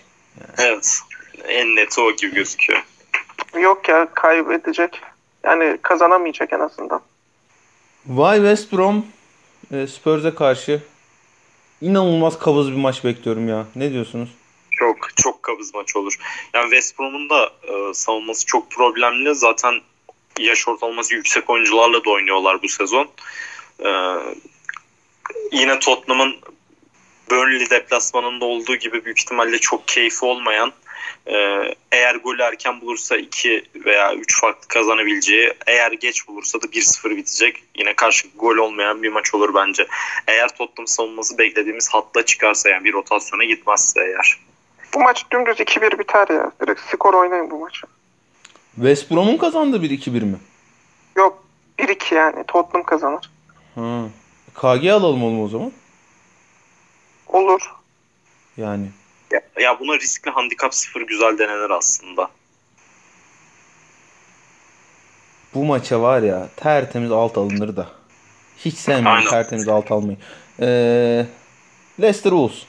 Evet. 0.58 1.00
En 1.44 1.76
neti 1.76 2.02
o 2.02 2.12
gibi 2.12 2.36
gözüküyor. 2.36 2.84
Yok 3.60 3.90
ya 3.90 4.08
kaybedecek. 4.14 5.02
Yani 5.44 5.78
kazanamayacak 5.82 6.54
en 6.54 6.60
azından. 6.60 7.02
Vay 8.06 8.38
West 8.38 8.74
Brom 8.74 9.06
e, 9.74 9.88
Spurs'e 9.88 10.36
karşı 10.36 10.82
inanılmaz 11.82 12.40
kabız 12.40 12.72
bir 12.72 12.78
maç 12.78 13.04
bekliyorum 13.04 13.50
ya. 13.50 13.66
Ne 13.76 13.92
diyorsunuz? 13.94 14.30
Çok 14.72 15.16
çok 15.16 15.44
kabız 15.44 15.74
maç 15.74 15.96
olur. 15.96 16.18
Yani 16.54 16.64
West 16.64 17.00
Brom'un 17.00 17.30
da 17.30 17.46
e, 17.46 17.94
savunması 17.94 18.46
çok 18.46 18.72
problemli. 18.72 19.36
Zaten 19.36 19.74
yaş 20.40 20.68
ortalaması 20.68 21.16
yüksek 21.16 21.50
oyuncularla 21.50 22.06
da 22.06 22.10
oynuyorlar 22.10 22.64
bu 22.64 22.70
sezon. 22.70 23.10
E, 23.86 23.90
yine 25.52 25.80
Tottenham'ın 25.80 26.36
Burnley 27.32 27.70
deplasmanında 27.70 28.46
olduğu 28.46 28.76
gibi 28.76 29.06
büyük 29.06 29.20
ihtimalle 29.20 29.58
çok 29.58 29.88
keyfi 29.88 30.26
olmayan 30.26 30.72
e, 31.26 31.36
eğer 31.92 32.16
golü 32.16 32.42
erken 32.42 32.82
bulursa 32.82 33.18
2 33.18 33.66
veya 33.86 34.16
3 34.16 34.42
farklı 34.42 34.68
kazanabileceği 34.68 35.54
eğer 35.68 35.92
geç 35.92 36.28
bulursa 36.28 36.62
da 36.62 36.66
1-0 36.66 37.18
bitecek. 37.18 37.64
Yine 37.76 37.94
karşı 37.94 38.28
gol 38.36 38.58
olmayan 38.58 39.04
bir 39.04 39.10
maç 39.10 39.34
olur 39.34 39.56
bence. 39.56 39.88
Eğer 40.28 40.50
Tottenham 40.50 40.88
savunması 40.88 41.38
beklediğimiz 41.38 41.90
hatta 41.90 42.26
çıkarsa 42.26 42.70
yani 42.70 42.84
bir 42.84 42.94
rotasyona 42.94 43.44
gitmezse 43.44 44.02
eğer. 44.02 44.38
Bu 44.94 45.00
maç 45.00 45.26
dümdüz 45.32 45.60
2-1 45.60 46.00
biter 46.00 46.28
ya. 46.28 46.52
Direkt 46.62 46.82
skor 46.82 47.14
oynayın 47.14 47.52
bu 47.52 47.60
maçı. 47.60 47.88
West 48.76 49.12
Brom'un 49.12 49.38
kazandı 49.38 49.78
1-2-1 49.78 50.26
mi? 50.26 50.38
Yok 51.18 51.44
1-2 51.80 52.16
yani. 52.16 52.44
Tottenham 52.48 52.86
kazanır. 52.86 53.30
Ha. 53.76 54.04
KG 54.54 54.88
alalım 54.88 55.24
oğlum 55.24 55.44
o 55.44 55.48
zaman. 55.48 55.72
Olur. 57.28 57.62
Yani. 58.58 58.88
Ya, 59.60 59.80
buna 59.80 60.00
riskli 60.00 60.32
handikap 60.32 60.74
0 60.74 61.02
güzel 61.02 61.38
denenir 61.38 61.70
aslında. 61.70 62.32
Bu 65.54 65.66
maça 65.66 66.02
var 66.02 66.22
ya 66.22 66.50
tertemiz 66.56 67.12
alt 67.12 67.38
alınır 67.38 67.76
da. 67.76 67.90
Hiç 68.58 68.76
sevmiyorum 68.76 69.18
Aynen. 69.18 69.30
tertemiz 69.30 69.68
alt 69.68 69.92
almayı. 69.92 70.18
Ee, 70.60 71.26
Leicester 72.02 72.30
Wolves. 72.30 72.64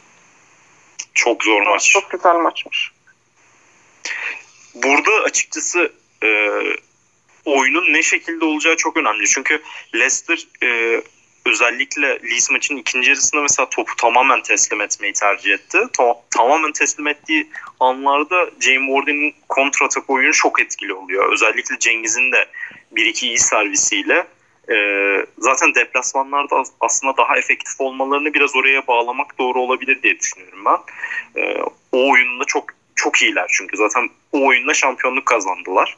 Çok 1.15 1.45
zor 1.45 1.63
maç. 1.67 1.91
Çok 1.91 2.11
güzel 2.11 2.35
maçmış. 2.35 2.93
Burada 4.75 5.11
açıkçası 5.25 5.93
e, 6.25 6.29
oyunun 7.45 7.93
ne 7.93 8.03
şekilde 8.03 8.45
olacağı 8.45 8.77
çok 8.77 8.97
önemli. 8.97 9.27
Çünkü 9.27 9.63
Leicester 9.95 10.39
e, 10.63 11.03
özellikle 11.49 12.07
Leeds 12.07 12.51
maçının 12.51 12.79
ikinci 12.79 13.09
yarısında 13.09 13.43
mesela 13.43 13.71
topu 13.71 13.97
tamamen 13.97 14.43
teslim 14.43 14.81
etmeyi 14.81 15.13
tercih 15.13 15.53
etti. 15.53 15.79
Ta- 15.93 16.21
tamamen 16.31 16.73
teslim 16.73 17.07
ettiği 17.07 17.49
anlarda 17.81 18.51
James 18.61 18.89
Warden'in 18.89 19.35
kontratak 19.49 20.11
oyunu 20.11 20.33
çok 20.33 20.61
etkili 20.61 20.95
oluyor. 20.95 21.33
Özellikle 21.33 21.79
Cengiz'in 21.79 22.33
de 22.33 22.47
bir 22.93 23.07
iki 23.07 23.27
iyi 23.27 23.39
servisiyle. 23.39 24.27
E, 24.71 24.77
zaten 25.39 25.75
deplasmanlarda 25.75 26.57
as- 26.57 26.73
aslında 26.81 27.17
daha 27.17 27.39
efektif 27.39 27.81
olmalarını 27.81 28.35
biraz 28.35 28.57
oraya 28.57 28.87
bağlamak 28.87 29.39
doğru 29.39 29.61
olabilir 29.61 30.03
diye 30.03 30.19
düşünüyorum 30.19 30.65
ben. 30.65 30.79
E, 31.43 31.63
o 31.93 32.11
oyunda 32.11 32.45
çok 32.45 32.65
çok 32.95 33.23
iyiler 33.23 33.47
çünkü 33.53 33.77
zaten 33.77 34.09
o 34.33 34.47
oyunda 34.47 34.75
şampiyonluk 34.75 35.27
kazandılar. 35.27 35.97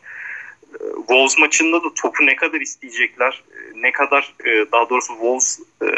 Wolves 0.96 1.38
maçında 1.38 1.84
da 1.84 1.94
topu 1.94 2.26
ne 2.26 2.36
kadar 2.36 2.60
isteyecekler, 2.60 3.44
e, 3.52 3.82
ne 3.82 3.92
kadar 3.92 4.34
e, 4.44 4.72
daha 4.72 4.90
doğrusu 4.90 5.12
Wolves 5.12 5.60
e, 5.82 5.88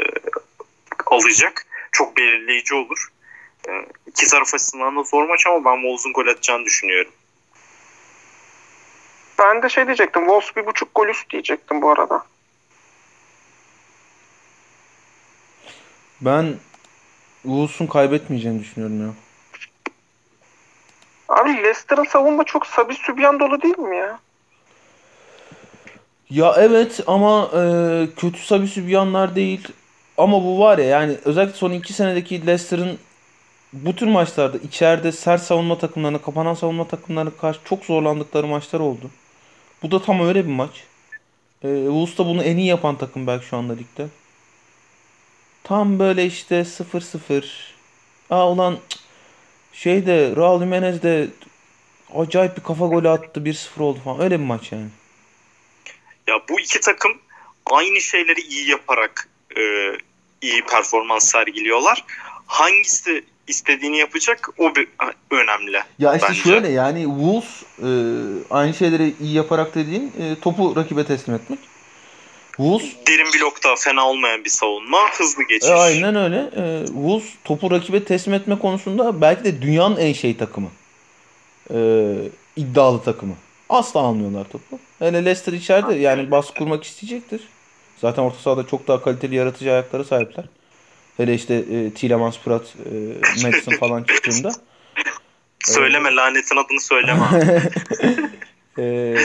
alacak 1.06 1.66
çok 1.92 2.16
belirleyici 2.16 2.74
olur. 2.74 3.08
İki 4.06 4.26
taraf 4.26 4.54
açısından 4.54 4.96
da 4.96 5.02
zor 5.02 5.28
maç 5.28 5.46
ama 5.46 5.64
ben 5.64 5.74
Wolves'un 5.74 6.12
gol 6.12 6.26
atacağını 6.26 6.64
düşünüyorum. 6.64 7.12
Ben 9.38 9.62
de 9.62 9.68
şey 9.68 9.86
diyecektim. 9.86 10.22
Wolves 10.22 10.56
bir 10.56 10.66
buçuk 10.66 10.94
gol 10.94 11.08
üst 11.08 11.30
diyecektim 11.30 11.82
bu 11.82 11.90
arada. 11.90 12.24
Ben 16.20 16.54
Wolves'un 17.42 17.86
kaybetmeyeceğini 17.86 18.60
düşünüyorum 18.60 19.06
ya. 19.06 19.14
Abi 21.28 21.56
Leicester'ın 21.56 22.04
savunma 22.04 22.44
çok 22.44 22.66
sabi 22.66 22.94
sübyan 22.94 23.40
dolu 23.40 23.62
değil 23.62 23.78
mi 23.78 23.96
ya? 23.96 24.18
Ya 26.34 26.54
evet 26.58 27.00
ama 27.06 27.50
e, 27.56 28.08
kötü 28.16 28.38
Sabi 28.46 28.68
Sübyanlar 28.68 29.34
değil. 29.36 29.68
Ama 30.18 30.44
bu 30.44 30.58
var 30.60 30.78
ya 30.78 30.84
yani 30.84 31.16
özellikle 31.24 31.56
son 31.56 31.72
iki 31.72 31.92
senedeki 31.92 32.46
Leicester'ın 32.46 32.98
bu 33.72 33.96
tür 33.96 34.06
maçlarda 34.06 34.58
içeride 34.58 35.12
sert 35.12 35.42
savunma 35.42 35.78
takımlarına, 35.78 36.18
kapanan 36.22 36.54
savunma 36.54 36.88
takımlarına 36.88 37.30
karşı 37.30 37.60
çok 37.64 37.84
zorlandıkları 37.84 38.46
maçlar 38.46 38.80
oldu. 38.80 39.10
Bu 39.82 39.90
da 39.90 40.02
tam 40.02 40.20
öyle 40.20 40.44
bir 40.44 40.50
maç. 40.50 40.70
Ee, 41.64 41.68
Wolves 41.86 42.18
da 42.18 42.26
bunu 42.26 42.42
en 42.42 42.56
iyi 42.56 42.66
yapan 42.66 42.96
takım 42.96 43.26
belki 43.26 43.46
şu 43.46 43.56
anda 43.56 43.72
ligde. 43.72 44.06
Tam 45.64 45.98
böyle 45.98 46.26
işte 46.26 46.64
0-0. 46.64 47.44
Aa 48.30 48.50
ulan 48.52 48.78
şey 49.72 50.06
de 50.06 50.36
Raul 50.36 50.60
Jimenez 50.60 51.02
de 51.02 51.28
acayip 52.14 52.56
bir 52.56 52.62
kafa 52.62 52.86
golü 52.86 53.08
attı 53.08 53.40
1-0 53.40 53.82
oldu 53.82 53.98
falan. 54.04 54.20
Öyle 54.20 54.40
bir 54.40 54.44
maç 54.44 54.72
yani. 54.72 54.88
Ya 56.26 56.34
bu 56.48 56.60
iki 56.60 56.80
takım 56.80 57.12
aynı 57.66 58.00
şeyleri 58.00 58.40
iyi 58.40 58.70
yaparak 58.70 59.28
e, 59.56 59.62
iyi 60.42 60.64
performans 60.64 61.30
sergiliyorlar. 61.30 62.04
Hangisi 62.46 63.24
istediğini 63.48 63.98
yapacak 63.98 64.48
o 64.58 64.74
bir, 64.74 64.88
önemli. 65.30 65.82
Ya 65.98 66.14
işte 66.14 66.28
bence. 66.28 66.40
şöyle 66.40 66.68
yani 66.68 67.02
Wolves 67.02 67.62
e, 67.78 67.90
aynı 68.50 68.74
şeyleri 68.74 69.14
iyi 69.20 69.34
yaparak 69.34 69.74
dediğin 69.74 70.12
e, 70.20 70.40
topu 70.40 70.76
rakibe 70.76 71.06
teslim 71.06 71.34
etmek. 71.34 71.58
Wolves 72.56 72.92
Derin 73.06 73.26
blokta 73.40 73.76
fena 73.76 74.08
olmayan 74.08 74.44
bir 74.44 74.50
savunma, 74.50 74.98
hızlı 75.18 75.42
geçiş. 75.42 75.70
e, 75.70 75.74
aynen 75.74 76.16
öyle. 76.16 76.50
E, 76.56 76.86
Wolves 76.86 77.28
topu 77.44 77.70
rakibe 77.70 78.04
teslim 78.04 78.34
etme 78.34 78.58
konusunda 78.58 79.20
belki 79.20 79.44
de 79.44 79.62
dünyanın 79.62 79.96
en 79.96 80.12
şey 80.12 80.36
takımı. 80.36 80.68
E, 81.74 81.78
iddialı 82.56 83.02
takımı. 83.02 83.34
Asla 83.72 84.00
almıyorlar 84.00 84.44
topu. 84.44 84.78
Hele 84.98 85.24
Leicester 85.24 85.52
içeride 85.52 85.94
yani 85.94 86.30
baskı 86.30 86.54
kurmak 86.54 86.84
isteyecektir. 86.84 87.40
Zaten 88.00 88.22
orta 88.22 88.38
sahada 88.38 88.66
çok 88.66 88.88
daha 88.88 89.02
kaliteli 89.02 89.34
yaratıcı 89.34 89.72
ayaklara 89.72 90.04
sahipler. 90.04 90.44
Hele 91.16 91.34
işte 91.34 91.54
e, 91.54 91.90
Tielemans, 91.90 92.38
Prat, 92.38 92.62
e, 92.62 92.92
Madison 93.42 93.76
falan 93.76 94.02
çıktığında. 94.08 94.52
Söyleme 95.64 96.14
lanetin 96.14 96.56
adını 96.56 96.80
söyleme. 96.80 97.20
Ee, 98.78 99.16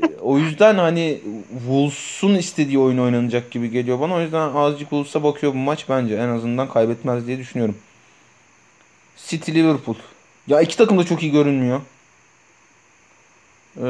o 0.20 0.38
yüzden 0.38 0.74
hani 0.78 1.20
Wolves'un 1.58 2.34
istediği 2.34 2.78
oyun 2.78 2.98
oynanacak 2.98 3.50
gibi 3.50 3.70
geliyor 3.70 4.00
bana. 4.00 4.14
O 4.14 4.20
yüzden 4.20 4.54
azıcık 4.54 4.90
Wolves'a 4.90 5.22
bakıyor 5.22 5.52
bu 5.52 5.58
maç 5.58 5.84
bence. 5.88 6.14
En 6.14 6.28
azından 6.28 6.68
kaybetmez 6.68 7.26
diye 7.26 7.38
düşünüyorum. 7.38 7.76
City 9.16 9.52
Liverpool. 9.52 9.96
Ya 10.46 10.60
iki 10.60 10.76
takım 10.76 10.98
da 10.98 11.04
çok 11.04 11.22
iyi 11.22 11.32
görünmüyor. 11.32 11.80
Ee, 13.76 13.82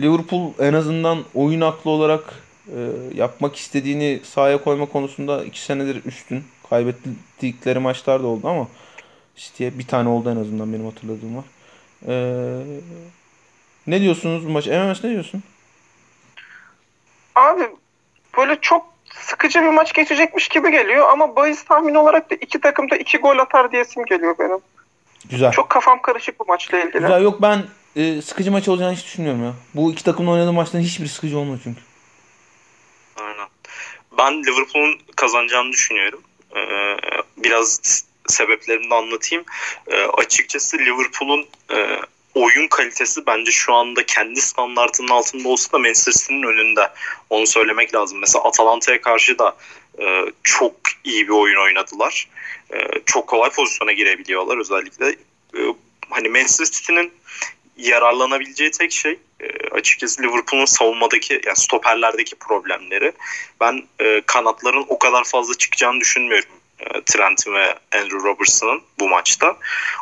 Liverpool 0.00 0.52
en 0.58 0.72
azından 0.72 1.24
oyun 1.34 1.60
aklı 1.60 1.90
olarak 1.90 2.34
e, 2.68 2.78
yapmak 3.14 3.56
istediğini 3.56 4.20
sahaya 4.24 4.64
koyma 4.64 4.86
konusunda 4.86 5.44
iki 5.44 5.60
senedir 5.60 6.04
üstün. 6.04 6.44
Kaybettikleri 6.70 7.78
maçlar 7.78 8.22
da 8.22 8.26
oldu 8.26 8.48
ama 8.48 8.68
City'ye 9.36 9.78
bir 9.78 9.86
tane 9.86 10.08
oldu 10.08 10.30
en 10.30 10.36
azından 10.36 10.72
benim 10.72 10.84
hatırladığım 10.84 11.36
var. 11.36 11.44
Ee, 12.08 12.62
ne 13.86 14.00
diyorsunuz 14.00 14.46
bu 14.46 14.50
maç? 14.50 14.66
MMS 14.66 15.04
ne 15.04 15.10
diyorsun? 15.10 15.42
Abi 17.34 17.62
böyle 18.38 18.56
çok 18.60 18.86
sıkıcı 19.14 19.62
bir 19.62 19.68
maç 19.68 19.92
geçecekmiş 19.92 20.48
gibi 20.48 20.70
geliyor 20.70 21.08
ama 21.08 21.36
bahis 21.36 21.64
tahmini 21.64 21.98
olarak 21.98 22.30
da 22.30 22.34
iki 22.34 22.60
takım 22.60 22.90
da 22.90 22.96
iki 22.96 23.18
gol 23.18 23.38
atar 23.38 23.72
diyesim 23.72 24.04
geliyor 24.04 24.34
benim. 24.38 24.58
Güzel. 25.30 25.50
Çok 25.50 25.70
kafam 25.70 26.02
karışık 26.02 26.40
bu 26.40 26.44
maçla 26.48 26.78
ilgili. 26.78 26.92
Güzel 26.92 27.22
yok 27.22 27.42
ben 27.42 27.62
e, 27.96 28.22
sıkıcı 28.22 28.52
maç 28.52 28.68
olacağını 28.68 28.94
hiç 28.94 29.04
düşünmüyorum 29.04 29.44
ya. 29.44 29.54
Bu 29.74 29.92
iki 29.92 30.04
takımın 30.04 30.32
oynadığı 30.32 30.52
maçların 30.52 30.84
hiçbir 30.84 31.06
sıkıcı 31.06 31.38
olmadı 31.38 31.60
çünkü. 31.64 31.80
Aynen. 33.16 33.48
Ben 34.18 34.42
Liverpool'un 34.42 35.00
kazanacağını 35.16 35.72
düşünüyorum. 35.72 36.22
Ee, 36.56 36.96
biraz 37.36 37.80
sebeplerini 38.26 38.90
de 38.90 38.94
anlatayım. 38.94 39.44
Ee, 39.86 40.02
açıkçası 40.02 40.78
Liverpool'un 40.78 41.46
e, 41.70 42.00
oyun 42.34 42.68
kalitesi 42.68 43.26
bence 43.26 43.50
şu 43.50 43.74
anda 43.74 44.06
kendi 44.06 44.40
standartının 44.40 45.08
altında 45.08 45.48
olsa 45.48 45.72
da 45.72 45.78
Manchester 45.78 46.12
City'nin 46.12 46.42
önünde. 46.42 46.88
Onu 47.30 47.46
söylemek 47.46 47.94
lazım. 47.94 48.18
Mesela 48.18 48.44
Atalanta'ya 48.44 49.00
karşı 49.00 49.38
da 49.38 49.56
e, 49.98 50.24
çok 50.42 50.74
iyi 51.04 51.28
bir 51.28 51.32
oyun 51.32 51.64
oynadılar. 51.64 52.28
E, 52.74 52.78
çok 53.06 53.26
kolay 53.26 53.50
pozisyona 53.50 53.92
girebiliyorlar 53.92 54.58
özellikle. 54.58 55.08
E, 55.54 55.60
hani 56.10 56.28
Manchester 56.28 56.64
City'nin 56.64 57.12
yararlanabileceği 57.76 58.70
tek 58.70 58.92
şey 58.92 59.18
e, 59.40 59.46
açıkçası 59.70 60.22
Liverpool'un 60.22 60.64
savunmadaki 60.64 61.40
yani 61.46 61.56
stoperlerdeki 61.56 62.36
problemleri. 62.36 63.12
Ben 63.60 63.82
e, 64.00 64.22
kanatların 64.26 64.84
o 64.88 64.98
kadar 64.98 65.24
fazla 65.24 65.54
çıkacağını 65.54 66.00
düşünmüyorum. 66.00 66.48
E, 66.78 67.02
Trent'in 67.02 67.54
ve 67.54 67.74
Andrew 67.94 68.28
Robertson'ın 68.28 68.82
bu 69.00 69.08
maçta. 69.08 69.56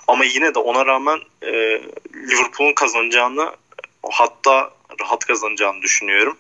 Ama 0.08 0.24
yine 0.24 0.54
de 0.54 0.58
ona 0.58 0.86
rağmen 0.86 1.18
e, 1.42 1.52
Liverpool'un 2.14 2.74
kazanacağını 2.74 3.52
hatta 4.10 4.70
rahat 5.00 5.24
kazanacağını 5.24 5.82
düşünüyorum. 5.82 6.38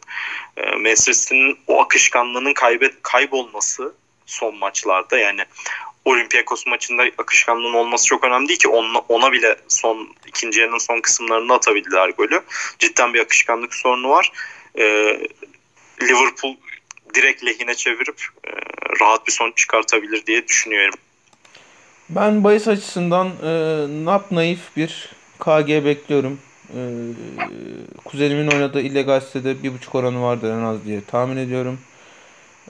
E, 0.56 0.70
Manchester 0.70 1.12
City'nin 1.12 1.58
o 1.66 1.82
akışkanlığının 1.82 2.54
kaybet 2.54 2.94
kaybolması 3.02 3.94
son 4.26 4.56
maçlarda 4.56 5.18
yani 5.18 5.44
Olympiakos 6.04 6.66
maçında 6.66 7.02
akışkanlığın 7.18 7.74
olması 7.74 8.06
çok 8.06 8.24
önemli 8.24 8.48
değil 8.48 8.58
ki 8.58 8.68
ona, 8.68 8.98
ona 8.98 9.32
bile 9.32 9.56
son 9.68 10.08
ikinci 10.26 10.60
yarının 10.60 10.78
son 10.78 11.00
kısımlarında 11.00 11.54
atabildiler 11.54 12.08
golü. 12.08 12.42
Cidden 12.78 13.14
bir 13.14 13.20
akışkanlık 13.20 13.74
sorunu 13.74 14.10
var. 14.10 14.32
Ee, 14.78 15.20
Liverpool 16.02 16.56
direkt 17.14 17.44
lehine 17.44 17.74
çevirip 17.74 18.22
e, 18.46 18.50
rahat 19.00 19.26
bir 19.26 19.32
sonuç 19.32 19.56
çıkartabilir 19.56 20.26
diye 20.26 20.48
düşünüyorum. 20.48 20.98
Ben 22.10 22.44
bahis 22.44 22.68
açısından 22.68 23.28
e, 23.28 23.50
nap 24.04 24.32
naif 24.32 24.76
bir 24.76 25.10
KG 25.40 25.68
bekliyorum. 25.68 26.40
E, 26.68 26.80
kuzenimin 28.04 28.50
oynadığı 28.50 28.80
illegal 28.80 29.20
sitede 29.20 29.62
bir 29.62 29.74
buçuk 29.74 29.94
oranı 29.94 30.22
vardır 30.22 30.50
en 30.50 30.64
az 30.64 30.84
diye 30.84 31.00
tahmin 31.04 31.36
ediyorum. 31.36 31.78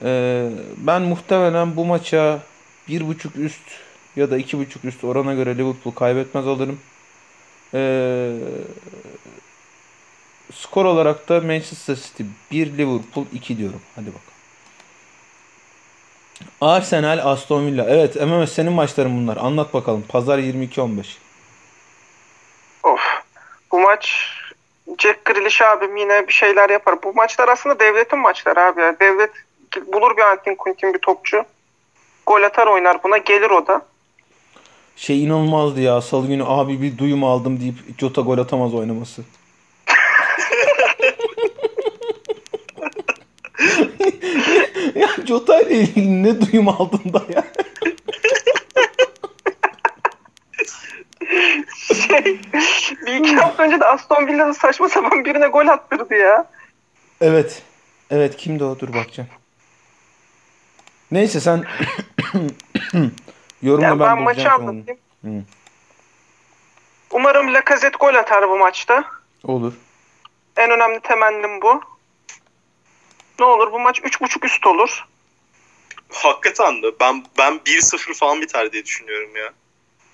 E, 0.03 0.41
ben 0.77 1.01
muhtemelen 1.01 1.75
bu 1.75 1.85
maça 1.85 2.39
bir 2.87 3.07
buçuk 3.07 3.35
üst 3.35 3.63
ya 4.15 4.31
da 4.31 4.37
iki 4.37 4.59
buçuk 4.59 4.85
üst 4.85 5.03
orana 5.03 5.33
göre 5.33 5.57
Liverpool 5.57 5.93
kaybetmez 5.95 6.47
alırım. 6.47 6.79
E, 7.73 7.79
skor 10.53 10.85
olarak 10.85 11.29
da 11.29 11.41
Manchester 11.41 11.95
City 11.95 12.23
1 12.51 12.77
Liverpool 12.77 13.25
2 13.33 13.57
diyorum. 13.57 13.81
Hadi 13.95 14.07
bakalım. 14.07 14.35
Arsenal 16.61 17.31
Aston 17.31 17.65
Villa. 17.65 17.85
Evet 17.89 18.15
MMS 18.15 18.53
senin 18.53 18.73
maçların 18.73 19.21
bunlar. 19.21 19.37
Anlat 19.37 19.73
bakalım. 19.73 20.03
Pazar 20.09 20.39
22-15. 20.39 21.17
Of. 22.83 23.01
Bu 23.71 23.79
maç 23.79 24.31
Jack 24.99 25.25
Grealish 25.25 25.61
abim 25.61 25.97
yine 25.97 26.27
bir 26.27 26.33
şeyler 26.33 26.69
yapar. 26.69 27.03
Bu 27.03 27.13
maçlar 27.13 27.47
aslında 27.47 27.79
devletin 27.79 28.19
maçları 28.19 28.61
abi 28.61 28.81
ya. 28.81 28.99
Devlet 28.99 29.31
bulur 29.87 30.17
bir 30.17 30.21
Antin 30.21 30.55
Kuntin 30.55 30.93
bir 30.93 30.99
topçu. 30.99 31.45
Gol 32.25 32.43
atar 32.43 32.67
oynar 32.67 33.03
buna 33.03 33.17
gelir 33.17 33.49
o 33.49 33.67
da. 33.67 33.81
Şey 34.95 35.23
inanılmazdı 35.23 35.81
ya. 35.81 36.01
Salı 36.01 36.27
günü 36.27 36.43
abi 36.45 36.81
bir 36.81 36.97
duyum 36.97 37.23
aldım 37.23 37.59
deyip 37.59 37.99
Jota 37.99 38.21
gol 38.21 38.37
atamaz 38.37 38.73
oynaması. 38.73 39.21
ya 44.95 45.07
Jota 45.27 45.61
ile 45.61 45.75
ilgili 45.75 46.23
ne 46.23 46.41
duyum 46.41 46.69
aldın 46.69 47.13
da 47.13 47.23
ya. 47.35 47.43
Şey, 52.07 52.39
bir 53.05 53.15
iki 53.15 53.35
hafta 53.35 53.63
önce 53.63 53.79
de 53.79 53.85
Aston 53.85 54.27
Villa'da 54.27 54.53
saçma 54.53 54.89
sapan 54.89 55.25
birine 55.25 55.47
gol 55.47 55.67
attırdı 55.67 56.15
ya. 56.15 56.45
Evet. 57.21 57.61
Evet 58.09 58.37
kimdi 58.37 58.63
o? 58.63 58.79
Dur 58.79 58.93
bakacağım. 58.93 59.29
Neyse 61.15 61.39
sen 61.39 61.63
yorumla 63.61 63.87
Yani 63.87 63.99
ben, 63.99 64.17
ben, 64.17 64.23
maçı 64.23 64.51
anlatayım. 64.51 64.99
Hı. 65.23 65.43
Umarım 67.11 67.53
Lacazette 67.53 67.97
gol 67.99 68.15
atar 68.15 68.49
bu 68.49 68.57
maçta. 68.57 69.03
Olur. 69.43 69.73
En 70.57 70.71
önemli 70.71 70.99
temennim 70.99 71.61
bu. 71.61 71.81
Ne 73.39 73.45
olur 73.45 73.71
bu 73.71 73.79
maç 73.79 73.99
3.5 73.99 74.45
üst 74.45 74.67
olur. 74.67 75.05
Hakikaten 76.13 76.83
de 76.83 76.87
ben 76.99 77.25
ben 77.37 77.53
1-0 77.53 78.13
falan 78.13 78.41
biter 78.41 78.71
diye 78.71 78.85
düşünüyorum 78.85 79.35
ya. 79.35 79.53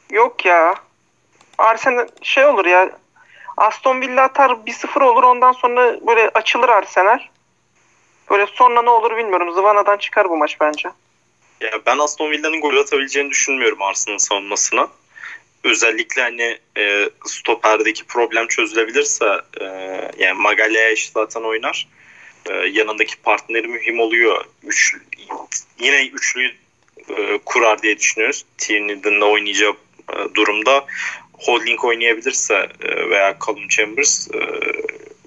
Yok 0.09 0.45
ya. 0.45 0.75
Arsenal 1.57 2.07
şey 2.21 2.45
olur 2.45 2.65
ya. 2.65 2.99
Aston 3.57 4.01
Villa 4.01 4.23
atar 4.23 4.49
1-0 4.49 5.03
olur 5.03 5.23
ondan 5.23 5.51
sonra 5.51 6.07
böyle 6.07 6.29
açılır 6.29 6.69
Arsenal. 6.69 7.19
Böyle 8.31 8.47
sonra 8.55 8.81
ne 8.81 8.89
olur 8.89 9.17
bilmiyorum. 9.17 9.53
Zıvanadan 9.53 9.97
çıkar 9.97 10.29
bu 10.29 10.37
maç 10.37 10.57
bence. 10.61 10.89
Ya 11.61 11.71
ben 11.85 11.97
Aston 11.97 12.31
Villa'nın 12.31 12.61
gol 12.61 12.77
atabileceğini 12.77 13.29
düşünmüyorum 13.29 13.81
Arsenal 13.81 14.17
savunmasına. 14.17 14.87
Özellikle 15.63 16.21
hani 16.21 16.57
e, 16.77 17.09
stoperdeki 17.25 18.03
problem 18.03 18.47
çözülebilirse 18.47 19.25
e, 19.61 19.65
yani 20.17 20.33
Magalhaes 20.33 21.11
zaten 21.13 21.41
oynar. 21.41 21.87
E, 22.49 22.53
yanındaki 22.53 23.15
partneri 23.17 23.67
mühim 23.67 23.99
oluyor. 23.99 24.45
Üç, 24.63 24.95
yine 25.79 26.07
üçlüyü 26.07 26.51
e, 27.09 27.37
kurar 27.45 27.81
diye 27.81 27.97
düşünüyoruz. 27.97 28.45
Tierney'den 28.57 29.21
de 29.21 29.25
oynayacağı 29.25 29.73
e, 30.13 30.35
durumda 30.35 30.85
Holding 31.33 31.85
oynayabilirse 31.85 32.69
e, 32.81 33.09
veya 33.09 33.37
Callum 33.47 33.67
Chambers 33.67 34.27
e, 34.33 34.39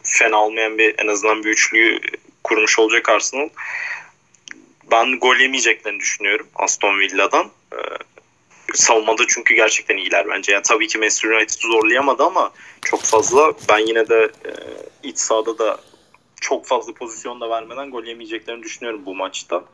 fena 0.02 0.44
olmayan 0.44 0.78
bir 0.78 0.94
en 0.98 1.06
azından 1.06 1.44
bir 1.44 1.50
üçlüyü 1.50 2.00
kurmuş 2.44 2.78
olacak 2.78 3.08
Arsenal. 3.08 3.48
Ben 4.90 5.18
gol 5.18 5.36
yemeyeceklerini 5.36 6.00
düşünüyorum 6.00 6.46
Aston 6.54 6.98
Villa'dan. 6.98 7.50
E, 7.72 7.78
savunmada 8.74 9.22
çünkü 9.28 9.54
gerçekten 9.54 9.96
iyiler 9.96 10.28
bence. 10.28 10.52
Yani 10.52 10.62
tabii 10.62 10.86
ki 10.86 10.98
Manchester 10.98 11.30
United 11.30 11.60
zorlayamadı 11.60 12.22
ama 12.22 12.52
çok 12.82 13.02
fazla 13.02 13.52
ben 13.68 13.78
yine 13.78 14.08
de 14.08 14.30
e, 14.44 14.52
iç 15.08 15.18
sahada 15.18 15.58
da 15.58 15.80
çok 16.40 16.66
fazla 16.66 16.94
pozisyon 16.94 17.40
da 17.40 17.50
vermeden 17.50 17.90
gol 17.90 18.04
yemeyeceklerini 18.04 18.62
düşünüyorum 18.62 19.02
bu 19.06 19.14
maçta. 19.14 19.64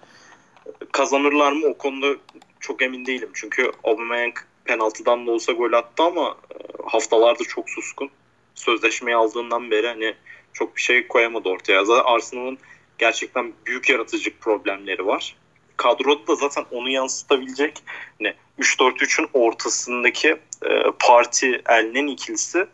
Kazanırlar 0.93 1.53
mı 1.53 1.67
o 1.67 1.79
konuda 1.79 2.19
çok 2.61 2.83
emin 2.83 3.07
değilim. 3.07 3.31
Çünkü 3.35 3.73
Aubameyang 3.85 4.35
penaltıdan 4.65 5.27
da 5.27 5.31
olsa 5.31 5.53
gol 5.53 5.73
attı 5.73 6.03
ama 6.03 6.37
e, 6.51 6.57
haftalardır 6.91 7.45
çok 7.45 7.71
suskun. 7.71 8.11
Sözleşmeyi 8.55 9.17
aldığından 9.17 9.71
beri 9.71 9.87
hani 9.87 10.15
çok 10.53 10.77
bir 10.77 10.81
şey 10.83 11.09
koyamadı 11.09 11.49
ortaya. 11.49 11.85
Zaten 11.85 12.13
Arsenal'ın 12.13 12.59
gerçekten 12.99 13.53
büyük 13.67 13.89
yaratıcı 13.89 14.39
problemleri 14.39 15.07
var. 15.07 15.37
Kadroda 15.77 16.27
da 16.27 16.35
zaten 16.35 16.65
onu 16.71 16.91
yansıtabilecek 16.91 17.83
hani 18.19 18.35
3-4-3'ün 18.59 19.29
ortasındaki 19.33 20.29
e, 20.63 20.83
parti 20.99 21.63
elinin 21.69 22.07
ikilisi 22.07 22.67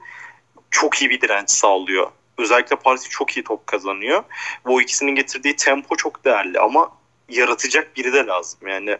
çok 0.70 1.02
iyi 1.02 1.10
bir 1.10 1.20
direnç 1.20 1.50
sağlıyor. 1.50 2.10
Özellikle 2.38 2.76
parti 2.76 3.08
çok 3.08 3.36
iyi 3.36 3.44
top 3.44 3.66
kazanıyor. 3.66 4.24
O 4.64 4.80
ikisinin 4.80 5.14
getirdiği 5.14 5.56
tempo 5.56 5.96
çok 5.96 6.24
değerli 6.24 6.60
ama 6.60 6.92
yaratacak 7.28 7.96
biri 7.96 8.12
de 8.12 8.26
lazım. 8.26 8.68
Yani 8.68 8.98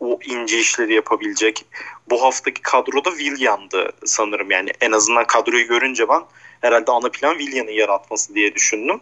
o 0.00 0.18
ince 0.24 0.58
işleri 0.58 0.94
yapabilecek. 0.94 1.66
Bu 2.10 2.22
haftaki 2.22 2.62
kadroda 2.62 3.10
Willian'dı 3.10 3.92
sanırım. 4.04 4.50
Yani 4.50 4.70
en 4.80 4.92
azından 4.92 5.26
kadroyu 5.26 5.66
görünce 5.66 6.08
ben 6.08 6.22
herhalde 6.60 6.90
ana 6.92 7.08
plan 7.08 7.38
Willian'ın 7.38 7.70
yaratması 7.70 8.34
diye 8.34 8.54
düşündüm. 8.54 9.00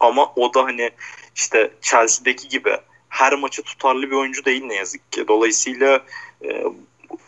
Ama 0.00 0.32
o 0.36 0.54
da 0.54 0.64
hani 0.64 0.90
işte 1.36 1.70
Chelsea'deki 1.80 2.48
gibi 2.48 2.76
her 3.08 3.32
maçı 3.32 3.62
tutarlı 3.62 4.02
bir 4.02 4.16
oyuncu 4.16 4.44
değil 4.44 4.64
ne 4.64 4.74
yazık 4.74 5.12
ki. 5.12 5.28
Dolayısıyla 5.28 6.00
e, 6.44 6.64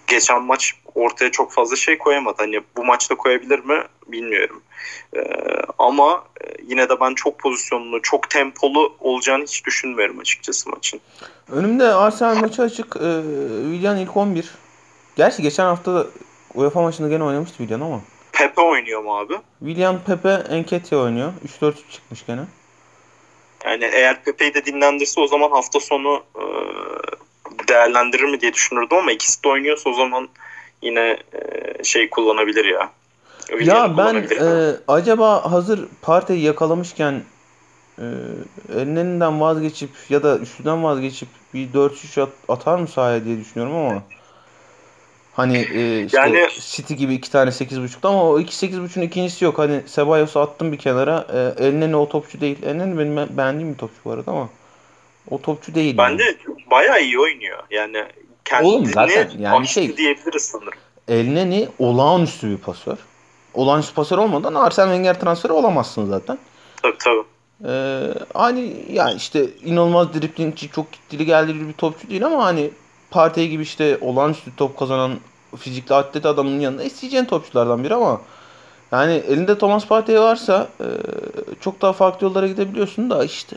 geçen 0.07 0.43
maç 0.43 0.75
ortaya 0.95 1.31
çok 1.31 1.53
fazla 1.53 1.77
şey 1.77 1.99
koyamadı. 1.99 2.37
Hani 2.39 2.61
bu 2.77 2.85
maçta 2.85 3.15
koyabilir 3.15 3.59
mi 3.59 3.83
bilmiyorum. 4.09 4.63
E, 5.17 5.21
ama 5.79 6.25
yine 6.67 6.89
de 6.89 7.01
ben 7.01 7.15
çok 7.15 7.39
pozisyonlu, 7.39 8.03
çok 8.03 8.31
tempolu 8.31 8.97
olacağını 9.01 9.45
hiç 9.45 9.67
düşünmüyorum 9.67 10.19
açıkçası 10.19 10.71
maçın. 10.71 11.01
Önümde 11.49 11.85
Arsenal 11.85 12.37
maçı 12.37 12.63
açık. 12.63 12.97
E, 12.97 13.09
Willian 13.63 13.99
ilk 13.99 14.17
11. 14.17 14.51
Gerçi 15.17 15.43
geçen 15.43 15.65
hafta 15.65 16.07
UEFA 16.55 16.83
maçında 16.83 17.09
gene 17.09 17.25
oynamıştı 17.25 17.57
Willian 17.57 17.81
ama. 17.81 18.01
Pepe 18.41 18.61
oynuyor 18.61 19.03
mu 19.03 19.19
abi? 19.19 19.35
Willian 19.59 19.99
Pepe 20.05 20.43
Enketia 20.51 20.99
oynuyor. 20.99 21.33
3-4 21.61 21.75
çıkmış 21.91 22.27
gene. 22.27 22.41
Yani 23.65 23.85
eğer 23.85 24.25
Pepe'yi 24.25 24.55
de 24.55 24.65
dinlendirse 24.65 25.21
o 25.21 25.27
zaman 25.27 25.51
hafta 25.51 25.81
sonu 25.81 26.23
e, 26.37 26.45
değerlendirir 27.69 28.25
mi 28.25 28.41
diye 28.41 28.53
düşünürdüm 28.53 28.99
ama 28.99 29.13
ikisi 29.13 29.45
de 29.45 29.49
oynuyorsa 29.49 29.91
o 29.91 29.93
zaman 29.93 30.29
yine 30.83 31.17
e, 31.33 31.85
şey 31.85 32.11
kullanabilir 32.11 32.65
ya. 32.65 32.91
Ya 33.61 33.97
ben 33.99 34.15
e, 34.15 34.77
acaba 34.89 35.53
hazır 35.53 35.89
Partey'i 36.03 36.43
yakalamışken 36.43 37.23
e, 37.99 38.05
elinden 38.77 39.41
vazgeçip 39.41 39.91
ya 40.09 40.23
da 40.23 40.39
üstünden 40.39 40.85
vazgeçip 40.85 41.29
bir 41.55 41.69
4-3 41.69 42.23
at, 42.23 42.29
atar 42.49 42.79
mı 42.79 42.89
sahaya 42.89 43.25
diye 43.25 43.39
düşünüyorum 43.39 43.77
ama 43.77 44.03
hani 45.41 45.59
e, 45.59 46.05
işte 46.05 46.19
yani, 46.19 46.49
City 46.61 46.95
gibi 46.95 47.15
iki 47.15 47.31
tane 47.31 47.51
8.5'ta 47.51 48.09
ama 48.09 48.25
o 48.25 48.41
iki 48.41 48.67
8.5'un 48.67 49.03
ikincisi 49.03 49.45
yok. 49.45 49.59
Hani 49.59 49.83
Cebalos'u 49.95 50.41
attım 50.41 50.73
bir 50.73 50.79
kenara. 50.79 51.27
E, 51.33 51.67
Elneni 51.67 51.97
o 51.97 52.09
topçu 52.09 52.41
değil. 52.41 52.63
Elneni 52.63 52.99
benim 52.99 53.37
beğendiğim 53.37 53.73
bir 53.73 53.79
topçu 53.79 53.97
bu 54.05 54.11
arada 54.11 54.31
ama 54.31 54.49
o 55.31 55.43
topçu 55.43 55.75
değil. 55.75 55.99
Bence 55.99 56.25
yani. 56.25 56.57
bayağı 56.71 57.03
iyi 57.03 57.19
oynuyor. 57.19 57.59
Yani 57.71 58.05
kendini 58.45 58.69
Oğlum 58.69 58.87
zaten 58.87 59.31
yani 59.39 59.69
şey 59.69 59.97
diyebiliriz 59.97 60.43
sanırım. 60.43 60.79
Elneni 61.09 61.69
olağanüstü 61.79 62.51
bir 62.51 62.59
pasör 62.59 62.97
olağanüstü 63.55 63.95
pasör 63.95 64.19
olmadan 64.19 64.55
Arsene 64.55 64.87
Wenger 64.87 65.21
transferi 65.21 65.53
olamazsın 65.53 66.07
zaten. 66.07 66.39
Tabii 66.83 66.99
tabii. 66.99 67.25
Ee, 67.65 68.15
hani 68.35 68.75
yani 68.91 69.15
işte 69.17 69.47
inanılmaz 69.65 70.15
driplingçi 70.15 70.71
çok 70.71 70.93
gittili 70.93 71.27
geldiği 71.27 71.69
bir 71.69 71.73
topçu 71.73 72.11
değil 72.11 72.27
ama 72.27 72.45
hani 72.45 72.71
Partey 73.11 73.49
gibi 73.49 73.63
işte 73.63 73.99
olağanüstü 74.01 74.57
top 74.57 74.79
kazanan 74.79 75.21
fizikli 75.59 75.95
atlet 75.95 76.27
adamın 76.27 76.61
yanında 76.61 76.85
isteyeceğin 76.85 77.25
topçulardan 77.25 77.85
biri 77.85 77.95
ama 77.95 78.21
yani 78.93 79.13
elinde 79.13 79.59
Thomas 79.59 79.87
Partey 79.87 80.21
varsa 80.21 80.69
e, 80.81 80.87
çok 81.61 81.81
daha 81.81 81.93
farklı 81.93 82.27
yollara 82.27 82.47
gidebiliyorsun 82.47 83.11
da 83.11 83.25
işte. 83.25 83.57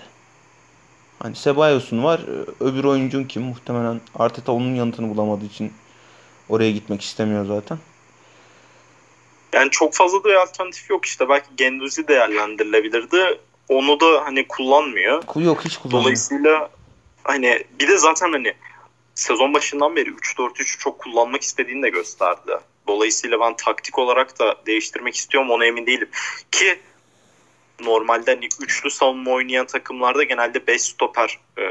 Hani 1.20 1.36
Sebayos'un 1.36 2.04
var. 2.04 2.22
Öbür 2.60 2.84
oyuncun 2.84 3.24
kim? 3.24 3.42
Muhtemelen 3.42 4.02
Arteta 4.16 4.52
onun 4.52 4.76
yanıtını 4.76 5.10
bulamadığı 5.10 5.46
için 5.46 5.74
oraya 6.50 6.72
gitmek 6.72 7.02
istemiyor 7.02 7.46
zaten. 7.46 7.78
Yani 9.54 9.70
çok 9.72 9.94
fazla 9.94 10.24
da 10.24 10.42
alternatif 10.42 10.90
yok 10.90 11.06
işte. 11.06 11.30
Belki 11.30 11.48
Genduzi 11.58 12.08
değerlendirilebilirdi. 12.08 13.40
Onu 13.70 14.00
da 14.00 14.26
hani 14.26 14.48
kullanmıyor. 14.48 15.24
Yok 15.36 15.66
hiç 15.66 15.78
kullanmıyor. 15.78 16.04
Dolayısıyla 16.04 16.70
hani 17.24 17.64
bir 17.80 17.88
de 17.88 17.98
zaten 17.98 18.32
hani 18.32 18.54
sezon 19.16 19.54
başından 19.54 19.96
beri 19.96 20.10
3-4-3 20.10 20.80
çok 20.80 21.00
kullanmak 21.00 21.42
istediğini 21.42 21.84
de 21.84 21.90
gösterdi. 21.90 22.58
Dolayısıyla 22.88 23.40
ben 23.40 23.56
taktik 23.56 24.00
olarak 24.00 24.40
da 24.40 24.56
değiştirmek 24.66 25.16
istiyorum 25.16 25.52
ona 25.52 25.66
emin 25.66 25.86
değilim. 25.86 26.10
Ki 26.52 26.80
normalde 27.80 28.34
hani 28.34 28.48
üçlü 28.62 28.92
savunma 28.92 29.32
oynayan 29.32 29.66
takımlarda 29.66 30.24
genelde 30.24 30.68
5 30.68 30.82
stoper 30.82 31.40
e, 31.58 31.64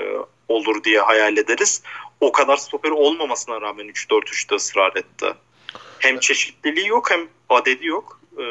olur 0.48 0.84
diye 0.84 1.00
hayal 1.00 1.36
ederiz. 1.36 1.82
O 2.20 2.32
kadar 2.32 2.56
stoper 2.56 2.90
olmamasına 2.90 3.60
rağmen 3.60 3.86
3-4-3'te 3.86 4.54
ısrar 4.54 4.96
etti. 4.96 5.26
Hem 5.98 6.18
çeşitliliği 6.18 6.86
yok 6.86 7.10
hem 7.10 7.28
adedi 7.48 7.86
yok. 7.86 8.20
Ee, 8.38 8.42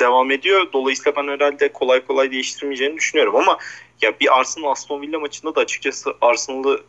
devam 0.00 0.30
ediyor. 0.30 0.66
Dolayısıyla 0.72 1.16
ben 1.16 1.28
herhalde 1.28 1.72
kolay 1.72 2.06
kolay 2.06 2.30
değiştirmeyeceğini 2.30 2.96
düşünüyorum 2.96 3.36
ama 3.36 3.58
ya 4.02 4.20
bir 4.20 4.38
Arsenal 4.38 4.70
Aston 4.70 5.02
Villa 5.02 5.18
maçında 5.18 5.54
da 5.54 5.60
açıkçası 5.60 6.14
Arsenal'ı 6.20 6.82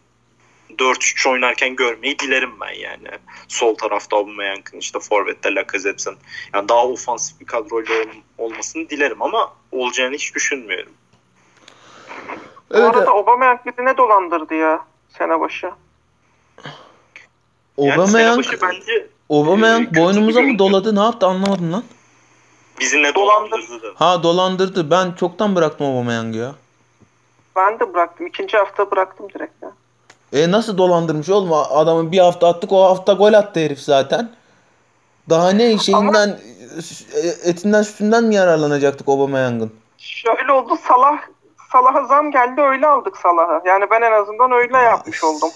4-3 0.80 1.30
oynarken 1.30 1.76
görmeyi 1.76 2.20
dilerim 2.20 2.52
ben 2.62 2.74
yani. 2.74 3.10
Sol 3.48 3.76
tarafta 3.76 4.18
Aubameyang'ın 4.18 4.80
işte 4.80 5.00
forvette 5.00 5.56
Lacazette'in 5.56 6.18
yani 6.54 6.70
daha 6.70 6.86
ofansif 6.86 7.40
bir 7.40 7.46
kadroyla 7.46 7.96
ol, 7.96 8.08
olmasını 8.38 8.90
dilerim 8.90 9.22
ama 9.22 9.54
olacağını 9.72 10.16
hiç 10.16 10.36
düşünmüyorum. 10.36 10.94
Bu 12.70 12.78
evet. 12.78 12.96
arada 12.96 13.12
Aubameyang 13.12 13.60
bizi 13.66 13.86
ne 13.86 13.98
dolandırdı 13.98 14.56
ya 14.56 14.86
sene 15.18 15.40
başı? 15.40 15.72
Yani 17.78 18.08
sene 18.08 18.38
başı 18.38 18.62
bence 18.62 19.08
Aubameyang 19.30 19.88
ee, 19.88 20.02
boynumuza 20.02 20.42
mı 20.42 20.60
doladı? 20.60 20.96
Ne 20.96 21.00
yaptı 21.00 21.26
anlamadım 21.26 21.74
lan. 21.74 21.84
Bizi 22.80 23.04
ne 23.04 23.16
dolandırdı? 23.16 23.94
Ha 23.96 24.24
dolandırdı. 24.24 24.92
Ben 24.92 25.12
çoktan 25.12 25.56
bıraktım 25.56 25.88
Aubameyang'ı 25.88 26.38
ya. 26.38 26.56
Ben 27.56 27.80
de 27.80 27.94
bıraktım. 27.94 28.28
İkinci 28.28 28.58
hafta 28.58 28.92
bıraktım 28.92 29.30
direkt 29.34 29.64
ya. 29.64 29.72
E 30.34 30.52
nasıl 30.52 30.78
dolandırmış 30.78 31.30
oğlum? 31.30 31.54
Adamın 31.54 32.12
bir 32.12 32.20
hafta 32.20 32.48
attık 32.48 32.72
o 32.72 32.84
hafta 32.84 33.14
gol 33.14 33.34
attı 33.34 33.60
herif 33.60 33.80
zaten. 33.80 34.30
Daha 35.30 35.52
ne 35.52 35.78
şeyinden 35.78 36.30
Ama... 36.30 36.38
etinden 37.44 37.82
sütünden 37.82 38.24
mi 38.24 38.36
yararlanacaktık 38.36 39.10
Aubameyang'ın? 39.10 39.74
Şöyle 39.98 40.52
oldu 40.52 40.78
Salah 40.88 41.18
Salah'a 41.72 42.06
zam 42.06 42.32
geldi 42.32 42.62
öyle 42.62 42.88
aldık 42.88 43.18
Salah'ı. 43.18 43.68
Yani 43.68 43.86
ben 43.92 44.02
en 44.02 44.12
azından 44.12 44.52
öyle 44.52 44.78
yapmış 44.78 45.24
oldum. 45.24 45.50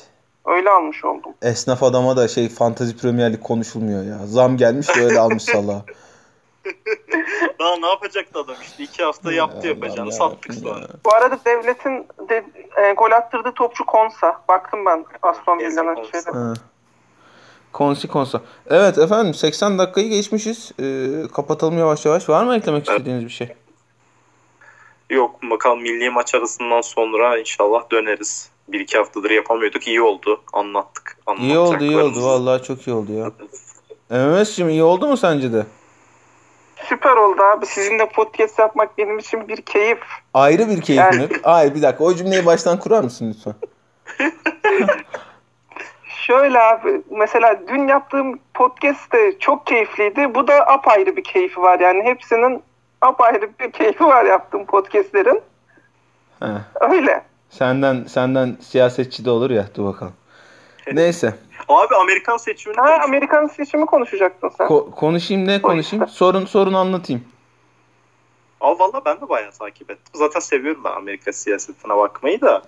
Öyle 0.45 0.69
almış 0.69 1.05
oldum. 1.05 1.33
Esnaf 1.41 1.83
adama 1.83 2.17
da 2.17 2.27
şey 2.27 2.49
fantazi 2.49 2.97
Premier 2.97 3.33
Lig 3.33 3.43
konuşulmuyor 3.43 4.03
ya. 4.03 4.17
Zam 4.25 4.57
gelmiş 4.57 4.95
de 4.95 5.03
öyle 5.03 5.19
almış 5.19 5.43
Salah. 5.53 5.81
Daha 7.59 7.77
ne 7.77 7.87
yapacaktı 7.87 8.39
adam 8.39 8.55
işte 8.61 8.83
iki 8.83 9.03
hafta 9.03 9.33
yaptı 9.33 9.67
yapacağını 9.67 10.09
ya, 10.09 10.15
sattık 10.15 10.53
sonra. 10.53 10.87
Bu 11.05 11.13
arada 11.15 11.39
devletin 11.45 12.07
de, 12.29 12.45
e, 12.77 12.93
gol 12.93 13.11
attırdığı 13.11 13.51
topçu 13.51 13.85
Konsa. 13.85 14.41
Baktım 14.47 14.85
ben 14.85 15.05
Aston 15.21 15.59
Villa'nın 15.59 15.95
şeyde. 15.95 16.59
Konsi 17.73 18.07
Konsa. 18.07 18.41
Evet 18.69 18.97
efendim 18.97 19.33
80 19.33 19.77
dakikayı 19.77 20.09
geçmişiz. 20.09 20.71
Ee, 20.79 21.07
kapatalım 21.35 21.77
yavaş 21.77 22.05
yavaş. 22.05 22.29
Var 22.29 22.43
mı 22.43 22.55
eklemek 22.55 22.89
evet. 22.89 22.99
istediğiniz 22.99 23.25
bir 23.25 23.29
şey? 23.29 23.53
Yok 25.09 25.43
bakalım 25.43 25.81
milli 25.81 26.09
maç 26.09 26.35
arasından 26.35 26.81
sonra 26.81 27.37
inşallah 27.37 27.91
döneriz 27.91 28.49
bir 28.67 28.79
iki 28.79 28.97
haftadır 28.97 29.31
yapamıyorduk. 29.31 29.87
İyi 29.87 30.01
oldu. 30.01 30.41
Anlattık. 30.53 31.17
İyi 31.39 31.57
oldu 31.57 31.83
iyi 31.83 31.97
oldu. 31.97 32.23
Vallahi 32.23 32.63
çok 32.63 32.87
iyi 32.87 32.93
oldu 32.93 33.11
ya. 33.11 33.31
MMS'cim 34.09 34.69
iyi 34.69 34.83
oldu 34.83 35.07
mu 35.07 35.17
sence 35.17 35.53
de? 35.53 35.65
Süper 36.89 37.17
oldu 37.17 37.41
abi. 37.41 37.65
Sizinle 37.65 38.09
podcast 38.09 38.59
yapmak 38.59 38.97
benim 38.97 39.19
için 39.19 39.47
bir 39.47 39.61
keyif. 39.61 39.99
Ayrı 40.33 40.69
bir 40.69 40.81
keyif 40.81 41.01
yani... 41.01 41.21
mi? 41.21 41.29
Hayır 41.43 41.75
bir 41.75 41.81
dakika. 41.81 42.03
O 42.03 42.13
cümleyi 42.13 42.45
baştan 42.45 42.79
kurar 42.79 43.03
mısın 43.03 43.35
lütfen? 43.35 43.53
Şöyle 46.27 46.59
abi 46.59 47.01
mesela 47.09 47.59
dün 47.67 47.87
yaptığım 47.87 48.39
podcast 48.53 49.13
de 49.13 49.39
çok 49.39 49.65
keyifliydi. 49.65 50.35
Bu 50.35 50.47
da 50.47 50.53
apayrı 50.53 51.17
bir 51.17 51.23
keyfi 51.23 51.61
var 51.61 51.79
yani 51.79 52.03
hepsinin 52.03 52.63
apayrı 53.01 53.49
bir 53.59 53.71
keyfi 53.71 54.03
var 54.03 54.25
yaptığım 54.25 54.65
podcastlerin. 54.65 55.41
He. 56.39 56.47
Öyle. 56.79 57.23
Senden 57.49 58.03
senden 58.03 58.57
siyasetçi 58.61 59.25
de 59.25 59.29
olur 59.29 59.49
ya. 59.49 59.65
Dur 59.75 59.85
bakalım. 59.85 60.13
Neyse. 60.91 61.35
Abi 61.69 61.95
Amerikan 61.95 62.37
seçimini 62.37 62.77
Ha 62.77 62.85
konuş- 62.95 63.05
Amerikan 63.05 63.47
seçimi 63.47 63.85
konuşacaktın 63.85 64.49
sen. 64.57 64.67
Ko- 64.67 64.91
konuşayım 64.91 65.47
ne 65.47 65.61
konuşayım? 65.61 66.07
Sorun 66.07 66.45
sorun 66.45 66.73
anlatayım. 66.73 67.23
Aa 68.61 68.79
valla 68.79 69.05
ben 69.05 69.21
de 69.21 69.29
bayağı 69.29 69.51
takip 69.51 69.91
ettim. 69.91 70.13
Zaten 70.13 70.39
seviyorum 70.39 70.83
ben 70.83 70.91
Amerika 70.91 71.33
siyasetine 71.33 71.95
bakmayı 71.97 72.41
da. 72.41 72.63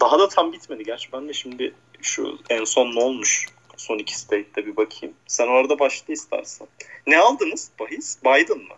Daha 0.00 0.18
da 0.18 0.28
tam 0.28 0.52
bitmedi. 0.52 0.82
Gerçi 0.84 1.12
ben 1.12 1.28
de 1.28 1.32
şimdi 1.32 1.74
şu 2.02 2.38
en 2.50 2.64
son 2.64 2.86
ne 2.96 3.00
olmuş? 3.02 3.46
Son 3.76 3.98
iki 3.98 4.18
state'de 4.18 4.66
bir 4.66 4.76
bakayım. 4.76 5.14
Sen 5.26 5.46
orada 5.48 5.78
başla 5.78 6.12
istersen. 6.12 6.68
Ne 7.06 7.18
aldınız 7.18 7.70
bahis? 7.80 8.18
Biden 8.24 8.58
mı? 8.58 8.74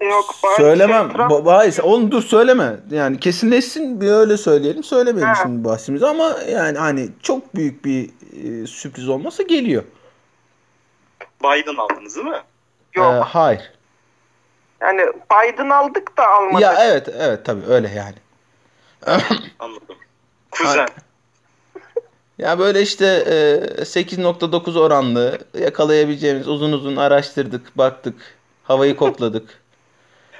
Yok, 0.00 0.34
bari 0.44 0.56
Söylemem. 0.56 1.10
şey, 1.10 1.16
Trump- 1.16 1.50
Hayır, 1.50 1.78
oğlum 1.82 2.10
dur 2.10 2.22
söyleme. 2.22 2.76
Yani 2.90 3.20
kesinleşsin 3.20 4.00
bir 4.00 4.08
öyle 4.10 4.36
söyleyelim. 4.36 4.84
Söylemeyelim 4.84 5.34
Ha. 5.34 5.42
şimdi 5.42 5.64
bahsimizi 5.64 6.06
ama 6.06 6.36
yani 6.50 6.78
hani 6.78 7.08
çok 7.22 7.54
büyük 7.54 7.84
bir 7.84 8.10
e, 8.42 8.66
sürpriz 8.66 9.08
olmasa 9.08 9.42
geliyor. 9.42 9.82
Biden 11.42 11.76
aldınız 11.76 12.16
değil 12.16 12.26
mi? 12.26 12.42
Yok. 12.94 13.14
Ee, 13.14 13.18
hayır. 13.18 13.72
Yani 14.80 15.00
Biden 15.32 15.70
aldık 15.70 16.16
da 16.16 16.28
almadık. 16.28 16.60
Ya 16.62 16.74
evet 16.84 17.08
evet 17.18 17.44
tabii 17.44 17.66
öyle 17.68 17.88
yani. 17.88 18.14
Anladım. 19.58 19.96
Kuzen. 20.50 20.88
Ya 22.38 22.58
böyle 22.58 22.82
işte 22.82 23.06
e, 23.06 23.82
8.9 23.82 24.78
oranlı 24.78 25.38
yakalayabileceğimiz 25.58 26.48
uzun 26.48 26.72
uzun 26.72 26.96
araştırdık, 26.96 27.78
baktık, 27.78 28.14
havayı 28.64 28.96
kokladık. 28.96 29.62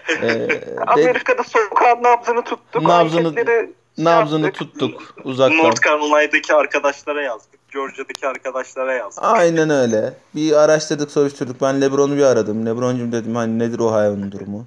E, 0.09 0.23
de- 0.23 0.75
Amerika'da 0.87 1.43
sokağın 1.45 2.03
nabzını 2.03 2.45
tuttuk. 2.45 2.83
Nabzını- 2.83 3.27
anketleri 3.29 3.71
nabzını 3.99 4.45
yaptık. 4.45 4.59
tuttuk 4.73 5.15
uzaktan. 5.25 5.59
North 5.59 5.83
Carolina'daki 5.87 6.55
arkadaşlara 6.55 7.23
yazdık. 7.23 7.71
Georgia'daki 7.73 8.27
arkadaşlara 8.29 8.93
yazdık. 8.93 9.25
Aynen 9.25 9.71
öyle. 9.71 10.15
Bir 10.35 10.53
araştırdık, 10.53 11.11
soruşturduk. 11.11 11.61
Ben 11.63 11.81
LeBron'u 11.81 12.17
bir 12.17 12.23
aradım. 12.23 12.67
LeBron'cum 12.67 13.13
dedim 13.13 13.35
hani 13.37 13.59
nedir 13.59 13.79
o 13.79 13.93
hayvanın 13.93 14.33
durumu? 14.33 14.67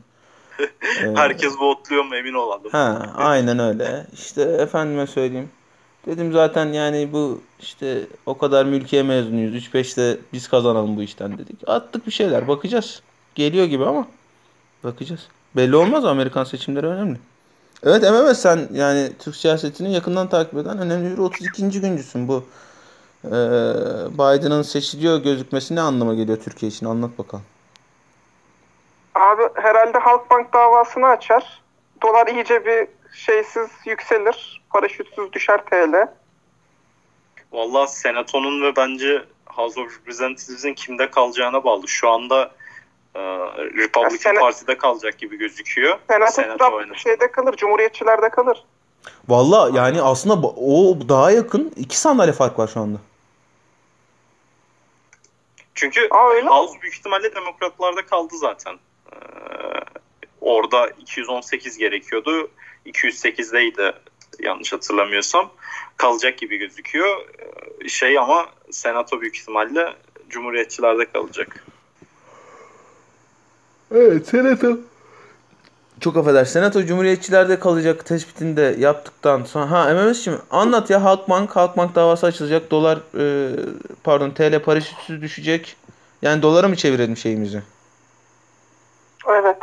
Ee, 0.59 0.65
Herkes 1.15 1.53
votluyor 1.59 2.03
mu 2.05 2.15
emin 2.15 2.33
olalım. 2.33 2.71
Ha, 2.71 3.13
aynen 3.15 3.59
öyle. 3.59 4.05
İşte 4.13 4.41
efendime 4.41 5.07
söyleyeyim. 5.07 5.49
Dedim 6.05 6.33
zaten 6.33 6.65
yani 6.65 7.09
bu 7.13 7.41
işte 7.59 8.01
o 8.25 8.37
kadar 8.37 8.65
mülkiye 8.65 9.03
mezunuyuz. 9.03 9.55
3-5'te 9.55 10.17
biz 10.33 10.47
kazanalım 10.47 10.97
bu 10.97 11.01
işten 11.03 11.37
dedik. 11.37 11.59
Attık 11.67 12.07
bir 12.07 12.11
şeyler. 12.11 12.47
Bakacağız. 12.47 13.01
Geliyor 13.35 13.65
gibi 13.65 13.85
ama 13.85 14.07
bakacağız. 14.83 15.27
Belli 15.55 15.75
olmaz 15.75 16.05
Amerikan 16.05 16.43
seçimleri 16.43 16.87
önemli. 16.87 17.17
Evet 17.83 18.03
MMS 18.03 18.39
sen 18.39 18.67
yani 18.71 19.11
Türk 19.19 19.35
siyasetini 19.35 19.93
yakından 19.93 20.29
takip 20.29 20.53
eden 20.53 20.77
önemli 20.77 21.11
bir 21.11 21.17
32. 21.17 21.81
güncüsün 21.81 22.27
bu. 22.27 22.43
Ee, 23.25 23.29
Biden'ın 24.13 24.61
seçiliyor 24.61 25.17
gözükmesi 25.23 25.75
ne 25.75 25.81
anlama 25.81 26.13
geliyor 26.13 26.37
Türkiye 26.37 26.71
için? 26.71 26.85
Anlat 26.85 27.17
bakalım. 27.17 27.43
Abi 29.15 29.43
herhalde 29.55 29.97
Halkbank 29.97 30.53
davasını 30.53 31.07
açar. 31.07 31.61
Dolar 32.01 32.27
iyice 32.27 32.65
bir 32.65 32.87
şeysiz 33.13 33.67
yükselir. 33.85 34.61
Paraşütsüz 34.69 35.33
düşer 35.33 35.65
TL. 35.65 36.07
Valla 37.51 37.87
Senato'nun 37.87 38.61
ve 38.61 38.75
bence 38.75 39.25
House 39.45 39.81
of 39.81 39.99
Representatives'in 39.99 40.73
kimde 40.73 41.09
kalacağına 41.09 41.63
bağlı. 41.63 41.87
Şu 41.87 42.09
anda 42.09 42.51
Republican 43.57 44.33
Ya 44.33 44.39
Sena- 44.39 44.39
Party'de 44.39 44.77
kalacak 44.77 45.17
gibi 45.17 45.37
gözüküyor. 45.37 45.99
Senato 46.09 46.31
Senato 46.31 46.95
şeyde 46.95 47.31
kalır. 47.31 47.55
Cumhuriyetçilerde 47.55 48.29
kalır. 48.29 48.63
Valla 49.27 49.71
yani 49.73 50.01
aslında 50.01 50.47
o 50.47 50.97
daha 51.09 51.31
yakın. 51.31 51.73
iki 51.75 51.97
sandalye 51.97 52.33
fark 52.33 52.59
var 52.59 52.67
şu 52.67 52.79
anda. 52.79 52.97
Çünkü 55.75 56.07
Aa 56.11 56.29
öyle 56.29 56.41
mi? 56.41 56.49
House 56.49 56.81
büyük 56.81 56.95
ihtimalle 56.95 57.35
demokratlarda 57.35 58.05
kaldı 58.05 58.37
zaten. 58.37 58.73
Ee, 59.13 59.17
orada 60.41 60.87
218 60.87 61.77
gerekiyordu. 61.77 62.51
208'deydi 62.85 63.93
yanlış 64.39 64.73
hatırlamıyorsam. 64.73 65.49
Kalacak 65.97 66.37
gibi 66.37 66.57
gözüküyor. 66.57 67.25
Ee, 67.83 67.89
şey 67.89 68.19
ama 68.19 68.45
Senato 68.71 69.21
büyük 69.21 69.37
ihtimalle 69.37 69.93
Cumhuriyetçilerde 70.29 71.05
kalacak. 71.05 71.66
Evet 73.95 74.27
senato. 74.27 74.77
Çok 75.99 76.17
affedersin. 76.17 76.53
Senato 76.53 76.83
Cumhuriyetçilerde 76.83 77.59
kalacak 77.59 78.05
tespitini 78.05 78.57
de 78.57 78.75
yaptıktan 78.79 79.43
sonra. 79.43 79.71
Ha 79.71 79.93
MMS'cim 79.93 80.39
anlat 80.51 80.89
ya 80.89 81.03
Halkbank. 81.03 81.55
Halkbank 81.55 81.95
davası 81.95 82.25
açılacak. 82.25 82.71
Dolar 82.71 82.97
e, 83.19 83.51
pardon 84.03 84.29
TL 84.31 84.59
paraşütsüz 84.63 85.21
düşecek. 85.21 85.75
Yani 86.21 86.41
dolara 86.41 86.67
mı 86.67 86.75
çevirelim 86.75 87.17
şeyimizi? 87.17 87.61
Evet. 89.29 89.57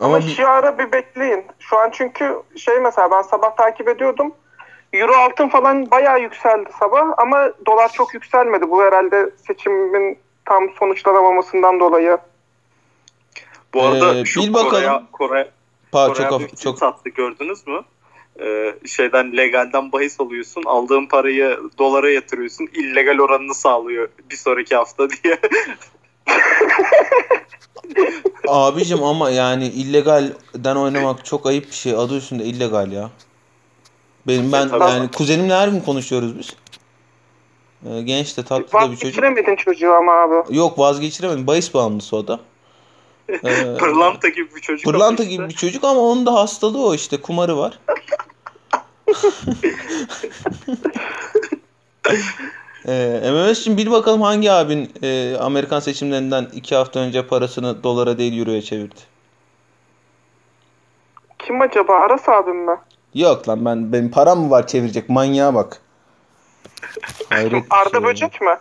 Ama 0.00 0.16
Ama 0.16 0.26
bir- 0.26 0.32
şu 0.34 0.48
ara 0.48 0.78
bir 0.78 0.92
bekleyin. 0.92 1.44
Şu 1.58 1.78
an 1.78 1.90
çünkü 1.92 2.42
şey 2.56 2.80
mesela 2.80 3.10
ben 3.10 3.22
sabah 3.22 3.56
takip 3.56 3.88
ediyordum. 3.88 4.32
Euro 4.92 5.12
altın 5.16 5.48
falan 5.48 5.90
bayağı 5.90 6.20
yükseldi 6.20 6.70
sabah 6.80 7.04
ama 7.18 7.50
dolar 7.66 7.92
çok 7.92 8.14
yükselmedi. 8.14 8.70
Bu 8.70 8.82
herhalde 8.82 9.30
seçimin 9.46 10.18
tam 10.44 10.70
sonuçlanamamasından 10.78 11.80
dolayı. 11.80 12.18
Bu 13.74 13.82
arada 13.82 14.14
Ee, 14.14 14.24
şu 14.24 14.40
bil 14.40 14.52
Kore, 14.52 14.64
bakalım. 14.64 15.06
Kore, 15.12 15.50
pa, 15.92 16.06
Kore 16.06 16.28
çok 16.28 16.40
bir 16.40 16.56
çok 16.56 16.82
attı 16.82 17.08
gördünüz 17.08 17.66
mü? 17.66 17.80
Ee, 18.40 18.74
şeyden 18.86 19.36
legalden 19.36 19.92
bahis 19.92 20.20
alıyorsun. 20.20 20.62
Aldığın 20.66 21.06
parayı 21.06 21.58
dolara 21.78 22.10
yatırıyorsun. 22.10 22.68
illegal 22.74 23.18
oranını 23.18 23.54
sağlıyor 23.54 24.08
bir 24.30 24.36
sonraki 24.36 24.76
hafta 24.76 25.10
diye. 25.24 25.38
Abicim 28.48 29.02
ama 29.02 29.30
yani 29.30 29.66
illegalden 29.66 30.76
oynamak 30.76 31.24
çok 31.24 31.46
ayıp 31.46 31.66
bir 31.66 31.74
şey. 31.76 31.94
Adı 31.94 32.16
üstünde 32.16 32.44
illegal 32.44 32.92
ya. 32.92 33.10
Benim 34.26 34.52
ben 34.52 34.68
Tabii. 34.68 34.90
yani 34.90 35.10
kuzenimle 35.10 35.54
her 35.54 35.68
gün 35.68 35.80
konuşuyoruz 35.80 36.38
biz. 36.38 36.56
Ee, 37.86 38.02
genç 38.02 38.36
de 38.36 38.42
tatlı 38.42 38.56
da 38.58 38.62
bir 38.62 38.96
çocuk. 38.96 39.04
Vazgeçiremedin 39.04 39.56
çocuğu 39.56 39.92
ama 39.92 40.12
abi. 40.12 40.56
Yok 40.56 40.78
vazgeçiremedim. 40.78 41.46
Bahis 41.46 41.74
bağımlısı 41.74 42.16
o 42.16 42.26
da. 42.26 42.40
Ee, 43.28 43.76
Pırlanta 43.78 44.28
gibi 44.28 44.54
bir 44.56 44.60
çocuk. 44.60 44.84
Pırlanta 44.84 45.06
ama 45.06 45.14
işte. 45.16 45.24
gibi 45.24 45.48
bir 45.48 45.54
çocuk 45.54 45.84
ama 45.84 46.00
onun 46.00 46.26
da 46.26 46.34
hastalığı 46.34 46.86
o 46.86 46.94
işte. 46.94 47.20
Kumarı 47.20 47.58
var. 47.58 47.78
ee, 52.88 53.30
MMS'cim 53.32 53.76
bil 53.76 53.90
bakalım 53.90 54.22
hangi 54.22 54.52
abin 54.52 54.92
e, 55.02 55.36
Amerikan 55.40 55.80
seçimlerinden 55.80 56.48
iki 56.52 56.76
hafta 56.76 57.00
önce 57.00 57.26
parasını 57.26 57.82
dolara 57.82 58.18
değil 58.18 58.38
euroya 58.38 58.62
çevirdi? 58.62 59.00
Kim 61.38 61.60
acaba? 61.60 61.92
Aras 61.92 62.28
abim 62.28 62.56
mi? 62.56 62.76
Yok 63.14 63.48
lan 63.48 63.64
ben 63.64 63.92
benim 63.92 64.10
param 64.10 64.40
mı 64.40 64.50
var 64.50 64.66
çevirecek 64.66 65.08
manyağa 65.08 65.54
bak. 65.54 65.80
Hayret 67.30 67.50
şey 67.50 67.62
Arda 67.70 67.96
ya. 67.96 68.04
Böcek 68.04 68.40
mi? 68.40 68.58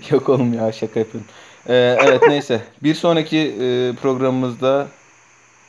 Yok 0.10 0.28
oğlum 0.28 0.54
ya 0.54 0.72
şaka 0.72 1.00
yapıyorum. 1.00 1.30
Ee, 1.68 1.96
evet 2.00 2.22
neyse. 2.28 2.60
Bir 2.82 2.94
sonraki 2.94 3.38
e, 3.38 3.92
programımızda 4.02 4.86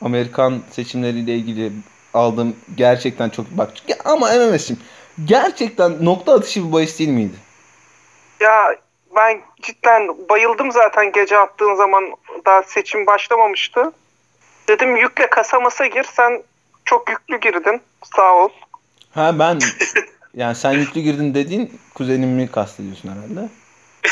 Amerikan 0.00 0.62
seçimleriyle 0.70 1.34
ilgili 1.34 1.72
aldığım 2.14 2.56
gerçekten 2.76 3.28
çok 3.28 3.50
bak 3.50 3.88
ya 3.88 3.96
ama 4.04 4.30
MMS'im 4.30 4.78
gerçekten 5.24 6.04
nokta 6.04 6.34
atışı 6.34 6.66
bir 6.68 6.72
bahis 6.72 6.98
değil 6.98 7.10
miydi? 7.10 7.36
Ya 8.40 8.76
ben 9.16 9.40
cidden 9.62 10.28
bayıldım 10.28 10.72
zaten 10.72 11.12
gece 11.12 11.38
attığın 11.38 11.74
zaman 11.74 12.04
daha 12.46 12.62
seçim 12.62 13.06
başlamamıştı. 13.06 13.92
Dedim 14.68 14.96
yükle 14.96 15.30
kasa 15.30 15.60
masa 15.60 15.86
gir 15.86 16.04
sen 16.04 16.42
çok 16.84 17.10
yüklü 17.10 17.40
girdin 17.40 17.80
sağ 18.16 18.34
ol. 18.34 18.48
Ha 19.14 19.38
ben 19.38 19.58
yani 20.34 20.54
sen 20.54 20.72
yüklü 20.72 21.00
girdin 21.00 21.34
dediğin 21.34 21.80
kuzenimi 21.94 22.50
kastediyorsun 22.50 23.08
herhalde. 23.08 23.48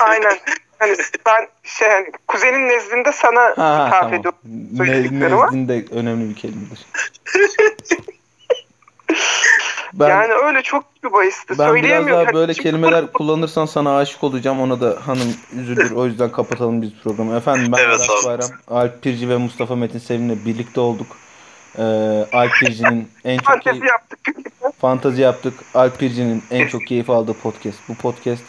Aynen. 0.00 0.38
Hani 0.78 0.96
ben 1.26 1.48
şey 1.64 1.88
hani 1.88 2.06
kuzenin 2.28 2.68
nezdinde 2.68 3.12
sana 3.12 3.40
Ha, 3.40 3.86
hitap 3.86 4.00
tamam. 4.00 4.14
ediyorum. 4.14 4.38
Ne, 4.44 4.76
söylediklerime. 4.86 5.42
nezdin 5.46 5.68
de 5.68 5.84
önemli 5.90 6.30
bir 6.30 6.34
kelimedir. 6.40 6.86
Ben, 9.94 10.08
yani 10.08 10.32
öyle 10.32 10.62
çok 10.62 10.84
bir 11.04 11.12
bahisti. 11.12 11.58
Ben 11.58 11.74
biraz 11.74 12.06
daha 12.06 12.18
Hani 12.18 12.34
böyle 12.34 12.54
şimdi- 12.54 12.68
kelimeler 12.68 13.12
kullanırsan 13.12 13.66
sana 13.66 13.96
aşık 13.98 14.24
olacağım. 14.24 14.60
Ona 14.60 14.80
da 14.80 14.98
hanım 15.06 15.34
üzülür. 15.60 15.90
O 15.90 16.06
yüzden 16.06 16.32
kapatalım 16.32 16.82
biz 16.82 16.90
programı. 17.04 17.36
Efendim 17.36 17.72
ben 17.76 17.84
Evet, 17.84 18.00
abi. 18.10 18.26
Bayram. 18.26 18.48
Alp 18.70 19.02
Pirci 19.02 19.28
ve 19.28 19.36
Mustafa 19.36 19.76
Metin 19.76 19.98
Sevin'le 19.98 20.44
birlikte 20.46 20.80
olduk. 20.80 21.06
Ee, 21.78 21.82
Alp 22.32 22.52
Pirci'nin 22.60 23.08
en 23.24 23.36
çok 23.38 23.46
Fantezi 23.46 23.78
iyi, 23.78 23.86
yaptık. 23.86 24.18
Fantazi 24.80 25.22
yaptık. 25.22 25.54
Alp 25.74 25.98
Pirci'nin 25.98 26.42
en 26.50 26.66
çok 26.68 26.86
keyif 26.86 27.10
aldığı 27.10 27.34
podcast. 27.34 27.78
Bu 27.88 27.94
podcast 27.94 28.42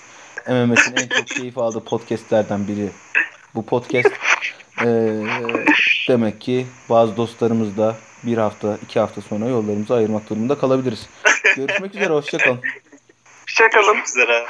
MMS'in 0.49 0.95
en 0.95 1.07
çok 1.07 1.27
keyif 1.27 1.57
aldığı 1.57 1.83
podcastlerden 1.83 2.67
biri. 2.67 2.89
Bu 3.55 3.65
podcast 3.65 4.09
eee, 4.81 5.23
demek 6.07 6.41
ki 6.41 6.67
bazı 6.89 7.17
dostlarımız 7.17 7.77
da 7.77 7.95
bir 8.23 8.37
hafta, 8.37 8.77
iki 8.83 8.99
hafta 8.99 9.21
sonra 9.21 9.45
yollarımızı 9.45 9.95
ayırmak 9.95 10.29
durumunda 10.29 10.57
kalabiliriz. 10.57 11.09
Görüşmek 11.55 11.95
üzere, 11.95 12.13
hoşçakalın. 12.13 12.59
Hoşçakalın. 13.45 13.85
Görüşmek 13.93 14.07
üzere. 14.07 14.45